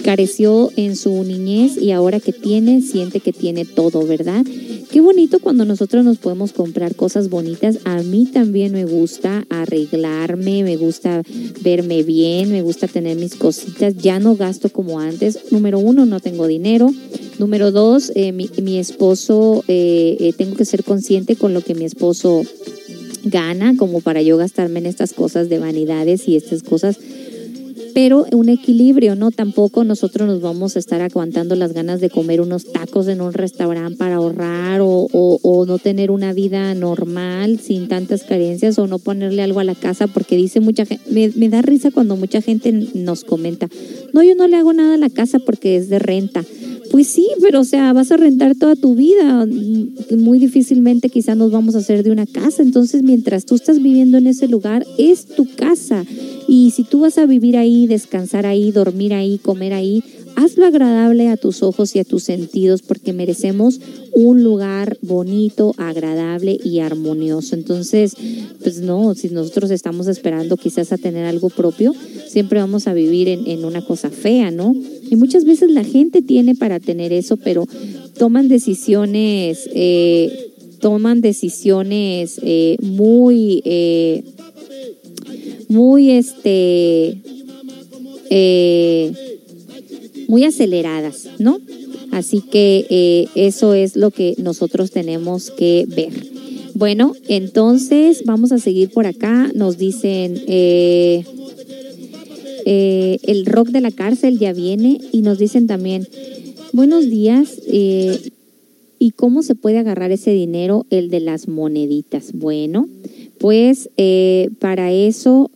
careció 0.06 0.72
en 0.76 0.96
su 0.96 1.24
niñez 1.24 1.78
y 1.82 1.90
ahora 1.90 2.20
que 2.20 2.32
tiene, 2.32 2.84
siente 2.84 3.22
que 3.22 3.34
tiene 3.34 3.66
todo, 3.66 4.06
¿verdad? 4.06 4.46
Qué 4.92 5.02
bonito 5.02 5.40
cuando 5.40 5.66
nosotros 5.66 6.06
nos 6.06 6.20
podemos 6.20 6.54
comprar 6.54 6.94
cosas 6.96 7.28
bonitas. 7.28 7.80
A 7.86 8.04
mí 8.04 8.28
también 8.32 8.72
me 8.72 8.86
gusta 8.86 9.48
arreglarme, 9.50 10.64
me 10.64 10.78
gusta 10.78 11.24
verme 11.64 12.04
bien, 12.04 12.52
me 12.52 12.62
gusta 12.62 12.88
tener 12.88 13.18
mis 13.18 13.34
cositas. 13.34 13.98
Ya 13.98 14.20
no 14.20 14.36
gasto 14.36 14.70
como 14.70 15.00
antes. 15.00 15.52
Número 15.52 15.80
uno, 15.80 16.06
no 16.06 16.20
tengo 16.20 16.46
dinero. 16.46 16.94
Número 17.40 17.72
dos, 17.72 18.12
eh, 18.14 18.32
mi, 18.32 18.78
esposo, 18.78 19.64
eh, 19.68 20.18
eh, 20.20 20.34
tengo 20.38 20.56
que 20.56 20.66
ser 20.66 20.84
consciente 20.84 21.36
con 21.36 21.56
lo 21.56 21.62
que 21.62 21.74
mi 21.74 21.84
esposo 21.84 22.44
gana 23.24 23.76
como 23.76 24.02
para 24.02 24.22
yo 24.22 24.38
gastarme 24.38 24.78
en 24.80 24.86
estas 24.86 25.14
cosas 25.14 25.50
de 25.50 25.58
vanidades 25.58 26.28
y 26.28 26.36
estas 26.36 26.62
cosas 26.62 27.00
pero 27.96 28.26
un 28.34 28.50
equilibrio, 28.50 29.16
¿no? 29.16 29.32
Tampoco 29.32 29.86
nosotros 29.86 30.28
nos 30.28 30.42
vamos 30.42 30.76
a 30.76 30.80
estar 30.80 31.02
aguantando 31.02 31.56
las 31.56 31.72
ganas 31.72 32.02
de 32.02 32.10
comer 32.10 32.42
unos 32.42 32.70
tacos 32.70 33.08
en 33.08 33.22
un 33.22 33.32
restaurante 33.32 33.96
para 33.96 34.16
ahorrar 34.16 34.82
o, 34.84 35.66
no 35.66 35.80
tener 35.80 36.12
una 36.12 36.34
vida 36.34 36.76
normal 36.76 37.58
sin 37.58 37.88
tantas 37.88 38.24
carencias 38.24 38.78
o 38.80 38.88
no 38.88 39.00
ponerle 39.00 39.44
algo 39.44 39.62
a 39.62 39.64
la 39.64 39.76
casa 39.76 40.08
porque 40.08 40.36
dice 40.36 40.60
mucha 40.60 40.86
gente, 40.86 41.10
me, 41.10 41.32
me 41.38 41.48
da 41.48 41.62
risa 41.62 41.90
cuando 41.90 42.18
mucha 42.18 42.42
gente 42.42 42.74
nos 42.94 43.24
comenta, 43.24 43.70
no, 44.12 44.24
yo 44.24 44.36
no 44.36 44.50
le 44.50 44.58
hago 44.58 44.74
nada 44.74 44.96
a 44.96 44.98
la 44.98 45.10
casa 45.10 45.40
porque 45.40 45.78
es 45.78 45.88
de 45.88 46.00
renta. 46.00 46.44
Pues 46.92 47.08
sí, 47.08 47.28
pero 47.42 47.62
o 47.62 47.64
sea, 47.64 47.94
vas 47.94 48.12
a 48.12 48.18
rentar 48.18 48.56
toda 48.56 48.76
tu 48.76 48.96
vida. 48.96 49.46
Muy 50.12 50.40
difícilmente 50.40 51.10
quizás 51.10 51.36
nos 51.36 51.52
vamos 51.52 51.76
a 51.76 51.80
hacer 51.80 52.04
de 52.04 52.12
una 52.12 52.26
casa. 52.26 52.62
Entonces, 52.62 53.04
mientras 53.04 53.46
tú 53.46 53.56
estás 53.56 53.82
viviendo 53.82 54.18
en 54.18 54.28
ese 54.28 54.48
lugar, 54.48 54.86
es 54.98 55.26
tu 55.26 55.46
casa. 55.56 56.06
Y 56.48 56.72
si 56.72 56.84
tú 56.84 57.02
vas 57.02 57.18
a 57.18 57.26
vivir 57.26 57.58
ahí, 57.58 57.85
descansar 57.88 58.46
ahí, 58.46 58.72
dormir 58.72 59.14
ahí, 59.14 59.38
comer 59.38 59.74
ahí, 59.74 60.04
hazlo 60.36 60.66
agradable 60.66 61.30
a 61.30 61.38
tus 61.38 61.64
ojos 61.64 61.96
y 61.96 62.00
a 62.00 62.04
tus 62.04 62.24
sentidos 62.24 62.82
porque 62.82 63.14
merecemos 63.14 63.80
un 64.14 64.44
lugar 64.44 64.98
bonito, 65.02 65.74
agradable 65.78 66.58
y 66.64 66.80
armonioso. 66.80 67.56
Entonces, 67.56 68.16
pues 68.62 68.80
no, 68.80 69.16
si 69.16 69.30
nosotros 69.30 69.72
estamos 69.72 70.08
esperando 70.08 70.58
quizás 70.58 70.92
a 70.92 70.98
tener 70.98 71.26
algo 71.26 71.50
propio, 71.50 71.94
siempre 72.28 72.60
vamos 72.60 72.88
a 72.88 72.94
vivir 72.94 73.28
en, 73.30 73.66
una 73.66 73.84
cosa 73.84 74.10
fea, 74.10 74.52
¿no? 74.52 74.76
Y 75.10 75.16
muchas 75.16 75.46
veces 75.46 75.72
la 75.72 75.84
gente 75.84 76.22
tiene 76.22 76.56
para 76.56 76.80
tener 76.80 77.14
eso, 77.14 77.38
pero 77.38 77.66
toman 78.18 78.48
decisiones, 78.48 79.70
eh, 79.74 80.52
toman 80.80 81.22
decisiones 81.22 82.40
eh, 82.44 82.78
muy... 82.82 83.62
Eh, 83.66 84.24
muy 85.68 86.12
este 86.12 87.18
eh, 88.30 89.12
muy 90.28 90.44
aceleradas, 90.44 91.28
¿no? 91.40 91.60
Así 92.12 92.42
que 92.42 92.86
eh, 92.90 93.28
eso 93.36 93.74
es 93.74 93.96
lo 93.96 94.12
que 94.12 94.36
nosotros 94.38 94.92
tenemos 94.92 95.52
que 95.52 95.86
ver. 95.88 96.14
Bueno, 96.74 97.14
entonces 97.28 98.24
vamos 98.26 98.52
a 98.52 98.58
seguir 98.58 98.90
por 98.90 99.06
acá. 99.06 99.52
Nos 99.54 99.78
dicen, 99.78 100.42
eh, 100.48 101.24
el 102.66 103.46
rock 103.46 103.70
de 103.70 103.82
la 103.82 103.92
cárcel 103.92 104.40
ya 104.40 104.54
viene 104.54 105.00
y 105.12 105.22
nos 105.22 105.38
dicen 105.38 105.68
también, 105.68 106.08
buenos 106.74 107.10
días, 107.10 107.60
¿y 107.68 109.12
cómo 109.12 109.44
se 109.44 109.56
puede 109.56 109.78
agarrar 109.78 110.12
ese 110.12 110.32
dinero, 110.32 110.86
el 110.90 111.10
de 111.10 111.20
las 111.20 111.48
moneditas? 111.48 112.32
Bueno, 112.34 112.88
pues 113.38 113.90
eh, 113.98 114.50
para 114.60 114.92
eso, 114.92 115.52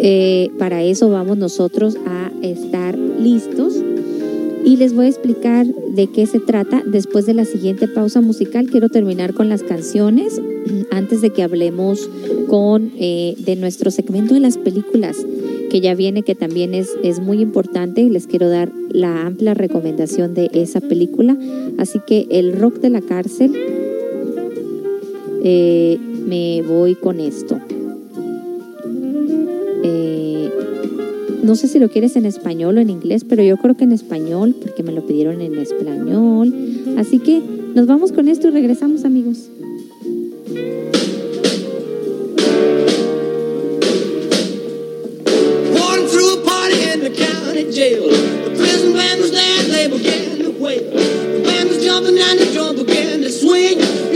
eh, 0.00 0.44
eh, 0.44 0.50
para 0.58 0.82
eso 0.82 1.10
vamos 1.10 1.38
nosotros 1.38 1.96
a 2.06 2.30
estar 2.42 2.98
listos 2.98 3.74
y 4.64 4.76
les 4.76 4.94
voy 4.94 5.06
a 5.06 5.08
explicar 5.08 5.66
de 5.66 6.06
qué 6.08 6.26
se 6.26 6.40
trata 6.40 6.82
después 6.84 7.26
de 7.26 7.34
la 7.34 7.44
siguiente 7.44 7.88
pausa 7.88 8.20
musical. 8.20 8.68
Quiero 8.70 8.88
terminar 8.88 9.34
con 9.34 9.48
las 9.48 9.62
canciones 9.62 10.40
antes 10.90 11.20
de 11.20 11.30
que 11.30 11.42
hablemos 11.42 12.08
con 12.48 12.92
de 12.96 13.56
nuestro 13.58 13.90
segmento 13.90 14.34
de 14.34 14.40
las 14.40 14.56
películas 14.56 15.16
que 15.68 15.80
ya 15.80 15.94
viene, 15.94 16.22
que 16.22 16.34
también 16.34 16.74
es, 16.74 16.96
es 17.02 17.20
muy 17.20 17.40
importante 17.40 18.00
y 18.00 18.08
les 18.08 18.26
quiero 18.26 18.48
dar 18.48 18.72
la 18.90 19.26
amplia 19.26 19.54
recomendación 19.54 20.34
de 20.34 20.50
esa 20.54 20.80
película. 20.80 21.36
Así 21.78 22.00
que 22.06 22.26
el 22.30 22.52
rock 22.54 22.78
de 22.80 22.90
la 22.90 23.00
cárcel 23.00 23.54
eh, 25.44 25.98
me 26.26 26.62
voy 26.62 26.94
con 26.94 27.20
esto. 27.20 27.60
Eh, 29.82 30.50
no 31.42 31.56
sé 31.56 31.68
si 31.68 31.78
lo 31.78 31.88
quieres 31.88 32.16
en 32.16 32.26
español 32.26 32.78
o 32.78 32.80
en 32.80 32.90
inglés, 32.90 33.24
pero 33.28 33.42
yo 33.42 33.56
creo 33.56 33.76
que 33.76 33.84
en 33.84 33.92
español, 33.92 34.54
porque 34.60 34.82
me 34.82 34.92
lo 34.92 35.06
pidieron 35.06 35.40
en 35.40 35.56
español. 35.56 36.52
Así 36.96 37.18
que 37.18 37.40
nos 37.74 37.86
vamos 37.86 38.12
con 38.12 38.28
esto 38.28 38.48
y 38.48 38.50
regresamos 38.50 39.04
amigos. 39.04 39.48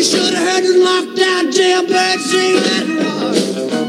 You 0.02 0.08
should 0.08 0.34
have 0.34 0.42
heard 0.42 0.64
the 0.64 0.78
lockdown 0.84 1.52
jailbird 1.52 2.20
sing 2.20 2.56
it 2.56 3.72
rock. 3.72 3.81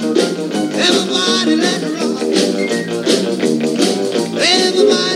Everybody 0.85 1.55
let 1.55 1.83
it 1.83 1.93
rock. 1.95 2.21
Everybody 4.41 5.12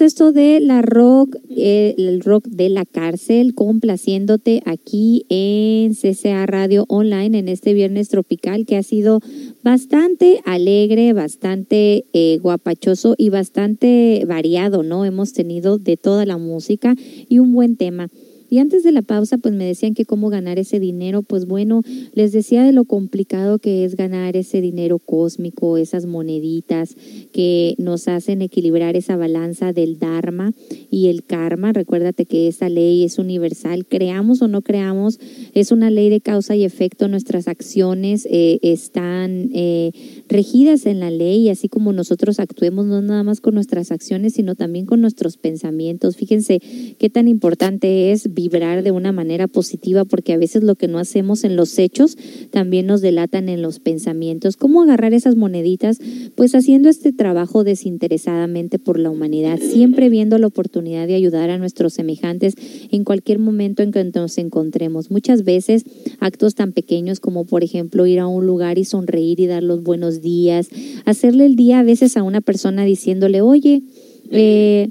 esto 0.00 0.32
de 0.32 0.60
la 0.60 0.82
rock, 0.82 1.36
eh, 1.50 1.94
el 1.98 2.20
rock 2.20 2.46
de 2.48 2.68
la 2.68 2.84
cárcel, 2.84 3.54
complaciéndote 3.54 4.62
aquí 4.64 5.26
en 5.28 5.94
CCA 5.94 6.46
Radio 6.46 6.84
Online 6.88 7.38
en 7.38 7.48
este 7.48 7.74
viernes 7.74 8.08
tropical 8.08 8.66
que 8.66 8.76
ha 8.76 8.82
sido 8.82 9.20
bastante 9.62 10.40
alegre, 10.44 11.12
bastante 11.12 12.06
eh, 12.12 12.38
guapachoso 12.42 13.14
y 13.18 13.30
bastante 13.30 14.24
variado, 14.26 14.82
¿no? 14.82 15.04
Hemos 15.04 15.32
tenido 15.32 15.78
de 15.78 15.96
toda 15.96 16.26
la 16.26 16.38
música 16.38 16.94
y 17.28 17.38
un 17.38 17.52
buen 17.52 17.76
tema. 17.76 18.08
Y 18.54 18.60
antes 18.60 18.84
de 18.84 18.92
la 18.92 19.02
pausa, 19.02 19.36
pues 19.36 19.52
me 19.52 19.64
decían 19.64 19.94
que 19.94 20.04
cómo 20.04 20.30
ganar 20.30 20.60
ese 20.60 20.78
dinero. 20.78 21.22
Pues 21.22 21.44
bueno, 21.44 21.82
les 22.12 22.30
decía 22.30 22.62
de 22.62 22.70
lo 22.70 22.84
complicado 22.84 23.58
que 23.58 23.84
es 23.84 23.96
ganar 23.96 24.36
ese 24.36 24.60
dinero 24.60 25.00
cósmico, 25.00 25.76
esas 25.76 26.06
moneditas 26.06 26.94
que 27.32 27.74
nos 27.78 28.06
hacen 28.06 28.42
equilibrar 28.42 28.94
esa 28.94 29.16
balanza 29.16 29.72
del 29.72 29.98
Dharma 29.98 30.52
y 30.88 31.08
el 31.08 31.24
karma. 31.24 31.72
Recuérdate 31.72 32.26
que 32.26 32.46
esa 32.46 32.68
ley 32.68 33.02
es 33.02 33.18
universal, 33.18 33.86
creamos 33.86 34.40
o 34.40 34.46
no 34.46 34.62
creamos, 34.62 35.18
es 35.52 35.72
una 35.72 35.90
ley 35.90 36.08
de 36.08 36.20
causa 36.20 36.54
y 36.54 36.62
efecto. 36.62 37.08
Nuestras 37.08 37.48
acciones 37.48 38.24
eh, 38.30 38.60
están 38.62 39.50
eh, 39.52 39.90
regidas 40.28 40.86
en 40.86 41.00
la 41.00 41.10
ley, 41.10 41.48
así 41.48 41.68
como 41.68 41.92
nosotros 41.92 42.38
actuemos 42.38 42.86
no 42.86 43.02
nada 43.02 43.24
más 43.24 43.40
con 43.40 43.54
nuestras 43.54 43.90
acciones, 43.90 44.34
sino 44.34 44.54
también 44.54 44.86
con 44.86 45.00
nuestros 45.00 45.38
pensamientos. 45.38 46.14
Fíjense 46.14 46.60
qué 47.00 47.10
tan 47.10 47.26
importante 47.26 48.12
es 48.12 48.32
vibrar 48.44 48.82
de 48.82 48.90
una 48.90 49.12
manera 49.12 49.48
positiva, 49.48 50.04
porque 50.04 50.32
a 50.32 50.38
veces 50.38 50.62
lo 50.62 50.74
que 50.74 50.88
no 50.88 50.98
hacemos 50.98 51.44
en 51.44 51.56
los 51.56 51.78
hechos 51.78 52.16
también 52.50 52.86
nos 52.86 53.00
delatan 53.00 53.48
en 53.48 53.62
los 53.62 53.80
pensamientos. 53.80 54.56
¿Cómo 54.56 54.82
agarrar 54.82 55.14
esas 55.14 55.36
moneditas? 55.36 55.98
Pues 56.34 56.54
haciendo 56.54 56.88
este 56.88 57.12
trabajo 57.12 57.64
desinteresadamente 57.64 58.78
por 58.78 58.98
la 58.98 59.10
humanidad, 59.10 59.58
siempre 59.58 60.08
viendo 60.08 60.38
la 60.38 60.46
oportunidad 60.46 61.06
de 61.06 61.14
ayudar 61.14 61.50
a 61.50 61.58
nuestros 61.58 61.94
semejantes 61.94 62.54
en 62.90 63.04
cualquier 63.04 63.38
momento 63.38 63.82
en 63.82 63.92
que 63.92 64.04
nos 64.04 64.38
encontremos. 64.38 65.10
Muchas 65.10 65.44
veces 65.44 65.84
actos 66.20 66.54
tan 66.54 66.72
pequeños 66.72 67.20
como 67.20 67.44
por 67.46 67.64
ejemplo 67.64 68.06
ir 68.06 68.20
a 68.20 68.26
un 68.26 68.46
lugar 68.46 68.78
y 68.78 68.84
sonreír 68.84 69.40
y 69.40 69.46
dar 69.46 69.62
los 69.62 69.82
buenos 69.82 70.20
días, 70.20 70.68
hacerle 71.04 71.46
el 71.46 71.56
día 71.56 71.80
a 71.80 71.82
veces 71.82 72.16
a 72.16 72.22
una 72.22 72.40
persona 72.40 72.84
diciéndole, 72.84 73.40
oye, 73.40 73.82
eh, 74.30 74.90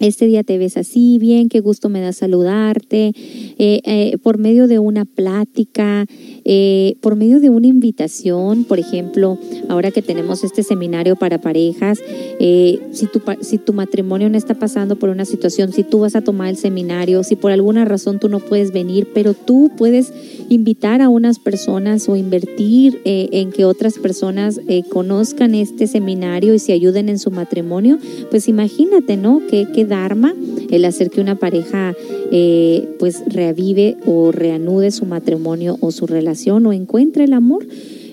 este 0.00 0.26
día 0.26 0.42
te 0.42 0.56
ves 0.56 0.78
así, 0.78 1.18
bien, 1.18 1.50
qué 1.50 1.60
gusto 1.60 1.90
me 1.90 2.00
da 2.00 2.12
saludarte, 2.12 3.12
eh, 3.58 3.80
eh, 3.84 4.16
por 4.22 4.38
medio 4.38 4.66
de 4.66 4.78
una 4.78 5.04
plática, 5.04 6.06
eh, 6.46 6.96
por 7.02 7.16
medio 7.16 7.38
de 7.38 7.50
una 7.50 7.66
invitación, 7.66 8.64
por 8.64 8.78
ejemplo, 8.78 9.38
ahora 9.68 9.90
que 9.90 10.00
tenemos 10.00 10.42
este 10.42 10.62
seminario 10.62 11.16
para 11.16 11.38
parejas, 11.40 11.98
si, 12.38 13.06
tu, 13.12 13.20
si 13.42 13.58
tu 13.58 13.74
matrimonio 13.74 14.30
no 14.30 14.38
está 14.38 14.54
pasando 14.54 14.96
por 14.96 15.10
una 15.10 15.26
situación, 15.26 15.72
si 15.72 15.84
tú 15.84 16.00
vas 16.00 16.16
a 16.16 16.22
tomar 16.22 16.48
el 16.48 16.56
seminario, 16.56 17.22
si 17.22 17.36
por 17.36 17.52
alguna 17.52 17.84
razón 17.84 18.18
tú 18.18 18.30
no 18.30 18.40
puedes 18.40 18.72
venir, 18.72 19.08
pero 19.12 19.34
tú 19.34 19.70
puedes 19.76 20.14
invitar 20.48 21.02
a 21.02 21.10
unas 21.10 21.38
personas 21.38 22.08
o 22.08 22.16
invertir 22.16 23.02
en 23.04 23.52
que 23.52 23.66
otras 23.66 23.98
personas 23.98 24.60
conozcan 24.88 25.54
este 25.54 25.86
seminario 25.86 26.54
y 26.54 26.58
se 26.58 26.72
ayuden 26.72 27.10
en 27.10 27.18
su 27.18 27.30
matrimonio, 27.30 27.98
pues 28.30 28.48
imagínate, 28.48 29.18
¿no? 29.18 29.42
Qué 29.50 29.84
dharma 29.90 30.34
el 30.70 30.86
hacer 30.86 31.10
que 31.10 31.20
una 31.20 31.34
pareja 31.34 31.94
eh, 32.32 32.88
pues 32.98 33.22
reavive 33.26 33.98
o 34.06 34.32
reanude 34.32 34.90
su 34.90 35.04
matrimonio 35.04 35.76
o 35.80 35.90
su 35.90 36.06
relación 36.06 36.64
o 36.64 36.72
encuentre 36.72 37.24
el 37.24 37.34
amor. 37.34 37.66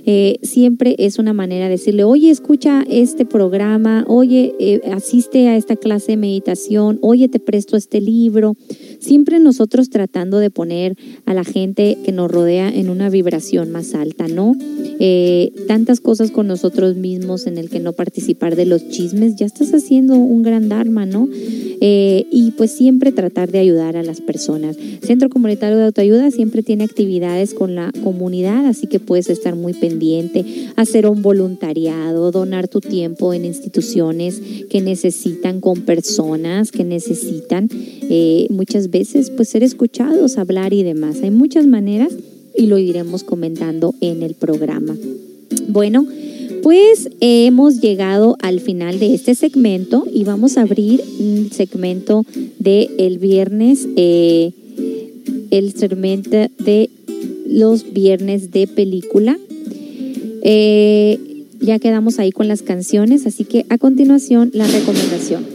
Eh, 0.09 0.39
siempre 0.41 0.95
es 0.99 1.19
una 1.19 1.33
manera 1.33 1.65
de 1.65 1.71
decirle, 1.71 2.05
oye, 2.05 2.29
escucha 2.29 2.85
este 2.89 3.25
programa, 3.25 4.05
oye, 4.07 4.55
eh, 4.57 4.79
asiste 4.93 5.49
a 5.49 5.57
esta 5.57 5.75
clase 5.75 6.13
de 6.13 6.17
meditación, 6.17 6.97
oye, 7.01 7.27
te 7.27 7.39
presto 7.39 7.75
este 7.75 7.99
libro. 7.99 8.55
Siempre 8.99 9.39
nosotros 9.39 9.89
tratando 9.89 10.39
de 10.39 10.49
poner 10.49 10.95
a 11.25 11.33
la 11.33 11.43
gente 11.43 11.97
que 12.03 12.11
nos 12.11 12.31
rodea 12.31 12.69
en 12.69 12.89
una 12.89 13.09
vibración 13.09 13.71
más 13.71 13.93
alta, 13.93 14.27
¿no? 14.27 14.55
Eh, 14.99 15.51
tantas 15.67 15.99
cosas 15.99 16.31
con 16.31 16.47
nosotros 16.47 16.95
mismos 16.95 17.45
en 17.45 17.57
el 17.57 17.69
que 17.69 17.79
no 17.79 17.93
participar 17.93 18.55
de 18.55 18.65
los 18.65 18.89
chismes, 18.89 19.35
ya 19.35 19.45
estás 19.45 19.73
haciendo 19.73 20.15
un 20.15 20.43
gran 20.43 20.69
dharma, 20.69 21.05
¿no? 21.05 21.29
Eh, 21.79 22.25
y 22.31 22.51
pues 22.51 22.71
siempre 22.71 23.11
tratar 23.11 23.51
de 23.51 23.59
ayudar 23.59 23.97
a 23.97 24.03
las 24.03 24.21
personas. 24.21 24.77
Centro 25.01 25.29
Comunitario 25.29 25.77
de 25.77 25.85
Autoayuda 25.85 26.31
siempre 26.31 26.63
tiene 26.63 26.83
actividades 26.83 27.53
con 27.53 27.75
la 27.75 27.91
comunidad, 28.03 28.65
así 28.65 28.87
que 28.87 28.99
puedes 28.99 29.29
estar 29.29 29.55
muy 29.55 29.73
pendiente, 29.73 30.43
hacer 30.75 31.07
un 31.07 31.21
voluntariado, 31.21 32.31
donar 32.31 32.67
tu 32.67 32.81
tiempo 32.81 33.33
en 33.33 33.45
instituciones 33.45 34.41
que 34.69 34.81
necesitan, 34.81 35.61
con 35.61 35.81
personas 35.81 36.71
que 36.71 36.83
necesitan 36.83 37.69
eh, 38.09 38.47
muchas 38.49 38.86
veces 38.89 39.29
pues 39.29 39.49
ser 39.49 39.63
escuchados, 39.63 40.37
hablar 40.37 40.73
y 40.73 40.83
demás. 40.83 41.17
Hay 41.21 41.31
muchas 41.31 41.65
maneras 41.67 42.13
y 42.55 42.67
lo 42.67 42.77
iremos 42.77 43.23
comentando 43.23 43.93
en 44.01 44.23
el 44.23 44.33
programa. 44.33 44.95
Bueno, 45.67 46.05
pues 46.63 47.09
hemos 47.21 47.79
llegado 47.79 48.35
al 48.41 48.59
final 48.59 48.99
de 48.99 49.13
este 49.13 49.35
segmento 49.35 50.05
y 50.11 50.23
vamos 50.23 50.57
a 50.57 50.61
abrir 50.61 51.01
un 51.19 51.49
segmento 51.51 52.25
de 52.59 52.89
el 52.97 53.19
viernes, 53.19 53.87
eh, 53.95 54.51
el 55.51 55.73
segmento 55.73 56.47
de 56.59 56.89
los 57.47 57.93
viernes 57.93 58.51
de 58.51 58.67
película. 58.67 59.37
Eh, 60.43 61.19
ya 61.59 61.79
quedamos 61.79 62.19
ahí 62.19 62.31
con 62.31 62.47
las 62.47 62.61
canciones, 62.61 63.25
así 63.25 63.45
que 63.45 63.65
a 63.69 63.77
continuación 63.77 64.51
la 64.53 64.67
recomendación. 64.67 65.45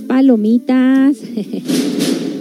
Palomitas. 0.00 1.18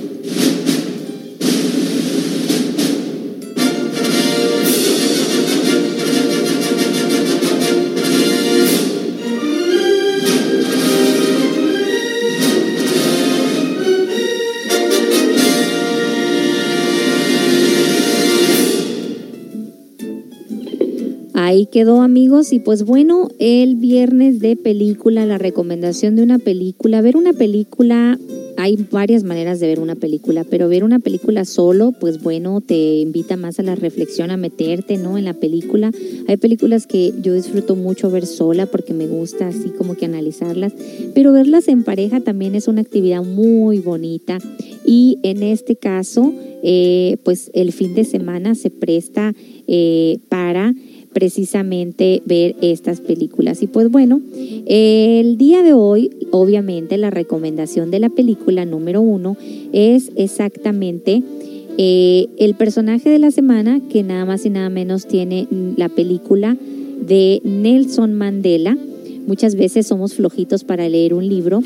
Ahí 21.46 21.68
quedó 21.68 22.02
amigos 22.02 22.54
y 22.54 22.58
pues 22.60 22.86
bueno, 22.86 23.30
el 23.38 23.76
viernes 23.76 24.40
de 24.40 24.56
película, 24.56 25.28
la 25.28 25.38
recomendación 25.38 26.16
de 26.16 26.24
una 26.24 26.40
película, 26.40 27.02
ver 27.02 27.16
una 27.16 27.34
película, 27.34 28.18
hay 28.58 28.84
varias 28.90 29.24
maneras 29.24 29.60
de 29.60 29.68
ver 29.68 29.80
una 29.80 29.94
película, 29.94 30.44
pero 30.44 30.68
ver 30.70 30.84
una 30.84 30.98
película 30.98 31.46
solo, 31.46 31.92
pues 32.00 32.24
bueno, 32.24 32.62
te 32.62 32.96
invita 32.96 33.38
más 33.38 33.60
a 33.60 33.62
la 33.62 33.76
reflexión, 33.76 34.32
a 34.32 34.38
meterte, 34.38 34.98
¿no? 34.98 35.20
En 35.20 35.26
la 35.26 35.36
película. 35.36 35.92
Hay 36.28 36.38
películas 36.38 36.88
que 36.88 37.14
yo 37.22 37.36
disfruto 37.36 37.76
mucho 37.76 38.10
ver 38.10 38.26
sola 38.26 38.66
porque 38.66 38.96
me 38.96 39.06
gusta 39.06 39.50
así 39.50 39.70
como 39.70 39.94
que 39.94 40.06
analizarlas, 40.06 40.74
pero 41.14 41.32
verlas 41.32 41.68
en 41.68 41.84
pareja 41.84 42.22
también 42.22 42.56
es 42.56 42.68
una 42.68 42.82
actividad 42.82 43.24
muy 43.24 43.78
bonita 43.78 44.40
y 44.84 45.20
en 45.22 45.44
este 45.44 45.76
caso, 45.76 46.34
eh, 46.64 47.18
pues 47.24 47.52
el 47.54 47.72
fin 47.72 47.94
de 47.94 48.04
semana 48.04 48.56
se 48.56 48.72
presta 48.72 49.34
eh, 49.68 50.18
para 50.28 50.74
precisamente 51.16 52.22
ver 52.26 52.58
estas 52.62 53.00
películas. 53.00 53.64
Y 53.64 53.68
pues 53.68 53.90
bueno, 53.90 54.20
el 54.66 55.38
día 55.38 55.64
de 55.64 55.72
hoy, 55.72 56.12
obviamente, 56.32 56.98
la 56.98 57.10
recomendación 57.10 57.90
de 57.90 58.00
la 58.00 58.10
película 58.10 58.66
número 58.66 59.00
uno 59.00 59.38
es 59.72 60.12
exactamente 60.18 61.24
eh, 61.78 62.28
el 62.38 62.56
personaje 62.56 63.10
de 63.10 63.20
la 63.20 63.32
semana, 63.32 63.80
que 63.90 64.04
nada 64.04 64.26
más 64.26 64.46
y 64.46 64.50
nada 64.50 64.70
menos 64.70 65.06
tiene 65.06 65.48
la 65.78 65.88
película 65.88 66.58
de 67.08 67.40
Nelson 67.46 68.14
Mandela. 68.14 68.78
Muchas 69.26 69.56
veces 69.56 69.88
somos 69.88 70.16
flojitos 70.16 70.66
para 70.66 70.90
leer 70.90 71.14
un 71.14 71.30
libro, 71.30 71.64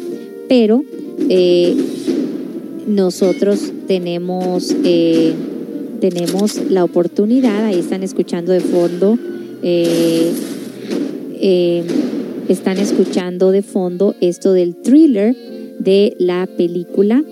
pero 0.47 0.83
eh, 1.27 1.75
nosotros 2.87 3.73
tenemos, 3.87 4.75
eh, 4.83 5.33
tenemos 5.99 6.69
la 6.69 6.83
oportunidad, 6.83 7.65
ahí 7.65 7.79
están 7.79 8.03
escuchando 8.03 8.51
de 8.51 8.59
fondo 8.59 9.17
eh, 9.61 10.31
eh, 11.41 11.83
están 12.47 12.77
escuchando 12.77 13.51
de 13.51 13.61
fondo 13.61 14.15
esto 14.21 14.53
del 14.53 14.75
thriller 14.75 15.35
de 15.79 16.15
la 16.19 16.47
película 16.47 17.23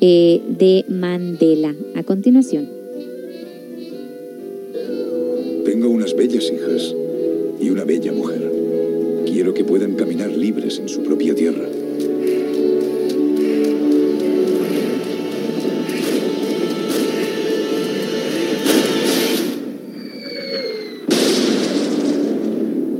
eh, 0.00 0.40
de 0.48 0.84
Mandela. 0.88 1.74
A 1.94 2.02
continuación. 2.02 2.68
Tengo 5.64 5.90
unas 5.90 6.14
bellas 6.14 6.50
hijas 6.52 6.94
y 7.60 7.70
una 7.70 7.84
bella 7.84 8.12
mujer. 8.12 8.50
Quiero 9.26 9.54
que 9.54 9.64
puedan 9.64 9.94
caminar 9.94 10.30
libres 10.30 10.78
en 10.78 10.88
su 10.88 11.02
propia 11.02 11.34
tierra. 11.34 11.68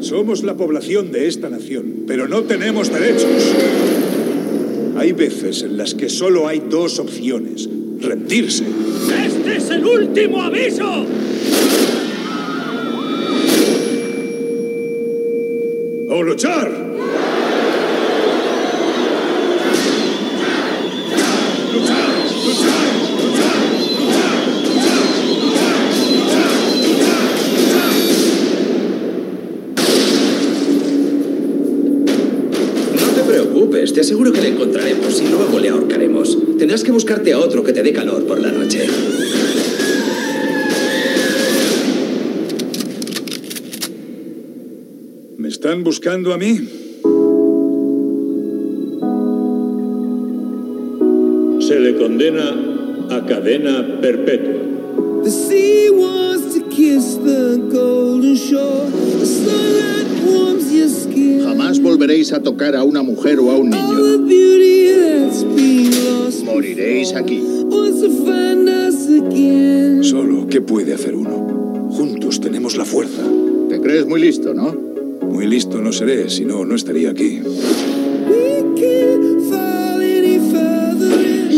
Somos 0.09 0.43
la 0.43 0.57
población 0.57 1.13
de 1.13 1.29
esta 1.29 1.51
nación, 1.51 2.05
pero 2.07 2.29
no 2.29 2.43
tenemos 2.45 2.91
derechos. 2.91 3.55
Hay 4.97 5.13
veces 5.13 5.63
en 5.63 5.77
las 5.77 5.95
que 5.95 6.09
solo 6.09 6.49
hay 6.49 6.63
dos 6.71 6.99
opciones. 6.99 7.69
Rendirse 8.01 8.65
¡Este 9.27 9.57
es 9.57 9.71
el 9.71 9.85
último 9.85 10.43
aviso! 10.43 11.07
o 16.11 16.23
luchar. 16.23 16.89
No 32.95 33.15
te 33.15 33.23
preocupes, 33.23 33.93
te 33.93 34.01
aseguro 34.01 34.33
que 34.33 34.41
le 34.41 34.49
encontraremos 34.49 35.21
y 35.21 35.29
luego 35.29 35.59
le 35.59 35.69
ahorcaremos. 35.69 36.39
Tendrás 36.59 36.83
que 36.83 36.88
buscarte 36.99 37.33
a 37.33 37.39
otro 37.39 37.63
que 37.63 37.73
te 37.73 37.81
dé 37.85 37.93
calor 37.93 38.27
por 38.27 38.41
la 38.41 38.51
noche. 38.51 38.85
¿Me 45.37 45.49
están 45.49 45.85
buscando 45.85 46.35
a 46.35 46.39
mí? 46.39 46.59
Se 51.61 51.79
le 51.79 51.97
condena 51.97 52.47
a 53.11 53.25
cadena 53.27 54.01
perpetua. 54.01 55.23
The 55.23 55.31
sea 55.31 55.93
wants 55.93 56.53
to 56.57 56.69
kiss 56.69 57.17
the 57.23 57.59
golden 57.71 58.35
shore. 58.35 58.91
The 59.21 59.25
sunlight 59.25 60.09
warms 60.27 60.73
your 60.73 60.89
skin. 60.89 61.45
Jamás 61.45 61.81
volveréis 61.81 62.33
a 62.33 62.43
tocar 62.43 62.75
a 62.75 62.83
una 62.83 63.05
mujer 63.05 63.39
o 63.39 63.53
a 63.53 63.57
un 63.57 63.71
niño. 63.71 64.19
Moriréis 66.59 67.15
aquí. 67.15 67.41
Solo, 70.03 70.49
¿qué 70.49 70.61
puede 70.61 70.93
hacer 70.93 71.15
uno? 71.15 71.89
Juntos 71.93 72.41
tenemos 72.41 72.77
la 72.77 72.85
fuerza. 72.85 73.23
Te 73.69 73.81
crees 73.81 74.09
muy 74.09 74.21
listo, 74.21 74.53
¿no? 74.55 74.75
Muy 75.23 75.47
listo 75.47 75.79
no 75.79 75.93
seré, 75.93 76.29
si 76.29 76.45
no, 76.45 76.65
no 76.65 76.75
estaría 76.75 77.11
aquí. 77.11 77.41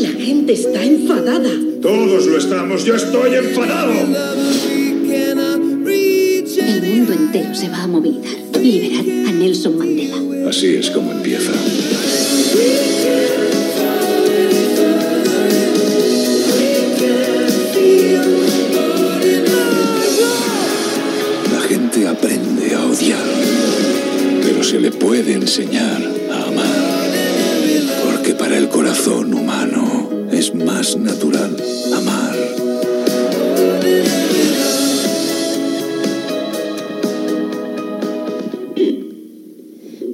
La 0.03 0.11
gente 0.11 0.53
está 0.53 0.85
enfadada. 0.85 1.49
Todos 1.81 2.27
lo 2.27 2.37
estamos, 2.37 2.85
yo 2.85 2.95
estoy 2.95 3.37
enfadado. 3.37 3.93
El 6.59 6.83
mundo 6.83 7.13
entero 7.15 7.55
se 7.55 7.71
va 7.71 7.85
a 7.85 7.87
movilizar. 7.87 8.39
Liberar 8.61 9.29
a 9.29 9.33
Nelson 9.33 9.79
Mandela. 9.79 10.19
Así 10.47 10.75
es 10.75 10.91
como 10.91 11.11
empieza. 11.13 11.53
La 21.53 21.61
gente 21.69 22.09
aprende 22.09 22.75
a 22.75 22.85
odiar, 22.85 23.25
pero 24.43 24.63
se 24.65 24.81
le 24.81 24.91
puede 24.91 25.35
enseñar 25.35 26.03
a 26.33 26.49
amar. 26.49 27.11
Porque 28.05 28.35
para 28.35 28.57
el 28.57 28.69
corazón 28.69 29.35
humano 29.35 30.11
es 30.33 30.55
más 30.55 30.97
natural 30.97 31.57
amar. 31.95 32.40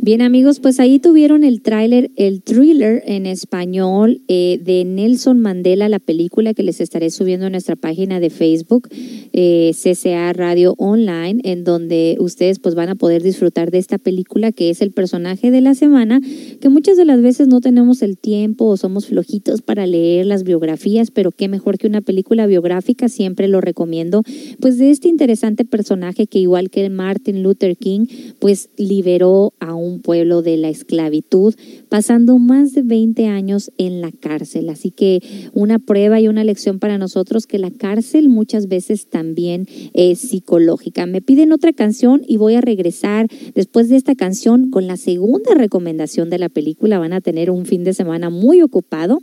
Bien 0.07 0.23
amigos, 0.23 0.61
pues 0.61 0.79
ahí 0.79 1.01
tuvieron 1.01 1.43
el 1.43 1.63
tráiler, 1.63 2.13
el 2.15 2.41
thriller 2.41 3.03
en 3.07 3.27
español 3.27 4.23
eh, 4.29 4.61
de 4.63 4.85
Nelson 4.85 5.41
Mandela, 5.41 5.89
la 5.89 5.99
película 5.99 6.55
que 6.55 6.63
les 6.63 6.81
estaré 6.81 7.11
subiendo 7.11 7.47
a 7.47 7.51
nuestra 7.51 7.75
página 7.75 8.21
de 8.21 8.31
Facebook, 8.31 8.89
eh, 9.33 9.73
CCA 9.75 10.33
Radio 10.33 10.77
Online, 10.79 11.41
en 11.43 11.65
donde 11.65 12.17
ustedes 12.21 12.61
pues 12.61 12.77
van 12.77 12.89
a 12.89 12.95
poder 12.95 13.21
disfrutar 13.25 13.73
de 13.73 13.79
esta 13.79 13.99
película 13.99 14.53
que 14.53 14.71
es 14.71 14.81
el 14.81 14.93
personaje 14.93 15.51
de 15.51 15.61
la 15.61 15.75
semana, 15.75 16.21
que 16.61 16.69
muchas 16.69 16.97
de 16.97 17.05
las 17.05 17.21
veces 17.21 17.49
no 17.49 17.61
tenemos 17.61 18.01
el 18.01 18.17
tiempo 18.17 18.67
o 18.67 18.77
somos 18.77 19.07
flojitos 19.07 19.61
para 19.61 19.89
leer 19.89 20.27
las 20.27 20.45
biografías, 20.45 21.11
pero 21.11 21.33
qué 21.33 21.49
mejor 21.49 21.79
que 21.79 21.89
una 21.89 22.01
película 22.01 22.47
biográfica, 22.47 23.09
siempre 23.09 23.49
lo 23.49 23.61
recomiendo, 23.61 24.23
pues 24.61 24.79
de 24.79 24.93
este 24.93 25.09
interesante 25.09 25.65
personaje 25.65 26.29
que 26.29 26.39
igual 26.39 26.71
que 26.71 26.89
Martin 26.91 27.43
Luther 27.43 27.77
King, 27.77 28.07
pues 28.39 28.71
liberó 28.77 29.53
a 29.59 29.75
un 29.75 29.96
pueblo 30.01 30.43
de 30.43 30.57
la 30.57 30.69
esclavitud, 30.69 31.55
pasando 31.89 32.39
más 32.39 32.73
de 32.75 32.83
20 32.83 33.27
años 33.27 33.71
en 33.79 34.01
la 34.01 34.13
cárcel. 34.13 34.69
Así 34.69 34.91
que 34.91 35.23
una 35.53 35.79
prueba 35.79 36.21
y 36.21 36.29
una 36.29 36.45
lección 36.45 36.79
para 36.79 36.99
nosotros 36.99 37.47
que 37.47 37.59
la 37.59 37.71
cárcel 37.71 38.29
muchas 38.29 38.69
veces 38.69 39.07
también 39.07 39.67
es 39.95 40.19
psicológica. 40.21 41.07
Me 41.07 41.23
piden 41.23 41.53
otra 41.53 41.73
canción 41.73 42.23
y 42.27 42.37
voy 42.37 42.55
a 42.55 42.61
regresar 42.61 43.29
después 43.55 43.89
de 43.89 43.97
esta 43.97 44.15
canción 44.15 44.71
con 44.71 44.87
la 44.87 44.97
segunda 44.97 45.55
recomendación 45.55 46.31
de 46.31 46.39
la 46.39 46.49
película. 46.49 46.99
Van 46.99 47.13
a 47.13 47.21
tener 47.21 47.51
un 47.51 47.67
fin 47.67 47.85
de 47.85 47.95
semana 47.95 48.31
muy 48.31 48.63
ocupado 48.63 49.19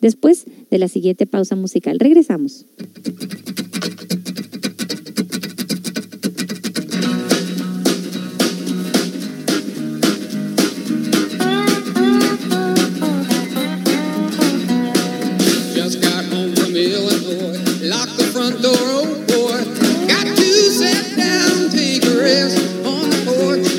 después 0.00 0.46
de 0.70 0.78
la 0.78 0.88
siguiente 0.88 1.26
pausa 1.26 1.56
musical. 1.56 1.98
Regresamos. 1.98 2.66
Lock 16.74 18.10
the 18.18 18.26
front 18.34 18.60
door, 18.60 18.74
oh 18.74 19.06
boy. 19.30 19.62
Got 20.10 20.26
to 20.26 20.50
sit 20.74 21.14
down, 21.14 21.70
take 21.70 22.02
a 22.02 22.18
rest 22.18 22.58
on 22.82 23.14
the 23.14 23.20
porch. 23.30 23.70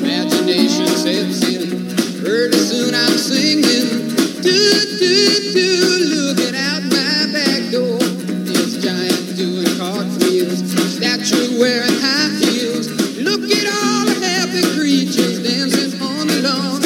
Imagination 0.00 0.88
sets 0.96 1.44
in. 1.44 1.92
Pretty 2.24 2.56
soon 2.56 2.94
I'm 2.94 3.20
singing. 3.20 4.16
Do, 4.40 4.48
do, 4.48 5.52
do, 5.52 5.68
looking 6.08 6.56
out 6.56 6.80
my 6.88 7.28
back 7.36 7.68
door. 7.68 8.00
This 8.48 8.80
giant 8.80 9.36
doing 9.36 9.68
cartwheels. 9.76 10.64
Statue 10.88 11.60
wearing 11.60 12.00
high 12.00 12.32
heels. 12.40 12.88
Look 13.20 13.44
at 13.44 13.68
all 13.68 14.08
the 14.08 14.16
happy 14.24 14.64
creatures 14.80 15.44
dancing 15.44 16.00
on 16.00 16.28
the 16.28 16.40
lawn. 16.48 16.80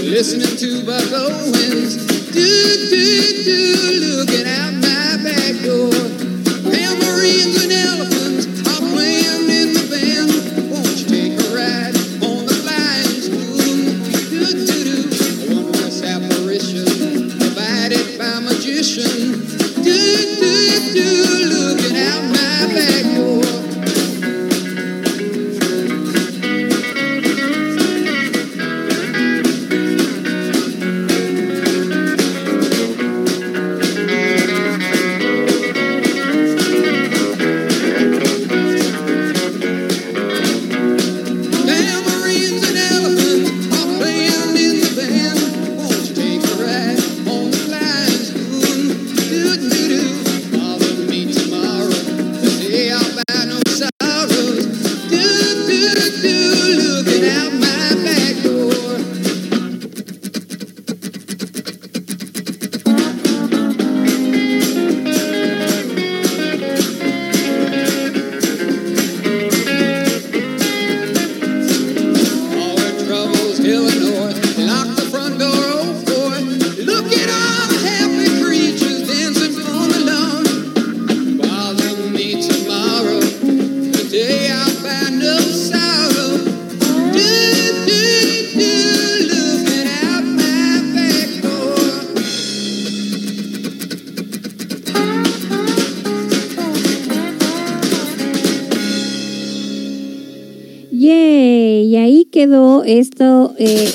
Listening 0.00 0.56
to 0.56 0.86
Buck 0.86 1.12
Owens 1.12 2.13
do, 2.44 3.44
do, 3.44 4.16
looking 4.16 4.46
out 4.46 4.72
my 4.74 5.16
back 5.24 5.54
door. 5.64 5.90
Pam 6.70 7.00
and 7.62 7.72
elephants. 7.72 8.13
Eh, 103.58 103.90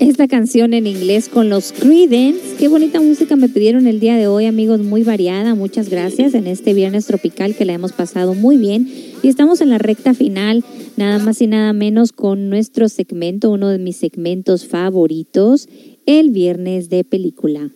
esta 0.00 0.26
canción 0.28 0.74
en 0.74 0.86
inglés 0.86 1.28
con 1.28 1.48
los 1.48 1.72
Creedence. 1.72 2.56
Qué 2.58 2.68
bonita 2.68 3.00
música 3.00 3.36
me 3.36 3.48
pidieron 3.48 3.86
el 3.86 4.00
día 4.00 4.16
de 4.16 4.26
hoy, 4.26 4.46
amigos, 4.46 4.80
muy 4.80 5.02
variada. 5.02 5.54
Muchas 5.54 5.88
gracias 5.88 6.34
en 6.34 6.46
este 6.46 6.74
viernes 6.74 7.06
tropical 7.06 7.54
que 7.54 7.64
la 7.64 7.74
hemos 7.74 7.92
pasado 7.92 8.34
muy 8.34 8.56
bien. 8.56 8.88
Y 9.22 9.28
estamos 9.28 9.60
en 9.60 9.70
la 9.70 9.78
recta 9.78 10.14
final, 10.14 10.64
nada 10.96 11.18
más 11.18 11.40
y 11.40 11.46
nada 11.46 11.72
menos 11.72 12.12
con 12.12 12.50
nuestro 12.50 12.88
segmento, 12.88 13.50
uno 13.50 13.68
de 13.68 13.78
mis 13.78 13.96
segmentos 13.96 14.66
favoritos, 14.66 15.68
el 16.06 16.30
viernes 16.30 16.90
de 16.90 17.04
película. 17.04 17.70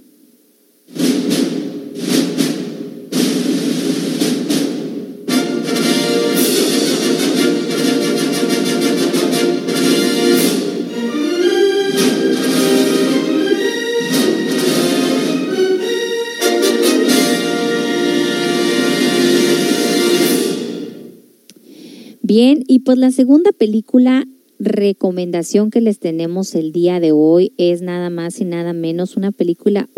Bien, 22.36 22.64
y 22.66 22.80
pues 22.80 22.98
la 22.98 23.12
segunda 23.12 23.52
película 23.52 24.26
recomendación 24.58 25.70
que 25.70 25.80
les 25.80 26.00
tenemos 26.00 26.56
el 26.56 26.72
día 26.72 26.98
de 26.98 27.12
hoy 27.12 27.52
es 27.58 27.80
nada 27.80 28.10
más 28.10 28.40
y 28.40 28.44
nada 28.44 28.72
menos 28.72 29.16
una 29.16 29.30
película 29.30 29.88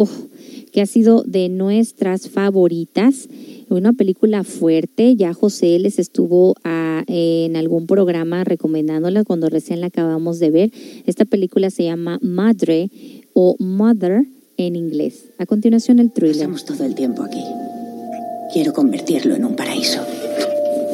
que 0.71 0.83
ha 0.83 0.87
sido 0.87 1.23
de 1.23 1.49
nuestras 1.49 2.29
favoritas, 2.29 3.31
una 3.71 3.95
película 3.95 4.45
fuerte, 4.45 5.17
ya 5.17 5.33
José 5.33 5.79
les 5.79 5.99
estuvo 5.99 6.57
a- 6.63 7.05
en 7.07 7.57
algún 7.57 7.87
programa 7.87 8.45
recomendándola 8.45 9.25
cuando 9.25 9.49
recién 9.49 9.81
la 9.81 9.87
acabamos 9.87 10.39
de 10.39 10.51
ver. 10.51 10.71
Esta 11.07 11.25
película 11.25 11.71
se 11.71 11.85
llama 11.85 12.19
Madre 12.21 12.91
o 13.33 13.57
Mother 13.59 14.27
en 14.59 14.77
inglés. 14.77 15.31
A 15.39 15.47
continuación 15.47 16.01
el 16.01 16.13
thriller. 16.13 16.37
Pasamos 16.37 16.67
todo 16.67 16.85
el 16.85 16.95
tiempo 16.95 17.23
aquí. 17.23 17.43
Quiero 18.53 18.75
convertirlo 18.75 19.35
en 19.35 19.47
un 19.47 19.57
paraíso. 19.57 20.03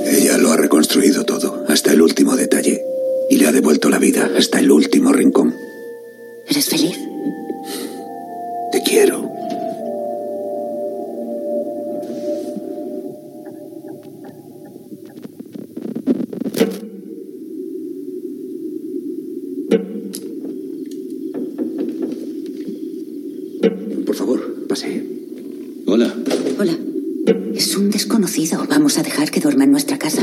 Ella 0.06 0.38
lo 0.38 0.50
ha 0.50 0.56
reconstruido 0.56 1.24
todo, 1.24 1.64
hasta 1.68 1.92
el 1.92 2.02
último 2.02 2.36
detalle. 2.36 2.82
Y 3.30 3.36
le 3.36 3.46
ha 3.46 3.52
devuelto 3.52 3.88
la 3.88 3.98
vida 3.98 4.30
hasta 4.36 4.58
el 4.58 4.70
último 4.70 5.12
rincón. 5.12 5.54
¿Eres 6.48 6.66
feliz? 6.66 6.98
Te 8.72 8.82
quiero. 8.82 9.30
Por 24.06 24.16
favor, 24.16 24.66
pase. 24.68 25.06
Hola. 25.86 26.14
Hola. 26.58 26.76
Es 27.54 28.06
Vamos 28.66 28.96
a 28.96 29.02
dejar 29.02 29.30
que 29.30 29.40
duerma 29.40 29.64
en 29.64 29.72
nuestra 29.72 29.98
casa. 29.98 30.22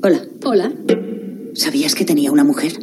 Hola. 0.00 0.22
Hola. 0.44 0.72
¿Sabías 1.54 1.96
que 1.96 2.04
tenía 2.04 2.30
una 2.30 2.44
mujer? 2.44 2.78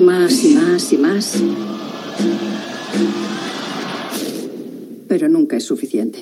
Más 0.00 0.42
y 0.42 0.54
más 0.54 0.92
y 0.94 0.96
más. 0.96 1.42
Pero 5.06 5.28
nunca 5.28 5.58
es 5.58 5.64
suficiente. 5.64 6.20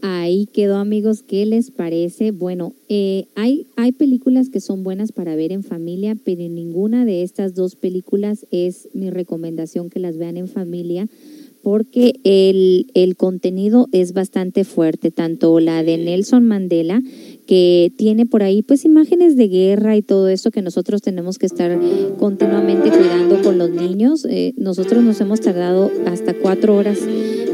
Ahí 0.00 0.46
quedó 0.46 0.76
amigos, 0.76 1.24
¿qué 1.26 1.44
les 1.44 1.72
parece? 1.72 2.30
Bueno, 2.30 2.72
eh, 2.88 3.26
hay, 3.34 3.66
hay 3.74 3.90
películas 3.90 4.48
que 4.48 4.60
son 4.60 4.84
buenas 4.84 5.10
para 5.10 5.34
ver 5.34 5.50
en 5.50 5.64
familia, 5.64 6.16
pero 6.24 6.42
ninguna 6.42 7.04
de 7.04 7.24
estas 7.24 7.56
dos 7.56 7.74
películas 7.74 8.46
es 8.52 8.88
mi 8.94 9.10
recomendación 9.10 9.90
que 9.90 9.98
las 9.98 10.16
vean 10.18 10.36
en 10.36 10.46
familia 10.46 11.08
porque 11.62 12.20
el, 12.24 12.90
el 12.94 13.16
contenido 13.16 13.88
es 13.92 14.12
bastante 14.12 14.64
fuerte, 14.64 15.10
tanto 15.10 15.60
la 15.60 15.82
de 15.82 15.98
Nelson 15.98 16.44
Mandela, 16.44 17.02
que 17.52 17.92
tiene 17.98 18.24
por 18.24 18.42
ahí 18.42 18.62
pues 18.62 18.86
imágenes 18.86 19.36
de 19.36 19.46
guerra 19.46 19.94
y 19.94 20.00
todo 20.00 20.28
esto 20.28 20.50
que 20.50 20.62
nosotros 20.62 21.02
tenemos 21.02 21.36
que 21.36 21.44
estar 21.44 21.78
continuamente 22.18 22.88
cuidando 22.88 23.42
con 23.42 23.58
los 23.58 23.68
niños. 23.68 24.24
Eh, 24.24 24.54
nosotros 24.56 25.04
nos 25.04 25.20
hemos 25.20 25.42
tardado 25.42 25.90
hasta 26.06 26.32
cuatro 26.32 26.74
horas 26.74 27.00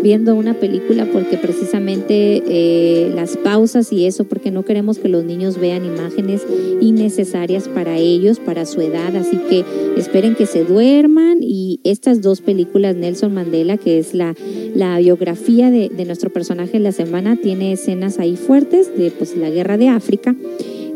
viendo 0.01 0.37
una 0.37 0.55
película 0.55 1.09
porque 1.13 1.37
precisamente 1.37 2.45
eh, 2.47 3.11
las 3.13 3.37
pausas 3.37 3.93
y 3.93 4.07
eso, 4.07 4.23
porque 4.23 4.53
no 4.53 4.65
queremos 4.65 4.99
que 4.99 5.09
los 5.09 5.25
niños 5.25 5.59
vean 5.59 5.85
imágenes 5.85 6.47
innecesarias 6.81 7.67
para 7.67 7.97
ellos, 7.97 8.39
para 8.39 8.67
su 8.67 8.81
edad, 8.81 9.17
así 9.17 9.37
que 9.51 9.65
esperen 9.97 10.37
que 10.37 10.47
se 10.47 10.65
duerman 10.65 11.39
y 11.43 11.81
estas 11.83 12.23
dos 12.23 12.41
películas, 12.41 12.95
Nelson 12.95 13.35
Mandela, 13.35 13.77
que 13.77 13.99
es 13.99 14.15
la, 14.15 14.37
la 14.77 14.99
biografía 14.99 15.73
de, 15.73 15.89
de 15.89 16.05
nuestro 16.05 16.31
personaje 16.31 16.77
en 16.77 16.85
la 16.85 16.93
semana, 16.93 17.37
tiene 17.37 17.73
escenas 17.73 18.21
ahí 18.21 18.37
fuertes 18.37 18.97
de 18.97 19.11
pues 19.11 19.37
la 19.37 19.51
guerra 19.51 19.77
de 19.77 19.88
África. 19.89 20.35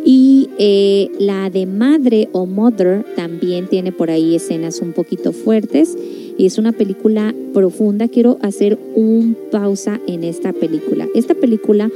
Y 0.05 0.51
eh, 0.59 1.11
la 1.21 1.49
de 1.49 1.67
Madre 1.67 2.29
o 2.33 2.45
Mother 2.47 3.05
también 3.15 3.69
tiene 3.69 3.93
por 3.93 4.11
ahí 4.11 4.35
escenas 4.35 4.81
un 4.81 4.93
poquito 4.93 5.33
fuertes. 5.33 5.97
Y 6.37 6.47
es 6.47 6.59
una 6.59 6.73
película 6.73 7.35
profunda. 7.53 8.09
Quiero 8.09 8.39
hacer 8.43 8.79
un 8.97 9.37
pausa 9.53 10.01
en 10.07 10.25
esta 10.25 10.53
película. 10.53 11.07
Esta 11.15 11.35
película, 11.35 11.91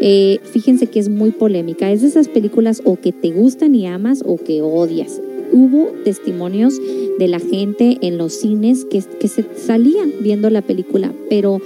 eh, 0.00 0.40
fíjense 0.42 0.86
que 0.86 0.98
es 0.98 1.08
muy 1.08 1.30
polémica. 1.30 1.92
Es 1.92 2.02
de 2.02 2.08
esas 2.08 2.28
películas 2.28 2.82
o 2.84 2.96
que 2.96 3.12
te 3.12 3.30
gustan 3.30 3.74
y 3.74 3.86
amas 3.86 4.24
o 4.26 4.38
que 4.38 4.60
odias. 4.60 5.20
Hubo 5.52 5.92
testimonios 6.04 6.80
de 7.18 7.28
la 7.28 7.38
gente 7.38 7.98
en 8.00 8.18
los 8.18 8.32
cines 8.32 8.86
que, 8.86 9.04
que 9.20 9.28
se 9.28 9.44
salían 9.54 10.10
viendo 10.20 10.48
la 10.50 10.62
película, 10.62 11.12
pero 11.28 11.60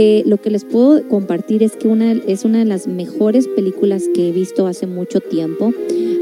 eh, 0.00 0.22
lo 0.26 0.36
que 0.36 0.50
les 0.50 0.64
puedo 0.64 1.02
compartir 1.08 1.64
es 1.64 1.74
que 1.74 1.88
una, 1.88 2.12
es 2.12 2.44
una 2.44 2.60
de 2.60 2.64
las 2.64 2.86
mejores 2.86 3.48
películas 3.48 4.04
que 4.14 4.28
he 4.28 4.32
visto 4.32 4.68
hace 4.68 4.86
mucho 4.86 5.18
tiempo. 5.18 5.74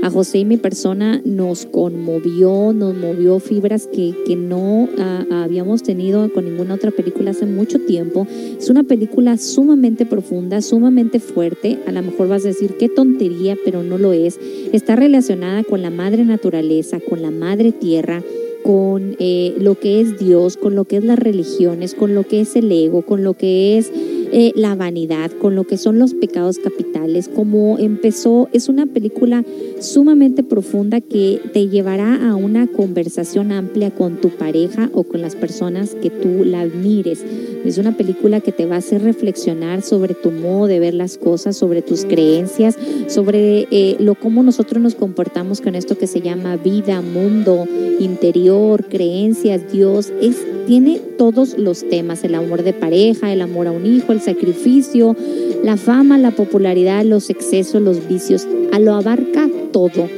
A 0.02 0.08
José 0.08 0.38
y 0.38 0.44
mi 0.46 0.56
persona 0.56 1.20
nos 1.26 1.66
conmovió, 1.66 2.72
nos 2.72 2.96
movió 2.96 3.38
fibras 3.38 3.86
que, 3.86 4.14
que 4.26 4.34
no 4.34 4.88
ah, 4.98 5.26
habíamos 5.44 5.82
tenido 5.82 6.32
con 6.32 6.46
ninguna 6.46 6.72
otra 6.72 6.90
película 6.90 7.32
hace 7.32 7.44
mucho 7.44 7.78
tiempo. 7.78 8.26
Es 8.58 8.70
una 8.70 8.82
película 8.82 9.36
sumamente 9.36 10.06
profunda, 10.06 10.62
sumamente 10.62 11.20
fuerte. 11.20 11.78
A 11.86 11.92
lo 11.92 12.00
mejor 12.00 12.28
vas 12.28 12.46
a 12.46 12.48
decir 12.48 12.78
qué 12.78 12.88
tontería, 12.88 13.58
pero 13.62 13.82
no 13.82 13.98
lo 13.98 14.14
es. 14.14 14.40
Está 14.72 14.96
relacionada 14.96 15.64
con 15.64 15.82
la 15.82 15.90
madre 15.90 16.24
naturaleza, 16.24 16.98
con 17.06 17.20
la 17.20 17.30
madre 17.30 17.72
tierra 17.72 18.22
con 18.66 19.14
eh, 19.20 19.54
lo 19.60 19.78
que 19.78 20.00
es 20.00 20.18
Dios, 20.18 20.56
con 20.56 20.74
lo 20.74 20.86
que 20.86 20.96
es 20.96 21.04
las 21.04 21.20
religiones, 21.20 21.94
con 21.94 22.16
lo 22.16 22.24
que 22.24 22.40
es 22.40 22.56
el 22.56 22.72
ego, 22.72 23.02
con 23.02 23.22
lo 23.22 23.34
que 23.34 23.78
es 23.78 23.92
eh, 24.32 24.52
la 24.54 24.74
vanidad, 24.74 25.30
con 25.30 25.54
lo 25.54 25.64
que 25.64 25.78
son 25.78 25.98
los 25.98 26.14
pecados 26.14 26.58
capitales, 26.58 27.28
como 27.28 27.78
empezó, 27.78 28.48
es 28.52 28.68
una 28.68 28.86
película 28.86 29.44
sumamente 29.80 30.42
profunda 30.42 31.00
que 31.00 31.40
te 31.52 31.68
llevará 31.68 32.30
a 32.30 32.36
una 32.36 32.66
conversación 32.66 33.52
amplia 33.52 33.90
con 33.90 34.20
tu 34.20 34.30
pareja 34.30 34.90
o 34.92 35.04
con 35.04 35.20
las 35.22 35.36
personas 35.36 35.94
que 35.94 36.10
tú 36.10 36.44
la 36.44 36.60
admires. 36.60 37.24
Es 37.64 37.78
una 37.78 37.96
película 37.96 38.40
que 38.40 38.52
te 38.52 38.66
va 38.66 38.76
a 38.76 38.78
hacer 38.78 39.02
reflexionar 39.02 39.82
sobre 39.82 40.14
tu 40.14 40.30
modo 40.30 40.66
de 40.66 40.78
ver 40.78 40.94
las 40.94 41.18
cosas, 41.18 41.56
sobre 41.56 41.82
tus 41.82 42.04
creencias, 42.04 42.78
sobre 43.08 43.66
eh, 43.70 43.96
lo 43.98 44.14
cómo 44.14 44.42
nosotros 44.42 44.80
nos 44.80 44.94
comportamos 44.94 45.60
con 45.60 45.74
esto 45.74 45.98
que 45.98 46.06
se 46.06 46.20
llama 46.20 46.56
vida, 46.56 47.02
mundo, 47.02 47.66
interior, 47.98 48.84
creencias, 48.88 49.72
Dios. 49.72 50.12
Es, 50.20 50.36
tiene 50.66 51.00
todos 51.16 51.58
los 51.58 51.88
temas, 51.88 52.24
el 52.24 52.34
amor 52.34 52.62
de 52.62 52.72
pareja, 52.72 53.32
el 53.32 53.40
amor 53.40 53.66
a 53.66 53.72
un 53.72 53.86
hijo, 53.86 54.12
el 54.16 54.22
sacrificio, 54.22 55.16
la 55.62 55.76
fama, 55.76 56.18
la 56.18 56.30
popularidad, 56.30 57.04
los 57.04 57.30
excesos, 57.30 57.80
los 57.80 58.08
vicios. 58.08 58.46
A 58.72 58.78
lo 58.78 58.94
abarca 58.94 59.48
todo 59.72 60.08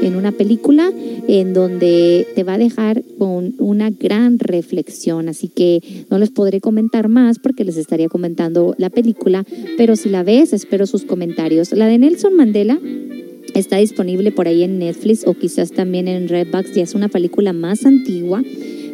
en 0.00 0.16
una 0.16 0.32
película 0.32 0.92
en 1.28 1.52
donde 1.52 2.26
te 2.34 2.44
va 2.44 2.54
a 2.54 2.58
dejar 2.58 3.02
con 3.18 3.54
una 3.58 3.90
gran 3.90 4.38
reflexión. 4.38 5.28
Así 5.28 5.48
que 5.48 6.06
no 6.10 6.18
les 6.18 6.30
podré 6.30 6.60
comentar 6.60 7.08
más 7.08 7.38
porque 7.38 7.64
les 7.64 7.76
estaría 7.76 8.08
comentando 8.08 8.74
la 8.78 8.90
película, 8.90 9.44
pero 9.76 9.96
si 9.96 10.08
la 10.08 10.22
ves, 10.22 10.52
espero 10.52 10.86
sus 10.86 11.04
comentarios. 11.04 11.72
La 11.72 11.86
de 11.86 11.98
Nelson 11.98 12.34
Mandela 12.34 12.78
está 13.54 13.76
disponible 13.76 14.32
por 14.32 14.48
ahí 14.48 14.62
en 14.62 14.78
Netflix 14.78 15.26
o 15.26 15.34
quizás 15.34 15.72
también 15.72 16.08
en 16.08 16.28
Redbox, 16.28 16.74
ya 16.74 16.82
es 16.82 16.94
una 16.94 17.08
película 17.08 17.52
más 17.52 17.84
antigua, 17.84 18.42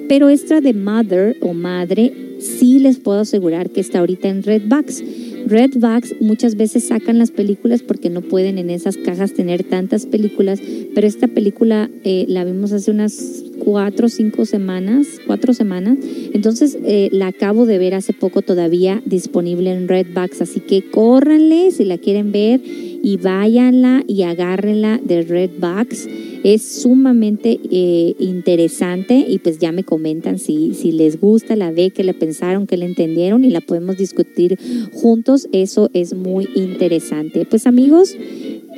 pero 0.09 0.29
esta 0.29 0.61
de 0.61 0.75
Mother 0.75 1.37
o 1.41 1.55
Madre 1.55 2.24
sí 2.45 2.79
les 2.79 2.99
puedo 2.99 3.21
asegurar 3.21 3.71
que 3.71 3.81
está 3.81 4.01
ahorita 4.01 4.29
en 4.29 4.43
Redbox. 4.43 5.03
Redbox 5.47 6.15
muchas 6.21 6.57
veces 6.57 6.85
sacan 6.85 7.19
las 7.19 7.31
películas 7.31 7.83
porque 7.83 8.09
no 8.09 8.23
pueden 8.23 8.59
en 8.59 8.71
esas 8.71 8.97
cajas 8.97 9.35
tener 9.35 9.63
tantas 9.65 10.07
películas, 10.07 10.61
pero 10.95 11.07
esta 11.07 11.29
película 11.29 11.91
eh, 12.05 12.25
la 12.29 12.45
vimos 12.45 12.73
hace 12.73 12.91
unas 12.91 13.45
cuatro 13.59 14.07
o 14.07 14.09
cinco 14.09 14.47
semanas, 14.47 15.07
cuatro 15.27 15.53
semanas, 15.53 15.99
entonces 16.33 16.79
eh, 16.85 17.09
la 17.13 17.29
acabo 17.29 17.67
de 17.67 17.79
ver 17.79 17.95
hace 17.95 18.13
poco 18.13 18.43
todavía 18.43 19.03
disponible 19.05 19.71
en 19.71 19.89
Redbox, 19.89 20.43
así 20.43 20.61
que 20.61 20.91
córranle 20.91 21.71
si 21.71 21.85
la 21.85 21.99
quieren 21.99 22.33
ver 22.33 22.61
y 22.65 23.19
váyanla 23.19 24.03
y 24.07 24.23
agárrenla 24.23 24.99
de 25.03 25.23
Redbox. 25.23 26.09
Es 26.45 26.83
sumamente 26.83 27.59
eh, 27.71 28.15
interesante 28.19 29.25
y 29.27 29.39
pues 29.39 29.59
ya 29.59 29.73
me 29.73 29.83
comentan 29.83 30.39
si, 30.39 30.75
si 30.75 30.93
les 30.93 31.19
gusta, 31.21 31.57
la 31.57 31.73
ve, 31.73 31.91
que 31.91 32.05
le 32.05 32.15
pensaron, 32.15 32.67
que 32.67 32.77
le 32.77 32.85
entendieron 32.85 33.45
y 33.45 33.51
la 33.51 33.63
podemos 33.63 33.97
discutir 33.97 34.59
juntos. 34.93 35.49
Eso 35.53 35.91
es 35.95 36.15
muy 36.15 36.49
interesante. 36.55 37.47
Pues 37.47 37.67
amigos, 37.67 38.15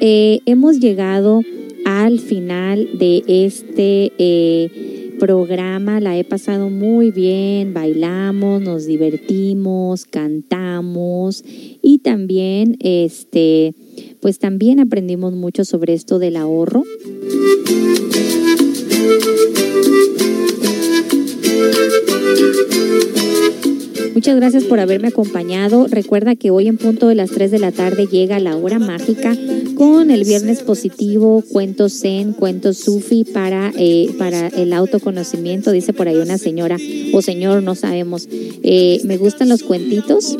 eh, 0.01 0.41
hemos 0.47 0.78
llegado 0.78 1.43
al 1.85 2.20
final 2.20 2.89
de 2.99 3.23
este 3.27 4.12
eh, 4.19 5.17
programa. 5.19 6.01
La 6.01 6.17
he 6.17 6.25
pasado 6.25 6.70
muy 6.70 7.11
bien, 7.11 7.75
bailamos, 7.75 8.62
nos 8.62 8.86
divertimos, 8.86 10.05
cantamos 10.05 11.45
y 11.83 11.99
también 11.99 12.77
este 12.81 13.75
pues 14.20 14.39
también 14.39 14.81
aprendimos 14.81 15.33
mucho 15.33 15.65
sobre 15.65 15.95
esto 15.95 16.19
del 16.19 16.36
ahorro. 16.36 16.85
Muchas 24.15 24.36
gracias 24.36 24.65
por 24.65 24.81
haberme 24.81 25.09
acompañado. 25.09 25.86
Recuerda 25.89 26.36
que 26.36 26.51
hoy 26.51 26.69
en 26.69 26.78
punto 26.78 27.07
de 27.07 27.15
las 27.15 27.31
3 27.31 27.51
de 27.51 27.59
la 27.59 27.70
tarde 27.70 28.07
llega 28.07 28.41
la 28.41 28.57
hora 28.57 28.78
mágica 28.78 29.36
con 29.75 30.11
el 30.11 30.25
viernes 30.25 30.62
positivo, 30.62 31.45
cuentos 31.53 32.01
zen, 32.01 32.33
cuentos 32.33 32.78
sufi 32.78 33.25
para, 33.25 33.73
eh, 33.77 34.09
para 34.19 34.49
el 34.49 34.73
autoconocimiento, 34.73 35.70
dice 35.70 35.93
por 35.93 36.09
ahí 36.09 36.17
una 36.17 36.39
señora 36.39 36.78
o 37.12 37.20
señor, 37.20 37.62
no 37.62 37.75
sabemos. 37.75 38.27
Eh, 38.31 39.01
me 39.05 39.19
gustan 39.19 39.51
los 39.51 39.62
cuentitos. 39.62 40.36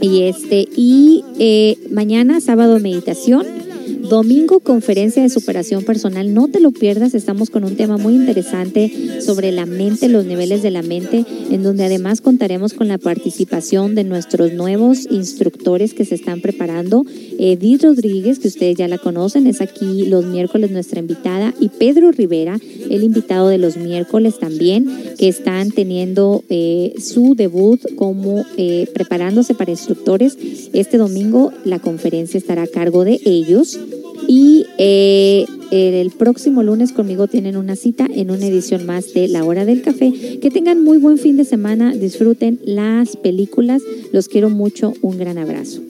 Y 0.00 0.22
este, 0.22 0.68
y 0.76 1.24
eh, 1.38 1.78
mañana, 1.90 2.40
sábado, 2.40 2.78
meditación. 2.78 3.63
Domingo, 4.08 4.60
conferencia 4.60 5.22
de 5.22 5.30
superación 5.30 5.82
personal. 5.82 6.34
No 6.34 6.48
te 6.48 6.60
lo 6.60 6.72
pierdas, 6.72 7.14
estamos 7.14 7.48
con 7.48 7.64
un 7.64 7.74
tema 7.74 7.96
muy 7.96 8.14
interesante 8.14 9.22
sobre 9.22 9.50
la 9.50 9.64
mente, 9.64 10.10
los 10.10 10.26
niveles 10.26 10.62
de 10.62 10.70
la 10.70 10.82
mente, 10.82 11.24
en 11.50 11.62
donde 11.62 11.84
además 11.84 12.20
contaremos 12.20 12.74
con 12.74 12.86
la 12.86 12.98
participación 12.98 13.94
de 13.94 14.04
nuestros 14.04 14.52
nuevos 14.52 15.06
instructores 15.10 15.94
que 15.94 16.04
se 16.04 16.16
están 16.16 16.42
preparando. 16.42 17.06
Edith 17.38 17.82
Rodríguez, 17.82 18.38
que 18.38 18.48
ustedes 18.48 18.76
ya 18.76 18.88
la 18.88 18.98
conocen, 18.98 19.46
es 19.46 19.62
aquí 19.62 20.04
los 20.04 20.26
miércoles 20.26 20.70
nuestra 20.70 21.00
invitada, 21.00 21.54
y 21.58 21.70
Pedro 21.70 22.12
Rivera, 22.12 22.58
el 22.90 23.04
invitado 23.04 23.48
de 23.48 23.56
los 23.56 23.78
miércoles 23.78 24.38
también, 24.38 24.86
que 25.18 25.28
están 25.28 25.70
teniendo 25.70 26.44
eh, 26.50 26.94
su 26.98 27.34
debut 27.34 27.80
como 27.96 28.44
eh, 28.58 28.86
preparándose 28.92 29.54
para 29.54 29.70
instructores. 29.70 30.36
Este 30.74 30.98
domingo 30.98 31.52
la 31.64 31.78
conferencia 31.78 32.36
estará 32.36 32.64
a 32.64 32.66
cargo 32.66 33.04
de 33.04 33.18
ellos. 33.24 33.78
Y 34.26 34.66
eh, 34.78 35.46
el 35.70 36.10
próximo 36.10 36.62
lunes 36.62 36.92
conmigo 36.92 37.26
tienen 37.26 37.56
una 37.56 37.76
cita 37.76 38.06
en 38.12 38.30
una 38.30 38.46
edición 38.46 38.86
más 38.86 39.12
de 39.12 39.28
La 39.28 39.44
Hora 39.44 39.64
del 39.64 39.82
Café. 39.82 40.38
Que 40.40 40.50
tengan 40.50 40.82
muy 40.82 40.98
buen 40.98 41.18
fin 41.18 41.36
de 41.36 41.44
semana, 41.44 41.92
disfruten 41.94 42.60
las 42.64 43.16
películas. 43.16 43.82
Los 44.12 44.28
quiero 44.28 44.50
mucho, 44.50 44.92
un 45.02 45.18
gran 45.18 45.38
abrazo. 45.38 45.80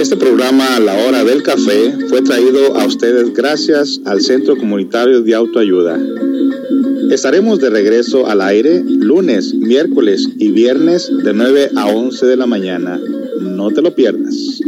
Este 0.00 0.16
programa 0.16 0.80
La 0.80 1.06
Hora 1.06 1.24
del 1.24 1.42
Café 1.42 1.94
fue 2.08 2.22
traído 2.22 2.76
a 2.76 2.84
ustedes 2.84 3.32
gracias 3.32 4.00
al 4.04 4.20
Centro 4.20 4.56
Comunitario 4.56 5.22
de 5.22 5.34
Autoayuda. 5.34 5.98
Estaremos 7.12 7.60
de 7.60 7.68
regreso 7.68 8.26
al 8.26 8.40
aire 8.40 8.82
lunes, 8.82 9.52
miércoles 9.52 10.30
y 10.38 10.50
viernes 10.50 11.12
de 11.22 11.34
9 11.34 11.72
a 11.76 11.88
11 11.88 12.24
de 12.24 12.36
la 12.38 12.46
mañana. 12.46 12.98
No 13.38 13.70
te 13.70 13.82
lo 13.82 13.94
pierdas. 13.94 14.62